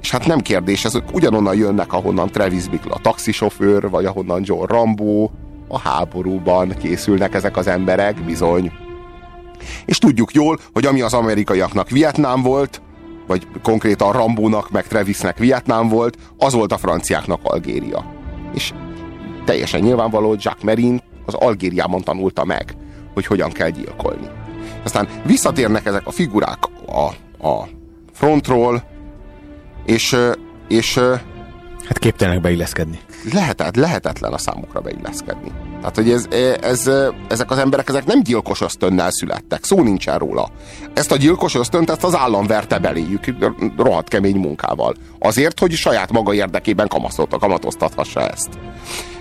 És 0.00 0.10
hát 0.10 0.26
nem 0.26 0.40
kérdés, 0.40 0.84
ezek 0.84 1.02
ugyanonnan 1.12 1.56
jönnek, 1.56 1.92
ahonnan 1.92 2.30
Travis 2.30 2.68
Bickle 2.68 2.92
a 2.94 3.00
taxisofőr, 3.02 3.90
vagy 3.90 4.04
ahonnan 4.04 4.42
John 4.44 4.66
Rambo, 4.66 5.30
a 5.70 5.78
háborúban 5.78 6.74
készülnek 6.78 7.34
ezek 7.34 7.56
az 7.56 7.66
emberek, 7.66 8.24
bizony. 8.24 8.72
És 9.84 9.98
tudjuk 9.98 10.32
jól, 10.32 10.58
hogy 10.72 10.86
ami 10.86 11.00
az 11.00 11.14
amerikaiaknak 11.14 11.90
Vietnám 11.90 12.42
volt, 12.42 12.82
vagy 13.26 13.46
konkrétan 13.62 14.12
Rambónak, 14.12 14.70
meg 14.70 14.86
Travisnek 14.86 15.38
Vietnám 15.38 15.88
volt, 15.88 16.16
az 16.38 16.52
volt 16.52 16.72
a 16.72 16.78
franciáknak 16.78 17.40
Algéria. 17.42 18.14
És 18.54 18.72
teljesen 19.44 19.80
nyilvánvaló, 19.80 20.28
hogy 20.28 20.44
Jacques 20.44 20.64
Merin 20.64 21.02
az 21.26 21.34
Algériában 21.34 22.02
tanulta 22.02 22.44
meg, 22.44 22.74
hogy 23.14 23.26
hogyan 23.26 23.50
kell 23.50 23.68
gyilkolni. 23.68 24.28
Aztán 24.84 25.08
visszatérnek 25.24 25.86
ezek 25.86 26.06
a 26.06 26.10
figurák 26.10 26.58
a, 26.86 27.06
a 27.48 27.68
frontról, 28.12 28.82
és, 29.84 30.16
és 30.68 31.00
Hát 31.86 31.98
képtelenek 31.98 32.40
beilleszkedni. 32.40 32.98
Lehetet, 33.32 33.76
lehetetlen 33.76 34.32
a 34.32 34.38
számukra 34.38 34.80
beilleszkedni. 34.80 35.69
Tehát, 35.80 35.94
hogy 35.94 36.10
ez, 36.10 36.26
ez, 36.60 36.90
ezek 37.28 37.50
az 37.50 37.58
emberek 37.58 37.88
ezek 37.88 38.04
nem 38.04 38.22
gyilkos 38.22 38.60
ösztönnel 38.60 39.10
születtek, 39.10 39.64
szó 39.64 39.82
nincsen 39.82 40.18
róla. 40.18 40.48
Ezt 40.94 41.12
a 41.12 41.16
gyilkos 41.16 41.54
ösztönt, 41.54 41.90
ezt 41.90 42.04
az 42.04 42.16
állam 42.16 42.46
verte 42.46 42.78
beléjük 42.78 43.24
rohadt 43.76 44.08
kemény 44.08 44.36
munkával. 44.36 44.94
Azért, 45.18 45.58
hogy 45.58 45.72
saját 45.72 46.12
maga 46.12 46.34
érdekében 46.34 46.88
kamatoztathassa 47.38 48.28
ezt. 48.28 48.48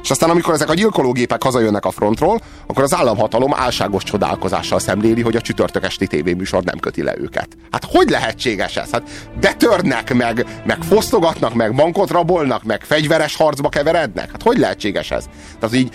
És 0.03 0.09
aztán, 0.09 0.29
amikor 0.29 0.53
ezek 0.53 0.69
a 0.69 0.73
gyilkológépek 0.73 1.43
hazajönnek 1.43 1.85
a 1.85 1.91
frontról, 1.91 2.41
akkor 2.67 2.83
az 2.83 2.95
államhatalom 2.95 3.53
álságos 3.55 4.03
csodálkozással 4.03 4.79
szemléli, 4.79 5.21
hogy 5.21 5.35
a 5.35 5.41
csütörtök 5.41 5.83
esti 5.83 6.07
tévéműsor 6.07 6.63
nem 6.63 6.79
köti 6.79 7.03
le 7.03 7.17
őket. 7.17 7.47
Hát 7.71 7.85
hogy 7.91 8.09
lehetséges 8.09 8.77
ez? 8.77 8.91
Hát 8.91 9.03
betörnek 9.39 10.13
meg, 10.13 10.45
meg 10.65 10.77
fosztogatnak, 10.81 11.53
meg 11.53 11.75
bankot 11.75 12.09
rabolnak, 12.09 12.63
meg 12.63 12.83
fegyveres 12.83 13.35
harcba 13.35 13.69
keverednek? 13.69 14.31
Hát 14.31 14.43
hogy 14.43 14.57
lehetséges 14.57 15.11
ez? 15.11 15.25
Tehát 15.59 15.75
így 15.75 15.91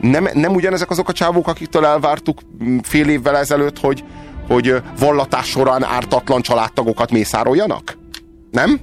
nem, 0.00 0.28
nem 0.32 0.54
ugyanezek 0.54 0.90
azok 0.90 1.08
a 1.08 1.12
csávók, 1.12 1.48
akiktől 1.48 1.84
elvártuk 1.84 2.40
fél 2.82 3.08
évvel 3.08 3.36
ezelőtt, 3.36 3.78
hogy, 3.78 4.04
hogy 4.48 4.74
vallatás 4.98 5.46
során 5.46 5.84
ártatlan 5.84 6.40
családtagokat 6.40 7.10
mészároljanak? 7.10 7.98
Nem? 8.50 8.80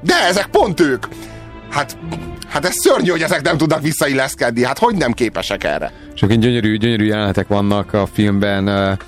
De 0.00 0.14
ezek 0.28 0.46
pont 0.46 0.80
ők! 0.80 1.06
Hát 1.70 1.96
Hát 2.48 2.64
ez 2.64 2.74
szörnyű, 2.74 3.10
hogy 3.10 3.22
ezek 3.22 3.42
nem 3.42 3.56
tudnak 3.56 3.82
visszailleszkedni. 3.82 4.64
Hát 4.64 4.78
hogy 4.78 4.94
nem 4.94 5.12
képesek 5.12 5.64
erre? 5.64 5.92
Csak 6.14 6.30
egy 6.30 6.38
gyönyörű, 6.38 6.76
gyönyörű 6.76 7.04
jelenetek 7.04 7.48
vannak 7.48 7.92
a 7.92 8.06
filmben 8.12 8.98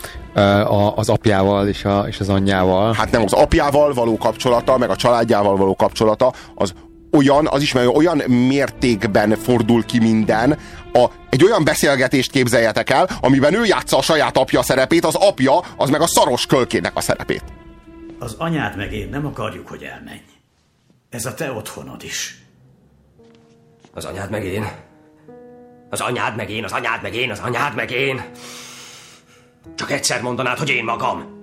az 0.95 1.09
apjával 1.09 1.69
és, 1.69 1.85
a, 1.85 2.05
és 2.09 2.21
az 2.21 2.29
anyjával. 2.29 2.93
Hát 2.93 3.11
nem, 3.11 3.23
az 3.23 3.33
apjával 3.33 3.93
való 3.93 4.17
kapcsolata, 4.17 4.79
meg 4.79 4.91
a 4.91 4.97
családjával 4.97 5.57
való 5.57 5.77
kapcsolata, 5.77 6.33
az 6.55 6.73
olyan, 7.13 7.47
az 7.47 7.63
is 7.63 7.75
olyan 7.75 8.17
mértékben 8.27 9.37
fordul 9.37 9.85
ki 9.85 9.99
minden, 9.99 10.59
a, 10.93 11.07
egy 11.31 11.45
olyan 11.45 11.65
beszélgetést 11.65 12.31
képzeljetek 12.31 12.91
el, 12.91 13.09
amiben 13.21 13.55
ő 13.55 13.65
játsza 13.65 13.97
a 13.97 14.03
saját 14.03 14.37
apja 14.37 14.63
szerepét, 14.63 15.05
az 15.05 15.15
apja, 15.15 15.61
az 15.77 15.91
meg 15.91 16.01
a 16.01 16.07
szaros 16.07 16.47
kölkének 16.47 16.97
a 16.97 17.01
szerepét. 17.01 17.45
Az 18.19 18.35
anyád 18.39 18.77
meg 18.77 18.93
én 18.93 19.09
nem 19.09 19.27
akarjuk, 19.27 19.69
hogy 19.69 19.83
elmenj. 19.83 20.21
Ez 21.11 21.27
a 21.27 21.35
te 21.35 21.53
otthonod 21.53 22.05
is. 22.05 22.39
Az 23.93 24.05
anyád 24.05 24.31
meg 24.31 24.45
én. 24.45 24.69
Az 25.91 26.01
anyád 26.01 26.37
meg 26.37 26.51
én, 26.51 26.65
az 26.65 26.73
anyád 26.73 27.03
meg 27.03 27.15
én, 27.15 27.31
az 27.31 27.39
anyád 27.39 27.75
meg 27.75 27.91
én. 27.91 28.23
Csak 29.75 29.91
egyszer 29.91 30.23
mondanád, 30.23 30.59
hogy 30.59 30.71
én 30.71 30.85
magam. 30.85 31.37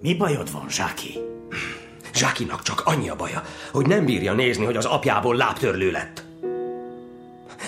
Mi 0.00 0.14
bajod 0.14 0.52
van, 0.52 0.68
Zsáki? 0.68 1.18
Zsákinak 2.20 2.62
csak 2.62 2.82
annyi 2.84 3.08
a 3.08 3.16
baja, 3.16 3.42
hogy 3.72 3.86
nem 3.86 4.04
bírja 4.04 4.32
nézni, 4.32 4.64
hogy 4.64 4.76
az 4.76 4.84
apjából 4.84 5.36
lábtörlő 5.36 5.90
lett. 5.90 6.24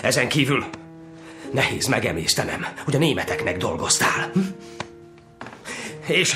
Ezen 0.01 0.27
kívül 0.27 0.65
nehéz 1.51 1.87
megemésztenem, 1.87 2.65
hogy 2.85 2.95
a 2.95 2.97
németeknek 2.97 3.57
dolgoztál. 3.57 4.29
Hm? 4.33 4.39
És 6.07 6.35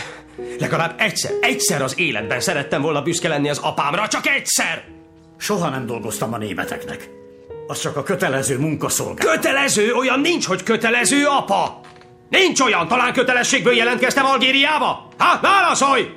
legalább 0.59 1.01
egyszer, 1.01 1.31
egyszer 1.41 1.81
az 1.81 1.99
életben 1.99 2.39
szerettem 2.39 2.81
volna 2.81 3.01
büszke 3.01 3.27
lenni 3.27 3.49
az 3.49 3.57
apámra, 3.57 4.07
csak 4.07 4.27
egyszer! 4.27 4.83
Soha 5.37 5.69
nem 5.69 5.85
dolgoztam 5.85 6.33
a 6.33 6.37
németeknek. 6.37 7.09
Az 7.67 7.79
csak 7.79 7.95
a 7.95 8.03
kötelező 8.03 8.57
munkaszolgálat. 8.59 9.35
Kötelező? 9.35 9.93
Olyan 9.93 10.19
nincs, 10.19 10.45
hogy 10.45 10.63
kötelező, 10.63 11.25
apa! 11.25 11.79
Nincs 12.29 12.59
olyan, 12.59 12.87
talán 12.87 13.13
kötelességből 13.13 13.73
jelentkeztem 13.73 14.25
Algériába? 14.25 15.07
Hát 15.17 15.41
válaszolj! 15.41 16.16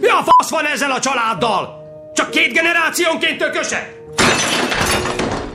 Mi 0.00 0.08
a 0.08 0.24
fasz 0.24 0.50
van 0.50 0.66
ezzel 0.66 0.90
a 0.90 1.00
családdal? 1.00 1.78
Csak 2.14 2.30
két 2.30 2.52
generációnként 2.52 3.38
tököse? 3.38 3.98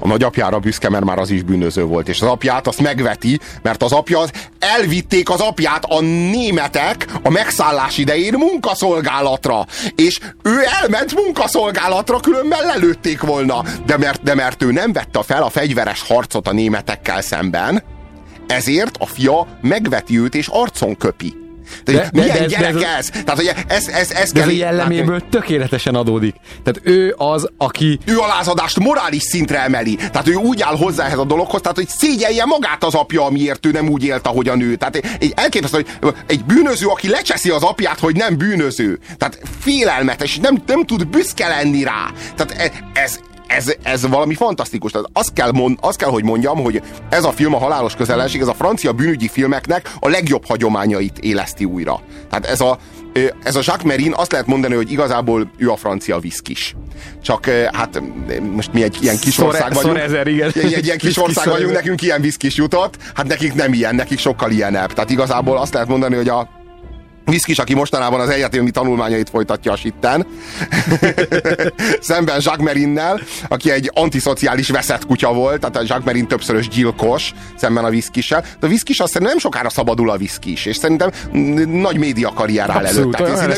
a 0.06 0.08
nagyapjára 0.08 0.60
büszke, 0.60 0.90
mert 0.90 1.06
már 1.06 1.20
az 1.20 1.30
is 1.30 1.44
bűnöző 1.44 1.84
volt, 1.84 2.08
és 2.08 2.22
az 2.22 2.28
apját 2.28 2.68
azt 2.68 2.82
megveti, 2.82 3.40
mert 3.62 3.84
az 3.84 3.92
apja, 3.92 4.20
az, 4.20 4.32
elvitték 4.60 5.30
az 5.30 5.40
apját 5.40 5.86
a 5.86 6.02
németek 6.02 7.08
a 7.24 7.30
megszállás 7.30 7.98
idején 7.98 8.34
munkaszolgálatra, 8.34 9.66
és 9.96 10.20
ő 10.44 10.64
elment 10.82 11.16
munkaszolgálatra, 11.16 12.20
különben 12.20 12.66
lelőtték 12.66 13.22
volna, 13.22 13.64
de 13.86 13.98
mert, 13.98 14.24
de 14.24 14.36
mert 14.36 14.64
ő 14.64 14.72
nem 14.72 14.94
vette 14.94 15.24
fel 15.24 15.44
a 15.44 15.50
fegyveres 15.50 16.02
harcot 16.08 16.48
a 16.48 16.54
németekkel 16.54 17.22
szemben, 17.22 17.84
ezért 18.48 18.98
a 19.00 19.06
fia 19.06 19.48
megveti 19.62 20.20
őt 20.20 20.36
és 20.36 20.48
arcon 20.48 20.98
köpi. 20.98 21.45
De, 21.84 21.92
de, 21.92 22.10
milyen 22.14 22.34
de, 22.34 22.40
de, 22.40 22.46
gyerek 22.46 22.74
de 22.74 22.88
ez, 22.88 22.98
ez? 22.98 23.24
Tehát, 23.24 23.36
hogy 23.36 23.52
ez, 23.68 23.88
ez, 23.88 24.12
ez 24.12 24.32
de 24.32 24.40
kell 24.40 24.50
ez 24.50 24.56
jelleméből 24.56 25.12
látni. 25.12 25.30
tökéletesen 25.30 25.96
adódik. 25.96 26.36
Tehát 26.64 26.82
ő 26.84 27.14
az, 27.18 27.50
aki... 27.58 28.00
Ő 28.06 28.18
a 28.18 28.28
lázadást 28.28 28.80
morális 28.80 29.24
szintre 29.24 29.64
emeli. 29.64 29.96
Tehát 29.96 30.28
ő 30.28 30.34
úgy 30.34 30.62
áll 30.62 30.78
hozzá 30.78 31.06
ehhez 31.06 31.18
a 31.18 31.26
dologhoz, 31.26 31.62
tehát 31.62 31.78
hogy 31.78 31.88
szégyelje 31.88 32.46
magát 32.46 32.84
az 32.84 32.94
apja, 32.94 33.26
amiért 33.26 33.66
ő 33.66 33.72
nem 33.72 33.90
úgy 33.90 34.04
élt, 34.04 34.28
ahogy 34.28 34.48
a 34.48 34.56
nő. 34.56 34.76
Tehát 34.76 34.96
egy 35.20 35.34
elképesztő, 35.36 35.86
hogy 36.02 36.16
egy 36.28 36.44
bűnöző, 36.46 36.88
aki 36.88 37.10
lecseszi 37.10 37.50
az 37.50 37.64
apját, 37.64 38.00
hogy 38.00 38.16
nem 38.16 38.38
bűnöző. 38.38 39.00
Tehát 39.18 39.40
félelmetes, 39.60 40.38
nem, 40.38 40.64
nem 40.68 40.86
tud 40.86 41.08
büszke 41.08 41.48
lenni 41.48 41.84
rá. 41.84 42.12
Tehát 42.36 42.82
ez, 42.94 43.20
ez, 43.48 43.74
ez 43.84 44.08
valami 44.08 44.34
fantasztikus. 44.34 44.92
Tehát 44.92 45.10
azt 45.14 45.34
kell, 45.34 45.52
mond, 45.52 45.78
azt 45.82 45.98
kell, 45.98 46.10
hogy 46.10 46.24
mondjam, 46.24 46.64
hogy 46.64 46.82
ez 47.10 47.24
a 47.24 47.32
film, 47.32 47.54
a 47.54 47.58
Halálos 47.58 47.96
Közellenség, 47.96 48.42
ez 48.42 48.48
a 48.48 48.54
francia 48.54 48.94
bűnügyi 48.94 49.28
filmeknek 49.28 49.92
a 50.00 50.10
legjobb 50.10 50.46
hagyományait 50.46 51.18
éleszti 51.20 51.66
újra. 51.66 52.00
Tehát 52.30 52.46
ez 52.46 52.62
a, 52.62 52.78
ez 53.44 53.56
a 53.56 53.60
Jacques 53.64 53.84
Merin 53.84 54.14
azt 54.14 54.32
lehet 54.32 54.48
mondani, 54.48 54.76
hogy 54.76 54.92
igazából 54.92 55.52
ő 55.58 55.70
a 55.70 55.76
francia 55.76 56.20
viszkis. 56.20 56.76
Csak 57.22 57.46
hát 57.72 58.02
most 58.52 58.74
mi 58.74 58.84
egy 58.84 58.98
ilyen 59.02 59.18
kis 59.18 59.38
ország 59.38 59.74
vagyunk. 59.74 59.98
Ezer, 59.98 60.28
igen. 60.28 60.52
Egy, 60.56 60.74
egy 60.74 60.86
ilyen 60.86 60.98
kis 60.98 61.18
ország 61.18 61.48
vagyunk, 61.48 61.72
nekünk 61.72 62.02
ilyen 62.02 62.22
viszkis 62.22 62.56
jutott, 62.56 62.98
hát 63.14 63.28
nekik 63.28 63.54
nem 63.54 63.74
ilyen, 63.74 63.96
nekik 63.96 64.20
sokkal 64.20 64.52
ilyenebb. 64.52 64.94
Tehát 64.94 65.10
igazából 65.10 65.58
azt 65.58 65.74
lehet 65.74 65.88
mondani, 65.88 66.16
hogy 66.16 66.30
a 66.30 66.50
Viszkis, 67.26 67.60
aki 67.60 67.74
mostanában 67.74 68.20
az 68.20 68.30
egyetemi 68.30 68.72
tanulmányait 68.72 69.30
folytatja 69.30 69.72
a 69.72 69.76
sitten, 69.76 70.26
szemben 72.00 72.36
Jacques 72.36 72.66
Merinnel, 72.66 73.22
aki 73.48 73.72
egy 73.72 73.92
antiszociális 73.94 74.70
veszett 74.70 75.06
kutya 75.06 75.34
volt, 75.34 75.60
tehát 75.60 75.76
a 75.76 75.80
Jacques 75.80 76.04
Merin 76.04 76.28
többszörös 76.28 76.68
gyilkos, 76.68 77.34
szemben 77.56 77.86
a 77.86 77.90
Viszkissel. 77.90 78.42
De 78.42 78.66
a 78.66 78.70
Viszkis 78.70 79.00
azt 79.00 79.12
szerintem 79.12 79.36
nem 79.36 79.46
sokára 79.46 79.70
szabadul 79.70 80.10
a 80.10 80.18
Viszkis, 80.18 80.66
és 80.66 80.76
szerintem 80.76 81.12
nagy 81.66 81.98
média 81.98 82.34
karrier 82.34 82.70
áll 82.70 82.86
előtt. 82.86 83.20
olyan 83.20 83.48
lesz, 83.48 83.58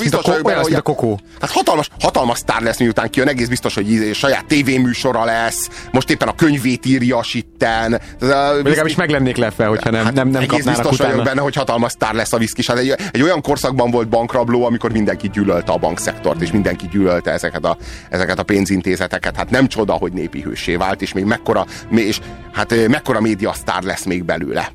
a 0.78 0.82
kokó. 0.82 1.20
Hát 1.42 1.52
hatalmas, 1.52 1.90
hatalmas 2.00 2.38
sztár 2.38 2.62
lesz, 2.62 2.80
miután 2.80 3.10
kijön, 3.10 3.28
egész 3.28 3.48
biztos, 3.48 3.74
hogy 3.74 3.92
íz- 3.92 4.16
saját 4.16 4.46
tévéműsora 4.46 5.24
lesz, 5.24 5.70
most 5.92 6.10
éppen 6.10 6.28
a 6.28 6.36
könyvét 6.36 6.86
írja 6.86 7.18
a 7.18 7.24
sitten. 7.24 8.02
Legalábbis 8.20 8.96
meg 8.96 9.10
lennék 9.10 9.38
lepve, 9.38 9.66
hogyha 9.66 9.90
nem, 9.90 10.04
nem, 10.14 10.28
nem 10.28 10.42
egész 10.42 10.50
kapnának 10.50 10.82
biztos 10.82 10.94
utána. 10.94 11.10
vagyok 11.10 11.26
benne, 11.26 11.42
hogy 11.42 11.56
hatalmas 11.56 11.92
sztár 11.92 12.14
lesz 12.14 12.34
a 12.34 12.38
viszkis. 12.38 12.68
Hát 12.68 12.78
egy, 12.78 12.96
egy 13.12 13.22
olyan 13.22 13.42
korszakban 13.58 13.92
volt 13.92 14.10
bankrabló, 14.10 14.66
amikor 14.66 14.92
mindenki 14.92 15.30
gyűlölte 15.30 15.72
a 15.72 15.78
bankszektort, 15.78 16.42
és 16.42 16.52
mindenki 16.52 16.88
gyűlölte 16.88 17.32
ezeket 17.32 17.66
a, 17.66 17.78
ezeket 18.10 18.40
a 18.40 18.44
pénzintézeteket. 18.44 19.36
Hát 19.36 19.50
nem 19.50 19.68
csoda, 19.68 19.94
hogy 19.94 20.14
népi 20.14 20.42
hősé 20.42 20.76
vált, 20.76 21.02
és 21.02 21.14
még 21.14 21.26
mekkora, 21.26 21.66
és 21.90 22.20
hát 22.54 22.88
mekkora 22.88 23.22
média 23.22 23.54
sztár 23.54 23.84
lesz 23.84 24.06
még 24.06 24.24
belőle. 24.24 24.72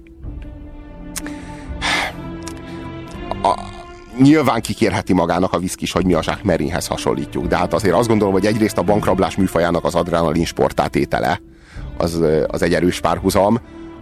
A, 3.43 3.59
nyilván 4.19 4.61
kikérheti 4.61 5.13
magának 5.13 5.53
a 5.53 5.59
viszkis, 5.59 5.93
hogy 5.93 6.05
mi 6.05 6.13
a 6.13 6.21
Jacques 6.23 6.43
Merinhez 6.45 6.87
hasonlítjuk, 6.87 7.47
de 7.47 7.57
hát 7.57 7.75
azért 7.75 7.95
azt 7.95 8.09
gondolom, 8.09 8.33
hogy 8.33 8.47
egyrészt 8.47 8.79
a 8.79 8.83
bankrablás 8.83 9.37
műfajának 9.37 9.85
az 9.85 9.95
adrenalin 9.95 10.45
sportátétele, 10.45 11.41
az, 11.99 12.23
az 12.47 12.63
egy 12.63 12.75
erős 12.75 13.01
párhuzam, 13.01 13.61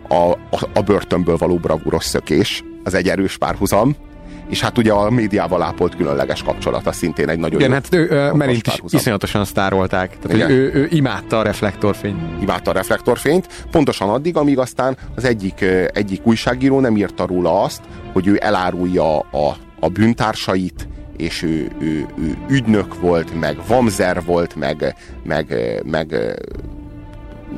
a, 0.08 0.30
a, 0.30 0.68
a 0.74 0.80
börtönből 0.80 1.36
való 1.36 1.56
bravúros 1.56 2.04
szökés, 2.04 2.64
az 2.84 2.94
egy 2.94 3.08
erős 3.08 3.36
párhuzam, 3.36 3.96
és 4.50 4.60
hát 4.60 4.78
ugye 4.78 4.92
a 4.92 5.10
médiával 5.10 5.62
ápolt 5.62 5.96
különleges 5.96 6.42
kapcsolat, 6.42 6.86
az 6.86 6.96
szintén 6.96 7.28
egy 7.28 7.38
nagyon 7.38 7.60
Igen, 7.60 7.70
jó 7.70 7.74
hát 7.74 7.94
ő, 7.94 8.32
Merint 8.32 8.66
is 8.66 8.80
iszonyatosan 8.88 9.44
sztárolták. 9.44 10.18
Tehát, 10.18 10.36
Igen. 10.36 10.46
hogy 10.46 10.56
ő, 10.56 10.70
ő, 10.74 10.88
imádta 10.90 11.38
a 11.38 11.42
reflektorfényt. 11.42 12.42
imádta 12.42 12.70
a 12.70 12.74
reflektorfényt, 12.74 13.46
pontosan 13.70 14.08
addig, 14.08 14.36
amíg 14.36 14.58
aztán 14.58 14.96
az 15.16 15.24
egyik, 15.24 15.64
egyik 15.92 16.26
újságíró 16.26 16.80
nem 16.80 16.96
írta 16.96 17.26
róla 17.26 17.62
azt, 17.62 17.80
hogy 18.12 18.26
ő 18.26 18.38
elárulja 18.42 19.18
a, 19.18 19.56
a 19.80 19.88
bűntársait, 19.88 20.88
és 21.16 21.42
ő, 21.42 21.70
ő, 21.80 22.06
ő 22.18 22.36
ügynök 22.48 23.00
volt, 23.00 23.40
meg 23.40 23.56
vamzer 23.66 24.24
volt, 24.24 24.54
meg, 24.54 24.94
meg, 25.24 25.54
meg, 25.84 26.14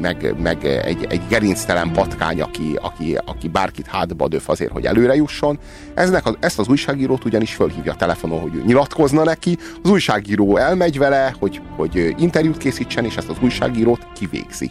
meg, 0.01 0.35
meg 0.43 0.65
egy, 0.65 1.07
egy 1.09 1.21
gerinctelen 1.29 1.93
patkány, 1.93 2.41
aki, 2.41 2.79
aki, 2.81 3.19
aki 3.25 3.49
bárkit 3.49 3.87
hátba 3.87 4.29
döf 4.29 4.49
azért, 4.49 4.73
hogy 4.73 4.87
előre 4.87 5.15
jusson. 5.15 5.59
Eznek 5.95 6.27
az, 6.27 6.37
ezt 6.41 6.59
az 6.59 6.69
újságírót 6.69 7.25
ugyanis 7.25 7.55
fölhívja 7.55 7.93
a 7.93 7.97
telefonon, 7.97 8.41
hogy 8.41 8.55
ő 8.55 8.63
nyilatkozna 8.65 9.25
neki, 9.25 9.59
az 9.83 9.91
újságíró 9.91 10.57
elmegy 10.57 10.99
vele, 10.99 11.35
hogy, 11.39 11.61
hogy 11.77 12.15
interjút 12.19 12.57
készítsen, 12.57 13.05
és 13.05 13.17
ezt 13.17 13.29
az 13.29 13.37
újságírót 13.41 14.07
kivégzi. 14.15 14.71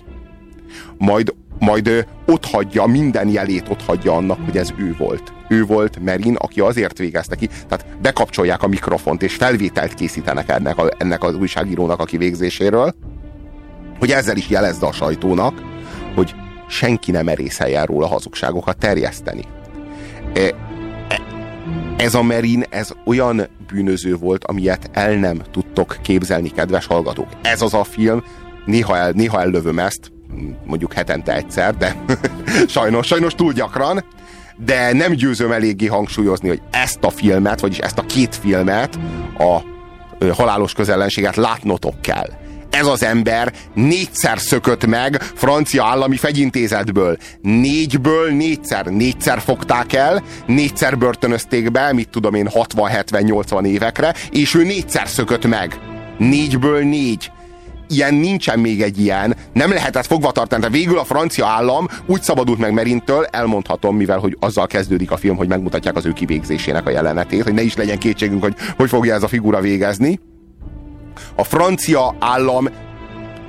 Majd, 0.97 1.33
majd 1.59 2.07
ott 2.25 2.45
hagyja, 2.45 2.85
minden 2.85 3.27
jelét 3.27 3.69
ott 3.69 3.81
hagyja 3.81 4.13
annak, 4.13 4.39
hogy 4.45 4.57
ez 4.57 4.69
ő 4.77 4.95
volt. 4.97 5.33
Ő 5.49 5.65
volt 5.65 5.99
Merin, 6.03 6.35
aki 6.35 6.59
azért 6.59 6.97
végezte 6.97 7.35
ki, 7.35 7.47
tehát 7.67 7.85
bekapcsolják 8.01 8.63
a 8.63 8.67
mikrofont, 8.67 9.23
és 9.23 9.35
felvételt 9.35 9.93
készítenek 9.93 10.49
ennek, 10.49 10.77
a, 10.77 10.89
ennek 10.97 11.23
az 11.23 11.35
újságírónak 11.35 11.99
a 11.99 12.03
kivégzéséről, 12.03 12.93
hogy 14.01 14.11
ezzel 14.11 14.37
is 14.37 14.49
jelezze 14.49 14.85
a 14.85 14.91
sajtónak, 14.91 15.61
hogy 16.15 16.35
senki 16.67 17.11
nem 17.11 17.25
merészeljen 17.25 17.85
róla 17.85 18.07
hazugságokat 18.07 18.77
terjeszteni. 18.77 19.43
E, 20.33 20.39
e, 20.39 20.53
ez 21.97 22.13
a 22.13 22.23
Merin, 22.23 22.63
ez 22.69 22.89
olyan 23.05 23.47
bűnöző 23.67 24.15
volt, 24.15 24.43
amilyet 24.43 24.89
el 24.93 25.13
nem 25.13 25.41
tudtok 25.51 25.97
képzelni, 26.01 26.49
kedves 26.49 26.85
hallgatók. 26.85 27.27
Ez 27.41 27.61
az 27.61 27.73
a 27.73 27.83
film, 27.83 28.23
néha, 28.65 28.97
el, 28.97 29.11
néha 29.11 29.41
ellövöm 29.41 29.79
ezt, 29.79 30.11
mondjuk 30.65 30.93
hetente 30.93 31.35
egyszer, 31.35 31.77
de 31.77 31.95
sajnos, 32.67 33.07
sajnos 33.07 33.35
túl 33.35 33.53
gyakran, 33.53 34.05
de 34.57 34.93
nem 34.93 35.11
győzöm 35.11 35.51
eléggé 35.51 35.85
hangsúlyozni, 35.85 36.47
hogy 36.47 36.61
ezt 36.71 37.03
a 37.03 37.09
filmet, 37.09 37.59
vagyis 37.59 37.77
ezt 37.77 37.97
a 37.97 38.05
két 38.05 38.35
filmet, 38.35 38.99
a 39.37 39.59
halálos 40.33 40.73
közellenséget 40.73 41.35
látnotok 41.35 42.01
kell. 42.01 42.29
Ez 42.81 42.87
az 42.87 43.03
ember 43.03 43.53
négyszer 43.73 44.39
szökött 44.39 44.85
meg 44.85 45.21
francia 45.21 45.85
állami 45.85 46.17
fegyintézetből. 46.17 47.17
Négyből 47.41 48.31
négyszer. 48.31 48.85
Négyszer 48.85 49.39
fogták 49.39 49.93
el, 49.93 50.23
négyszer 50.45 50.97
börtönözték 50.97 51.71
be, 51.71 51.93
mit 51.93 52.09
tudom 52.09 52.33
én, 52.33 52.49
60-70-80 52.53 53.65
évekre, 53.65 54.13
és 54.31 54.55
ő 54.55 54.63
négyszer 54.63 55.07
szökött 55.07 55.45
meg. 55.45 55.79
Négyből 56.17 56.83
négy 56.83 57.31
ilyen 57.87 58.13
nincsen 58.13 58.59
még 58.59 58.81
egy 58.81 58.99
ilyen, 58.99 59.35
nem 59.53 59.71
lehetett 59.71 60.05
fogva 60.05 60.31
tartani. 60.31 60.61
Tehát 60.61 60.77
végül 60.77 60.97
a 60.97 61.03
francia 61.03 61.45
állam 61.47 61.87
úgy 62.05 62.21
szabadult 62.21 62.59
meg 62.59 62.73
Merintől, 62.73 63.25
elmondhatom, 63.25 63.95
mivel 63.95 64.19
hogy 64.19 64.37
azzal 64.39 64.67
kezdődik 64.67 65.11
a 65.11 65.17
film, 65.17 65.35
hogy 65.35 65.47
megmutatják 65.47 65.95
az 65.95 66.05
ő 66.05 66.11
kivégzésének 66.11 66.87
a 66.87 66.89
jelenetét, 66.89 67.43
hogy 67.43 67.53
ne 67.53 67.61
is 67.61 67.75
legyen 67.75 67.97
kétségünk, 67.97 68.41
hogy 68.41 68.55
hogy 68.77 68.89
fogja 68.89 69.13
ez 69.13 69.23
a 69.23 69.27
figura 69.27 69.61
végezni. 69.61 70.19
A 71.35 71.43
francia 71.43 72.15
állam 72.19 72.69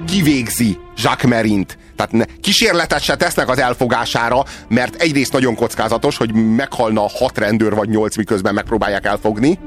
kivégzi 0.07 0.79
Jacques 0.97 1.31
Merint. 1.31 1.79
Tehát 1.97 2.13
ne, 2.13 2.25
kísérletet 2.41 3.03
se 3.03 3.17
tesznek 3.17 3.49
az 3.49 3.59
elfogására, 3.59 4.45
mert 4.69 4.95
egyrészt 4.95 5.33
nagyon 5.33 5.55
kockázatos, 5.55 6.17
hogy 6.17 6.35
meghalna 6.35 7.09
hat 7.09 7.39
rendőr 7.39 7.75
vagy 7.75 7.89
nyolc, 7.89 8.17
miközben 8.17 8.55
megpróbálják 8.55 9.07
elfogni. 9.07 9.59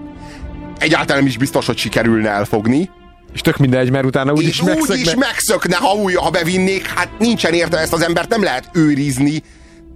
Egyáltalán 0.79 1.17
nem 1.17 1.27
is 1.31 1.37
biztos, 1.37 1.65
hogy 1.65 1.77
sikerülne 1.77 2.29
elfogni. 2.29 2.89
És 3.33 3.41
tök 3.41 3.57
mindegy, 3.57 3.91
mert 3.91 4.05
utána 4.05 4.31
úgy 4.31 4.41
És 4.41 4.47
is 4.47 4.61
úgy 4.61 4.67
megszökne. 4.67 5.01
is 5.01 5.15
megszökne, 5.15 5.75
ha, 5.75 5.93
új, 5.93 6.13
ha 6.13 6.29
bevinnék, 6.29 6.85
hát 6.85 7.09
nincsen 7.19 7.53
értelme, 7.53 7.83
ezt 7.83 7.93
az 7.93 8.01
embert 8.01 8.29
nem 8.29 8.43
lehet 8.43 8.69
őrizni, 8.73 9.43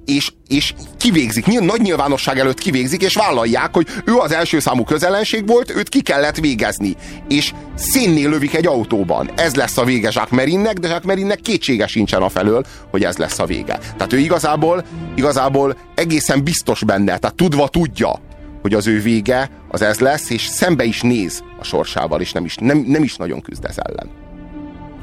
és, 0.06 0.32
és 0.48 0.74
kivégzik, 0.98 1.46
Nyilv- 1.46 1.66
nagy 1.66 1.82
nyilvánosság 1.82 2.40
előtt 2.40 2.60
kivégzik, 2.60 3.02
és 3.02 3.14
vállalják, 3.14 3.74
hogy 3.74 3.88
ő 4.06 4.16
az 4.16 4.32
első 4.32 4.60
számú 4.60 4.84
közellenség 4.84 5.48
volt, 5.48 5.76
őt 5.76 5.90
ki 5.90 6.02
kellett 6.02 6.38
végezni. 6.38 6.96
És 7.28 7.54
szénnél 7.76 8.30
lövik 8.30 8.56
egy 8.56 8.68
autóban. 8.68 9.30
Ez 9.36 9.56
lesz 9.56 9.78
a 9.78 9.84
vége 9.84 10.10
Jacques 10.12 10.30
Merinnek, 10.30 10.80
de 10.80 10.88
Jacques 10.88 11.06
Merinnek 11.06 11.40
kétsége 11.40 11.88
sincsen 11.88 12.22
a 12.22 12.30
felől, 12.30 12.66
hogy 12.92 13.04
ez 13.04 13.18
lesz 13.18 13.40
a 13.40 13.46
vége. 13.46 13.78
Tehát 13.78 14.14
ő 14.14 14.18
igazából, 14.18 14.86
igazából 15.16 15.78
egészen 15.96 16.44
biztos 16.44 16.84
benne, 16.84 17.18
tehát 17.18 17.36
tudva 17.36 17.68
tudja, 17.68 18.22
hogy 18.62 18.74
az 18.74 18.88
ő 18.88 19.02
vége 19.02 19.50
az 19.68 19.82
ez 19.82 20.00
lesz, 20.00 20.30
és 20.30 20.46
szembe 20.46 20.84
is 20.84 21.02
néz 21.02 21.44
a 21.60 21.64
sorsával, 21.64 22.22
és 22.22 22.32
nem 22.32 22.46
is, 22.46 22.56
nem, 22.56 22.84
nem 22.88 23.04
is 23.04 23.16
nagyon 23.16 23.42
küzd 23.42 23.66
ez 23.66 23.76
ellen. 23.78 24.19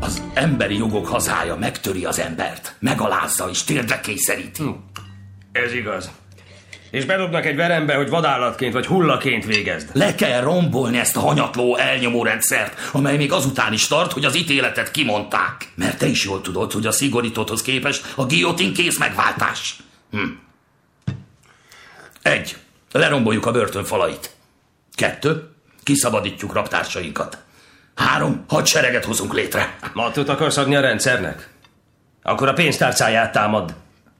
Az 0.01 0.23
emberi 0.35 0.77
jogok 0.77 1.06
hazája 1.06 1.56
megtöri 1.56 2.05
az 2.05 2.18
embert, 2.18 2.74
megalázza 2.78 3.48
és 3.51 3.64
térdre 3.64 4.01
kényszeríti. 4.01 4.62
Hm. 4.62 4.68
Ez 5.52 5.73
igaz. 5.73 6.10
És 6.90 7.05
bedobnak 7.05 7.47
egy 7.47 7.56
verembe, 7.56 7.94
hogy 7.94 8.09
vadállatként 8.09 8.73
vagy 8.73 8.86
hullaként 8.86 9.44
végezd. 9.44 9.89
Le 9.93 10.14
kell 10.14 10.40
rombolni 10.40 10.98
ezt 10.98 11.16
a 11.16 11.20
hanyatló 11.20 11.77
elnyomó 11.77 12.24
rendszert, 12.24 12.90
amely 12.93 13.16
még 13.16 13.32
azután 13.32 13.73
is 13.73 13.86
tart, 13.86 14.12
hogy 14.12 14.24
az 14.24 14.36
ítéletet 14.36 14.90
kimondták. 14.90 15.68
Mert 15.74 15.98
te 15.98 16.06
is 16.06 16.24
jól 16.24 16.40
tudod, 16.40 16.73
hogy 16.73 16.86
a 16.86 16.93
szigorítotthoz 16.93 17.62
képest 17.62 18.12
a 18.14 18.27
guillotine 18.27 18.73
kész 18.73 18.98
megváltás. 18.98 19.77
Hm. 20.10 20.18
Egy. 22.23 22.56
Leromboljuk 22.93 23.47
a 23.47 23.51
börtön 23.51 23.85
falait. 23.85 24.31
Kettő. 24.94 25.51
Kiszabadítjuk 25.82 26.52
raptársainkat. 26.52 27.44
Három. 27.97 28.44
Hadsereget 28.48 29.05
hozunk 29.05 29.35
létre. 29.35 29.77
Mattot 29.93 30.28
akarsz 30.28 30.56
adni 30.56 30.77
a 30.77 30.81
rendszernek? 30.81 31.48
Akkor 32.23 32.48
a 32.48 32.52
pénztárcáját 32.52 33.32
támad. 33.32 33.74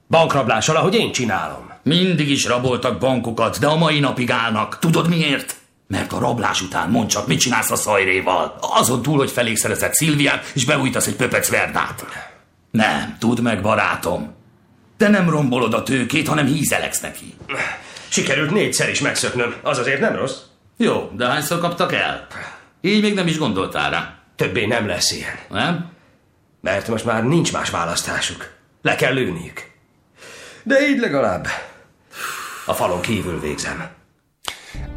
Bankrablással, 0.08 0.76
ahogy 0.76 0.94
én 0.94 1.12
csinálom. 1.12 1.72
Mindig 1.82 2.30
is 2.30 2.44
raboltak 2.44 2.98
bankokat, 2.98 3.58
de 3.58 3.66
a 3.66 3.76
mai 3.76 4.00
napig 4.00 4.30
állnak. 4.30 4.78
Tudod 4.78 5.08
miért? 5.08 5.56
Mert 5.88 6.12
a 6.12 6.18
rablás 6.18 6.62
után 6.62 6.90
mondd 6.90 7.06
csak, 7.06 7.26
mit 7.26 7.40
csinálsz 7.40 7.70
a 7.70 7.76
szajréval. 7.76 8.58
Azon 8.60 9.02
túl, 9.02 9.16
hogy 9.16 9.30
felékszerezett 9.30 9.94
Szilviát, 9.94 10.50
és 10.54 10.64
beújtasz 10.64 11.06
egy 11.06 11.16
pöpec 11.16 11.48
verdát. 11.48 12.04
Nem, 12.70 13.16
tudd 13.18 13.40
meg, 13.40 13.62
barátom. 13.62 14.34
Te 14.96 15.08
nem 15.08 15.30
rombolod 15.30 15.74
a 15.74 15.82
tőkét, 15.82 16.28
hanem 16.28 16.46
hízeleksz 16.46 17.00
neki. 17.00 17.34
Sikerült 18.08 18.50
négyszer 18.50 18.88
is 18.88 19.00
megszöknöm. 19.00 19.54
Az 19.62 19.78
azért 19.78 20.00
nem 20.00 20.16
rossz. 20.16 20.36
Jó, 20.76 21.10
de 21.16 21.26
hányszor 21.26 21.58
kaptak 21.58 21.92
el? 21.92 22.26
Így 22.86 23.02
még 23.02 23.14
nem 23.14 23.26
is 23.26 23.38
gondoltál 23.38 23.90
rá. 23.90 24.18
Többé 24.36 24.66
nem 24.66 24.86
lesz 24.86 25.12
ilyen. 25.12 25.34
Nem? 25.50 25.90
Mert 26.60 26.88
most 26.88 27.04
már 27.04 27.24
nincs 27.24 27.52
más 27.52 27.70
választásuk. 27.70 28.54
Le 28.82 28.94
kell 28.94 29.12
lőniük. 29.12 29.70
De 30.62 30.88
így 30.88 30.98
legalább. 30.98 31.46
A 32.66 32.72
falon 32.72 33.00
kívül 33.00 33.40
végzem. 33.40 33.88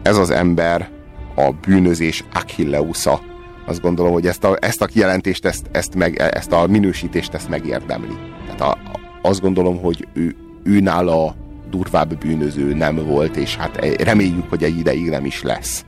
Ez 0.02 0.18
az 0.18 0.30
ember 0.30 0.90
a 1.36 1.52
bűnözés 1.52 2.24
Achilleusza. 2.34 3.22
Azt 3.66 3.82
gondolom, 3.82 4.14
hogy 4.14 4.28
ezt 4.28 4.44
a, 4.44 4.58
ezt 4.62 4.82
a 4.82 4.86
kijelentést, 4.86 5.46
ezt, 5.46 5.66
ezt, 5.72 5.96
meg, 5.96 6.18
ezt 6.18 6.52
a 6.52 6.68
minősítést 6.68 7.34
ezt 7.34 7.50
megérdemli. 7.50 8.18
Tehát 8.46 8.62
a, 8.62 8.78
azt 9.22 9.42
gondolom, 9.42 9.82
hogy 9.82 10.08
ő, 10.14 10.36
ő 10.64 10.80
nála 10.80 11.36
legdurvább 11.70 12.18
bűnöző 12.18 12.74
nem 12.74 12.96
volt, 12.96 13.36
és 13.36 13.56
hát 13.56 13.78
e, 13.78 14.04
reméljük, 14.04 14.50
hogy 14.50 14.64
egy 14.64 14.78
ideig 14.78 15.10
nem 15.10 15.26
is 15.26 15.42
lesz. 15.42 15.86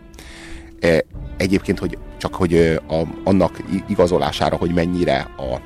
Egyébként, 1.42 1.80
hogy 1.80 1.98
csak 2.18 2.36
hogy 2.36 2.54
a, 2.88 3.02
annak 3.24 3.64
igazolására, 3.88 4.56
hogy 4.56 4.74
mennyire 4.74 5.28
a, 5.38 5.60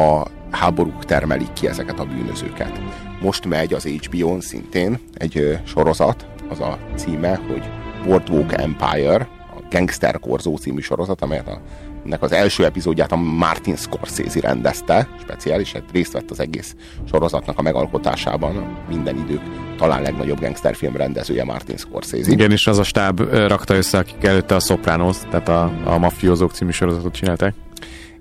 a 0.00 0.26
háborúk 0.50 1.04
termelik 1.04 1.52
ki 1.52 1.68
ezeket 1.68 1.98
a 1.98 2.04
bűnözőket. 2.04 2.80
Most 3.20 3.46
megy 3.46 3.74
az 3.74 3.84
HBO-n 3.84 4.40
szintén 4.40 4.98
egy 5.14 5.58
sorozat, 5.64 6.26
az 6.48 6.60
a 6.60 6.78
címe, 6.94 7.40
hogy 7.48 7.62
Boardwalk 8.04 8.52
Empire, 8.52 9.28
a 9.56 9.62
Gangster 9.70 10.18
Korzó 10.18 10.56
című 10.56 10.80
sorozat, 10.80 11.22
amelyet 11.22 11.48
a, 11.48 11.60
ennek 12.04 12.22
az 12.22 12.32
első 12.32 12.64
epizódját 12.64 13.12
a 13.12 13.16
Martin 13.16 13.76
Scorsese 13.76 14.40
rendezte, 14.40 15.08
speciális, 15.20 15.72
hát 15.72 15.82
részt 15.92 16.12
vett 16.12 16.30
az 16.30 16.40
egész 16.40 16.74
sorozatnak 17.08 17.58
a 17.58 17.62
megalkotásában, 17.62 18.78
minden 18.88 19.16
idők 19.16 19.40
talán 19.76 20.02
legnagyobb 20.02 20.40
gangsterfilm 20.40 20.96
rendezője 20.96 21.44
Martin 21.44 21.76
Scorsese. 21.76 22.30
Igen, 22.30 22.50
és 22.50 22.66
az 22.66 22.78
a 22.78 22.82
stáb 22.82 23.20
rakta 23.30 23.74
össze, 23.74 23.98
akik 23.98 24.24
előtte 24.24 24.54
a 24.54 24.60
Sopranos, 24.60 25.18
tehát 25.30 25.48
a, 25.48 25.72
a 25.84 25.98
Mafiózók 25.98 26.52
című 26.52 26.70
sorozatot 26.70 27.14
csinálták. 27.14 27.54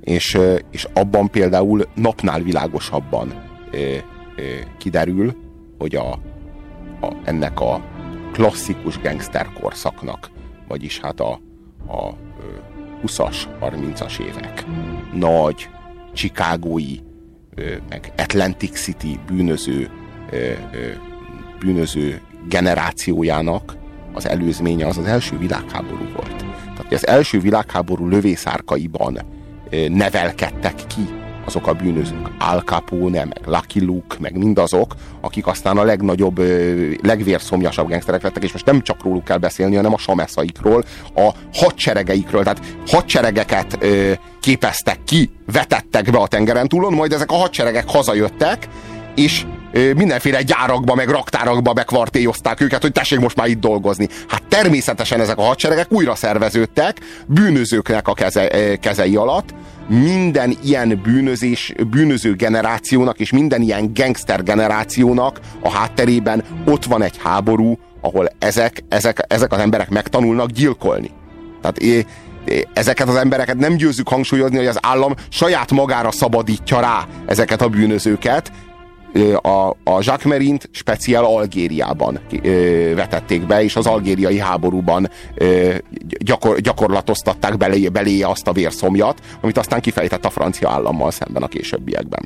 és, 0.02 0.38
és 0.72 0.88
abban 0.94 1.30
például 1.30 1.86
napnál 1.96 2.42
világosabban 2.42 3.34
ö, 3.72 3.78
ö, 4.36 4.44
kiderül, 4.78 5.36
hogy 5.78 5.96
a, 5.96 6.12
a, 7.02 7.14
ennek 7.24 7.60
a 7.60 7.82
klasszikus 8.32 9.00
gangster 9.00 9.48
korszaknak, 9.62 10.30
vagyis 10.68 11.00
hát 11.00 11.20
a, 11.20 11.32
a 11.88 12.14
20-as, 13.04 13.36
30-as 13.62 14.20
évek 14.20 14.66
nagy, 15.14 15.70
chicagói, 16.14 16.96
ö, 17.56 17.76
meg 17.90 18.14
Atlantic 18.18 18.80
City 18.80 19.20
bűnöző, 19.28 19.90
bűnöző 21.60 22.22
generációjának 22.50 23.76
az 24.14 24.28
előzménye 24.28 24.88
az 24.88 24.98
az 24.98 25.06
első 25.06 25.38
világháború 25.38 26.06
volt. 26.16 26.36
Tehát 26.76 26.94
az 26.94 27.08
első 27.08 27.40
világháború 27.40 28.08
lövészárkaiban 28.08 29.20
nevelkedtek 29.90 30.76
ki 30.76 31.21
azok 31.46 31.68
a 31.68 31.74
bűnözők, 31.74 32.30
Al 32.40 32.60
Capone, 32.60 33.26
meg 33.26 33.42
Lucky 33.46 33.86
Luke, 33.86 34.16
meg 34.20 34.38
mindazok, 34.38 34.96
akik 35.22 35.48
aztán 35.48 35.78
a 35.78 35.84
legnagyobb, 35.84 36.40
legvérszomjasabb 37.04 37.90
gangsterek 37.90 38.22
lettek, 38.22 38.44
és 38.44 38.52
most 38.52 38.66
nem 38.66 38.82
csak 38.82 39.04
róluk 39.04 39.24
kell 39.24 39.38
beszélni, 39.38 39.76
hanem 39.76 39.94
a 39.94 39.98
sameszaikról, 39.98 40.84
a 41.16 41.30
hadseregeikről, 41.54 42.44
tehát 42.44 42.62
hadseregeket 42.88 43.78
ö, 43.80 44.12
képeztek 44.40 45.04
ki, 45.04 45.30
vetettek 45.52 46.12
be 46.12 46.18
a 46.18 46.28
tengeren 46.28 46.68
túlon, 46.68 46.94
majd 46.94 47.12
ezek 47.12 47.32
a 47.32 47.36
hadseregek 47.36 47.90
hazajöttek, 47.90 48.68
és 49.16 49.46
mindenféle 49.96 50.42
gyárakba, 50.42 50.96
meg 50.96 51.10
raktárakba 51.10 51.74
bekvartélyozták 51.74 52.62
őket, 52.62 52.82
hogy 52.82 52.92
tessék 52.92 53.20
most 53.20 53.36
már 53.36 53.48
itt 53.48 53.60
dolgozni. 53.60 54.08
Hát 54.28 54.44
természetesen 54.44 55.20
ezek 55.20 55.38
a 55.38 55.42
hadseregek 55.42 55.92
újra 55.92 56.16
szerveződtek, 56.16 56.98
bűnözőknek 57.26 58.08
a 58.08 58.14
keze, 58.14 58.78
kezei 58.78 59.16
alatt, 59.16 59.54
minden 59.92 60.58
ilyen 60.64 61.00
bűnözés, 61.04 61.74
bűnöző 61.90 62.36
generációnak 62.36 63.20
és 63.20 63.32
minden 63.32 63.62
ilyen 63.62 63.92
gangster 63.94 64.44
generációnak 64.44 65.40
a 65.62 65.70
hátterében 65.70 66.44
ott 66.66 66.86
van 66.86 67.02
egy 67.02 67.18
háború, 67.18 67.78
ahol 68.02 68.30
ezek, 68.40 68.84
ezek, 68.90 69.26
ezek 69.28 69.52
az 69.52 69.60
emberek 69.60 69.90
megtanulnak 69.90 70.50
gyilkolni. 70.50 71.12
Tehát 71.62 71.78
é, 71.78 72.06
é, 72.46 72.68
ezeket 72.74 73.08
az 73.08 73.16
embereket 73.16 73.58
nem 73.58 73.76
győzzük 73.76 74.08
hangsúlyozni, 74.08 74.58
hogy 74.58 74.68
az 74.68 74.80
állam 74.82 75.14
saját 75.30 75.72
magára 75.72 76.12
szabadítja 76.12 76.80
rá 76.80 77.08
ezeket 77.26 77.62
a 77.62 77.70
bűnözőket, 77.70 78.52
a, 79.42 79.70
a 79.70 80.00
Jacques 80.00 80.26
Merint 80.26 80.70
speciál 80.72 81.26
Algériában 81.26 82.20
vetették 82.96 83.46
be, 83.46 83.64
és 83.64 83.76
az 83.76 83.86
algériai 83.86 84.40
háborúban 84.40 85.10
gyakor, 86.20 86.60
gyakorlatoztatták 86.60 87.58
belé, 87.58 87.88
belé 87.88 88.22
azt 88.22 88.48
a 88.48 88.52
vérszomjat, 88.52 89.20
amit 89.42 89.58
aztán 89.58 89.82
kifejtett 89.82 90.26
a 90.26 90.30
francia 90.30 90.70
állammal 90.70 91.12
szemben 91.12 91.44
a 91.44 91.48
későbbiekben. 91.48 92.24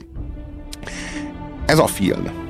Ez 1.66 1.80
a 1.80 1.88
film, 1.88 2.44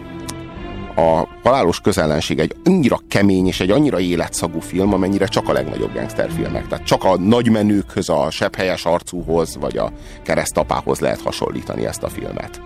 a 0.96 1.28
halálos 1.44 1.80
közellenség 1.80 2.40
egy 2.40 2.56
annyira 2.64 3.00
kemény 3.08 3.48
és 3.48 3.60
egy 3.60 3.70
annyira 3.70 4.00
életszagú 4.00 4.60
film, 4.60 4.94
amennyire 4.94 5.26
csak 5.26 5.50
a 5.50 5.54
legnagyobb 5.54 5.94
gangsterfilmek. 5.94 6.68
Tehát 6.68 6.86
csak 6.86 7.04
a 7.04 7.18
nagymenőkhöz, 7.18 8.10
a 8.10 8.30
sebhelyes 8.30 8.86
arcúhoz, 8.86 9.58
vagy 9.60 9.78
a 9.78 9.92
keresztapához 10.24 11.00
lehet 11.00 11.22
hasonlítani 11.22 11.86
ezt 11.86 12.04
a 12.04 12.10
filmet. 12.10 12.62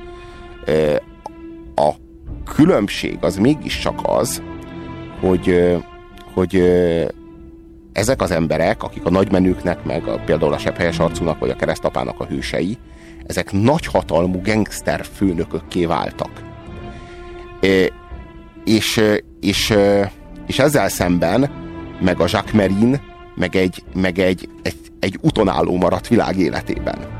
A 1.79 1.93
különbség 2.55 3.17
az 3.21 3.35
mégiscsak 3.35 3.99
az, 4.03 4.41
hogy, 5.19 5.75
hogy 6.33 6.55
ezek 7.93 8.21
az 8.21 8.31
emberek, 8.31 8.83
akik 8.83 9.05
a 9.05 9.09
nagymenőknek, 9.09 9.83
meg 9.83 10.07
a, 10.07 10.19
például 10.25 10.53
a 10.53 10.57
sebhelyes 10.57 10.99
arcúnak, 10.99 11.39
vagy 11.39 11.49
a 11.49 11.55
keresztapának 11.55 12.19
a 12.19 12.25
hősei, 12.25 12.77
ezek 13.25 13.51
nagyhatalmú 13.51 14.41
gangster 14.41 15.05
főnökökké 15.15 15.85
váltak. 15.85 16.31
Ö, 17.59 17.85
és, 18.63 19.01
és, 19.39 19.73
és 20.47 20.59
ezzel 20.59 20.89
szemben 20.89 21.51
meg 22.01 22.19
a 22.19 22.25
Jacques 22.27 22.51
Merin, 22.51 23.01
meg 23.35 23.55
egy, 23.55 23.83
meg 23.93 24.19
egy, 24.19 24.49
egy, 24.61 24.77
egy 24.99 25.17
utonálló 25.21 25.77
maradt 25.77 26.07
világ 26.07 26.37
életében 26.37 27.18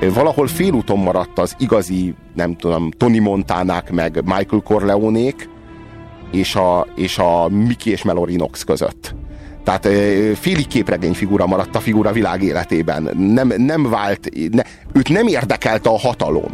valahol 0.00 0.46
félúton 0.46 0.98
maradt 0.98 1.38
az 1.38 1.54
igazi, 1.58 2.14
nem 2.34 2.56
tudom, 2.56 2.90
Tony 2.90 3.22
Montánák, 3.22 3.90
meg 3.90 4.22
Michael 4.24 4.62
Corleonék, 4.64 5.48
és 6.32 6.54
a, 6.54 6.86
és 6.96 7.18
a 7.18 7.48
Mickey 7.48 7.92
és 7.92 8.02
Mallory 8.02 8.34
Knox 8.34 8.62
között. 8.62 9.14
Tehát 9.64 9.88
félig 10.38 10.66
képregény 10.66 11.14
figura 11.14 11.46
maradt 11.46 11.76
a 11.76 11.80
figura 11.80 12.12
világ 12.12 12.42
életében. 12.42 13.16
Nem, 13.16 13.52
nem 13.56 13.90
vált, 13.90 14.28
ne, 14.50 14.62
őt 14.92 15.08
nem 15.08 15.26
érdekelte 15.26 15.88
a 15.88 15.98
hatalom. 15.98 16.52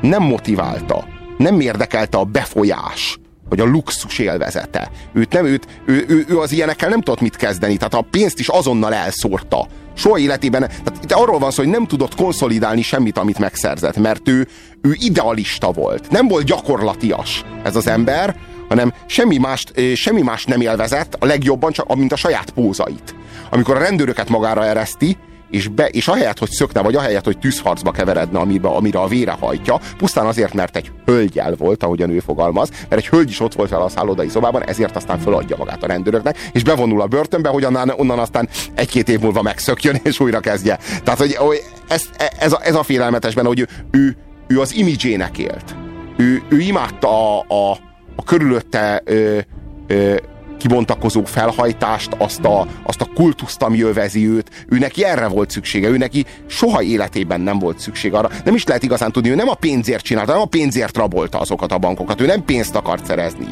Nem 0.00 0.22
motiválta. 0.22 1.04
Nem 1.38 1.60
érdekelte 1.60 2.18
a 2.18 2.24
befolyás 2.24 3.18
vagy 3.48 3.60
a 3.60 3.64
luxus 3.64 4.18
élvezete. 4.18 4.90
Őt 5.12 5.32
nem, 5.32 5.44
őt, 5.44 5.66
ő, 5.84 6.04
ő, 6.08 6.24
ő 6.28 6.38
az 6.38 6.52
ilyenekkel 6.52 6.88
nem 6.88 7.00
tudott 7.00 7.20
mit 7.20 7.36
kezdeni, 7.36 7.76
tehát 7.76 7.94
a 7.94 8.06
pénzt 8.10 8.38
is 8.38 8.48
azonnal 8.48 8.94
elszórta. 8.94 9.66
Soha 10.00 10.18
életében, 10.18 10.60
tehát 10.60 10.98
itt 11.02 11.12
arról 11.12 11.38
van 11.38 11.50
szó, 11.50 11.62
hogy 11.62 11.72
nem 11.72 11.86
tudott 11.86 12.14
konszolidálni 12.14 12.82
semmit, 12.82 13.18
amit 13.18 13.38
megszerzett, 13.38 13.96
mert 13.96 14.28
ő, 14.28 14.48
ő 14.82 14.96
idealista 14.98 15.72
volt. 15.72 16.10
Nem 16.10 16.28
volt 16.28 16.44
gyakorlatias 16.44 17.44
ez 17.62 17.76
az 17.76 17.86
ember, 17.86 18.36
hanem 18.68 18.92
semmi 19.06 19.38
mást, 19.38 19.72
eh, 19.74 19.94
semmi 19.94 20.22
mást 20.22 20.48
nem 20.48 20.60
élvezett, 20.60 21.16
a 21.18 21.26
legjobban 21.26 21.72
csak, 21.72 21.96
mint 21.96 22.12
a 22.12 22.16
saját 22.16 22.50
pózait. 22.50 23.14
Amikor 23.50 23.76
a 23.76 23.78
rendőröket 23.78 24.28
magára 24.28 24.64
ereszti, 24.64 25.16
és, 25.50 25.68
be, 25.68 25.88
és 25.88 26.08
ahelyett, 26.08 26.38
hogy 26.38 26.50
szökne, 26.50 26.80
vagy 26.80 26.94
ahelyett, 26.94 27.24
hogy 27.24 27.38
tűzharcba 27.38 27.90
keveredne, 27.90 28.38
amibe, 28.38 28.68
amire 28.68 28.98
a 28.98 29.06
vére 29.06 29.32
hajtja, 29.32 29.80
pusztán 29.98 30.26
azért, 30.26 30.54
mert 30.54 30.76
egy 30.76 30.92
hölgyel 31.04 31.54
volt, 31.58 31.82
ahogyan 31.82 32.10
ő 32.10 32.18
fogalmaz, 32.18 32.70
mert 32.88 33.02
egy 33.02 33.08
hölgy 33.08 33.28
is 33.28 33.40
ott 33.40 33.54
volt 33.54 33.70
vele 33.70 33.84
a 33.84 33.88
szállodai 33.88 34.28
szobában, 34.28 34.64
ezért 34.64 34.96
aztán 34.96 35.18
föladja 35.18 35.56
magát 35.56 35.82
a 35.82 35.86
rendőröknek, 35.86 36.38
és 36.52 36.62
bevonul 36.62 37.00
a 37.00 37.06
börtönbe, 37.06 37.48
hogy 37.48 37.64
onnan, 37.64 37.92
onnan 37.96 38.18
aztán 38.18 38.48
egy-két 38.74 39.08
év 39.08 39.20
múlva 39.20 39.42
megszökjön, 39.42 40.00
és 40.02 40.20
újra 40.20 40.40
kezdje. 40.40 40.78
Tehát, 41.04 41.18
hogy, 41.18 41.34
hogy 41.34 41.62
ez, 41.88 42.02
ez, 42.38 42.52
a, 42.52 42.60
ez 42.62 42.74
a 42.74 42.82
félelmetesben, 42.82 43.46
hogy 43.46 43.60
ő, 43.60 43.68
ő, 43.90 44.16
ő 44.46 44.60
az 44.60 44.74
imidzsének 44.74 45.38
élt. 45.38 45.74
Ő, 46.16 46.42
ő 46.48 46.58
imádta 46.58 47.38
a, 47.38 47.44
a, 47.48 47.70
a 48.16 48.24
körülötte 48.24 49.02
ö, 49.04 49.38
ö, 49.86 50.16
kibontakozó 50.60 51.24
felhajtást, 51.24 52.14
azt 52.18 52.44
a, 52.44 52.66
azt 52.82 53.00
a 53.00 53.08
kultuszt, 53.14 53.62
ami 53.62 53.82
övezi 53.82 54.28
őt. 54.28 54.50
Ő 54.68 54.78
neki 54.78 55.04
erre 55.04 55.26
volt 55.26 55.50
szüksége, 55.50 55.88
ő 55.88 55.96
neki 55.96 56.24
soha 56.46 56.82
életében 56.82 57.40
nem 57.40 57.58
volt 57.58 57.78
szükség 57.78 58.14
arra. 58.14 58.30
Nem 58.44 58.54
is 58.54 58.64
lehet 58.64 58.82
igazán 58.82 59.12
tudni, 59.12 59.30
ő 59.30 59.34
nem 59.34 59.48
a 59.48 59.54
pénzért 59.54 60.04
csinálta, 60.04 60.32
nem 60.32 60.40
a 60.40 60.46
pénzért 60.46 60.96
rabolta 60.96 61.38
azokat 61.38 61.72
a 61.72 61.78
bankokat, 61.78 62.20
ő 62.20 62.26
nem 62.26 62.44
pénzt 62.44 62.74
akart 62.74 63.04
szerezni. 63.04 63.46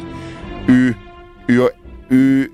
Ő, 0.65 0.97
ő, 1.45 1.73
ő, 2.07 2.51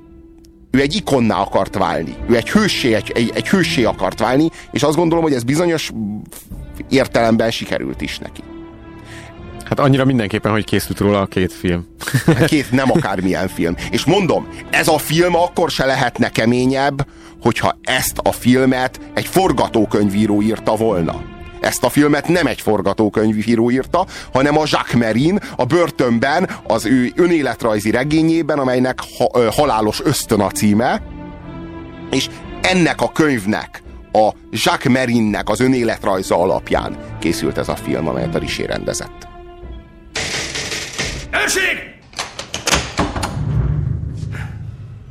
ő 0.71 0.81
egy 0.81 0.95
ikonná 0.95 1.37
akart 1.37 1.75
válni. 1.75 2.15
Ő 2.29 2.35
egy 2.35 2.49
hőssé, 2.49 2.93
egy, 2.93 3.11
egy, 3.15 3.31
egy 3.35 3.49
hőssé 3.49 3.83
akart 3.83 4.19
válni, 4.19 4.49
és 4.71 4.83
azt 4.83 4.95
gondolom, 4.95 5.23
hogy 5.23 5.33
ez 5.33 5.43
bizonyos 5.43 5.91
értelemben 6.89 7.51
sikerült 7.51 8.01
is 8.01 8.17
neki. 8.17 8.41
Hát 9.65 9.79
annyira 9.79 10.05
mindenképpen, 10.05 10.51
hogy 10.51 10.63
készült 10.63 10.99
róla 10.99 11.21
a 11.21 11.25
két 11.25 11.53
film. 11.53 11.85
Két 12.45 12.71
nem 12.71 12.91
akármilyen 12.91 13.47
film. 13.47 13.75
És 13.89 14.05
mondom, 14.05 14.47
ez 14.69 14.87
a 14.87 14.97
film 14.97 15.35
akkor 15.35 15.69
se 15.69 15.85
lehetne 15.85 16.29
keményebb, 16.29 17.07
hogyha 17.41 17.77
ezt 17.83 18.17
a 18.23 18.31
filmet 18.31 18.99
egy 19.13 19.25
forgatókönyvíró 19.25 20.41
írta 20.41 20.75
volna. 20.75 21.21
Ezt 21.59 21.83
a 21.83 21.89
filmet 21.89 22.27
nem 22.27 22.45
egy 22.45 22.61
forgatókönyvíró 22.61 23.71
írta, 23.71 24.05
hanem 24.33 24.57
a 24.57 24.63
Jacques 24.65 25.01
Merin 25.01 25.39
a 25.55 25.65
börtönben 25.65 26.49
az 26.67 26.85
ő 26.85 27.11
önéletrajzi 27.15 27.91
regényében, 27.91 28.59
amelynek 28.59 28.99
ha, 29.17 29.51
halálos 29.51 30.01
ösztön 30.03 30.39
a 30.39 30.49
címe, 30.49 31.01
és 32.11 32.29
ennek 32.61 33.01
a 33.01 33.11
könyvnek, 33.11 33.83
a 34.11 34.29
Jacques 34.51 34.93
Merinnek 34.93 35.49
az 35.49 35.59
önéletrajza 35.59 36.37
alapján 36.37 36.97
készült 37.19 37.57
ez 37.57 37.69
a 37.69 37.75
film, 37.75 38.07
amelyet 38.07 38.35
a 38.35 38.39
Risé 38.39 38.63
rendezett. 38.63 39.34
Rendőrség! 41.45 41.93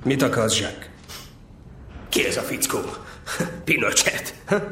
Mit 0.04 0.22
akarsz, 0.22 0.54
Zsák? 0.54 0.90
Ki 2.08 2.26
ez 2.26 2.36
a 2.36 2.40
fickó? 2.40 2.78
Pinochet. 3.64 4.34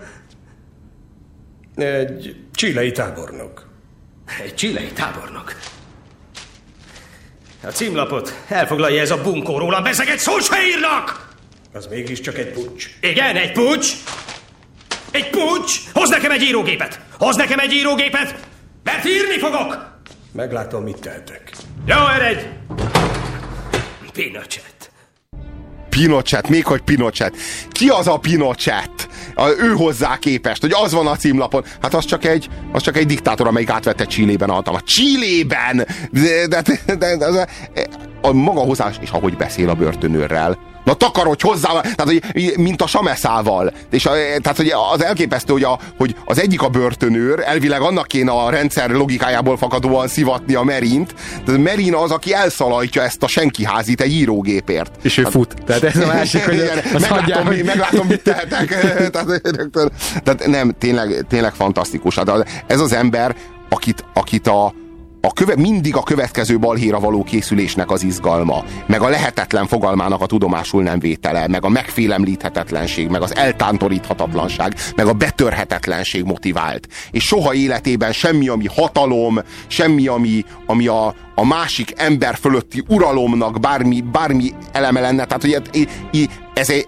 Egy 1.75 2.37
csilei 2.55 2.93
tábornok. 2.93 3.69
Egy 4.43 4.55
csilei 4.55 4.93
tábornok? 4.93 5.55
A 7.63 7.69
címlapot 7.69 8.43
elfoglalja 8.49 9.01
ez 9.01 9.11
a 9.11 9.23
bunkó 9.23 9.59
rólam, 9.59 9.83
bezeget 9.83 10.19
szó 10.19 10.39
se 10.39 10.67
írnak! 10.67 11.31
Az 11.73 11.87
mégiscsak 11.87 12.39
egy 12.39 12.51
pucs. 12.51 12.87
Igen, 13.01 13.37
egy 13.37 13.53
pucs! 13.53 13.93
Egy 15.11 15.31
pucs! 15.31 15.81
Hoz 15.93 16.09
nekem 16.09 16.31
egy 16.31 16.43
írógépet! 16.43 17.01
Hoz 17.19 17.37
nekem 17.37 17.59
egy 17.59 17.73
írógépet! 17.73 18.35
Mert 18.83 19.05
írni 19.05 19.39
fogok! 19.39 19.92
Meglátom, 20.33 20.83
mit 20.83 21.01
tehetek. 21.01 21.51
Jó, 21.87 21.97
eredj! 22.17 22.45
Pinochet. 24.13 24.91
Pinochet, 25.89 26.49
még 26.49 26.65
hogy 26.65 26.81
Pinochet. 26.81 27.35
Ki 27.71 27.89
az 27.89 28.07
a 28.07 28.19
Pinochet? 28.19 29.09
A, 29.35 29.49
ő 29.49 29.73
hozzá 29.77 30.17
képest, 30.19 30.61
hogy 30.61 30.73
az 30.73 30.93
van 30.93 31.07
a 31.07 31.17
címlapon. 31.17 31.65
Hát 31.83 31.95
az 31.95 32.05
csak 32.05 32.25
egy, 32.25 32.49
az 32.73 32.83
csak 32.83 32.97
egy 32.97 33.07
diktátor, 33.07 33.47
amelyik 33.47 33.71
átvette 33.71 34.05
Csillében 34.05 34.51
a 34.51 34.53
hatalmat. 34.53 34.85
Csillében! 34.85 35.77
De, 36.11 36.47
de, 36.47 36.63
de, 36.63 36.97
de, 36.97 37.17
de, 37.17 37.31
de, 37.31 37.49
a 38.21 38.33
maga 38.33 38.61
hozzá, 38.61 38.91
és 39.01 39.11
ahogy 39.11 39.37
beszél 39.37 39.69
a 39.69 39.75
börtönőrrel, 39.75 40.59
Na 40.85 40.95
takarodj 40.95 41.47
hozzá, 41.47 41.69
tehát, 41.81 42.05
hogy, 42.05 42.53
mint 42.57 42.83
a 42.83 42.87
sameszával. 42.87 43.73
És 43.91 44.07
a, 44.07 44.11
tehát, 44.13 44.57
hogy 44.57 44.73
az 44.93 45.05
elképesztő, 45.05 45.53
hogy, 45.53 45.63
a, 45.63 45.79
hogy 45.97 46.17
az 46.25 46.41
egyik 46.41 46.63
a 46.63 46.69
börtönőr, 46.69 47.43
elvileg 47.47 47.81
annak 47.81 48.07
kéne 48.07 48.31
a 48.31 48.51
rendszer 48.51 48.91
logikájából 48.91 49.57
fakadóan 49.57 50.09
szivatni 50.09 50.55
a 50.55 50.63
Merint, 50.63 51.15
de 51.45 51.59
Merin 51.59 51.95
az, 51.95 52.11
aki 52.11 52.35
elszalajtja 52.35 53.03
ezt 53.03 53.23
a 53.23 53.27
senkiházit 53.27 54.01
egy 54.01 54.13
írógépért. 54.13 54.91
És 55.03 55.19
ő 55.19 55.23
fut. 55.23 55.55
Tehát 55.67 55.83
ez 55.83 55.97
a 55.97 56.07
másik, 56.07 56.45
hogy 56.45 56.61
az 56.61 57.01
meglátom, 57.01 57.19
hagyjál, 57.19 57.45
hogy... 57.45 57.65
meglátom, 57.65 58.07
mit 58.07 58.23
tehetek. 58.23 58.69
tehát, 59.13 59.41
tehát 60.25 60.47
nem, 60.47 60.75
tényleg, 60.79 61.25
tényleg 61.29 61.55
fantasztikus. 61.55 62.15
Hát 62.15 62.65
ez 62.67 62.81
az 62.81 62.93
ember, 62.93 63.37
akit, 63.69 64.05
akit 64.15 64.47
a, 64.47 64.75
a 65.25 65.33
köve, 65.33 65.57
mindig 65.57 65.97
a 65.97 66.03
következő 66.03 66.59
balhéra 66.59 67.01
való 67.01 67.23
készülésnek 67.23 67.91
az 67.91 68.03
izgalma, 68.03 68.65
meg 68.87 69.01
a 69.01 69.09
lehetetlen 69.09 69.67
fogalmának 69.67 70.21
a 70.21 70.27
tudomásul 70.27 70.83
nem 70.83 70.99
vétele, 70.99 71.49
meg 71.49 71.65
a 71.65 71.69
megfélemlíthetetlenség, 71.69 73.09
meg 73.09 73.23
az 73.23 73.37
eltántoríthatatlanság, 73.37 74.75
meg 74.97 75.07
a 75.07 75.13
betörhetetlenség 75.13 76.25
motivált. 76.25 76.89
És 77.11 77.25
soha 77.25 77.55
életében 77.55 78.13
semmi, 78.13 78.49
ami 78.49 78.67
hatalom, 78.75 79.41
semmi, 79.67 80.07
ami, 80.07 80.45
ami 80.67 80.87
a, 80.87 81.15
a 81.35 81.45
másik 81.45 81.93
ember 81.97 82.37
fölötti 82.37 82.85
uralomnak 82.89 83.61
bármi, 83.61 84.01
bármi 84.01 84.53
eleme 84.73 85.01
lenne. 85.01 85.25
Tehát, 85.25 85.43
hogy 85.43 85.63
ez 86.55 86.71
egy, 86.71 86.87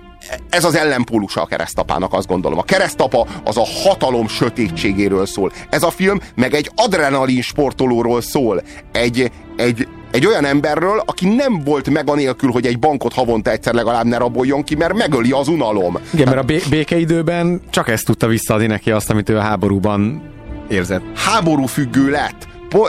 ez 0.50 0.64
az 0.64 0.74
ellenpólusa 0.74 1.42
a 1.42 1.46
keresztapának, 1.46 2.12
azt 2.12 2.26
gondolom. 2.26 2.58
A 2.58 2.62
keresztapa 2.62 3.26
az 3.44 3.56
a 3.56 3.64
hatalom 3.82 4.28
sötétségéről 4.28 5.26
szól. 5.26 5.52
Ez 5.70 5.82
a 5.82 5.90
film 5.90 6.20
meg 6.34 6.54
egy 6.54 6.70
adrenalin 6.74 7.42
sportolóról 7.42 8.20
szól. 8.20 8.62
Egy, 8.92 9.30
egy, 9.56 9.88
egy 10.10 10.26
olyan 10.26 10.44
emberről, 10.44 11.02
aki 11.06 11.34
nem 11.34 11.60
volt 11.64 11.90
meg 11.90 12.10
anélkül, 12.10 12.50
hogy 12.50 12.66
egy 12.66 12.78
bankot 12.78 13.12
havonta 13.12 13.50
egyszer 13.50 13.74
legalább 13.74 14.04
ne 14.04 14.16
raboljon 14.16 14.62
ki, 14.62 14.74
mert 14.74 14.94
megöli 14.94 15.30
az 15.30 15.48
unalom. 15.48 15.98
Igen, 16.10 16.28
mert 16.34 16.50
a 16.50 16.68
békeidőben 16.70 17.60
csak 17.70 17.88
ezt 17.88 18.04
tudta 18.04 18.26
visszaadni 18.26 18.66
neki 18.66 18.90
azt, 18.90 19.10
amit 19.10 19.28
ő 19.28 19.36
a 19.36 19.40
háborúban 19.40 20.22
érzett. 20.68 21.02
Háború 21.14 21.66
függő 21.66 22.10
lett 22.10 22.52
po, 22.68 22.84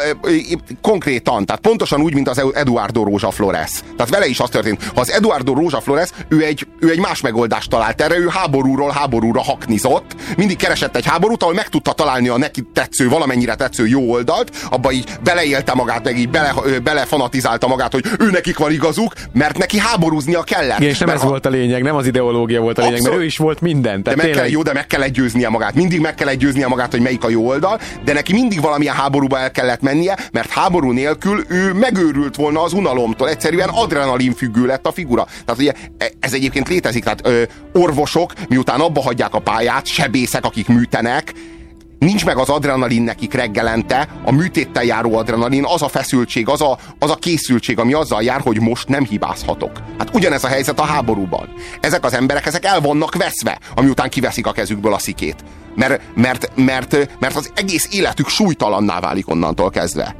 konkrétan, 0.81 1.45
tehát 1.45 1.61
pontosan 1.61 2.01
úgy, 2.01 2.13
mint 2.13 2.29
az 2.29 2.43
Eduardo 2.53 3.03
Rózsa 3.03 3.31
Flores. 3.31 3.71
Tehát 3.97 4.11
vele 4.11 4.25
is 4.25 4.39
az 4.39 4.49
történt. 4.49 4.83
Ha 4.83 5.01
az 5.01 5.11
Eduardo 5.11 5.53
Rózsa 5.53 5.81
Flores, 5.81 6.09
ő 6.27 6.43
egy, 6.43 6.67
ő 6.79 6.89
egy 6.89 6.99
más 6.99 7.21
megoldást 7.21 7.69
talált 7.69 8.01
erre, 8.01 8.17
ő 8.17 8.27
háborúról 8.27 8.91
háborúra 8.91 9.41
haknizott, 9.41 10.15
mindig 10.37 10.57
keresett 10.57 10.95
egy 10.95 11.05
háborút, 11.05 11.41
ahol 11.41 11.53
meg 11.53 11.69
tudta 11.69 11.91
találni 11.91 12.27
a 12.27 12.37
neki 12.37 12.61
tetsző, 12.73 13.09
valamennyire 13.09 13.55
tetsző 13.55 13.87
jó 13.87 14.11
oldalt, 14.11 14.51
abba 14.69 14.91
így 14.91 15.09
beleélte 15.23 15.73
magát, 15.73 16.03
meg 16.03 16.17
így 16.17 16.29
bele, 16.29 16.53
belefanatizálta 16.83 17.67
magát, 17.67 17.91
hogy 17.91 18.05
ő 18.19 18.29
nekik 18.29 18.57
van 18.57 18.71
igazuk, 18.71 19.13
mert 19.33 19.57
neki 19.57 19.77
háborúznia 19.77 20.43
kellett. 20.43 20.79
Igen, 20.79 20.89
és 20.89 20.97
nem 20.97 21.07
mert 21.07 21.19
ez 21.19 21.25
ha... 21.25 21.29
volt 21.29 21.45
a 21.45 21.49
lényeg, 21.49 21.83
nem 21.83 21.95
az 21.95 22.05
ideológia 22.05 22.61
volt 22.61 22.77
a 22.77 22.81
lényeg, 22.81 22.95
Abszolút. 22.95 23.17
mert 23.17 23.23
ő 23.23 23.27
is 23.27 23.37
volt 23.37 23.61
minden. 23.61 24.03
Tehát 24.03 24.19
de 24.19 24.25
meg 24.25 24.35
kell, 24.35 24.47
jó, 24.47 24.61
de 24.61 24.73
meg 24.73 24.87
kell 24.87 25.07
győznie 25.07 25.49
magát. 25.49 25.73
Mindig 25.73 25.99
meg 25.99 26.15
kell 26.15 26.33
győznie 26.33 26.67
magát, 26.67 26.91
hogy 26.91 27.01
melyik 27.01 27.23
a 27.23 27.29
jó 27.29 27.47
oldal, 27.47 27.79
de 28.03 28.13
neki 28.13 28.33
mindig 28.33 28.61
valamilyen 28.61 28.95
háborúba 28.95 29.39
el 29.39 29.51
kellett 29.51 29.74
mennie, 29.81 30.17
mert 30.31 30.49
háború 30.49 30.91
nélkül 30.91 31.45
ő 31.49 31.73
megőrült 31.73 32.35
volna 32.35 32.61
az 32.61 32.73
unalomtól. 32.73 33.29
Egyszerűen 33.29 33.69
adrenalin 33.69 34.33
függő 34.33 34.65
lett 34.65 34.85
a 34.85 34.91
figura. 34.91 35.25
Tehát 35.45 35.61
ugye 35.61 35.73
e, 35.97 36.11
ez 36.19 36.33
egyébként 36.33 36.69
létezik, 36.69 37.03
tehát 37.03 37.27
ö, 37.27 37.43
orvosok, 37.73 38.33
miután 38.49 38.79
abba 38.79 39.01
hagyják 39.01 39.33
a 39.33 39.39
pályát, 39.39 39.85
sebészek, 39.85 40.45
akik 40.45 40.67
műtenek, 40.67 41.33
nincs 41.99 42.25
meg 42.25 42.37
az 42.37 42.49
adrenalin 42.49 43.01
nekik 43.01 43.33
reggelente, 43.33 44.07
a 44.25 44.31
műtéttel 44.31 44.83
járó 44.83 45.17
adrenalin, 45.17 45.65
az 45.65 45.81
a 45.81 45.87
feszültség, 45.87 46.49
az 46.49 46.61
a, 46.61 46.77
az 46.99 47.09
a 47.09 47.15
készültség, 47.15 47.79
ami 47.79 47.93
azzal 47.93 48.23
jár, 48.23 48.41
hogy 48.41 48.61
most 48.61 48.87
nem 48.87 49.03
hibázhatok. 49.03 49.71
Hát 49.97 50.15
ugyanez 50.15 50.43
a 50.43 50.47
helyzet 50.47 50.79
a 50.79 50.83
háborúban. 50.83 51.49
Ezek 51.79 52.05
az 52.05 52.13
emberek, 52.13 52.45
ezek 52.45 52.65
el 52.65 52.81
vannak 52.81 53.15
veszve, 53.15 53.59
amiután 53.75 54.09
kiveszik 54.09 54.47
a 54.47 54.51
kezükből 54.51 54.93
a 54.93 54.99
szikét. 54.99 55.43
Mert, 55.75 56.01
mert, 56.15 56.51
mert, 56.55 57.19
mert 57.19 57.35
az 57.35 57.51
egész 57.55 57.87
életük 57.91 58.27
súlytalanná 58.27 58.99
válik 58.99 59.29
onnantól 59.29 59.69
kezdve. 59.69 60.15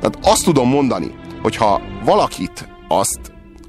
Tehát 0.00 0.18
azt 0.22 0.44
tudom 0.44 0.68
mondani, 0.68 1.14
hogyha 1.42 1.80
valakit 2.04 2.68
azt, 2.88 3.20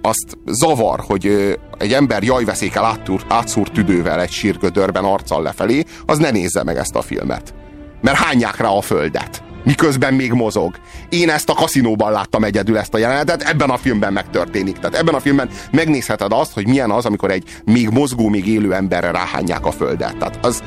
azt 0.02 0.38
zavar, 0.46 1.00
hogy 1.00 1.58
egy 1.78 1.94
ember 1.94 2.24
jajveszékel 2.24 2.86
áttúr, 2.86 3.26
átszúrt 3.28 3.72
tüdővel 3.72 4.22
egy 4.22 4.32
sírgödörben 4.32 5.04
arccal 5.04 5.42
lefelé, 5.42 5.84
az 6.06 6.18
ne 6.18 6.32
nézze 6.32 6.64
meg 6.64 6.78
ezt 6.78 6.96
a 6.96 7.02
filmet. 7.02 7.54
Mert 8.02 8.18
hányják 8.18 8.58
rá 8.58 8.68
a 8.68 8.82
földet 8.82 9.44
miközben 9.68 10.14
még 10.14 10.32
mozog. 10.32 10.76
Én 11.10 11.30
ezt 11.30 11.50
a 11.50 11.54
kaszinóban 11.54 12.12
láttam 12.12 12.44
egyedül 12.44 12.78
ezt 12.78 12.94
a 12.94 12.98
jelenetet, 12.98 13.42
ebben 13.42 13.70
a 13.70 13.78
filmben 13.78 14.14
megtörténik. 14.14 14.80
Tehát 14.80 14.96
ebben 14.96 15.16
a 15.16 15.20
filmben 15.20 15.50
megnézheted 15.72 16.32
azt, 16.32 16.54
hogy 16.54 16.68
milyen 16.68 16.92
az, 16.92 17.06
amikor 17.06 17.32
egy 17.32 17.44
még 17.66 17.90
mozgó, 17.90 18.28
még 18.28 18.48
élő 18.48 18.74
emberre 18.74 19.12
ráhányják 19.12 19.66
a 19.66 19.72
földet. 19.72 20.18
Tehát 20.18 20.46
az, 20.46 20.64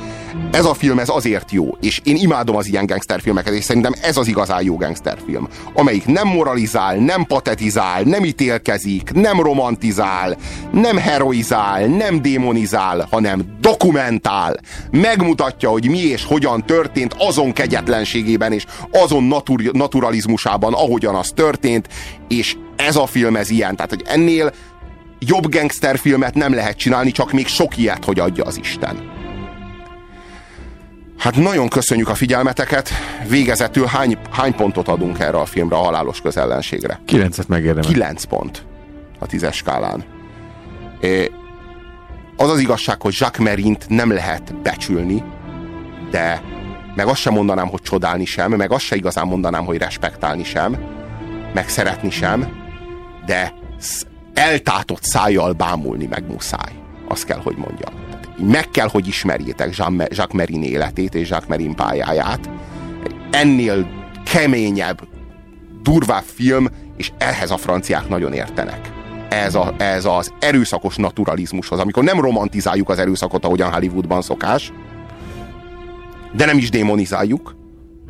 ez 0.51 0.65
a 0.65 0.75
film 0.75 0.99
ez 0.99 1.09
azért 1.09 1.53
jó, 1.53 1.77
és 1.81 2.01
én 2.05 2.17
imádom 2.17 2.57
az 2.57 2.67
ilyen 2.67 2.87
gangsterfilmeket, 2.87 3.53
és 3.53 3.65
szerintem 3.65 3.93
ez 4.03 4.17
az 4.17 4.27
igazán 4.27 4.63
jó 4.63 4.77
gangsterfilm, 4.77 5.49
amelyik 5.75 6.07
nem 6.07 6.29
moralizál, 6.29 6.97
nem 6.97 7.25
patetizál, 7.25 8.03
nem 8.03 8.25
ítélkezik, 8.25 9.13
nem 9.13 9.41
romantizál, 9.41 10.37
nem 10.73 10.97
heroizál, 10.97 11.87
nem 11.87 12.23
démonizál, 12.23 13.07
hanem 13.11 13.57
dokumentál. 13.61 14.57
Megmutatja, 14.91 15.69
hogy 15.71 15.89
mi 15.89 15.99
és 15.99 16.25
hogyan 16.25 16.65
történt 16.67 17.15
azon 17.19 17.53
kegyetlenségében 17.53 18.53
és 18.53 18.65
azon 18.93 19.25
natur, 19.25 19.61
naturalizmusában, 19.73 20.73
ahogyan 20.73 21.15
az 21.15 21.31
történt, 21.35 21.89
és 22.29 22.57
ez 22.77 22.97
a 22.97 23.07
film 23.07 23.37
ez 23.37 23.51
ilyen. 23.51 23.77
Tehát, 23.77 23.91
hogy 23.91 24.05
ennél 24.07 24.53
jobb 25.19 25.51
gangsterfilmet 25.51 26.35
nem 26.35 26.55
lehet 26.55 26.77
csinálni, 26.77 27.11
csak 27.11 27.33
még 27.33 27.47
sok 27.47 27.77
ilyet, 27.77 28.05
hogy 28.05 28.19
adja 28.19 28.45
az 28.45 28.59
Isten. 28.59 29.19
Hát 31.19 31.37
nagyon 31.37 31.69
köszönjük 31.69 32.09
a 32.09 32.15
figyelmeteket. 32.15 32.91
Végezetül 33.29 33.85
hány, 33.85 34.19
hány 34.31 34.55
pontot 34.55 34.89
adunk 34.89 35.19
erre 35.19 35.39
a 35.39 35.45
filmre, 35.45 35.77
a 35.77 35.83
halálos 35.83 36.21
közellenségre? 36.21 37.01
Kilencet 37.05 37.49
megérdemel. 37.49 37.91
Kilenc 37.91 38.25
pont 38.25 38.65
a 39.19 39.27
tízes 39.27 39.57
skálán. 39.57 40.05
Az 42.37 42.51
az 42.51 42.59
igazság, 42.59 43.03
hogy 43.03 43.15
Jacques 43.19 43.47
Merint 43.47 43.89
nem 43.89 44.13
lehet 44.13 44.55
becsülni, 44.63 45.25
de 46.11 46.43
meg 46.95 47.07
azt 47.07 47.21
sem 47.21 47.33
mondanám, 47.33 47.69
hogy 47.69 47.81
csodálni 47.83 48.25
sem, 48.25 48.53
meg 48.53 48.73
azt 48.73 48.85
sem 48.85 48.99
igazán 48.99 49.27
mondanám, 49.27 49.65
hogy 49.65 49.79
respektálni 49.79 50.45
sem, 50.45 50.77
meg 51.55 51.69
szeretni 51.69 52.11
sem, 52.11 52.49
de 53.27 53.53
eltátott 54.35 55.03
szájjal 55.03 55.53
bámulni 55.53 56.07
meg 56.07 56.25
muszáj. 56.27 56.73
Azt 57.09 57.25
kell, 57.25 57.41
hogy 57.43 57.57
mondjam. 57.57 57.93
Meg 58.39 58.69
kell, 58.69 58.89
hogy 58.89 59.07
ismerjétek 59.07 59.77
Jacques 59.77 60.33
Merin 60.33 60.63
életét 60.63 61.15
és 61.15 61.29
Jacques 61.29 61.49
Merin 61.49 61.75
pályáját. 61.75 62.51
Ennél 63.31 63.89
keményebb, 64.25 65.09
durvább 65.83 66.23
film, 66.23 66.69
és 66.97 67.13
ehhez 67.19 67.51
a 67.51 67.57
franciák 67.57 68.09
nagyon 68.09 68.33
értenek. 68.33 68.91
Ez, 69.29 69.55
a, 69.55 69.75
ez 69.79 70.05
az 70.05 70.33
erőszakos 70.39 70.97
naturalizmushoz, 70.97 71.79
amikor 71.79 72.05
nem 72.05 72.21
romantizáljuk 72.21 72.89
az 72.89 72.99
erőszakot, 72.99 73.45
ahogyan 73.45 73.73
Hollywoodban 73.73 74.23
szokás, 74.23 74.73
de 76.33 76.45
nem 76.45 76.59
is 76.59 76.71
démonizáljuk, 76.71 77.57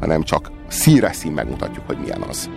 hanem 0.00 0.22
csak 0.22 0.50
színre 0.68 1.12
szín 1.12 1.32
megmutatjuk, 1.32 1.86
hogy 1.86 1.98
milyen 1.98 2.22
az. 2.28 2.50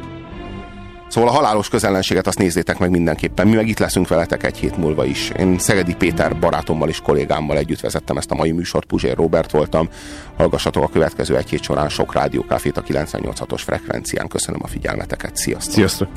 Szóval 1.13 1.29
a 1.29 1.33
halálos 1.33 1.69
közellenséget 1.69 2.27
azt 2.27 2.37
nézzétek 2.37 2.79
meg 2.79 2.89
mindenképpen. 2.89 3.47
Mi 3.47 3.55
meg 3.55 3.67
itt 3.67 3.79
leszünk 3.79 4.07
veletek 4.07 4.43
egy 4.43 4.57
hét 4.57 4.77
múlva 4.77 5.05
is. 5.05 5.29
Én 5.29 5.59
Szegedi 5.59 5.95
Péter 5.95 6.39
barátommal 6.39 6.89
és 6.89 6.99
kollégámmal 6.99 7.57
együtt 7.57 7.79
vezettem 7.79 8.17
ezt 8.17 8.31
a 8.31 8.35
mai 8.35 8.51
műsort. 8.51 8.85
Puzsér 8.85 9.15
Robert 9.15 9.51
voltam. 9.51 9.89
Hallgassatok 10.37 10.83
a 10.83 10.87
következő 10.87 11.37
egy 11.37 11.49
hét 11.49 11.63
során 11.63 11.89
sok 11.89 12.13
rádiókáfét 12.13 12.77
a 12.77 12.83
98.6-os 12.83 13.61
frekvencián. 13.65 14.27
Köszönöm 14.27 14.59
a 14.63 14.67
figyelmeteket. 14.67 15.35
Sziasztok! 15.35 15.73
Sziasztok! 15.73 16.07